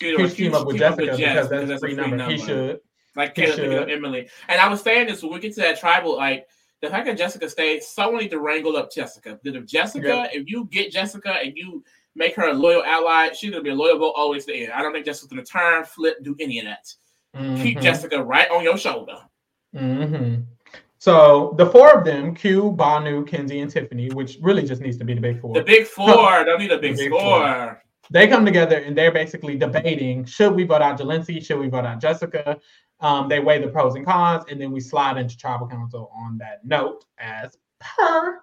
He 0.00 0.16
should 0.16 0.36
team 0.36 0.54
up 0.54 0.66
with 0.66 0.76
Jessica 0.78 1.16
because 1.16 1.48
that's 1.48 1.70
a 1.70 1.78
free 1.78 1.94
number. 1.94 2.22
He 2.28 2.38
should. 2.38 2.80
Like 3.16 3.34
He 3.36 3.46
should. 3.46 3.90
Emily. 3.90 4.28
And 4.48 4.60
I 4.60 4.68
was 4.68 4.80
saying 4.82 5.08
this 5.08 5.22
when 5.22 5.32
we 5.32 5.40
get 5.40 5.54
to 5.54 5.60
that 5.62 5.80
tribal, 5.80 6.16
like 6.16 6.46
the 6.80 6.88
fact 6.88 7.06
that 7.06 7.18
Jessica 7.18 7.48
stayed, 7.50 7.82
someone 7.82 8.22
need 8.22 8.30
to 8.30 8.38
wrangle 8.38 8.76
up 8.76 8.92
Jessica. 8.92 9.38
Because 9.42 9.60
if 9.60 9.66
Jessica, 9.66 10.06
Yeah. 10.06 10.28
if 10.32 10.48
you 10.48 10.66
get 10.70 10.92
Jessica 10.92 11.36
and 11.42 11.56
you 11.56 11.82
make 12.14 12.36
her 12.36 12.48
a 12.48 12.52
loyal 12.52 12.84
ally, 12.84 13.30
she's 13.32 13.50
gonna 13.50 13.62
be 13.62 13.70
a 13.70 13.74
loyal 13.74 13.98
vote 13.98 14.12
always 14.16 14.44
to 14.44 14.52
the 14.52 14.64
end. 14.64 14.72
I 14.72 14.82
don't 14.82 14.92
think 14.92 15.04
Jessica's 15.06 15.28
gonna 15.28 15.44
turn, 15.44 15.84
flip, 15.84 16.22
do 16.22 16.36
any 16.38 16.58
of 16.60 16.66
that. 16.66 16.92
Keep 17.62 17.78
Mhm. 17.78 17.82
Jessica 17.82 18.22
right 18.22 18.50
on 18.50 18.62
your 18.64 18.76
shoulder. 18.76 19.18
hmm 19.76 20.36
So 20.98 21.54
the 21.58 21.66
four 21.66 21.96
of 21.96 22.04
them, 22.04 22.34
Q, 22.34 22.72
Bhanu, 22.76 23.24
Kenzie, 23.26 23.60
and 23.60 23.70
Tiffany, 23.70 24.10
which 24.10 24.38
really 24.42 24.62
just 24.64 24.82
needs 24.82 24.96
to 24.98 25.04
be 25.04 25.14
the 25.14 25.20
big 25.20 25.40
four. 25.40 25.54
The 25.54 25.62
big 25.62 25.86
four, 25.86 26.06
don't 26.44 26.58
need 26.58 26.72
a 26.72 26.78
big, 26.78 26.96
The 26.96 27.08
big 27.08 27.12
score. 27.20 27.82
they 28.10 28.26
come 28.26 28.44
together 28.44 28.78
and 28.78 28.96
they're 28.98 29.12
basically 29.12 29.56
debating: 29.56 30.24
should 30.24 30.54
we 30.54 30.64
vote 30.64 30.82
out 30.82 30.98
Jelinsky? 30.98 31.44
Should 31.44 31.58
we 31.60 31.68
vote 31.68 31.84
out 31.84 32.00
Jessica? 32.00 32.58
Um, 33.00 33.28
they 33.28 33.38
weigh 33.38 33.60
the 33.60 33.68
pros 33.68 33.94
and 33.94 34.04
cons, 34.04 34.44
and 34.50 34.60
then 34.60 34.72
we 34.72 34.80
slide 34.80 35.18
into 35.18 35.36
tribal 35.38 35.68
council 35.68 36.10
on 36.16 36.36
that 36.38 36.64
note, 36.64 37.04
as 37.18 37.56
per. 37.78 38.40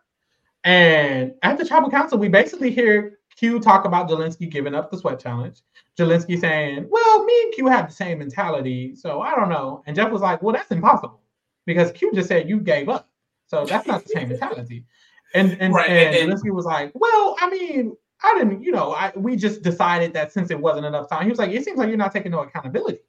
And 0.63 1.33
at 1.43 1.57
the 1.57 1.65
tribal 1.65 1.89
council, 1.89 2.17
we 2.17 2.29
basically 2.29 2.71
hear 2.71 3.19
Q 3.35 3.59
talk 3.59 3.85
about 3.85 4.09
Jelinsky 4.09 4.49
giving 4.49 4.73
up 4.73 4.89
the 4.89 4.97
sweat 4.97 5.19
challenge. 5.19 5.61
Jelinsky 5.97 6.39
saying, 6.39 6.87
"Well, 6.89 7.23
me 7.25 7.43
and 7.43 7.53
Q 7.53 7.67
have 7.67 7.87
the 7.87 7.93
same 7.93 8.19
mentality, 8.19 8.95
so 8.95 9.21
I 9.21 9.35
don't 9.35 9.49
know." 9.49 9.83
And 9.85 9.95
Jeff 9.95 10.11
was 10.11 10.21
like, 10.21 10.41
"Well, 10.41 10.53
that's 10.53 10.71
impossible 10.71 11.21
because 11.65 11.91
Q 11.91 12.11
just 12.13 12.29
said 12.29 12.49
you 12.49 12.59
gave 12.59 12.89
up, 12.89 13.09
so 13.47 13.65
that's 13.65 13.87
not 13.87 14.03
the 14.03 14.09
same 14.09 14.29
mentality." 14.29 14.85
And 15.33 15.57
and, 15.59 15.73
Right, 15.73 15.89
and, 15.89 16.15
and 16.15 16.31
Jelinsky 16.31 16.53
was 16.53 16.65
like, 16.65 16.91
"Well, 16.95 17.35
I 17.41 17.49
mean, 17.49 17.95
I 18.23 18.35
didn't, 18.37 18.63
you 18.63 18.71
know, 18.71 18.93
I 18.93 19.11
we 19.15 19.35
just 19.35 19.63
decided 19.63 20.13
that 20.13 20.31
since 20.31 20.49
it 20.49 20.59
wasn't 20.59 20.85
enough 20.85 21.09
time." 21.09 21.23
He 21.23 21.29
was 21.29 21.39
like, 21.39 21.51
"It 21.51 21.65
seems 21.65 21.77
like 21.77 21.89
you're 21.89 21.97
not 21.97 22.13
taking 22.13 22.31
no 22.31 22.39
accountability." 22.39 22.99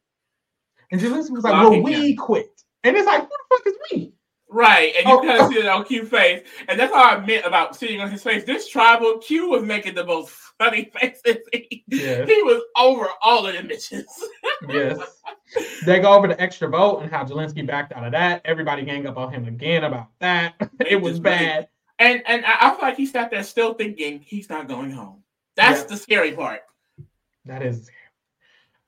And 0.90 1.01
Jelinsky 1.01 1.31
was 1.31 1.44
like, 1.44 1.53
"Well, 1.55 1.82
we 1.82 2.16
quit," 2.16 2.62
and 2.82 2.97
it's 2.97 3.07
like, 3.07 3.20
"Who 3.20 3.28
the 3.28 3.57
fuck 3.57 3.66
is 3.66 3.74
we?" 3.93 4.12
Right, 4.48 4.94
and 4.97 5.06
you 5.09 5.14
Oh. 5.18 5.20
kind 5.23 5.40
of 5.40 5.48
see 5.52 5.59
it 5.59 5.66
on 5.66 5.85
Q 5.85 6.05
face, 6.06 6.47
and 6.68 6.78
that's 6.78 6.93
how 6.94 7.02
I 7.02 7.27
meant 7.27 7.44
about 7.44 7.74
seeing 7.74 8.01
on 8.01 8.10
his 8.10 8.23
face. 8.23 8.44
This 8.44 8.68
tribal 8.68 9.18
Q 9.18 9.48
was 9.51 9.62
making 9.64 9.94
the 9.97 10.05
most 10.05 10.31
funny 10.59 10.90
faces. 10.98 11.39
He, 11.52 11.85
Yes. 11.89 12.28
he 12.28 12.43
was 12.43 12.62
over 12.78 13.09
all 13.23 13.47
of 13.47 13.55
the 13.55 13.60
bitches. 13.62 14.05
Yes. 14.68 14.98
They 15.85 16.01
go 16.01 16.12
over 16.14 16.27
the 16.28 16.40
extra 16.40 16.68
vote 16.68 17.01
and 17.02 17.10
how 17.10 17.24
Jelinsky 17.24 17.66
backed 17.66 17.93
out 17.93 18.05
of 18.05 18.12
that. 18.12 18.40
Everybody 18.44 18.85
gang 18.85 19.06
up 19.06 19.16
on 19.16 19.32
him 19.32 19.47
again 19.47 19.85
about 19.85 20.09
that. 20.20 20.55
it 20.86 20.97
was 21.01 21.18
bad. 21.20 21.68
And 21.98 22.23
and 22.27 22.44
I, 22.47 22.56
I 22.60 22.70
feel 22.70 22.81
like 22.82 22.97
he 22.97 23.06
sat 23.06 23.31
there 23.31 23.43
still 23.43 23.74
thinking 23.74 24.20
he's 24.20 24.48
not 24.48 24.68
going 24.68 24.90
home. 24.93 25.23
That's 25.56 25.81
Yeah. 25.82 25.86
the 25.89 25.97
scary 25.97 26.32
part. 26.32 26.62
That 27.44 27.62
is. 27.62 27.90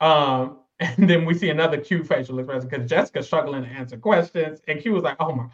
Um, 0.01 0.59
and 0.81 1.09
then 1.09 1.25
we 1.25 1.35
see 1.35 1.51
another 1.51 1.79
Q 1.79 2.05
facial 2.05 2.39
expression 2.39 2.69
because 2.69 2.89
Jessica's 2.89 3.27
struggling 3.27 3.63
to 3.63 3.69
answer 3.69 3.97
questions, 3.97 4.61
and 4.69 4.81
Q 4.81 4.93
was 4.93 5.03
like, 5.03 5.17
"Oh 5.21 5.33
my." 5.33 5.47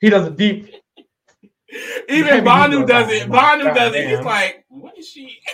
He 0.00 0.10
does 0.10 0.26
a 0.26 0.30
deep. 0.30 0.68
Even 2.10 2.44
Bhanu 2.44 2.86
does 2.86 3.10
it. 3.10 3.28
Bhanu 3.28 3.64
God 3.64 3.74
does 3.74 3.94
it. 3.94 4.08
He's 4.08 4.20
like, 4.20 4.64
what 4.68 4.98
is 4.98 5.08
she? 5.08 5.40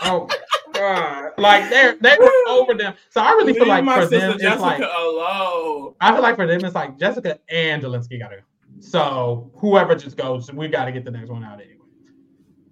Oh, 0.00 0.28
god! 0.74 1.32
Like 1.38 1.70
they're 1.70 1.96
they 2.00 2.16
were 2.20 2.30
over 2.46 2.72
them. 2.72 2.94
So 3.10 3.20
I 3.20 3.32
really 3.32 3.52
feel 3.52 3.66
like 3.66 3.82
my 3.82 3.96
for 3.96 4.02
sister 4.02 4.20
them, 4.20 4.32
it's 4.34 4.42
Jessica 4.42 4.62
like 4.62 4.78
alone. 4.78 5.94
I 6.00 6.12
feel 6.12 6.22
like 6.22 6.36
for 6.36 6.46
them, 6.46 6.64
it's 6.64 6.76
like 6.76 6.96
Jessica 7.00 7.40
and 7.48 7.82
Jelinsky 7.82 8.20
gotta 8.20 8.36
go. 8.36 8.42
So 8.78 9.50
whoever 9.56 9.96
just 9.96 10.16
goes, 10.16 10.52
we 10.52 10.68
got 10.68 10.84
to 10.84 10.92
get 10.92 11.04
the 11.04 11.10
next 11.10 11.30
one 11.30 11.42
out 11.42 11.60
anyway. 11.60 11.82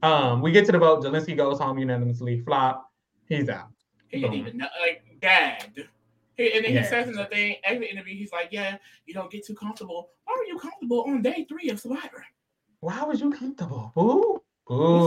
Um, 0.05 0.41
we 0.41 0.53
get 0.53 0.67
to 0.67 0.73
the 0.73 0.79
vote. 0.79 1.03
Jelinsky 1.03 1.37
goes 1.37 1.59
home 1.59 1.81
unanimously. 1.81 2.43
Flop. 2.43 2.89
He's 3.29 3.49
out. 3.49 3.71
He 4.07 4.21
didn't 4.21 4.35
even 4.35 4.59
know, 4.59 4.69
like 4.81 5.03
gagged. 5.21 5.81
He, 6.37 6.53
and 6.53 6.65
then 6.65 6.75
Yeah. 6.75 6.83
he 6.83 6.87
says 6.87 7.09
in 7.09 7.15
the 7.15 7.25
thing, 7.27 7.57
every 7.65 7.89
interview, 7.91 8.15
he's 8.15 8.33
like, 8.33 8.49
"Yeah, 8.51 8.77
you 9.07 9.15
don't 9.15 9.31
get 9.31 9.47
too 9.47 9.55
comfortable. 9.55 10.11
Why 10.25 10.35
were 10.39 10.45
you 10.45 10.59
comfortable 10.59 11.05
on 11.05 11.23
day 11.23 11.47
three 11.49 11.71
of 11.71 11.81
Survivor? 11.81 12.25
Why 12.81 13.03
was 13.05 13.21
you 13.21 13.31
comfortable? 13.31 13.93
Boo. 13.95 14.43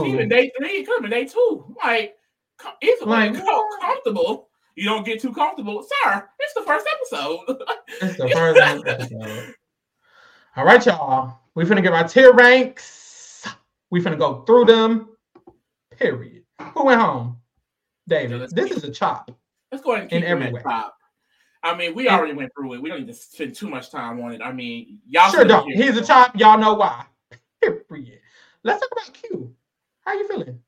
It's 0.02 0.08
even 0.14 0.28
day 0.28 0.50
three. 0.58 0.70
It 0.78 0.86
could 0.86 0.94
have 0.94 1.02
been 1.02 1.10
day 1.10 1.24
two. 1.26 1.76
Like, 1.84 2.16
it's 2.80 3.02
like 3.02 3.32
Like, 3.34 3.44
com- 3.44 3.80
comfortable. 3.80 4.48
You 4.74 4.84
don't 4.88 5.04
get 5.04 5.20
too 5.20 5.32
comfortable, 5.32 5.82
sir. 6.04 6.28
It's 6.40 6.54
the 6.54 6.62
first 6.62 6.86
episode. 6.96 7.40
It's 8.02 8.16
the 8.16 8.28
first 8.34 8.60
episode. 8.86 9.54
All 10.56 10.64
right, 10.64 10.84
y'all. 10.84 11.38
We 11.54 11.64
finna 11.64 11.82
get 11.82 11.92
our 11.92 12.08
tier 12.08 12.32
ranks. 12.32 13.46
We 13.90 14.00
finna 14.00 14.18
go 14.18 14.42
through 14.42 14.64
them. 14.66 15.16
Period. 15.96 16.44
Who 16.74 16.84
went 16.86 17.00
home? 17.00 17.36
David. 18.08 18.50
This 18.50 18.70
is 18.72 18.84
a 18.84 18.90
chop. 18.90 19.30
Let's 19.70 19.84
go 19.84 19.92
ahead 19.92 20.02
and 20.02 20.10
keep 20.10 20.22
In 20.22 20.26
him 20.26 20.42
every 20.42 20.54
way. 20.54 20.62
top. 20.62 20.96
I 21.62 21.76
mean, 21.76 21.94
we 21.94 22.08
In- 22.08 22.14
already 22.14 22.32
went 22.32 22.50
through 22.56 22.74
it. 22.74 22.82
We 22.82 22.88
don't 22.88 23.00
need 23.00 23.06
to 23.08 23.14
spend 23.14 23.54
too 23.54 23.68
much 23.68 23.90
time 23.90 24.20
on 24.20 24.32
it. 24.32 24.40
I 24.42 24.52
mean, 24.52 24.98
y'all 25.06 25.30
Sure 25.30 25.44
don't. 25.44 25.70
a 25.70 25.74
it. 25.98 26.06
chop. 26.06 26.38
Y'all 26.38 26.58
know 26.58 26.74
why. 26.74 27.04
Period. 27.62 28.20
Let's 28.62 28.80
talk 28.80 28.90
about 28.92 29.14
Q. 29.14 29.54
How 30.04 30.14
you 30.14 30.26
feeling? 30.26 30.60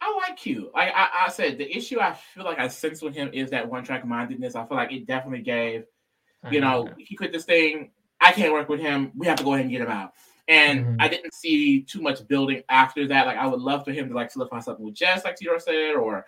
I 0.00 0.14
like 0.28 0.38
Q. 0.38 0.70
Like 0.74 0.92
I, 0.94 1.26
I 1.26 1.28
said, 1.30 1.58
the 1.58 1.76
issue 1.76 2.00
I 2.00 2.12
feel 2.12 2.44
like 2.44 2.58
I 2.58 2.68
sense 2.68 3.02
with 3.02 3.14
him 3.14 3.30
is 3.34 3.50
that 3.50 3.68
one 3.68 3.84
track 3.84 4.06
mindedness. 4.06 4.54
I 4.54 4.64
feel 4.66 4.76
like 4.78 4.92
it 4.92 5.06
definitely 5.06 5.42
gave, 5.42 5.84
you 6.50 6.60
know, 6.60 6.88
he 6.96 7.16
quit 7.16 7.32
this 7.32 7.44
thing. 7.44 7.90
I 8.20 8.32
can't 8.32 8.52
work 8.52 8.68
with 8.68 8.80
him. 8.80 9.12
We 9.16 9.26
have 9.26 9.36
to 9.38 9.44
go 9.44 9.52
ahead 9.54 9.66
and 9.66 9.70
get 9.72 9.82
him 9.82 9.88
out. 9.90 10.14
And 10.48 10.84
Mhm. 10.84 10.96
I 11.00 11.08
didn't 11.08 11.34
see 11.34 11.82
too 11.82 12.00
much 12.00 12.26
building 12.28 12.62
after 12.68 13.06
that. 13.08 13.26
Like 13.26 13.36
I 13.36 13.46
would 13.46 13.60
love 13.60 13.84
for 13.84 13.92
him 13.92 14.08
to 14.08 14.14
like 14.14 14.30
solidify 14.30 14.60
something 14.60 14.84
with 14.84 14.94
Jess, 14.94 15.24
like 15.24 15.36
Tito 15.36 15.58
said, 15.58 15.94
or 15.96 16.24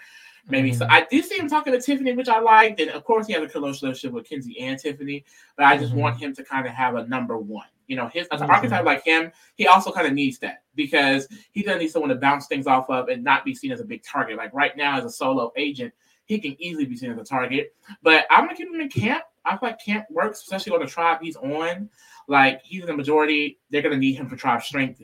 maybe 0.48 0.73
so. 0.73 0.85
Mhm. 0.86 0.90
I 0.90 1.06
did 1.10 1.24
see 1.24 1.39
him 1.39 1.48
talking 1.48 1.73
to 1.73 1.81
Tiffany, 1.81 2.12
which 2.12 2.28
I 2.28 2.40
liked, 2.40 2.81
and 2.81 2.90
of 2.90 3.05
course 3.05 3.27
he 3.27 3.32
has 3.35 3.43
a 3.43 3.48
close 3.48 3.82
relationship 3.82 4.12
with 4.12 4.28
Kenzie 4.28 4.59
and 4.60 4.78
Tiffany. 4.78 5.24
But 5.56 5.66
I 5.66 5.78
just 5.78 5.93
Mhm. 5.93 5.98
want 5.98 6.19
him 6.19 6.35
to 6.35 6.44
kind 6.44 6.66
of 6.66 6.73
have 6.73 6.97
a 6.97 7.06
number 7.06 7.39
one. 7.39 7.66
You 7.86 7.97
know, 7.97 8.09
his 8.09 8.27
as 8.28 8.40
an 8.40 8.48
Mhm. 8.48 8.55
archetype 8.55 8.85
like 8.85 9.05
him, 9.05 9.32
he 9.56 9.66
also 9.66 9.93
kind 9.93 10.06
of 10.06 10.14
needs 10.14 10.39
that 10.39 10.62
because 10.74 11.28
he 11.52 11.62
doesn't 11.62 11.81
need 11.81 11.89
someone 11.89 12.09
to 12.09 12.14
bounce 12.14 12.47
things 12.47 12.66
off 12.66 12.89
of 12.90 13.09
and 13.09 13.23
not 13.23 13.44
be 13.44 13.55
seen 13.55 13.73
as 13.73 13.81
a 13.81 13.85
big 13.85 14.02
target. 14.02 14.36
Like 14.36 14.52
right 14.55 14.77
now, 14.77 14.98
as 14.98 15.05
a 15.05 15.10
solo 15.10 15.52
agent, 15.56 15.93
he 16.24 16.39
can 16.39 16.60
easily 16.62 16.86
be 16.86 16.97
seen 16.97 17.10
as 17.10 17.19
a 17.19 17.24
target. 17.24 17.74
But 18.02 18.27
I'm 18.31 18.44
gonna 18.44 18.56
keep 18.56 18.69
him 18.69 18.81
in 18.81 18.89
camp. 18.89 19.24
I 19.44 19.56
feel 19.56 19.70
like 19.70 19.85
camp 19.85 20.06
works, 20.10 20.40
especially 20.43 20.73
on 20.73 20.81
the 20.81 20.86
tribe 20.86 21.19
he's 21.20 21.36
on. 21.36 21.90
Like 22.28 22.62
he's 22.62 22.81
in 22.82 22.86
the 22.86 22.97
majority, 22.97 23.59
they're 23.70 23.82
gonna 23.82 23.97
need 23.97 24.14
him 24.14 24.28
for 24.28 24.36
tribe 24.36 24.62
strength. 24.62 25.02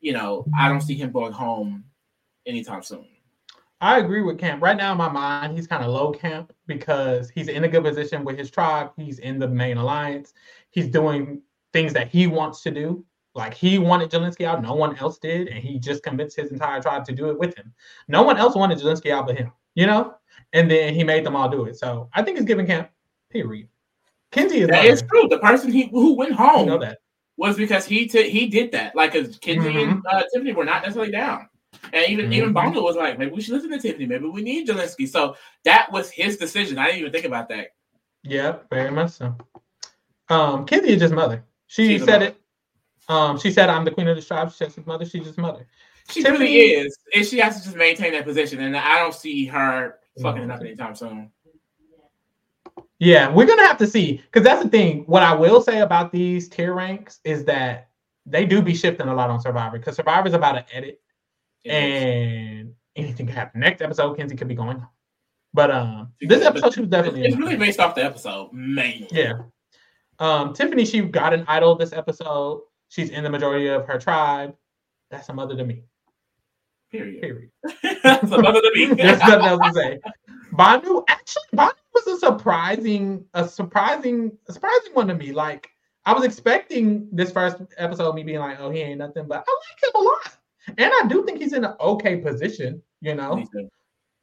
You 0.00 0.12
know, 0.12 0.46
I 0.58 0.68
don't 0.68 0.80
see 0.80 0.94
him 0.94 1.10
going 1.10 1.32
home 1.32 1.84
anytime 2.46 2.82
soon. 2.82 3.06
I 3.80 3.98
agree 3.98 4.20
with 4.22 4.38
Camp. 4.38 4.62
Right 4.62 4.76
now 4.76 4.92
in 4.92 4.98
my 4.98 5.08
mind, 5.08 5.56
he's 5.56 5.66
kind 5.66 5.82
of 5.82 5.90
low 5.90 6.12
camp 6.12 6.52
because 6.66 7.30
he's 7.30 7.48
in 7.48 7.64
a 7.64 7.68
good 7.68 7.82
position 7.82 8.24
with 8.24 8.36
his 8.36 8.50
tribe. 8.50 8.90
He's 8.96 9.18
in 9.20 9.38
the 9.38 9.48
main 9.48 9.78
alliance. 9.78 10.34
He's 10.70 10.88
doing 10.88 11.40
things 11.72 11.92
that 11.94 12.08
he 12.08 12.26
wants 12.26 12.62
to 12.62 12.70
do. 12.70 13.04
Like 13.34 13.54
he 13.54 13.78
wanted 13.78 14.10
Jelinsky 14.10 14.44
out, 14.44 14.62
no 14.62 14.74
one 14.74 14.96
else 14.98 15.18
did, 15.18 15.48
and 15.48 15.62
he 15.62 15.78
just 15.78 16.02
convinced 16.02 16.36
his 16.36 16.50
entire 16.50 16.82
tribe 16.82 17.04
to 17.04 17.12
do 17.12 17.30
it 17.30 17.38
with 17.38 17.56
him. 17.56 17.72
No 18.08 18.22
one 18.22 18.36
else 18.36 18.56
wanted 18.56 18.78
Jelinsky 18.78 19.12
out 19.12 19.26
but 19.26 19.38
him, 19.38 19.52
you 19.74 19.86
know. 19.86 20.14
And 20.52 20.70
then 20.70 20.94
he 20.94 21.04
made 21.04 21.24
them 21.24 21.36
all 21.36 21.48
do 21.48 21.64
it. 21.64 21.76
So 21.76 22.10
I 22.12 22.22
think 22.22 22.38
it's 22.38 22.46
giving 22.46 22.66
Camp. 22.66 22.90
Period. 23.30 23.68
Kenzie 24.32 24.62
is 24.62 24.68
That 24.68 24.84
is 24.84 25.02
true. 25.02 25.28
The 25.28 25.38
person 25.38 25.72
he 25.72 25.88
who 25.90 26.14
went 26.14 26.32
home 26.32 26.66
know 26.66 26.78
that. 26.78 26.98
was 27.36 27.56
because 27.56 27.86
he 27.86 28.06
t- 28.06 28.30
he 28.30 28.48
did 28.48 28.72
that. 28.72 28.94
Like, 28.96 29.12
cause 29.12 29.38
Kenzie 29.38 29.82
and 29.82 30.02
uh, 30.10 30.22
Tiffany 30.32 30.52
were 30.52 30.64
not 30.64 30.82
necessarily 30.82 31.12
down, 31.12 31.48
and 31.92 32.06
even 32.10 32.32
even 32.32 32.50
Mhm. 32.50 32.54
Bondo 32.54 32.82
was 32.82 32.96
like, 32.96 33.18
maybe 33.18 33.32
we 33.32 33.40
should 33.40 33.54
listen 33.54 33.70
to 33.70 33.78
Tiffany. 33.78 34.06
Maybe 34.06 34.26
we 34.26 34.42
need 34.42 34.68
Jelinsky. 34.68 35.08
So 35.08 35.36
that 35.64 35.90
was 35.92 36.10
his 36.10 36.36
decision. 36.36 36.78
I 36.78 36.86
didn't 36.86 37.00
even 37.00 37.12
think 37.12 37.24
about 37.24 37.48
that. 37.48 37.68
Yeah, 38.22 38.56
very 38.70 38.90
much 38.90 39.10
so. 39.12 39.34
Um, 40.28 40.66
Kenzie 40.66 40.90
is 40.90 41.00
just 41.00 41.14
mother. 41.14 41.44
She 41.66 41.88
She's 41.88 42.04
said 42.04 42.22
it. 42.22 42.36
Um, 43.08 43.38
she 43.38 43.50
said, 43.50 43.68
"I'm 43.68 43.84
the 43.84 43.90
queen 43.90 44.06
of 44.08 44.16
the 44.16 44.22
tribe." 44.22 44.50
She 44.50 44.56
said, 44.58 44.72
"She's 44.72 44.86
mother." 44.86 45.04
She's 45.04 45.24
just 45.24 45.38
mother. 45.38 45.66
She 46.10 46.22
Tiffany- 46.22 46.38
really 46.38 46.56
is, 46.86 46.98
and 47.14 47.24
she 47.26 47.38
has 47.38 47.56
to 47.58 47.64
just 47.64 47.76
maintain 47.76 48.12
that 48.12 48.24
position. 48.24 48.60
And 48.60 48.76
I 48.76 48.98
don't 48.98 49.14
see 49.14 49.46
her 49.46 49.98
fucking 50.22 50.42
it 50.42 50.50
up 50.50 50.60
anytime 50.60 50.94
soon. 50.94 51.30
Yeah, 52.98 53.30
we're 53.32 53.46
gonna 53.46 53.66
have 53.66 53.78
to 53.78 53.86
see 53.86 54.16
because 54.18 54.42
that's 54.44 54.62
the 54.62 54.68
thing. 54.68 55.04
What 55.06 55.22
I 55.22 55.34
will 55.34 55.60
say 55.62 55.80
about 55.80 56.12
these 56.12 56.48
tier 56.48 56.74
ranks 56.74 57.20
is 57.24 57.44
that 57.46 57.88
they 58.26 58.44
do 58.44 58.60
be 58.60 58.74
shifting 58.74 59.08
a 59.08 59.14
lot 59.14 59.30
on 59.30 59.40
Survivor 59.40 59.78
because 59.78 59.96
Survivor 59.96 60.28
is 60.28 60.34
about 60.34 60.52
to 60.52 60.76
edit. 60.76 61.00
And 61.64 62.74
anything 62.96 63.26
can 63.26 63.34
happen. 63.34 63.60
Next 63.60 63.82
episode, 63.82 64.16
Kenzie 64.16 64.36
could 64.36 64.48
be 64.48 64.54
going. 64.54 64.84
But 65.52 65.70
um, 65.70 66.12
this 66.20 66.44
episode 66.44 66.74
she 66.74 66.80
was 66.80 66.90
definitely 66.90 67.24
it's 67.24 67.36
really 67.36 67.56
based 67.56 67.80
off 67.80 67.94
the 67.94 68.04
episode, 68.04 68.52
mainly. 68.52 69.08
Yeah. 69.10 69.40
Um, 70.18 70.52
Tiffany, 70.52 70.84
she 70.84 71.00
got 71.00 71.34
an 71.34 71.44
idol 71.48 71.74
this 71.74 71.92
episode. 71.92 72.62
She's 72.88 73.10
in 73.10 73.24
the 73.24 73.30
majority 73.30 73.66
of 73.68 73.86
her 73.86 73.98
tribe. 73.98 74.54
That's 75.10 75.28
a 75.28 75.32
mother 75.32 75.56
to 75.56 75.64
me. 75.64 75.82
Period. 76.90 77.20
Period. 77.20 77.50
That's 78.02 78.30
another 78.30 78.60
to 78.60 78.72
me. 78.74 78.94
There's 78.94 79.18
nothing 79.20 79.46
else 79.46 79.66
to 79.66 79.72
say. 79.72 80.00
Bhanu 80.52 81.04
actually 81.08 81.42
Bhanu 81.54 81.72
was 81.94 82.06
a 82.06 82.18
surprising, 82.18 83.24
a 83.34 83.48
surprising, 83.48 84.36
a 84.48 84.52
surprising 84.52 84.92
one 84.92 85.08
to 85.08 85.14
me. 85.14 85.32
Like 85.32 85.70
I 86.04 86.12
was 86.12 86.24
expecting 86.24 87.08
this 87.12 87.30
first 87.30 87.58
episode 87.76 88.14
me 88.14 88.22
being 88.22 88.40
like, 88.40 88.58
oh, 88.60 88.70
he 88.70 88.80
ain't 88.80 88.98
nothing, 88.98 89.26
but 89.26 89.44
I 89.46 89.56
like 89.60 89.94
him 89.94 90.00
a 90.00 90.04
lot. 90.04 90.36
And 90.68 90.78
I 90.92 91.06
do 91.08 91.24
think 91.24 91.40
he's 91.40 91.52
in 91.52 91.64
an 91.64 91.74
okay 91.80 92.16
position, 92.18 92.82
you 93.00 93.14
know. 93.14 93.44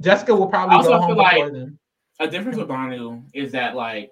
Jessica 0.01 0.35
will 0.35 0.47
probably 0.47 0.75
Also, 0.77 0.89
go 0.91 0.99
home 0.99 1.07
feel 1.09 1.17
like- 1.17 1.51
them. 1.53 1.79
a 2.19 2.27
difference 2.27 2.57
with 2.57 2.67
Bhanu 2.67 3.23
is 3.33 3.51
that 3.53 3.75
like 3.75 4.11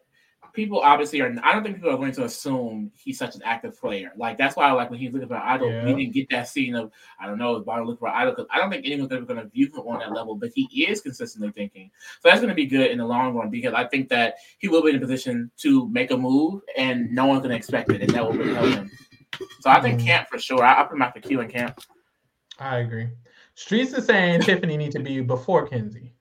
people 0.54 0.80
obviously 0.80 1.20
are. 1.22 1.36
I 1.44 1.54
don't 1.54 1.64
think 1.64 1.76
people 1.76 1.90
are 1.92 1.98
going 1.98 2.14
to 2.14 2.24
assume 2.24 2.92
he's 2.96 3.18
such 3.18 3.36
an 3.36 3.42
active 3.44 3.78
player. 3.80 4.12
Like 4.16 4.38
that's 4.38 4.56
why 4.56 4.72
like 4.72 4.90
when 4.90 5.00
he's 5.00 5.12
looking 5.12 5.28
for 5.28 5.36
an 5.36 5.42
idol, 5.44 5.70
Yeah. 5.70 5.86
we 5.86 5.94
didn't 5.96 6.14
get 6.14 6.30
that 6.30 6.48
scene 6.48 6.76
of 6.76 6.92
I 7.20 7.28
don't 7.28 7.38
know 7.38 7.58
if 7.58 7.66
Bhanu 7.66 7.86
looking 7.86 7.98
for 8.00 8.08
an 8.08 8.16
idol 8.16 8.32
because 8.34 8.48
I 8.52 8.58
don't 8.60 8.70
think 8.72 8.86
anyone's 8.86 9.12
ever 9.12 9.26
going 9.26 9.40
to 9.42 9.48
view 9.50 9.68
him 9.68 9.80
on 9.82 10.00
that 10.00 10.12
level. 10.14 10.36
But 10.36 10.52
he 10.56 10.86
is 10.88 11.02
consistently 11.02 11.52
thinking, 11.52 11.92
so 12.22 12.30
that's 12.30 12.40
going 12.42 12.50
to 12.50 12.56
be 12.56 12.66
good 12.66 12.90
in 12.90 12.98
the 13.00 13.06
long 13.06 13.36
run 13.36 13.50
because 13.50 13.74
I 13.74 13.86
think 13.88 14.08
that 14.10 14.36
he 14.60 14.68
will 14.68 14.82
be 14.82 14.92
in 14.92 14.96
a 14.96 15.00
position 15.00 15.52
to 15.58 15.88
make 15.90 16.12
a 16.12 16.18
move 16.18 16.62
and 16.78 17.12
no 17.12 17.26
one's 17.26 17.40
going 17.42 17.52
to 17.52 17.58
expect 17.58 17.92
it, 17.92 18.02
and 18.02 18.10
that 18.12 18.24
will 18.26 18.34
really 18.34 18.54
help 18.56 18.70
him. 18.74 18.92
So 19.60 19.70
I 19.70 19.82
think 19.82 20.00
Mhm. 20.00 20.06
Camp 20.06 20.30
for 20.30 20.40
sure. 20.40 20.64
I, 20.64 20.80
I 20.82 20.84
put 20.86 20.94
him 20.96 21.02
after 21.02 21.20
Q 21.20 21.42
and 21.42 21.52
Camp. 21.52 21.80
I 22.60 22.78
agree. 22.78 23.10
Streets 23.56 23.94
is 23.94 24.06
saying 24.06 24.42
Tiffany 24.42 24.78
need 24.78 24.92
to 24.92 25.00
be 25.00 25.22
before 25.22 25.68
Kenzie. 25.68 26.14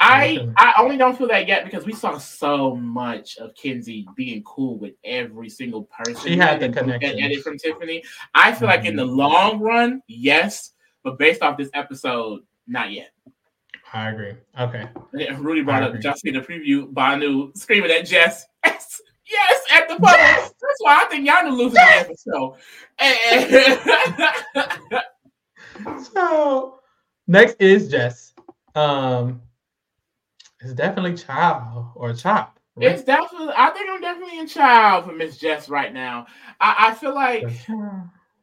I 0.00 0.48
I 0.56 0.74
only 0.78 0.96
don't 0.96 1.18
feel 1.18 1.26
that 1.28 1.46
yet 1.48 1.64
because 1.64 1.84
we 1.84 1.92
saw 1.92 2.18
so 2.18 2.76
much 2.76 3.36
of 3.38 3.52
Kenzie 3.56 4.06
being 4.14 4.44
cool 4.44 4.78
with 4.78 4.94
every 5.04 5.50
single 5.50 5.82
person. 5.84 6.22
She 6.22 6.36
had 6.36 6.60
the 6.60 6.66
and 6.66 7.02
edit 7.02 7.42
from 7.42 7.58
Tiffany. 7.58 8.04
I 8.34 8.52
feel 8.52 8.68
like 8.68 8.84
in 8.84 8.94
the 8.94 9.04
mm-hmm. 9.04 9.18
long 9.18 9.58
run, 9.58 10.00
yes, 10.06 10.74
but 11.02 11.18
based 11.18 11.42
off 11.42 11.58
this 11.58 11.70
episode, 11.74 12.42
not 12.68 12.92
yet. 12.92 13.10
I 13.92 14.10
agree. 14.10 14.34
Okay. 14.60 14.88
And 15.14 15.40
Rudy 15.40 15.62
brought 15.62 15.82
I 15.82 15.86
up 15.86 15.90
agree. 15.90 16.02
just 16.02 16.24
in 16.26 16.34
the 16.34 16.40
preview, 16.40 16.92
Bhanu 16.92 17.56
screaming 17.56 17.90
at 17.90 18.06
Jess. 18.06 18.46
Yes, 19.30 19.50
yes, 19.50 19.60
at 19.78 19.88
the 19.88 19.96
public. 19.96 20.16
That's 20.16 20.78
why 20.78 21.02
I 21.02 21.04
think 21.10 21.28
Yanu 21.28 21.50
losing 21.50 21.74
the 21.74 21.98
episode. 21.98 22.54
And- 22.98 25.02
So 26.12 26.80
next 27.26 27.56
is 27.60 27.90
Jess. 27.90 28.34
Um, 28.74 29.42
it's 30.60 30.72
definitely 30.72 31.14
Child 31.14 31.92
or 31.94 32.12
Chop. 32.12 32.58
right? 32.76 32.88
it's 32.88 33.02
definitely. 33.04 33.52
I 33.56 33.70
think 33.70 33.90
I'm 33.90 34.00
definitely 34.00 34.38
in 34.38 34.46
child 34.48 35.04
for 35.04 35.12
Miss 35.12 35.38
Jess 35.38 35.68
right 35.68 35.92
now. 35.92 36.26
I, 36.60 36.88
I 36.88 36.94
feel 36.94 37.14
like. 37.14 37.44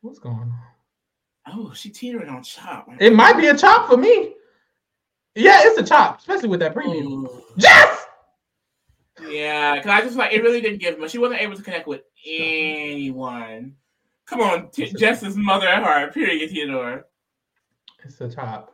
What's 0.02 0.20
going 0.20 0.36
on? 0.38 0.54
Oh, 1.48 1.74
she 1.74 1.90
teetering 1.90 2.30
on 2.30 2.44
chop. 2.44 2.88
It 3.00 3.14
might 3.14 3.38
be 3.38 3.48
a 3.48 3.58
chop 3.58 3.90
for 3.90 3.98
me. 3.98 4.34
Yeah, 5.36 5.60
it's 5.64 5.80
a 5.80 5.84
chop, 5.84 6.20
especially 6.20 6.50
with 6.50 6.60
that 6.62 6.74
preview. 6.74 7.04
Ooh. 7.04 7.44
Jess! 7.58 8.06
Yeah, 9.28 9.76
because 9.76 9.92
I 9.92 10.02
just 10.02 10.16
like 10.16 10.32
it 10.34 10.42
really 10.44 10.62
didn't 10.62 10.80
give 10.80 10.98
much. 11.00 11.12
She 11.12 11.18
wasn't 11.18 11.42
able 11.42 11.56
to 11.56 11.62
connect 11.62 11.88
with 11.88 12.02
anyone. 12.26 13.76
Come 14.26 14.42
on, 14.42 14.70
T- 14.72 14.92
Jess's 14.98 15.36
mother 15.38 15.68
at 15.68 15.84
heart. 15.84 16.14
Period, 16.14 16.50
Theodore. 16.50 17.06
It's 18.06 18.22
a 18.22 18.30
chop. 18.30 18.74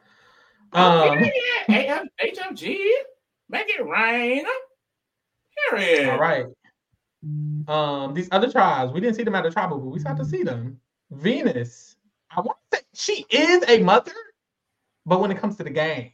Oh, 0.73 1.09
Um, 1.11 1.17
period. 1.67 2.09
HMG, 2.23 2.77
make 3.49 3.69
it 3.69 3.85
rain. 3.85 4.45
Period. 5.69 6.09
all 6.09 6.19
right. 6.19 6.45
Um, 7.67 8.13
these 8.13 8.27
other 8.31 8.51
tribes, 8.51 8.91
we 8.93 8.99
didn't 8.99 9.15
see 9.15 9.23
them 9.23 9.35
at 9.35 9.43
the 9.43 9.51
tribal, 9.51 9.79
but 9.79 9.89
we 9.89 9.99
got 9.99 10.17
to 10.17 10.25
see 10.25 10.43
them. 10.43 10.79
Venus, 11.11 11.95
I 12.35 12.41
want 12.41 12.57
to 12.71 12.77
say 12.77 12.83
she 12.93 13.25
is 13.35 13.63
a 13.67 13.83
mother, 13.83 14.13
but 15.05 15.19
when 15.19 15.29
it 15.31 15.37
comes 15.37 15.55
to 15.57 15.63
the 15.63 15.69
game, 15.69 16.11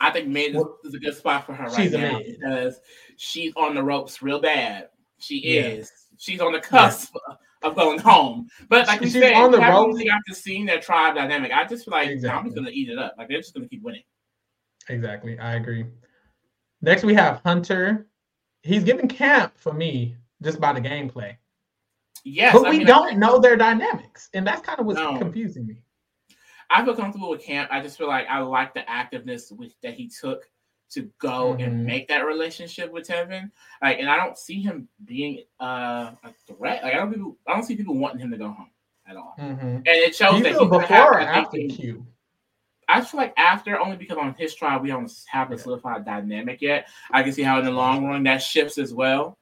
I 0.00 0.10
think 0.10 0.28
mid 0.28 0.54
is, 0.54 0.62
is 0.84 0.94
a 0.94 0.98
good 0.98 1.16
spot 1.16 1.44
for 1.46 1.54
her 1.54 1.64
right 1.64 1.74
She's 1.74 1.92
a 1.94 1.98
now 1.98 2.18
mid. 2.18 2.38
because 2.38 2.80
she's 3.16 3.52
on 3.56 3.74
the 3.74 3.82
ropes 3.82 4.22
real 4.22 4.40
bad. 4.40 4.88
She 5.18 5.40
Yeah. 5.40 5.62
is. 5.62 5.90
She's 6.18 6.40
on 6.40 6.52
the 6.52 6.60
cusp 6.60 7.14
of 7.62 7.74
going 7.74 7.98
home. 7.98 8.48
But 8.68 8.86
like 8.86 9.00
we 9.00 9.06
She's 9.06 9.14
said, 9.14 9.34
on 9.34 9.50
the 9.50 9.60
haven't 9.60 9.76
ropes. 9.80 9.94
really 9.94 10.08
got 10.08 10.20
to 10.28 10.34
see 10.34 10.64
their 10.64 10.80
tribe 10.80 11.14
dynamic. 11.14 11.52
I 11.52 11.64
just 11.66 11.84
feel 11.84 11.92
like 11.92 12.08
I'm 12.10 12.44
just 12.44 12.54
gonna 12.54 12.70
eat 12.70 12.88
it 12.88 12.98
up. 12.98 13.14
Like 13.18 13.28
they're 13.28 13.38
just 13.38 13.54
gonna 13.54 13.68
keep 13.68 13.82
winning. 13.82 14.02
Exactly. 14.88 15.38
I 15.38 15.54
agree. 15.56 15.86
Next 16.82 17.02
we 17.04 17.14
have 17.14 17.40
Hunter. 17.44 18.06
He's 18.62 18.84
giving 18.84 19.08
camp 19.08 19.54
for 19.56 19.72
me 19.72 20.16
just 20.42 20.60
by 20.60 20.72
the 20.72 20.80
gameplay. 20.80 21.36
Yes, 22.24 22.52
but 22.52 22.66
I 22.66 22.70
we 22.70 22.78
mean, 22.78 22.86
don't 22.86 23.18
know 23.18 23.38
their 23.38 23.56
dynamics. 23.56 24.28
And 24.34 24.46
that's 24.46 24.60
kind 24.60 24.80
of 24.80 24.86
what's 24.86 24.98
No. 24.98 25.16
confusing 25.16 25.66
me. 25.66 25.82
I 26.70 26.84
feel 26.84 26.96
comfortable 26.96 27.30
with 27.30 27.44
camp. 27.44 27.70
I 27.72 27.80
just 27.80 27.96
feel 27.96 28.08
like 28.08 28.26
I 28.28 28.40
like 28.40 28.74
the 28.74 28.80
activeness 28.80 29.52
with, 29.56 29.72
that 29.82 29.94
he 29.94 30.08
took 30.08 30.42
to 30.90 31.02
go 31.18 31.54
Mhm. 31.54 31.64
and 31.64 31.84
make 31.84 32.08
that 32.08 32.24
relationship 32.24 32.92
with 32.92 33.06
Tevin. 33.08 33.50
Like, 33.82 33.98
and 33.98 34.08
I 34.08 34.16
don't 34.16 34.38
see 34.38 34.60
him 34.62 34.88
being 35.04 35.42
uh, 35.60 36.12
a 36.22 36.32
threat. 36.46 36.82
Like, 36.82 36.94
I 36.94 36.98
don't 36.98 37.12
people, 37.12 37.36
I 37.46 37.54
don't 37.54 37.64
see 37.64 37.76
people 37.76 37.96
wanting 37.96 38.20
him 38.20 38.30
to 38.30 38.36
go 38.36 38.48
home 38.48 38.70
at 39.08 39.16
all. 39.16 39.34
Mhm. 39.38 39.60
And 39.78 39.86
it 39.88 40.14
shows 40.14 40.38
you 40.38 40.44
that 40.44 40.52
before 40.58 40.82
have 40.82 41.08
or 41.08 41.18
to 41.20 41.26
after 41.26 41.50
think- 41.56 41.72
Q? 41.72 42.06
I 42.88 43.00
feel 43.00 43.18
like 43.18 43.34
after 43.36 43.80
only 43.80 43.96
because 43.96 44.16
on 44.16 44.32
his 44.34 44.54
trial 44.54 44.78
we 44.80 44.88
don't 44.88 45.12
have 45.28 45.50
a 45.50 45.58
solidified 45.58 46.04
dynamic 46.04 46.62
yet. 46.62 46.88
I 47.10 47.24
can 47.24 47.32
see 47.32 47.42
how 47.42 47.58
in 47.58 47.64
the 47.64 47.70
long 47.72 48.06
run 48.06 48.22
that 48.24 48.38
shifts 48.38 48.78
as 48.78 48.94
well. 48.94 49.38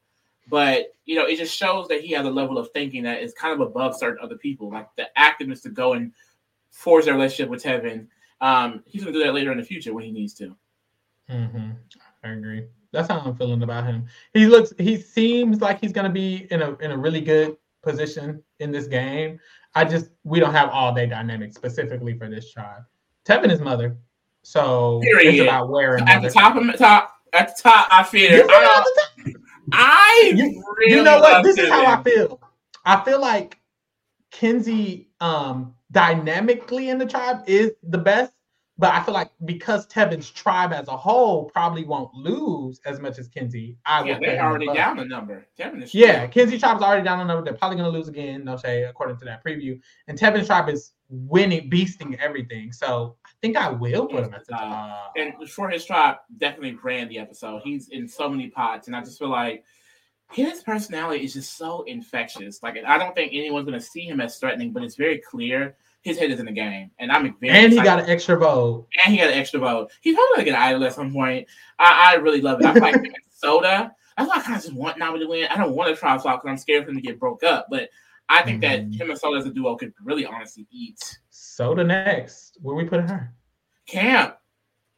But 0.48 0.94
you 1.04 1.14
know, 1.16 1.26
it 1.26 1.36
just 1.36 1.54
shows 1.54 1.86
that 1.88 2.00
he 2.00 2.12
has 2.12 2.24
a 2.24 2.30
level 2.30 2.56
of 2.56 2.70
thinking 2.70 3.02
that 3.02 3.22
is 3.22 3.34
kind 3.34 3.52
of 3.52 3.60
above 3.60 3.96
certain 3.96 4.24
other 4.24 4.36
people. 4.38 4.70
Like 4.70 4.88
the 4.96 5.10
activeness 5.18 5.60
to 5.64 5.68
go 5.68 5.92
and 5.92 6.12
forge 6.70 7.06
a 7.06 7.12
relationship 7.12 7.50
with 7.50 7.62
Tevin. 7.62 8.06
Um, 8.40 8.82
he's 8.86 9.02
gonna 9.04 9.12
do 9.12 9.22
that 9.24 9.34
later 9.34 9.52
in 9.52 9.58
the 9.58 9.64
future 9.64 9.92
when 9.92 10.04
he 10.04 10.10
needs 10.10 10.32
to. 10.34 10.56
Hmm 11.28 11.70
I 12.22 12.28
agree. 12.30 12.66
That's 12.92 13.08
how 13.08 13.18
I'm 13.20 13.36
feeling 13.36 13.62
about 13.62 13.84
him. 13.84 14.06
He 14.32 14.46
looks. 14.46 14.72
He 14.78 15.00
seems 15.00 15.60
like 15.60 15.80
he's 15.80 15.92
gonna 15.92 16.10
be 16.10 16.46
in 16.50 16.62
a 16.62 16.76
in 16.76 16.90
a 16.92 16.96
really 16.96 17.20
good 17.20 17.56
position 17.82 18.42
in 18.60 18.70
this 18.70 18.86
game. 18.86 19.38
I 19.74 19.84
just 19.84 20.10
we 20.22 20.40
don't 20.40 20.52
have 20.52 20.70
all 20.70 20.94
day 20.94 21.06
dynamics 21.06 21.56
specifically 21.56 22.16
for 22.16 22.28
this 22.28 22.50
tribe. 22.50 22.82
Tevin 23.24 23.50
is 23.50 23.60
mother, 23.60 23.96
so 24.42 25.00
it's 25.02 25.42
about 25.42 25.70
where 25.70 25.98
At 26.06 26.22
the 26.22 26.30
top 26.30 26.56
of 26.56 26.66
the 26.66 26.74
top, 26.74 27.14
at 27.32 27.56
the 27.56 27.62
top, 27.62 27.88
I 27.90 28.04
feel 28.04 28.32
I, 28.48 28.78
at 28.78 28.84
the 28.84 29.32
top? 29.32 29.42
I 29.72 30.32
You- 30.36 30.64
really 30.78 30.96
you 30.96 31.02
know 31.02 31.18
what? 31.18 31.42
This 31.42 31.58
is 31.58 31.68
how 31.70 31.86
I 31.86 32.02
feel. 32.02 32.40
I 32.84 33.02
feel 33.04 33.20
like 33.20 33.58
Kenzie 34.30 35.08
um 35.20 35.74
dynamically 35.90 36.90
in 36.90 36.98
the 36.98 37.06
tribe 37.06 37.42
is 37.46 37.72
the 37.82 37.98
best, 37.98 38.33
but 38.76 38.92
I 38.92 39.02
feel 39.04 39.14
like 39.14 39.30
because 39.44 39.86
Tevin's 39.86 40.30
tribe 40.30 40.72
as 40.72 40.88
a 40.88 40.96
whole 40.96 41.44
probably 41.44 41.84
won't 41.84 42.12
lose 42.12 42.80
as 42.84 42.98
much 42.98 43.18
as 43.18 43.28
Kenzie. 43.28 43.76
I 43.86 44.02
Yeah, 44.04 44.18
they're 44.20 44.42
already 44.42 44.66
above. 44.66 44.76
down 44.76 44.96
the 44.96 45.04
number. 45.04 45.46
Tevin 45.56 45.82
is 45.82 45.94
Yeah, 45.94 46.26
Kenzie 46.26 46.58
tribe's 46.58 46.82
already 46.82 47.04
down 47.04 47.20
on 47.20 47.28
number. 47.28 47.44
They're 47.44 47.54
probably 47.58 47.76
gonna 47.76 47.90
lose 47.90 48.08
again, 48.08 48.44
no 48.44 48.56
say, 48.56 48.82
according 48.82 49.18
to 49.18 49.24
that 49.26 49.44
preview. 49.44 49.80
And 50.08 50.18
Tevin's 50.18 50.48
tribe 50.48 50.68
is 50.68 50.92
winning, 51.08 51.70
beasting 51.70 52.18
everything. 52.18 52.72
So 52.72 53.16
I 53.24 53.30
think 53.40 53.56
I 53.56 53.70
will 53.70 54.06
put 54.06 54.24
him 54.24 54.34
at 54.34 54.44
the 54.44 54.56
uh, 54.56 54.58
top. 54.58 55.12
and 55.16 55.48
for 55.50 55.68
his 55.70 55.84
tribe, 55.84 56.16
definitely 56.38 56.76
ran 56.82 57.08
the 57.08 57.18
episode. 57.18 57.62
He's 57.62 57.90
in 57.90 58.08
so 58.08 58.28
many 58.28 58.48
pots, 58.48 58.88
and 58.88 58.96
I 58.96 59.02
just 59.02 59.20
feel 59.20 59.30
like 59.30 59.64
his 60.32 60.64
personality 60.64 61.24
is 61.24 61.34
just 61.34 61.56
so 61.56 61.82
infectious. 61.82 62.60
Like, 62.60 62.76
I 62.84 62.98
don't 62.98 63.14
think 63.14 63.32
anyone's 63.32 63.66
gonna 63.66 63.78
see 63.80 64.08
him 64.08 64.20
as 64.20 64.36
threatening, 64.38 64.72
but 64.72 64.82
it's 64.82 64.96
very 64.96 65.18
clear 65.18 65.76
his 66.04 66.16
head 66.18 66.30
is 66.30 66.38
in 66.38 66.46
the 66.46 66.52
game, 66.52 66.90
and 67.00 67.10
I'm 67.10 67.36
very 67.40 67.52
and 67.52 67.72
he 67.72 67.80
got 67.82 67.98
an 67.98 68.08
extra 68.08 68.36
vote. 68.38 68.86
and 69.04 69.12
he 69.12 69.18
got 69.20 69.30
an 69.32 69.38
extra 69.38 69.58
vote. 69.58 69.90
He's 70.00 70.14
probably 70.14 70.36
gonna 70.36 70.44
get 70.44 70.54
an 70.54 70.62
idol 70.62 70.84
at 70.84 70.92
some 70.94 71.12
point. 71.12 71.48
I, 71.78 72.12
I 72.12 72.14
really 72.20 72.40
love 72.40 72.60
it. 72.60 72.66
I 72.66 72.72
feel 72.74 72.82
like 72.82 73.02
Soda. 73.34 73.92
That's 74.16 74.28
why 74.30 74.36
I 74.36 74.40
kind 74.42 74.56
of 74.56 74.62
just 74.62 74.74
want 74.74 74.96
Nami 74.98 75.18
to 75.18 75.26
win. 75.26 75.48
I 75.50 75.56
don't 75.56 75.74
want 75.74 75.92
to 75.92 75.96
try 76.00 76.16
swap 76.18 76.40
because 76.40 76.50
I'm 76.52 76.58
scared 76.58 76.84
for 76.84 76.90
him 76.90 76.96
to 76.96 77.02
get 77.02 77.18
broke 77.18 77.42
up, 77.42 77.66
but. 77.68 77.88
I 78.30 78.40
think 78.40 78.62
that 78.62 78.86
Mhm. 78.86 78.94
him 78.98 79.10
and 79.10 79.18
Soda 79.18 79.36
as 79.38 79.44
a 79.44 79.50
duo 79.50 79.76
could 79.76 79.92
really 80.02 80.24
honestly 80.24 80.66
eat. 80.70 81.18
Soda 81.28 81.84
next. 81.84 82.56
Where 82.62 82.74
we 82.74 82.84
putting 82.86 83.06
her? 83.06 83.34
Camp. 83.86 84.38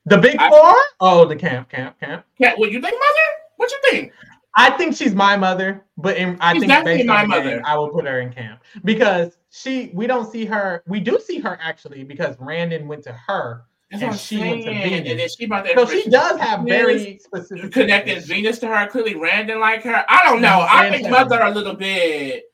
The 0.05 0.17
big 0.19 0.37
I- 0.39 0.49
four? 0.49 0.77
Oh, 1.01 1.25
the 1.25 1.35
camp, 1.35 1.69
camp, 1.69 1.99
camp. 1.99 2.25
Camp. 2.41 2.57
What 2.57 2.71
you 2.71 2.81
think, 2.81 2.95
mother? 2.95 3.29
What 3.57 3.73
you 3.73 3.79
think? 3.91 4.13
I 4.57 4.71
think 4.71 4.97
she's 4.97 5.15
my 5.15 5.37
mother, 5.37 5.85
but 5.99 6.17
in, 6.17 6.39
I 6.41 6.55
She's 6.55 6.65
think 6.65 6.85
based 6.85 7.07
my 7.07 7.23
on 7.23 7.29
the 7.31 7.37
mother. 7.37 7.51
game, 7.57 7.63
I 7.65 7.77
will 7.77 7.91
put 7.91 8.07
her 8.07 8.21
in 8.21 8.33
camp 8.33 8.61
because 8.85 9.37
she. 9.51 9.91
We 9.93 10.07
don't 10.07 10.31
see 10.31 10.47
her. 10.47 10.83
We 10.87 10.99
do 11.01 11.19
see 11.21 11.39
her 11.41 11.59
actually 11.63 12.05
because 12.05 12.37
Randen 12.37 12.87
went 12.87 13.03
to 13.05 13.13
her, 13.13 13.67
That's 13.91 14.03
And 14.03 14.19
she 14.19 14.39
went 14.39 14.57
to 14.59 14.63
saying. 14.65 14.83
Venus. 14.83 15.11
And 15.11 15.21
then 15.21 15.29
she 15.39 15.47
brought 15.47 15.65
that. 15.65 15.77
so 15.79 15.87
she 15.87 16.09
does 16.09 16.41
have 16.41 16.65
very 16.65 17.19
specific 17.19 17.65
information. 17.77 18.23
Venus 18.23 18.59
to 18.61 18.69
her. 18.69 18.87
Clearly, 18.89 19.15
Randen 19.15 19.61
like 19.61 19.83
her. 19.83 20.05
I 20.09 20.25
don't 20.25 20.41
know. 20.41 20.67
I 20.69 20.91
think 20.91 21.11
Mother 21.11 21.41
a 21.43 21.51
little 21.51 21.75
bit. 21.75 22.45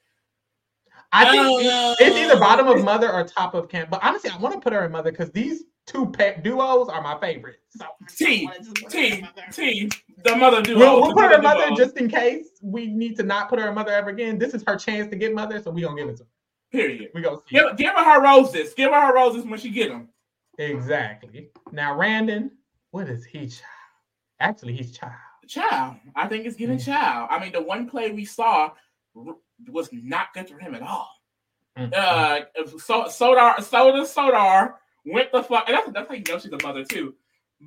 I 1.13 1.31
think 1.31 1.43
don't 1.43 1.63
it- 1.63 1.97
it's 2.07 2.17
either 2.17 2.39
bottom 2.41 2.69
of 2.69 2.83
mother 2.85 3.13
or 3.13 3.25
top 3.25 3.55
of 3.55 3.69
camp. 3.69 3.91
But 3.91 4.03
honestly, 4.03 4.31
I 4.31 4.37
want 4.39 4.55
to 4.55 4.61
put 4.61 4.73
her 4.73 4.85
in 4.85 4.93
mother 4.93 5.11
because 5.11 5.31
these 5.31 5.65
two 5.87 6.11
pet 6.11 6.43
duos 6.43 6.89
are 6.89 7.03
my 7.03 7.19
favorites. 7.21 7.59
So 7.77 7.87
T 8.09 8.49
T 8.89 9.25
T. 9.53 9.91
The 10.25 10.37
mother 10.37 10.63
duo. 10.63 10.79
We'll, 10.79 11.03
we'll 11.03 11.13
put 11.15 11.25
her 11.25 11.35
in 11.35 11.41
duo. 11.43 11.55
mother 11.55 11.71
just 11.77 11.97
in 11.97 12.09
case 12.09 12.47
we 12.63 12.87
need 12.87 13.17
to 13.17 13.23
not 13.25 13.49
put 13.49 13.59
her 13.59 13.69
in 13.69 13.75
mother 13.75 13.93
ever 13.93 14.11
again. 14.11 14.39
This 14.39 14.55
is 14.55 14.63
her 14.67 14.77
chance 14.77 15.11
to 15.11 15.17
get 15.17 15.35
mother, 15.35 15.61
so 15.61 15.71
we 15.71 15.83
gonna 15.83 15.97
give 15.97 16.09
it 16.09 16.17
to 16.19 16.23
her. 16.25 16.29
Period. 16.71 17.11
We 17.15 17.21
gonna 17.21 17.37
see. 17.49 17.57
Give, 17.57 17.77
give 17.77 17.93
her 17.95 18.05
her 18.05 18.23
roses. 18.23 18.73
Give 18.75 18.93
her 18.93 19.01
her 19.09 19.15
roses 19.15 19.45
when 19.45 19.59
she 19.59 19.69
get 19.71 19.91
them. 19.91 20.09
Exactly. 20.59 21.51
Now, 21.73 21.95
Randen, 21.99 22.51
what 22.93 23.09
is 23.09 23.25
he? 23.25 23.41
Child? 23.49 23.63
Actually, 24.41 24.75
he's 24.77 24.93
child. 24.97 25.13
Child. 25.49 25.97
I 26.17 26.29
think 26.29 26.47
it's 26.47 26.57
getting 26.57 26.79
Mm. 26.79 26.85
child. 26.85 27.29
I 27.31 27.39
mean, 27.41 27.53
the 27.53 27.61
one 27.63 27.89
play 27.89 28.11
we 28.13 28.25
saw 28.25 28.71
was 29.71 29.89
not 29.93 30.33
good 30.35 30.49
for 30.49 30.59
him 30.59 30.75
at 30.75 30.83
all. 30.83 31.09
Mm. 31.79 31.95
uh 31.95 32.41
so 32.79 33.05
Sodar 33.05 33.63
Soda 33.63 34.03
Sodar 34.03 34.75
went 35.07 35.33
the 35.33 35.43
fuck 35.43 35.65
and 35.69 35.77
that's, 35.77 35.91
that's 35.93 36.09
how 36.09 36.15
you 36.15 36.23
know 36.29 36.39
she's 36.39 36.53
a 36.53 36.63
mother 36.63 36.85
too. 36.85 37.15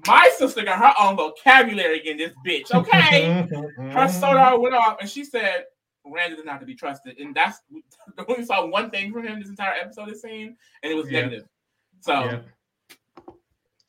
My 0.08 0.30
sister 0.38 0.64
got 0.64 0.78
her 0.80 0.94
own 1.04 1.16
vocabulary 1.16 2.08
in 2.08 2.18
this 2.18 2.34
bitch, 2.46 2.72
okay? 2.74 3.48
Mm-hmm. 3.52 3.90
her 3.92 4.08
Sodar 4.08 4.60
went 4.62 4.76
off 4.76 4.98
and 5.02 5.10
she 5.10 5.24
said 5.24 5.66
Randy 6.06 6.36
is 6.38 6.46
not 6.46 6.60
to 6.60 6.68
be 6.68 6.76
trusted. 6.76 7.18
And 7.18 7.34
that's 7.34 7.62
we 8.38 8.46
saw 8.46 8.66
one 8.68 8.92
thing 8.92 9.12
from 9.12 9.26
him 9.26 9.40
this 9.40 9.50
entire 9.50 9.74
episode 9.82 10.12
is 10.12 10.22
seen, 10.22 10.56
and 10.84 10.92
it 10.92 10.96
was 10.96 11.10
Yeah. 11.10 11.22
negative. 11.22 11.48
So 12.02 12.14
Yeah. 12.26 12.40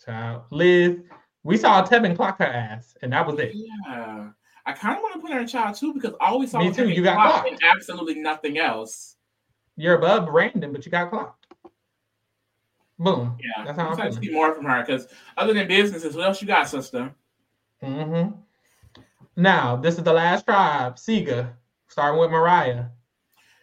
Child. 0.05 0.43
Liz, 0.51 0.99
we 1.43 1.57
saw 1.57 1.85
Tevin 1.85 2.17
clock 2.17 2.39
her 2.39 2.47
ass, 2.47 2.97
and 3.03 3.13
that 3.13 3.27
was 3.27 3.39
it. 3.39 3.53
yeah. 3.55 4.29
I 4.67 4.73
kind 4.73 4.97
of 4.97 5.03
want 5.03 5.15
to 5.15 5.21
put 5.21 5.33
her 5.33 5.41
in 5.41 5.47
child 5.47 5.77
too 5.77 5.95
because 5.95 6.13
all 6.21 6.41
we 6.41 6.47
saw 6.49 6.59
Me 6.59 6.73
too, 6.73 6.89
you 6.89 7.03
got 7.03 7.15
clocked 7.15 7.49
and 7.49 7.59
absolutely 7.63 8.17
nothing 8.17 8.59
else. 8.59 9.17
You're 9.77 9.95
above 9.95 10.29
Randen, 10.29 10.73
but 10.73 10.85
you 10.85 10.91
got 10.91 11.11
clocked. 11.11 11.47
Boom. 12.99 13.39
Yeah, 13.41 13.65
That's 13.65 13.79
how 13.79 13.89
I'm 13.89 13.97
trying 13.97 14.13
to 14.13 14.21
see 14.21 14.31
more 14.31 14.55
from 14.55 14.65
her 14.65 14.81
because 14.81 15.07
other 15.37 15.53
than 15.53 15.69
businesses, 15.69 16.17
what 16.17 16.27
else 16.27 16.41
you 16.41 16.49
got, 16.49 16.69
sister? 16.69 17.15
Mm 17.83 18.31
hmm 18.31 18.33
Now, 19.37 19.77
this 19.77 19.99
is 19.99 20.03
the 20.03 20.13
last 20.13 20.47
tribe, 20.47 20.97
Siga, 20.97 21.53
starting 21.89 22.19
with 22.19 22.31
Moriah. 22.31 22.91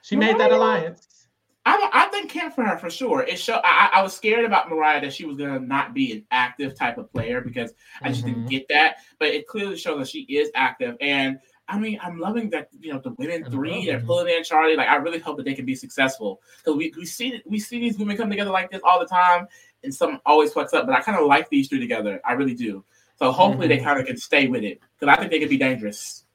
She 0.04 0.16
made 0.16 0.38
that 0.38 0.52
alliance. 0.52 1.28
I, 1.66 1.90
I 1.92 2.03
think 2.24 2.42
camp 2.42 2.56
for 2.56 2.64
her 2.64 2.78
for 2.78 2.90
sure. 2.90 3.22
It 3.24 3.40
show 3.40 3.60
I, 3.64 3.90
I 3.94 4.02
was 4.02 4.16
scared 4.16 4.46
about 4.46 4.70
Moriah 4.70 5.02
that 5.02 5.14
she 5.14 5.26
was 5.26 5.38
gonna 5.38 5.60
not 5.60 5.94
be 5.94 6.14
an 6.14 6.26
active 6.32 6.76
type 6.76 6.98
of 6.98 7.12
player 7.12 7.42
because 7.42 7.74
I 8.02 8.10
just 8.10 8.26
didn't 8.26 8.46
Mhm. 8.46 8.50
get 8.50 8.68
that. 8.70 8.98
But 9.20 9.30
it 9.30 9.48
clearly 9.48 9.78
shows 9.78 10.00
that 10.00 10.08
she 10.08 10.22
is 10.22 10.50
active. 10.56 10.96
And 11.02 11.40
I 11.68 11.80
mean, 11.80 12.00
I'm 12.02 12.20
loving 12.20 12.50
that 12.52 12.70
you 12.80 12.94
know 12.94 13.00
the 13.00 13.12
women 13.12 13.46
three 13.50 13.86
they're 13.86 14.00
pulling 14.02 14.36
in 14.36 14.44
Charlie. 14.44 14.76
Like 14.76 14.90
I 14.90 14.96
really 14.96 15.20
hope 15.20 15.38
that 15.38 15.44
they 15.44 15.54
can 15.54 15.66
be 15.66 15.76
successful 15.76 16.42
because 16.58 16.78
we, 16.78 16.94
we 16.98 17.06
see 17.06 17.42
we 17.46 17.60
see 17.60 17.80
these 17.80 17.98
women 17.98 18.18
come 18.18 18.30
together 18.30 18.52
like 18.52 18.72
this 18.72 18.82
all 18.84 19.00
the 19.00 19.06
time, 19.06 19.48
and 19.84 19.94
some 19.94 20.20
always 20.26 20.54
fucks 20.54 20.74
up. 20.74 20.86
But 20.86 20.96
I 20.96 21.02
kind 21.02 21.18
of 21.18 21.28
like 21.28 21.50
these 21.50 21.70
three 21.70 21.80
together. 21.80 22.22
I 22.26 22.34
really 22.34 22.56
do. 22.56 22.84
So 23.16 23.32
hopefully 23.32 23.68
they 23.68 23.78
Mhm. 23.78 23.84
kind 23.84 24.00
of 24.00 24.08
can 24.08 24.18
stay 24.18 24.48
with 24.48 24.64
it 24.64 24.82
because 25.00 25.14
I 25.14 25.20
think 25.20 25.32
they 25.32 25.40
could 25.40 25.50
be 25.50 25.58
dangerous. 25.58 26.26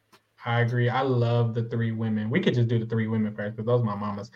I 0.46 0.60
agree. 0.60 0.88
I 0.88 1.02
love 1.02 1.52
the 1.54 1.64
three 1.64 1.90
women. 1.90 2.30
We 2.30 2.40
could 2.40 2.54
just 2.54 2.68
do 2.68 2.78
the 2.78 2.86
three 2.86 3.08
women 3.08 3.34
first 3.34 3.56
because 3.56 3.66
those 3.66 3.82
are 3.82 3.84
my 3.84 3.96
mamas. 3.96 4.30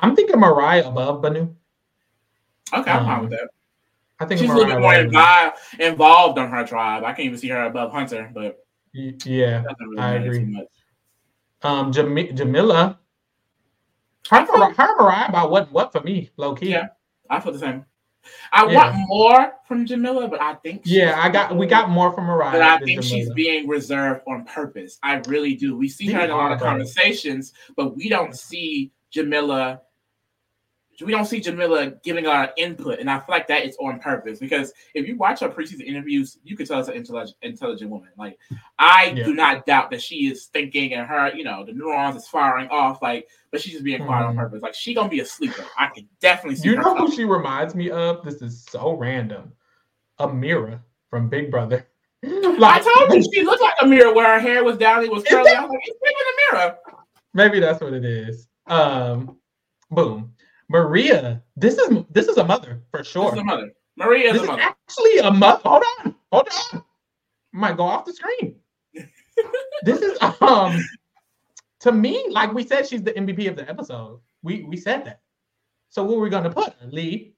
I'm 0.00 0.16
thinking 0.16 0.40
Moriah 0.40 0.88
above 0.88 1.22
Bhanu. 1.22 1.54
Okay, 2.72 2.90
I'm 2.90 3.04
fine 3.04 3.16
Um, 3.18 3.20
with 3.22 3.30
that. 3.32 3.50
I 4.20 4.24
think 4.24 4.40
She's 4.40 4.50
a 4.50 4.54
little 4.54 4.72
bit 4.72 4.80
more 4.80 4.94
involved, 4.94 5.56
involved 5.78 6.38
on 6.38 6.48
her 6.50 6.64
tribe. 6.66 7.02
I 7.04 7.08
can't 7.08 7.26
even 7.26 7.38
see 7.38 7.48
her 7.48 7.64
above 7.64 7.92
Hunter, 7.92 8.30
but 8.32 8.64
Yeah. 8.92 9.64
really 9.80 9.98
I 9.98 10.14
agree. 10.14 10.38
too 10.40 10.46
much. 10.46 10.66
Um, 11.62 11.92
Jam- 11.92 12.34
Jamila. 12.36 12.98
Her, 14.30 14.46
Mar- 14.56 14.72
her 14.72 14.96
Moriah 14.96 15.26
about 15.28 15.50
what 15.50 15.70
what 15.72 15.92
for 15.92 16.00
me, 16.00 16.30
low 16.36 16.54
key. 16.54 16.70
Yeah. 16.70 16.88
I 17.28 17.40
feel 17.40 17.52
the 17.52 17.58
same. 17.58 17.84
I 18.52 18.64
Yeah. 18.66 18.74
want 18.76 19.08
more 19.08 19.52
from 19.66 19.84
Jamila, 19.84 20.28
but 20.28 20.40
I 20.40 20.54
think 20.54 20.86
she's- 20.86 20.96
Yeah, 20.96 21.20
I 21.20 21.28
got 21.28 21.56
we 21.56 21.66
got 21.66 21.90
more 21.90 22.12
from 22.12 22.24
Mariah. 22.26 22.52
But 22.52 22.62
I 22.62 22.78
think 22.78 23.02
she's 23.02 23.30
being 23.34 23.66
reserved 23.68 24.22
on 24.28 24.44
purpose. 24.44 24.98
I 25.02 25.16
really 25.26 25.54
do. 25.56 25.76
We 25.76 25.88
see 25.88 26.10
her 26.12 26.20
in 26.20 26.30
a 26.30 26.36
lot 26.36 26.52
of 26.52 26.60
conversations, 26.60 27.52
but 27.76 27.96
we 27.96 28.08
don't 28.08 28.34
see 28.36 28.92
Jamila 29.12 29.82
we 31.04 31.12
don't 31.12 31.24
see 31.24 31.40
Jamila 31.40 31.92
giving 32.02 32.26
our 32.26 32.52
input, 32.56 32.98
and 32.98 33.10
I 33.10 33.18
feel 33.18 33.26
like 33.28 33.46
that 33.48 33.64
is 33.64 33.76
on 33.80 33.98
purpose 33.98 34.38
because 34.38 34.72
if 34.94 35.06
you 35.06 35.16
watch 35.16 35.40
her 35.40 35.48
preseason 35.48 35.82
interviews, 35.82 36.38
you 36.44 36.56
can 36.56 36.66
tell 36.66 36.80
it's 36.80 36.88
an 36.88 36.94
intelligent, 36.94 37.36
intelligent 37.42 37.90
woman. 37.90 38.10
Like 38.16 38.38
I 38.78 39.14
yeah. 39.16 39.24
do 39.24 39.34
not 39.34 39.66
doubt 39.66 39.90
that 39.90 40.02
she 40.02 40.26
is 40.26 40.46
thinking, 40.46 40.94
and 40.94 41.06
her, 41.06 41.32
you 41.34 41.44
know, 41.44 41.64
the 41.64 41.72
neurons 41.72 42.16
is 42.16 42.28
firing 42.28 42.68
off. 42.68 43.02
Like, 43.02 43.26
but 43.50 43.60
she's 43.60 43.72
just 43.72 43.84
being 43.84 44.04
quiet 44.04 44.24
on 44.24 44.30
mm-hmm. 44.32 44.40
purpose. 44.40 44.62
Like 44.62 44.74
she 44.74 44.94
gonna 44.94 45.08
be 45.08 45.20
a 45.20 45.26
sleeper. 45.26 45.64
I 45.78 45.88
can 45.88 46.08
definitely 46.20 46.56
see. 46.56 46.68
You 46.68 46.76
know 46.76 46.94
who 46.94 47.10
she 47.10 47.24
reminds 47.24 47.74
me 47.74 47.90
of? 47.90 48.24
This 48.24 48.42
is 48.42 48.64
so 48.70 48.92
random. 48.92 49.52
Ameerah 50.20 50.80
from 51.08 51.28
Big 51.28 51.50
Brother. 51.50 51.86
like, 52.22 52.82
I 52.86 53.06
told 53.06 53.12
you 53.12 53.24
she 53.32 53.42
looked 53.42 53.62
like 53.62 53.76
Ameerah 53.78 54.14
where 54.14 54.34
her 54.34 54.38
hair 54.38 54.62
was 54.62 54.76
down, 54.76 55.02
it 55.02 55.10
was 55.10 55.24
curly. 55.24 55.50
I 55.50 55.60
was 55.62 55.70
like, 55.70 55.80
it's 55.82 56.58
than 56.60 56.74
Maybe 57.34 57.58
that's 57.58 57.80
what 57.80 57.94
it 57.94 58.04
is. 58.04 58.46
Um, 58.72 59.36
boom. 59.90 60.32
Maria, 60.70 61.42
this 61.56 61.76
is 61.76 62.04
this 62.10 62.26
is 62.26 62.38
a 62.38 62.44
mother 62.44 62.82
for 62.90 63.04
sure. 63.04 63.24
This 63.24 63.34
is 63.34 63.40
a 63.40 63.44
mother. 63.44 63.72
Maria 63.96 64.30
is 64.30 64.40
this 64.40 64.42
a 64.44 64.46
mother. 64.46 64.62
Is 64.62 64.68
actually 64.68 65.18
a 65.18 65.30
mother. 65.30 65.60
Hold 65.64 65.82
on, 65.98 66.14
hold 66.32 66.48
on. 66.72 66.84
Might 67.52 67.76
go 67.76 67.82
off 67.82 68.06
the 68.06 68.14
screen. 68.14 68.56
this 69.82 70.00
is 70.00 70.16
um 70.40 70.82
to 71.80 71.92
me, 71.92 72.24
like 72.30 72.54
we 72.54 72.66
said, 72.66 72.88
she's 72.88 73.02
the 73.02 73.12
MVP 73.12 73.46
of 73.50 73.56
the 73.56 73.68
episode. 73.68 74.20
We 74.42 74.62
we 74.62 74.78
said 74.78 75.04
that. 75.04 75.20
So 75.90 76.02
what 76.04 76.16
are 76.16 76.20
we 76.20 76.30
gonna 76.30 76.50
put 76.50 76.72
Lee? 76.90 77.34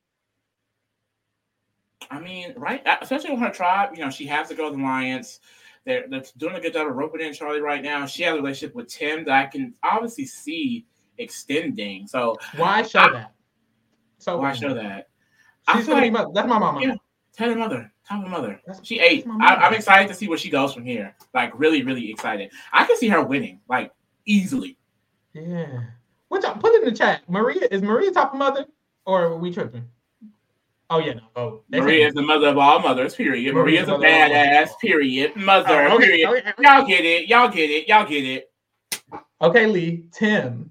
I 2.13 2.21
mean, 2.21 2.55
right, 2.57 2.87
especially 3.01 3.33
with 3.33 3.41
her 3.41 3.51
tribe, 3.51 3.91
you 3.95 4.05
know, 4.05 4.11
she 4.11 4.27
has 4.27 4.51
the 4.51 4.63
Alliance. 4.63 5.41
They're, 5.85 6.05
they're 6.09 6.23
doing 6.37 6.55
a 6.55 6.61
good 6.61 6.75
job 6.75 6.87
of 6.87 6.95
roping 6.95 7.23
in 7.23 7.35
Charlie 7.35 7.61
right 7.61 7.83
now. 7.83 8.07
She 8.07 8.23
has 8.23 8.35
a 8.35 8.37
relationship 8.37 8.75
with 8.77 8.89
Tim 8.89 9.25
that 9.25 9.35
I 9.35 9.47
can 9.47 9.75
obviously 9.83 10.27
see 10.27 10.87
extending. 11.19 12.07
So 12.07 12.37
why 12.57 12.83
show 12.83 13.01
I, 13.01 13.13
that? 13.13 13.35
So 14.19 14.39
why 14.39 14.53
show 14.53 14.75
that? 14.75 15.09
She's 15.73 15.89
like, 15.89 16.13
mother. 16.13 16.31
That's 16.35 16.49
my 16.49 16.59
mama. 16.59 16.81
Yeah, 16.83 16.95
tell 17.33 17.51
her 17.51 17.57
mother. 17.57 17.91
Tell 18.07 18.21
her 18.21 18.29
mother. 18.29 18.61
That's, 18.67 18.87
she 18.87 19.01
ate. 19.01 19.27
I, 19.41 19.67
am 19.67 19.75
excited 19.75 20.09
to 20.09 20.15
see 20.15 20.29
where 20.29 20.39
she 20.39 20.51
goes 20.51 20.75
from 20.75 20.85
here. 20.85 21.15
Like 21.33 21.59
really, 21.59 21.83
really 21.83 22.11
excited. 22.11 22.51
I 22.73 22.85
can 22.85 22.97
see 22.97 23.09
her 23.09 23.23
winning 23.23 23.61
like 23.69 23.93
easily. 24.27 24.77
Yeah. 25.33 25.81
What 26.29 26.43
y'all 26.43 26.57
put 26.57 26.75
in 26.75 26.85
the 26.85 26.93
chat? 26.93 27.23
Maria 27.29 27.67
is 27.71 27.83
Maria 27.83 28.11
top 28.11 28.33
of 28.33 28.39
mother 28.39 28.67
or 29.07 29.25
are 29.25 29.39
we 29.39 29.53
tripping? 29.53 29.89
Oh 30.91 30.99
yeah, 30.99 31.15
no. 31.15 31.23
Oh, 31.35 31.63
Maria 31.71 32.07
is 32.07 32.15
the 32.15 32.23
mother 32.23 32.49
of 32.49 32.59
all 32.59 32.79
mothers. 32.79 33.15
Period. 33.15 33.55
Maria 33.55 33.83
is 33.83 33.89
a 33.89 33.93
badass. 33.93 34.79
Period. 34.81 35.35
Mother. 35.35 35.89
Oh, 35.89 35.97
okay, 35.97 36.07
period. 36.07 36.29
Oh, 36.29 36.37
okay, 36.37 36.51
okay. 36.51 36.63
Y'all 36.63 36.87
get 36.87 37.05
it. 37.05 37.29
Y'all 37.29 37.49
get 37.49 37.71
it. 37.71 37.89
Y'all 37.89 38.07
get 38.07 38.25
it. 38.25 38.53
Okay, 39.41 39.67
Lee. 39.67 40.05
Tim. 40.13 40.71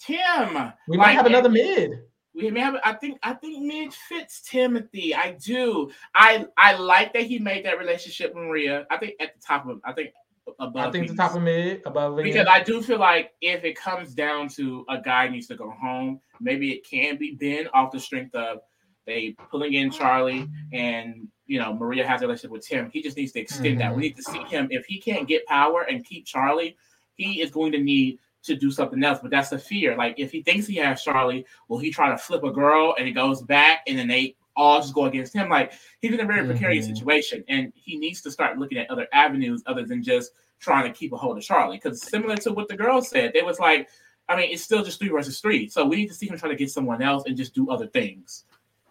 Tim. 0.00 0.72
We 0.88 0.96
might 0.96 1.12
have 1.12 1.26
another 1.26 1.48
mid. 1.48 2.02
We 2.34 2.50
may 2.50 2.60
have. 2.60 2.76
I 2.84 2.94
think. 2.94 3.18
I 3.22 3.34
think 3.34 3.62
mid 3.62 3.92
fits 3.92 4.40
Timothy. 4.42 5.14
I 5.14 5.32
do. 5.32 5.90
I 6.14 6.46
I 6.56 6.76
like 6.76 7.12
that 7.14 7.22
he 7.22 7.38
made 7.38 7.64
that 7.64 7.78
relationship 7.78 8.34
with 8.34 8.44
Maria. 8.44 8.86
I 8.90 8.98
think 8.98 9.14
at 9.20 9.34
the 9.34 9.40
top 9.40 9.68
of. 9.68 9.80
I 9.84 9.92
think 9.92 10.10
above. 10.58 10.88
I 10.88 10.90
think 10.90 11.08
the 11.08 11.16
top 11.16 11.34
of 11.34 11.42
mid 11.42 11.82
above. 11.86 12.16
Because 12.16 12.46
I 12.48 12.62
do 12.62 12.82
feel 12.82 12.98
like 12.98 13.32
if 13.40 13.64
it 13.64 13.76
comes 13.76 14.14
down 14.14 14.48
to 14.50 14.84
a 14.88 15.00
guy 15.00 15.28
needs 15.28 15.48
to 15.48 15.56
go 15.56 15.70
home, 15.70 16.20
maybe 16.40 16.72
it 16.72 16.88
can 16.88 17.16
be 17.16 17.34
Ben 17.34 17.68
off 17.74 17.90
the 17.90 18.00
strength 18.00 18.34
of 18.34 18.60
they 19.06 19.34
pulling 19.50 19.74
in 19.74 19.90
Charlie 19.90 20.48
and 20.72 21.26
you 21.46 21.58
know 21.58 21.74
Maria 21.74 22.06
has 22.06 22.22
a 22.22 22.26
relationship 22.26 22.52
with 22.52 22.66
Tim. 22.66 22.90
He 22.92 23.02
just 23.02 23.16
needs 23.16 23.32
to 23.32 23.40
extend 23.40 23.66
mm-hmm. 23.66 23.78
that. 23.78 23.94
We 23.94 24.02
need 24.02 24.16
to 24.16 24.22
see 24.22 24.42
him 24.44 24.68
if 24.70 24.86
he 24.86 25.00
can't 25.00 25.26
get 25.26 25.46
power 25.46 25.82
and 25.82 26.04
keep 26.04 26.26
Charlie. 26.26 26.76
He 27.14 27.42
is 27.42 27.50
going 27.50 27.72
to 27.72 27.78
need 27.78 28.18
to 28.42 28.56
do 28.56 28.70
something 28.70 29.02
else. 29.02 29.18
But 29.20 29.30
that's 29.30 29.50
the 29.50 29.58
fear. 29.58 29.96
Like 29.96 30.14
if 30.18 30.32
he 30.32 30.42
thinks 30.42 30.66
he 30.66 30.76
has 30.76 31.02
Charlie, 31.02 31.46
will 31.68 31.78
he 31.78 31.90
try 31.90 32.10
to 32.10 32.18
flip 32.18 32.44
a 32.44 32.50
girl 32.50 32.94
and 32.98 33.06
it 33.06 33.12
goes 33.12 33.42
back 33.42 33.82
and 33.86 33.98
then 33.98 34.08
they 34.08 34.36
all 34.56 34.80
just 34.80 34.94
go 34.94 35.06
against 35.06 35.32
him? 35.32 35.48
Like 35.48 35.72
he's 36.00 36.12
in 36.12 36.20
a 36.20 36.24
very 36.24 36.40
mm-hmm. 36.40 36.50
precarious 36.50 36.86
situation 36.86 37.44
and 37.48 37.72
he 37.74 37.96
needs 37.96 38.20
to 38.22 38.30
start 38.30 38.58
looking 38.58 38.78
at 38.78 38.90
other 38.90 39.06
avenues 39.12 39.62
other 39.66 39.84
than 39.84 40.02
just 40.02 40.32
trying 40.58 40.84
to 40.84 40.96
keep 40.96 41.12
a 41.12 41.16
hold 41.16 41.36
of 41.36 41.44
Charlie. 41.44 41.76
Because 41.76 42.02
similar 42.02 42.36
to 42.36 42.52
what 42.52 42.68
the 42.68 42.76
girl 42.76 43.02
said, 43.02 43.32
they 43.32 43.42
was 43.42 43.58
like, 43.58 43.88
I 44.28 44.36
mean, 44.36 44.50
it's 44.52 44.62
still 44.62 44.84
just 44.84 44.98
three 44.98 45.08
versus 45.08 45.40
three. 45.40 45.68
So 45.68 45.84
we 45.84 45.96
need 45.96 46.08
to 46.08 46.14
see 46.14 46.28
him 46.28 46.38
try 46.38 46.48
to 46.48 46.56
get 46.56 46.70
someone 46.70 47.02
else 47.02 47.24
and 47.26 47.36
just 47.36 47.54
do 47.54 47.70
other 47.70 47.86
things. 47.86 48.44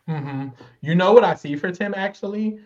Mm-hmm. 0.07 0.49
You 0.81 0.95
know 0.95 1.13
what 1.13 1.23
I 1.23 1.35
see 1.35 1.55
for 1.55 1.71
Tim 1.71 1.93
actually? 1.95 2.59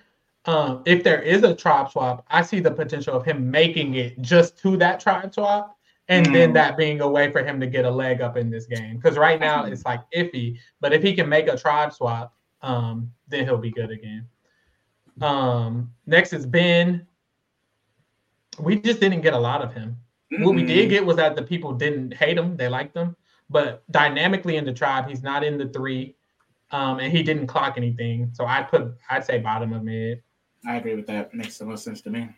Um, 0.45 0.81
if 0.85 1.03
there 1.03 1.21
is 1.21 1.43
a 1.43 1.55
tribe 1.55 1.91
swap, 1.91 2.25
I 2.29 2.41
see 2.41 2.59
the 2.59 2.71
potential 2.71 3.13
of 3.13 3.23
him 3.23 3.49
making 3.49 3.95
it 3.95 4.21
just 4.21 4.57
to 4.59 4.75
that 4.77 4.99
tribe 4.99 5.33
swap 5.33 5.77
and 6.09 6.27
mm. 6.27 6.33
then 6.33 6.53
that 6.53 6.77
being 6.77 7.01
a 7.01 7.07
way 7.07 7.31
for 7.31 7.43
him 7.43 7.59
to 7.59 7.67
get 7.67 7.85
a 7.85 7.91
leg 7.91 8.21
up 8.21 8.37
in 8.37 8.49
this 8.49 8.65
game. 8.65 8.97
Because 8.97 9.17
right 9.17 9.39
now 9.39 9.65
it's 9.65 9.85
like 9.85 10.01
iffy, 10.15 10.57
but 10.81 10.93
if 10.93 11.01
he 11.01 11.13
can 11.13 11.29
make 11.29 11.47
a 11.47 11.57
tribe 11.57 11.93
swap, 11.93 12.33
um, 12.61 13.11
then 13.27 13.45
he'll 13.45 13.57
be 13.57 13.71
good 13.71 13.91
again. 13.91 14.27
Um, 15.21 15.91
next 16.05 16.33
is 16.33 16.45
Ben. 16.45 17.07
We 18.59 18.79
just 18.79 18.99
didn't 18.99 19.21
get 19.21 19.33
a 19.33 19.39
lot 19.39 19.61
of 19.61 19.73
him. 19.73 19.97
Mm-hmm. 20.31 20.43
What 20.43 20.55
we 20.55 20.63
did 20.63 20.89
get 20.89 21.05
was 21.05 21.17
that 21.17 21.35
the 21.35 21.43
people 21.43 21.73
didn't 21.73 22.13
hate 22.13 22.37
him; 22.37 22.57
they 22.57 22.67
liked 22.67 22.95
him. 22.95 23.15
But 23.49 23.83
dynamically 23.91 24.57
in 24.57 24.65
the 24.65 24.73
tribe, 24.73 25.07
he's 25.07 25.21
not 25.21 25.43
in 25.43 25.57
the 25.57 25.67
three, 25.69 26.15
um, 26.71 26.99
and 26.99 27.11
he 27.11 27.23
didn't 27.23 27.47
clock 27.47 27.75
anything. 27.77 28.29
So 28.33 28.45
I 28.45 28.63
put, 28.63 28.95
I'd 29.09 29.25
say 29.25 29.39
bottom 29.39 29.73
of 29.73 29.83
mid. 29.83 30.23
I 30.65 30.77
agree 30.77 30.95
with 30.95 31.07
that. 31.07 31.33
Makes 31.33 31.57
the 31.57 31.65
most 31.65 31.83
sense 31.83 32.01
to 32.01 32.09
me. 32.09 32.29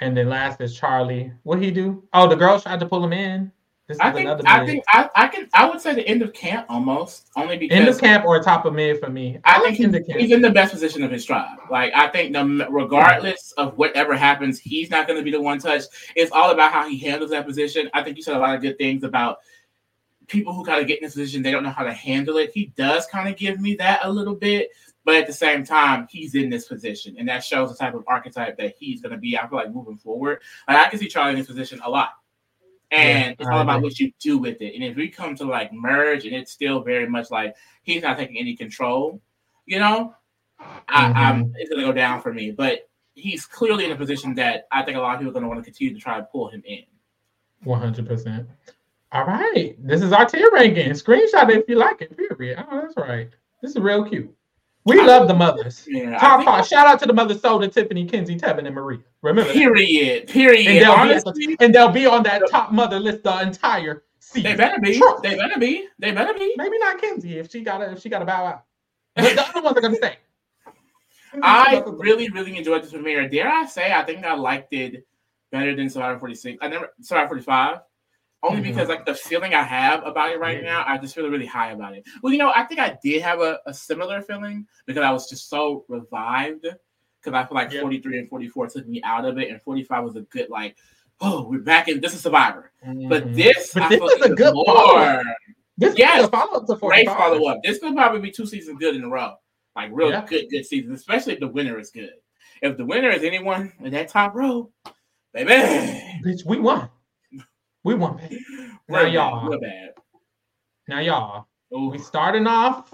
And 0.00 0.16
then 0.16 0.28
last 0.28 0.60
is 0.60 0.76
Charlie. 0.76 1.32
What 1.42 1.62
he 1.62 1.70
do? 1.70 2.04
Oh, 2.12 2.28
the 2.28 2.36
girls 2.36 2.62
tried 2.62 2.80
to 2.80 2.86
pull 2.86 3.02
him 3.04 3.12
in. 3.12 3.50
This 3.88 3.98
I 4.00 4.10
think 4.10 4.28
I 4.46 4.66
think 4.66 4.84
I, 4.88 5.08
I 5.14 5.28
can 5.28 5.48
I 5.54 5.68
would 5.68 5.80
say 5.80 5.94
the 5.94 6.06
end 6.08 6.20
of 6.20 6.32
camp 6.32 6.66
almost 6.68 7.30
only 7.36 7.56
because 7.56 7.78
end 7.78 7.88
of 7.88 8.00
camp 8.00 8.24
or 8.24 8.42
top 8.42 8.64
of 8.64 8.74
mid 8.74 8.98
for 8.98 9.08
me. 9.08 9.38
I, 9.44 9.58
I 9.58 9.60
think 9.60 9.76
he's, 9.76 10.16
he's 10.16 10.32
in 10.32 10.42
the 10.42 10.50
best 10.50 10.72
position 10.72 11.04
of 11.04 11.12
his 11.12 11.24
tribe. 11.24 11.58
Like 11.70 11.92
I 11.94 12.08
think 12.08 12.32
the, 12.32 12.66
regardless 12.68 13.52
of 13.52 13.78
whatever 13.78 14.16
happens, 14.16 14.58
he's 14.58 14.90
not 14.90 15.06
going 15.06 15.20
to 15.20 15.24
be 15.24 15.30
the 15.30 15.40
one 15.40 15.60
touched. 15.60 15.90
It's 16.16 16.32
all 16.32 16.50
about 16.50 16.72
how 16.72 16.88
he 16.88 16.98
handles 16.98 17.30
that 17.30 17.46
position. 17.46 17.88
I 17.94 18.02
think 18.02 18.16
you 18.16 18.24
said 18.24 18.34
a 18.34 18.40
lot 18.40 18.56
of 18.56 18.60
good 18.60 18.76
things 18.76 19.04
about 19.04 19.38
people 20.26 20.52
who 20.52 20.64
kind 20.64 20.80
of 20.80 20.88
get 20.88 20.98
in 20.98 21.04
this 21.04 21.14
position. 21.14 21.44
They 21.44 21.52
don't 21.52 21.62
know 21.62 21.70
how 21.70 21.84
to 21.84 21.92
handle 21.92 22.38
it. 22.38 22.50
He 22.52 22.72
does 22.76 23.06
kind 23.06 23.28
of 23.28 23.36
give 23.36 23.60
me 23.60 23.76
that 23.76 24.00
a 24.02 24.10
little 24.10 24.34
bit. 24.34 24.70
But 25.06 25.14
at 25.14 25.28
the 25.28 25.32
same 25.32 25.64
time, 25.64 26.08
he's 26.10 26.34
in 26.34 26.50
this 26.50 26.66
position, 26.66 27.14
and 27.16 27.28
that 27.28 27.44
shows 27.44 27.70
the 27.70 27.76
type 27.76 27.94
of 27.94 28.02
archetype 28.08 28.58
that 28.58 28.74
he's 28.76 29.00
going 29.00 29.12
to 29.12 29.18
be. 29.18 29.38
I 29.38 29.46
feel 29.46 29.56
like 29.56 29.72
moving 29.72 29.96
forward, 29.96 30.42
like 30.66 30.76
I 30.78 30.90
can 30.90 30.98
see 30.98 31.06
Charlie 31.06 31.30
in 31.30 31.38
this 31.38 31.46
position 31.46 31.80
a 31.84 31.88
lot, 31.88 32.10
and 32.90 33.28
yeah, 33.28 33.34
it's 33.38 33.48
all 33.48 33.60
about 33.60 33.82
what 33.82 34.00
you 34.00 34.12
do 34.18 34.36
with 34.36 34.60
it. 34.60 34.74
And 34.74 34.82
if 34.82 34.96
we 34.96 35.08
come 35.08 35.36
to 35.36 35.44
like 35.44 35.72
merge, 35.72 36.26
and 36.26 36.34
it's 36.34 36.50
still 36.50 36.82
very 36.82 37.08
much 37.08 37.30
like 37.30 37.54
he's 37.84 38.02
not 38.02 38.18
taking 38.18 38.36
any 38.36 38.56
control, 38.56 39.22
you 39.64 39.78
know, 39.78 40.14
I, 40.58 41.04
mm-hmm. 41.04 41.18
I'm 41.18 41.54
it's 41.54 41.70
going 41.70 41.82
to 41.82 41.86
go 41.86 41.92
down 41.92 42.20
for 42.20 42.34
me. 42.34 42.50
But 42.50 42.88
he's 43.14 43.46
clearly 43.46 43.84
in 43.84 43.92
a 43.92 43.96
position 43.96 44.34
that 44.34 44.66
I 44.72 44.82
think 44.82 44.96
a 44.96 45.00
lot 45.00 45.14
of 45.14 45.20
people 45.20 45.30
are 45.30 45.34
going 45.34 45.44
to 45.44 45.48
want 45.48 45.60
to 45.60 45.64
continue 45.64 45.94
to 45.94 46.00
try 46.00 46.18
to 46.18 46.24
pull 46.24 46.48
him 46.48 46.64
in. 46.66 46.82
One 47.62 47.80
hundred 47.80 48.08
percent. 48.08 48.48
All 49.12 49.24
right, 49.24 49.76
this 49.78 50.02
is 50.02 50.12
our 50.12 50.26
tier 50.26 50.50
ranking. 50.52 50.90
Screenshot 50.90 51.48
it 51.48 51.58
if 51.58 51.68
you 51.68 51.76
like 51.76 52.02
it. 52.02 52.16
Period. 52.16 52.58
Oh, 52.68 52.80
that's 52.80 52.96
right. 52.96 53.30
This 53.62 53.70
is 53.70 53.78
real 53.78 54.04
cute. 54.04 54.35
We 54.86 55.02
love 55.02 55.26
the 55.26 55.34
mothers. 55.34 55.84
Yeah, 55.88 56.16
Top 56.16 56.44
five. 56.44 56.64
Shout 56.64 56.86
out 56.86 57.00
to 57.00 57.06
the 57.06 57.12
mothers, 57.12 57.40
Soda, 57.40 57.66
Tiffany, 57.66 58.06
Kenzie, 58.06 58.36
Tevin, 58.36 58.66
and 58.66 58.74
Maria. 58.74 59.00
Remember 59.20 59.52
Period. 59.52 60.28
That. 60.28 60.32
Period. 60.32 60.68
And 60.68 60.80
they'll, 60.80 60.92
Honestly, 60.92 61.46
the, 61.46 61.56
and 61.58 61.74
they'll 61.74 61.90
be 61.90 62.06
on 62.06 62.22
that 62.22 62.42
top 62.48 62.70
mother 62.70 63.00
list 63.00 63.24
the 63.24 63.42
entire 63.42 64.04
season. 64.20 64.52
They 64.52 64.56
better 64.56 64.80
be. 64.80 64.96
Trust. 64.96 65.24
They 65.24 65.34
better 65.34 65.58
be. 65.58 65.88
They 65.98 66.12
better 66.12 66.32
be. 66.34 66.54
Maybe 66.56 66.78
not 66.78 67.00
Kenzie 67.00 67.36
if 67.38 67.50
she 67.50 67.62
got 67.62 67.78
to 67.78 67.90
if 67.90 68.00
she 68.00 68.08
got 68.08 68.20
to 68.20 68.24
bow 68.24 68.46
out. 68.46 68.64
But 69.16 69.34
the 69.34 69.48
other 69.48 69.62
ones 69.62 69.76
are 69.76 69.80
gonna 69.80 69.96
stay. 69.96 70.18
I 71.42 71.82
really, 71.84 72.30
really 72.30 72.56
enjoyed 72.56 72.84
this 72.84 72.92
premiere. 72.92 73.28
Dare 73.28 73.48
I 73.48 73.66
say, 73.66 73.92
I 73.92 74.04
think 74.04 74.24
I 74.24 74.34
liked 74.34 74.72
it 74.72 75.04
better 75.50 75.74
than 75.74 75.90
Survivor 75.90 76.20
46. 76.20 76.58
I 76.62 76.66
uh, 76.66 76.68
never 76.68 76.94
Survivor 77.00 77.28
45 77.28 77.80
only 78.42 78.60
mm-hmm. 78.60 78.70
because 78.70 78.88
like 78.88 79.06
the 79.06 79.14
feeling 79.14 79.54
I 79.54 79.62
have 79.62 80.06
about 80.06 80.30
it 80.30 80.38
right 80.38 80.62
now, 80.62 80.84
I 80.86 80.98
just 80.98 81.14
feel 81.14 81.28
really 81.28 81.46
high 81.46 81.72
about 81.72 81.94
it. 81.94 82.04
Well, 82.22 82.32
you 82.32 82.38
know, 82.38 82.52
I 82.54 82.64
think 82.64 82.80
I 82.80 82.96
did 83.02 83.22
have 83.22 83.40
a, 83.40 83.58
a 83.66 83.74
similar 83.74 84.22
feeling 84.22 84.66
because 84.86 85.02
I 85.02 85.10
was 85.10 85.28
just 85.28 85.48
so 85.48 85.84
revived 85.88 86.66
because 87.26 87.36
I 87.36 87.44
feel 87.46 87.56
like 87.56 87.72
yep. 87.72 87.82
43 87.82 88.18
and 88.18 88.28
44 88.28 88.68
took 88.68 88.86
me 88.86 89.02
out 89.04 89.24
of 89.24 89.38
it, 89.38 89.50
and 89.50 89.60
45 89.62 90.04
was 90.04 90.16
a 90.16 90.20
good 90.22 90.48
like, 90.48 90.76
oh, 91.20 91.48
we're 91.48 91.60
back 91.60 91.88
in 91.88 92.00
this 92.00 92.14
is 92.14 92.20
Survivor. 92.20 92.72
Mm-hmm. 92.86 93.08
But 93.08 93.34
this, 93.34 93.72
but 93.74 93.88
this 93.88 94.00
is 94.00 94.22
a 94.22 94.34
good 94.34 94.54
more. 94.54 95.22
This 95.78 95.98
yes, 95.98 96.20
is 96.20 96.26
a 96.26 96.30
follow 96.30 96.60
up 96.60 96.66
to 96.66 96.76
45. 96.76 96.88
Great 96.88 97.06
follow 97.06 97.48
up. 97.48 97.62
This 97.62 97.78
could 97.78 97.94
probably 97.94 98.20
be 98.20 98.30
two 98.30 98.46
seasons 98.46 98.78
good 98.78 98.96
in 98.96 99.04
a 99.04 99.08
row, 99.08 99.34
like 99.74 99.90
real 99.92 100.10
yeah. 100.10 100.24
good, 100.24 100.46
good 100.50 100.64
seasons, 100.64 100.98
especially 100.98 101.34
if 101.34 101.40
the 101.40 101.48
winner 101.48 101.78
is 101.78 101.90
good. 101.90 102.12
If 102.62 102.78
the 102.78 102.84
winner 102.84 103.10
is 103.10 103.22
anyone 103.22 103.72
in 103.80 103.92
that 103.92 104.08
top 104.08 104.34
row, 104.34 104.70
baby, 105.34 105.50
bitch, 106.24 106.46
we 106.46 106.58
won. 106.58 106.88
We 107.86 107.94
won. 107.94 108.18
Now 108.88 109.02
y'all. 109.06 109.48
We're 109.48 109.58
bad. 109.58 109.90
Now 110.88 111.00
y'all. 111.00 111.46
Ooh. 111.72 111.88
We 111.90 111.98
starting 111.98 112.46
off, 112.46 112.92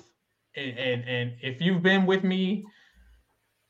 and, 0.57 0.79
and 0.79 1.05
and 1.09 1.33
if 1.43 1.61
you've 1.61 1.83
been 1.83 2.07
with 2.07 2.25
me, 2.25 2.65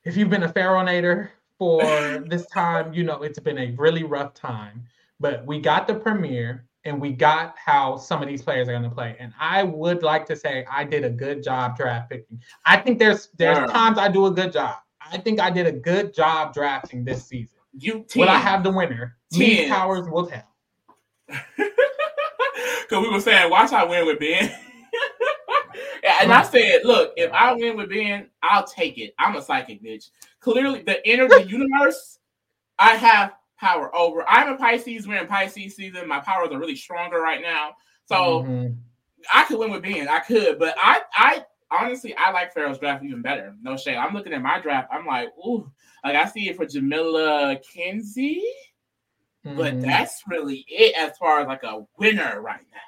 if 0.05 0.17
you've 0.17 0.31
been 0.31 0.43
a 0.45 0.53
Pharaohnator 0.53 1.31
for 1.59 1.83
this 2.27 2.47
time, 2.47 2.93
you 2.93 3.03
know 3.05 3.23
it's 3.23 3.39
been 3.41 3.59
a 3.59 3.75
really 3.79 4.05
rough 4.05 4.35
time. 4.35 4.85
But 5.21 5.45
we 5.47 5.61
got 5.61 5.87
the 5.89 5.95
premiere. 5.95 6.67
and 6.85 7.01
we 7.01 7.13
got 7.13 7.55
how 7.57 7.97
some 7.97 8.21
of 8.23 8.29
these 8.29 8.43
players 8.43 8.67
are 8.69 8.73
going 8.73 8.83
to 8.83 8.91
play. 8.91 9.17
And 9.21 9.33
I 9.39 9.63
would 9.63 10.03
like 10.03 10.27
to 10.27 10.35
say 10.37 10.67
I 10.71 10.83
did 10.83 11.05
a 11.05 11.11
good 11.11 11.41
job 11.43 11.77
draft 11.77 12.11
picking. 12.11 12.41
I 12.67 12.77
think 12.79 12.99
there's 12.99 13.29
there's 13.39 13.59
Yeah. 13.59 13.67
times 13.67 13.99
I 13.99 14.09
do 14.09 14.27
a 14.27 14.31
good 14.33 14.53
job. 14.53 14.77
I 15.01 15.19
think 15.19 15.39
I 15.41 15.51
did 15.51 15.67
a 15.67 15.73
good 15.91 16.13
job 16.15 16.53
drafting 16.55 17.05
this 17.05 17.25
season. 17.25 17.59
You 17.73 18.05
Will 18.17 18.29
I 18.29 18.39
have 18.39 18.63
the 18.65 18.71
winner? 18.71 19.17
Lee 19.33 19.57
Ten. 19.57 19.69
Towers 19.69 20.09
will 20.09 20.27
tell. 20.27 20.49
Because 22.83 23.07
we 23.07 23.11
were 23.11 23.21
saying, 23.21 23.51
watch 23.51 23.73
I 23.73 23.85
win 23.85 24.07
with 24.07 24.19
Ben. 24.19 24.53
And 26.21 26.33
I 26.33 26.43
said, 26.43 26.81
look, 26.85 27.13
if 27.17 27.33
I 27.33 27.55
win 27.55 27.77
with 27.77 27.89
Ben, 27.89 28.29
I'll 28.43 28.67
take 28.67 28.99
it. 28.99 29.15
I'm 29.19 29.37
a 29.37 29.43
psychic 29.43 29.83
bitch. 29.83 30.11
Clearly, 30.41 30.83
the 30.83 31.09
inner 31.09 31.29
the 31.29 31.45
universe, 31.49 32.19
I 32.79 32.97
have 32.97 33.33
power 33.59 33.95
over. 33.97 34.29
I'm 34.29 34.53
a 34.53 34.57
Pisces. 34.57 35.09
We're 35.09 35.21
in 35.23 35.27
Pisces 35.27 35.77
season. 35.77 36.07
My 36.07 36.21
powers 36.21 36.51
are 36.53 36.59
really 36.59 36.77
stronger 36.77 37.21
right 37.21 37.41
now. 37.41 37.77
So 38.07 38.43
Mhm. 38.43 38.77
I 39.33 39.45
could 39.45 39.59
win 39.59 39.71
with 39.71 39.83
Ben. 39.83 40.09
I 40.09 40.19
could, 40.19 40.59
but 40.59 40.75
I, 40.81 41.01
I 41.17 41.45
honestly, 41.71 42.15
I 42.17 42.31
like 42.33 42.53
Pharaoh's 42.53 42.79
draft 42.79 43.05
even 43.05 43.23
better. 43.23 43.55
No 43.63 43.77
shade. 43.77 43.97
I'm 43.97 44.13
looking 44.13 44.33
at 44.35 44.43
my 44.43 44.61
draft. 44.61 44.89
I'm 44.93 45.07
like, 45.07 45.29
ooh, 45.39 45.71
like 46.05 46.17
I 46.17 46.27
see 46.27 46.49
it 46.49 46.57
for 46.57 46.67
Jamila 46.67 47.57
Kenzie, 47.73 48.45
but 49.45 49.75
Mhm. 49.75 49.83
that's 49.83 50.23
really 50.29 50.65
it 50.69 50.95
as 50.97 51.17
far 51.19 51.41
as 51.41 51.47
like 51.49 51.63
a 51.65 51.85
winner 51.99 52.41
right 52.41 52.65
now. 52.73 52.79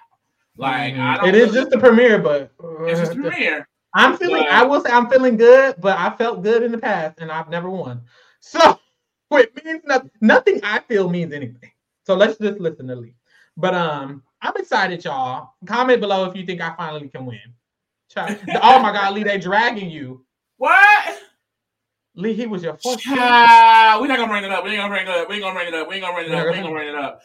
Like 0.57 0.95
Mhm. 0.95 1.01
I 1.01 1.17
don't. 1.17 1.29
it 1.29 1.35
is 1.35 1.47
really- 1.49 1.55
just 1.61 1.71
the 1.71 1.79
premiere, 1.79 2.19
but 2.19 2.53
it's 2.87 3.01
just 3.01 3.13
a 3.13 3.17
premiere. 3.17 3.69
I'm 3.95 4.17
feeling. 4.17 4.43
But- 4.45 4.53
I 4.53 4.65
will 4.65 4.81
say 4.81 4.91
I'm 4.91 5.09
feeling 5.09 5.37
good, 5.37 5.77
but 5.81 5.99
I 5.99 6.11
felt 6.17 6.43
good 6.43 6.63
in 6.63 6.73
the 6.73 6.79
past, 6.79 7.21
and 7.21 7.31
I've 7.31 7.49
never 7.49 7.69
won. 7.71 8.03
So 8.41 8.79
it 9.33 9.65
means 9.65 9.83
nothing. 9.85 10.11
Nothing 10.21 10.61
I 10.63 10.79
feel 10.81 11.09
means 11.09 11.33
anything. 11.33 11.73
So 12.07 12.15
let's 12.15 12.37
just 12.39 12.61
listen 12.61 12.87
to 12.89 12.95
Lee. 12.95 13.17
But 13.57 13.75
um, 13.75 14.23
I'm 14.43 14.53
excited, 14.57 15.03
y'all. 15.05 15.55
Comment 15.67 15.99
below 16.01 16.27
if 16.27 16.37
you 16.37 16.45
think 16.45 16.61
I 16.61 16.75
finally 16.77 17.09
can 17.09 17.25
win. 17.27 17.41
Child- 18.11 18.39
oh 18.63 18.79
my 18.81 18.93
God, 18.93 19.15
Lee, 19.15 19.23
they 19.25 19.39
dragging 19.39 19.89
you. 19.91 20.25
What? 20.59 21.19
Lee, 22.17 22.33
he 22.35 22.47
was 22.47 22.63
your 22.63 22.75
first. 22.77 23.01
Child, 23.01 24.01
we're 24.01 24.07
not 24.07 24.19
gonna 24.19 24.31
bring 24.31 24.45
it 24.45 24.53
up. 24.53 24.63
We 24.65 24.71
ain't 24.71 24.79
gonna 24.79 24.95
bring 24.95 25.03
it 25.07 25.09
up. 25.09 25.29
We 25.29 25.35
ain't 25.37 25.43
gonna 25.43 25.55
bring 25.55 25.69
it 25.69 25.75
up. 25.75 25.89
We 25.89 25.95
ain't 25.97 26.05
gonna 26.05 26.15
bring 26.15 26.27
it 26.27 26.35
up. 26.35 26.47
We 26.47 26.55
ain't 26.55 26.63
gonna 26.63 26.75
bring 26.75 26.89
it 26.89 26.95
up. 26.95 27.23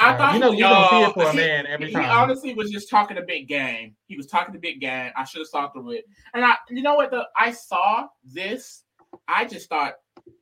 I 0.00 0.16
thought 0.16 0.34
you 0.34 0.40
know 0.40 0.50
he- 0.52 0.58
you 0.58 0.64
gonna 0.64 0.88
see 0.88 1.02
it 1.02 1.12
for 1.14 1.30
a 1.30 1.34
man 1.34 1.66
every 1.66 1.88
he, 1.88 1.92
time. 1.92 2.02
He 2.04 2.08
honestly 2.08 2.54
was 2.54 2.70
just 2.70 2.88
talking 2.90 3.18
a 3.18 3.22
big 3.22 3.46
game. 3.48 3.94
He 4.06 4.16
was 4.16 4.26
talking 4.26 4.54
a 4.56 4.58
big 4.58 4.80
game. 4.80 5.12
I 5.16 5.24
should 5.24 5.40
have 5.40 5.48
saw 5.48 5.68
through 5.70 5.92
it. 5.92 6.06
And 6.32 6.44
I, 6.44 6.56
you 6.68 6.82
know 6.82 6.94
what? 6.94 7.10
The 7.10 7.28
I 7.38 7.52
saw 7.52 8.08
this. 8.24 8.82
I 9.28 9.44
just 9.44 9.68
thought 9.68 9.94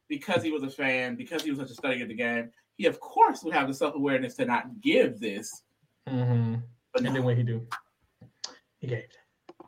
because 0.09 0.43
he 0.43 0.51
was 0.53 0.63
a 0.63 0.71
fan, 0.71 1.17
because 1.17 1.43
he 1.43 1.51
was 1.51 1.59
such 1.59 1.71
a 1.71 1.75
study 1.75 2.01
of 2.03 2.09
the 2.09 2.15
game, 2.15 2.51
he 2.77 2.87
of 2.87 2.99
course 3.01 3.43
would 3.43 3.53
have 3.53 3.69
the 3.69 3.75
self 3.75 3.95
awareness 3.95 4.37
to 4.37 4.45
not 4.47 4.81
give 4.81 5.21
this. 5.21 5.63
Mm-hmm. 6.09 6.55
But 6.95 7.03
And 7.03 7.09
no. 7.09 7.13
then 7.15 7.25
what 7.25 7.37
he 7.37 7.43
do? 7.43 7.67
He 8.79 8.87
gave. 8.87 8.99
it. 9.01 9.17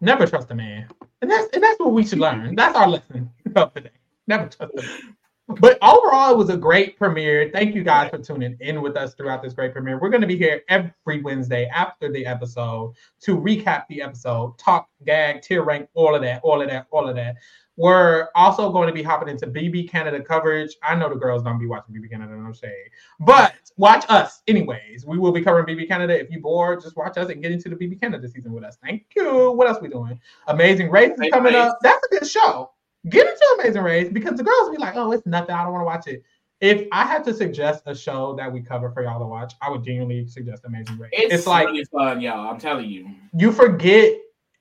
Never 0.00 0.26
trust 0.26 0.50
a 0.50 0.54
man, 0.54 0.88
and 1.22 1.30
that's 1.30 1.48
and 1.54 1.62
that's 1.62 1.78
what 1.78 1.92
we 1.92 2.04
should 2.06 2.18
learn. 2.18 2.54
That's 2.56 2.76
our 2.76 2.88
lesson 2.88 3.30
of 3.56 3.72
today. 3.74 3.90
Never 4.26 4.48
trust 4.48 4.72
a 4.74 4.82
man. 4.82 5.16
But 5.46 5.76
overall, 5.82 6.32
it 6.32 6.38
was 6.38 6.48
a 6.48 6.56
great 6.56 6.96
premiere. 6.96 7.50
Thank 7.52 7.74
you 7.74 7.84
guys 7.84 8.08
for 8.08 8.16
tuning 8.16 8.56
in 8.60 8.80
with 8.80 8.96
us 8.96 9.14
throughout 9.14 9.42
this 9.42 9.52
great 9.52 9.74
premiere. 9.74 10.00
We're 10.00 10.08
going 10.08 10.22
to 10.22 10.26
be 10.26 10.38
here 10.38 10.62
every 10.70 11.20
Wednesday 11.20 11.66
after 11.66 12.10
the 12.10 12.24
episode 12.24 12.94
to 13.20 13.36
recap 13.36 13.84
the 13.88 14.00
episode, 14.00 14.56
talk, 14.58 14.88
gag, 15.04 15.42
tier 15.42 15.62
rank, 15.62 15.90
all 15.92 16.14
of 16.14 16.22
that, 16.22 16.40
all 16.42 16.62
of 16.62 16.70
that, 16.70 16.86
all 16.90 17.06
of 17.06 17.14
that. 17.16 17.36
We're 17.76 18.28
also 18.34 18.70
going 18.70 18.86
to 18.86 18.94
be 18.94 19.02
hopping 19.02 19.28
into 19.28 19.46
BB 19.46 19.90
Canada 19.90 20.22
coverage. 20.22 20.76
I 20.82 20.94
know 20.94 21.10
the 21.10 21.16
girls 21.16 21.42
don't 21.42 21.58
be 21.58 21.66
watching 21.66 21.94
BB 21.94 22.08
Canada, 22.08 22.34
no 22.36 22.52
shade, 22.52 22.88
but 23.20 23.54
watch 23.76 24.04
us 24.08 24.42
anyways. 24.46 25.04
We 25.04 25.18
will 25.18 25.32
be 25.32 25.42
covering 25.42 25.66
BB 25.66 25.88
Canada. 25.88 26.18
If 26.18 26.30
you're 26.30 26.40
bored, 26.40 26.80
just 26.80 26.96
watch 26.96 27.18
us 27.18 27.28
and 27.30 27.42
get 27.42 27.52
into 27.52 27.68
the 27.68 27.76
BB 27.76 28.00
Canada 28.00 28.28
season 28.28 28.52
with 28.52 28.64
us. 28.64 28.78
Thank 28.82 29.06
you. 29.16 29.50
What 29.50 29.68
else 29.68 29.82
we 29.82 29.88
doing? 29.88 30.18
Amazing 30.46 30.90
Race 30.90 31.18
is 31.20 31.30
coming 31.32 31.54
up. 31.54 31.78
That's 31.82 32.06
a 32.06 32.08
good 32.10 32.26
show. 32.26 32.70
Get 33.08 33.26
into 33.26 33.56
Amazing 33.60 33.82
Race 33.82 34.08
because 34.12 34.36
the 34.36 34.44
girls 34.44 34.70
be 34.70 34.78
like, 34.78 34.94
oh, 34.96 35.12
it's 35.12 35.26
nothing. 35.26 35.54
I 35.54 35.64
don't 35.64 35.72
want 35.72 35.82
to 35.82 35.86
watch 35.86 36.06
it. 36.06 36.22
If 36.60 36.86
I 36.92 37.04
had 37.04 37.24
to 37.24 37.34
suggest 37.34 37.82
a 37.86 37.94
show 37.94 38.34
that 38.36 38.50
we 38.50 38.62
cover 38.62 38.90
for 38.90 39.02
y'all 39.02 39.18
to 39.20 39.26
watch, 39.26 39.52
I 39.60 39.70
would 39.70 39.84
genuinely 39.84 40.26
suggest 40.26 40.64
Amazing 40.64 40.98
Race. 40.98 41.10
It's, 41.12 41.34
It's, 41.34 41.46
like 41.46 41.66
really 41.66 41.84
fun, 41.84 42.20
y'all. 42.20 42.48
I'm 42.48 42.58
telling 42.58 42.88
you. 42.88 43.10
you 43.36 43.52
forget 43.52 44.14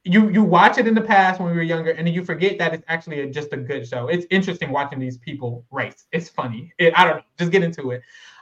you 0.06 0.30
you 0.30 0.44
watch 0.44 0.78
it 0.78 0.86
in 0.86 0.96
the 0.96 1.02
past 1.02 1.40
when 1.40 1.50
we 1.50 1.56
were 1.56 1.64
younger, 1.64 1.92
and 1.92 2.06
then 2.06 2.14
you 2.14 2.26
forget 2.26 2.58
that 2.58 2.74
it's 2.74 2.84
actually 2.88 3.22
a, 3.22 3.28
just 3.28 3.54
a 3.54 3.58
good 3.58 3.88
show. 3.88 4.08
It's 4.08 4.26
interesting 4.30 4.72
watching 4.72 5.00
these 5.00 5.18
people 5.18 5.66
race. 5.72 6.06
It's 6.12 6.28
funny. 6.28 6.74
It, 6.78 6.94
I 6.98 7.06
don't 7.06 7.18
know. 7.18 7.24
Just 7.38 7.52
get 7.52 7.64
into 7.64 7.92
it. 7.92 8.02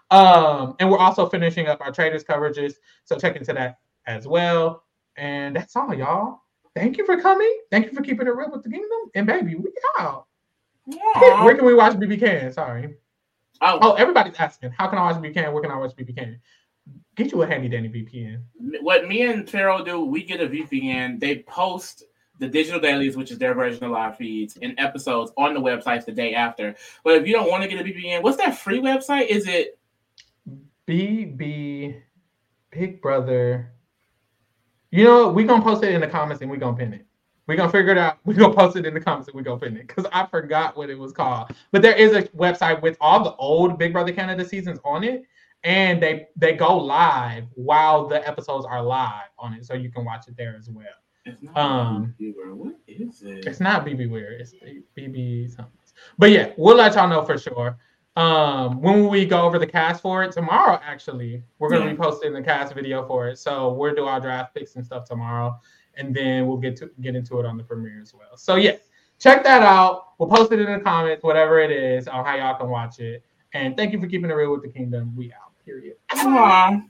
Um, 0.09 0.75
and 0.79 0.89
we're 0.89 0.97
also 0.97 1.29
finishing 1.29 1.67
up 1.67 1.79
our 1.81 1.91
Traitors 1.91 2.23
coverages, 2.23 2.73
so 3.05 3.17
check 3.17 3.35
into 3.35 3.53
that 3.53 3.79
as 4.07 4.27
well. 4.27 4.83
And 5.15 5.55
that's 5.55 5.75
all, 5.75 5.93
y'all. 5.93 6.41
Thank 6.75 6.97
you 6.97 7.05
for 7.05 7.19
coming. 7.19 7.59
Thank 7.69 7.87
you 7.87 7.93
for 7.93 8.01
keeping 8.01 8.27
it 8.27 8.35
real 8.35 8.51
with 8.51 8.63
the 8.63 8.69
kingdom. 8.69 9.11
And 9.13 9.27
baby, 9.27 9.55
we 9.55 9.71
out. 9.99 10.27
Aw. 10.93 11.43
Where 11.45 11.55
can 11.55 11.65
we 11.65 11.73
watch 11.73 11.93
BB 11.93 12.19
Can? 12.19 12.53
Sorry. 12.53 12.95
Oh, 13.61 13.79
Oh, 13.81 13.93
everybody's 13.93 14.35
asking. 14.37 14.71
How 14.71 14.87
can 14.87 14.97
I 14.97 15.11
watch 15.11 15.21
BB 15.21 15.33
Can? 15.33 15.53
Where 15.53 15.61
can 15.61 15.71
I 15.71 15.77
watch 15.77 15.95
BB 15.95 16.15
Can? 16.17 16.39
Get 17.15 17.31
you 17.31 17.41
a 17.41 17.47
handy 17.47 17.67
dandy 17.67 17.89
VPN. 17.89 18.43
what 18.81 19.07
me 19.07 19.23
and 19.23 19.47
Pharaoh 19.49 19.83
do, 19.83 20.03
we 20.03 20.23
get 20.23 20.41
a 20.41 20.47
VPN. 20.47 21.19
They 21.19 21.39
post 21.43 22.03
the 22.39 22.47
digital 22.47 22.79
dailies, 22.79 23.15
which 23.15 23.29
is 23.31 23.37
their 23.37 23.53
version 23.53 23.83
of 23.83 23.91
live 23.91 24.17
feeds, 24.17 24.57
and 24.61 24.73
episodes 24.79 25.31
on 25.37 25.53
the 25.53 25.59
websites 25.59 26.05
the 26.05 26.11
day 26.11 26.33
after. 26.33 26.75
But 27.03 27.15
if 27.17 27.27
you 27.27 27.33
don't 27.33 27.51
want 27.51 27.63
to 27.63 27.69
get 27.69 27.79
a 27.79 27.83
VPN, 27.83 28.23
what's 28.23 28.37
that 28.37 28.57
free 28.57 28.79
website? 28.79 29.27
Is 29.27 29.47
it 29.47 29.77
BB 30.87 32.01
Big 32.71 33.01
Brother. 33.01 33.73
You 34.91 35.05
know, 35.05 35.25
what? 35.27 35.35
we 35.35 35.43
gonna 35.43 35.63
post 35.63 35.83
it 35.83 35.93
in 35.93 36.01
the 36.01 36.07
comments 36.07 36.41
and 36.41 36.51
we're 36.51 36.57
gonna 36.57 36.77
pin 36.77 36.93
it. 36.93 37.05
We're 37.47 37.55
gonna 37.55 37.71
figure 37.71 37.91
it 37.91 37.97
out. 37.97 38.17
We're 38.25 38.35
gonna 38.35 38.53
post 38.53 38.75
it 38.77 38.85
in 38.85 38.93
the 38.93 39.01
comments 39.01 39.27
and 39.27 39.35
we're 39.35 39.41
gonna 39.41 39.59
pin 39.59 39.75
it. 39.75 39.87
Because 39.87 40.05
I 40.13 40.25
forgot 40.27 40.77
what 40.77 40.89
it 40.89 40.97
was 40.97 41.11
called. 41.11 41.51
But 41.71 41.81
there 41.81 41.95
is 41.95 42.13
a 42.13 42.23
website 42.29 42.81
with 42.81 42.97
all 43.01 43.23
the 43.23 43.35
old 43.35 43.77
Big 43.77 43.93
Brother 43.93 44.13
Canada 44.13 44.45
seasons 44.45 44.79
on 44.85 45.03
it. 45.03 45.25
And 45.63 46.01
they 46.01 46.27
they 46.35 46.53
go 46.53 46.77
live 46.77 47.45
while 47.55 48.07
the 48.07 48.25
episodes 48.27 48.65
are 48.65 48.81
live 48.81 49.29
on 49.37 49.53
it. 49.53 49.65
So 49.65 49.73
you 49.73 49.91
can 49.91 50.05
watch 50.05 50.27
it 50.27 50.35
there 50.37 50.55
as 50.57 50.69
well. 50.69 50.85
It's 51.25 51.41
not 51.41 51.57
Um, 51.57 52.15
viewer. 52.17 52.55
What 52.55 52.75
is 52.87 53.21
it? 53.21 53.45
It's 53.45 53.59
not 53.59 53.85
BB 53.85 54.09
Weird. 54.09 54.41
It's 54.41 54.53
BB 54.97 55.51
something. 55.55 55.73
But 56.17 56.31
yeah, 56.31 56.51
we'll 56.57 56.77
let 56.77 56.95
y'all 56.95 57.07
know 57.07 57.23
for 57.23 57.37
sure. 57.37 57.77
Um, 58.17 58.81
when 58.81 59.07
we 59.07 59.25
go 59.25 59.41
over 59.43 59.57
the 59.57 59.67
cast 59.67 60.01
for 60.01 60.23
it 60.23 60.31
tomorrow, 60.33 60.79
actually, 60.83 61.43
we're 61.59 61.69
gonna 61.69 61.85
Yeah. 61.85 61.91
be 61.91 61.97
posting 61.97 62.33
the 62.33 62.41
cast 62.41 62.73
video 62.73 63.05
for 63.07 63.29
it. 63.29 63.37
So 63.39 63.71
we'll 63.73 63.95
do 63.95 64.05
our 64.05 64.19
draft 64.19 64.53
picks 64.53 64.75
and 64.75 64.85
stuff 64.85 65.05
tomorrow, 65.05 65.57
and 65.95 66.13
then 66.13 66.47
we'll 66.47 66.57
get 66.57 66.75
to 66.77 66.91
get 66.99 67.15
into 67.15 67.39
it 67.39 67.45
on 67.45 67.57
the 67.57 67.63
premiere 67.63 68.01
as 68.01 68.13
well. 68.13 68.35
So 68.35 68.55
yeah, 68.55 68.75
check 69.17 69.43
that 69.43 69.61
out. 69.61 70.19
We'll 70.19 70.29
post 70.29 70.51
it 70.51 70.59
in 70.59 70.71
the 70.71 70.79
comments, 70.79 71.23
whatever 71.23 71.59
it 71.59 71.71
is, 71.71 72.07
on 72.09 72.25
how 72.25 72.35
y'all 72.35 72.55
can 72.55 72.69
watch 72.69 72.99
it. 72.99 73.23
And 73.53 73.77
thank 73.77 73.93
you 73.93 73.99
for 73.99 74.07
keeping 74.07 74.29
it 74.29 74.33
real 74.33 74.51
with 74.51 74.63
the 74.63 74.69
kingdom. 74.69 75.15
We 75.15 75.31
out. 75.31 75.51
Period. 75.65 75.95
Aw. 76.13 76.81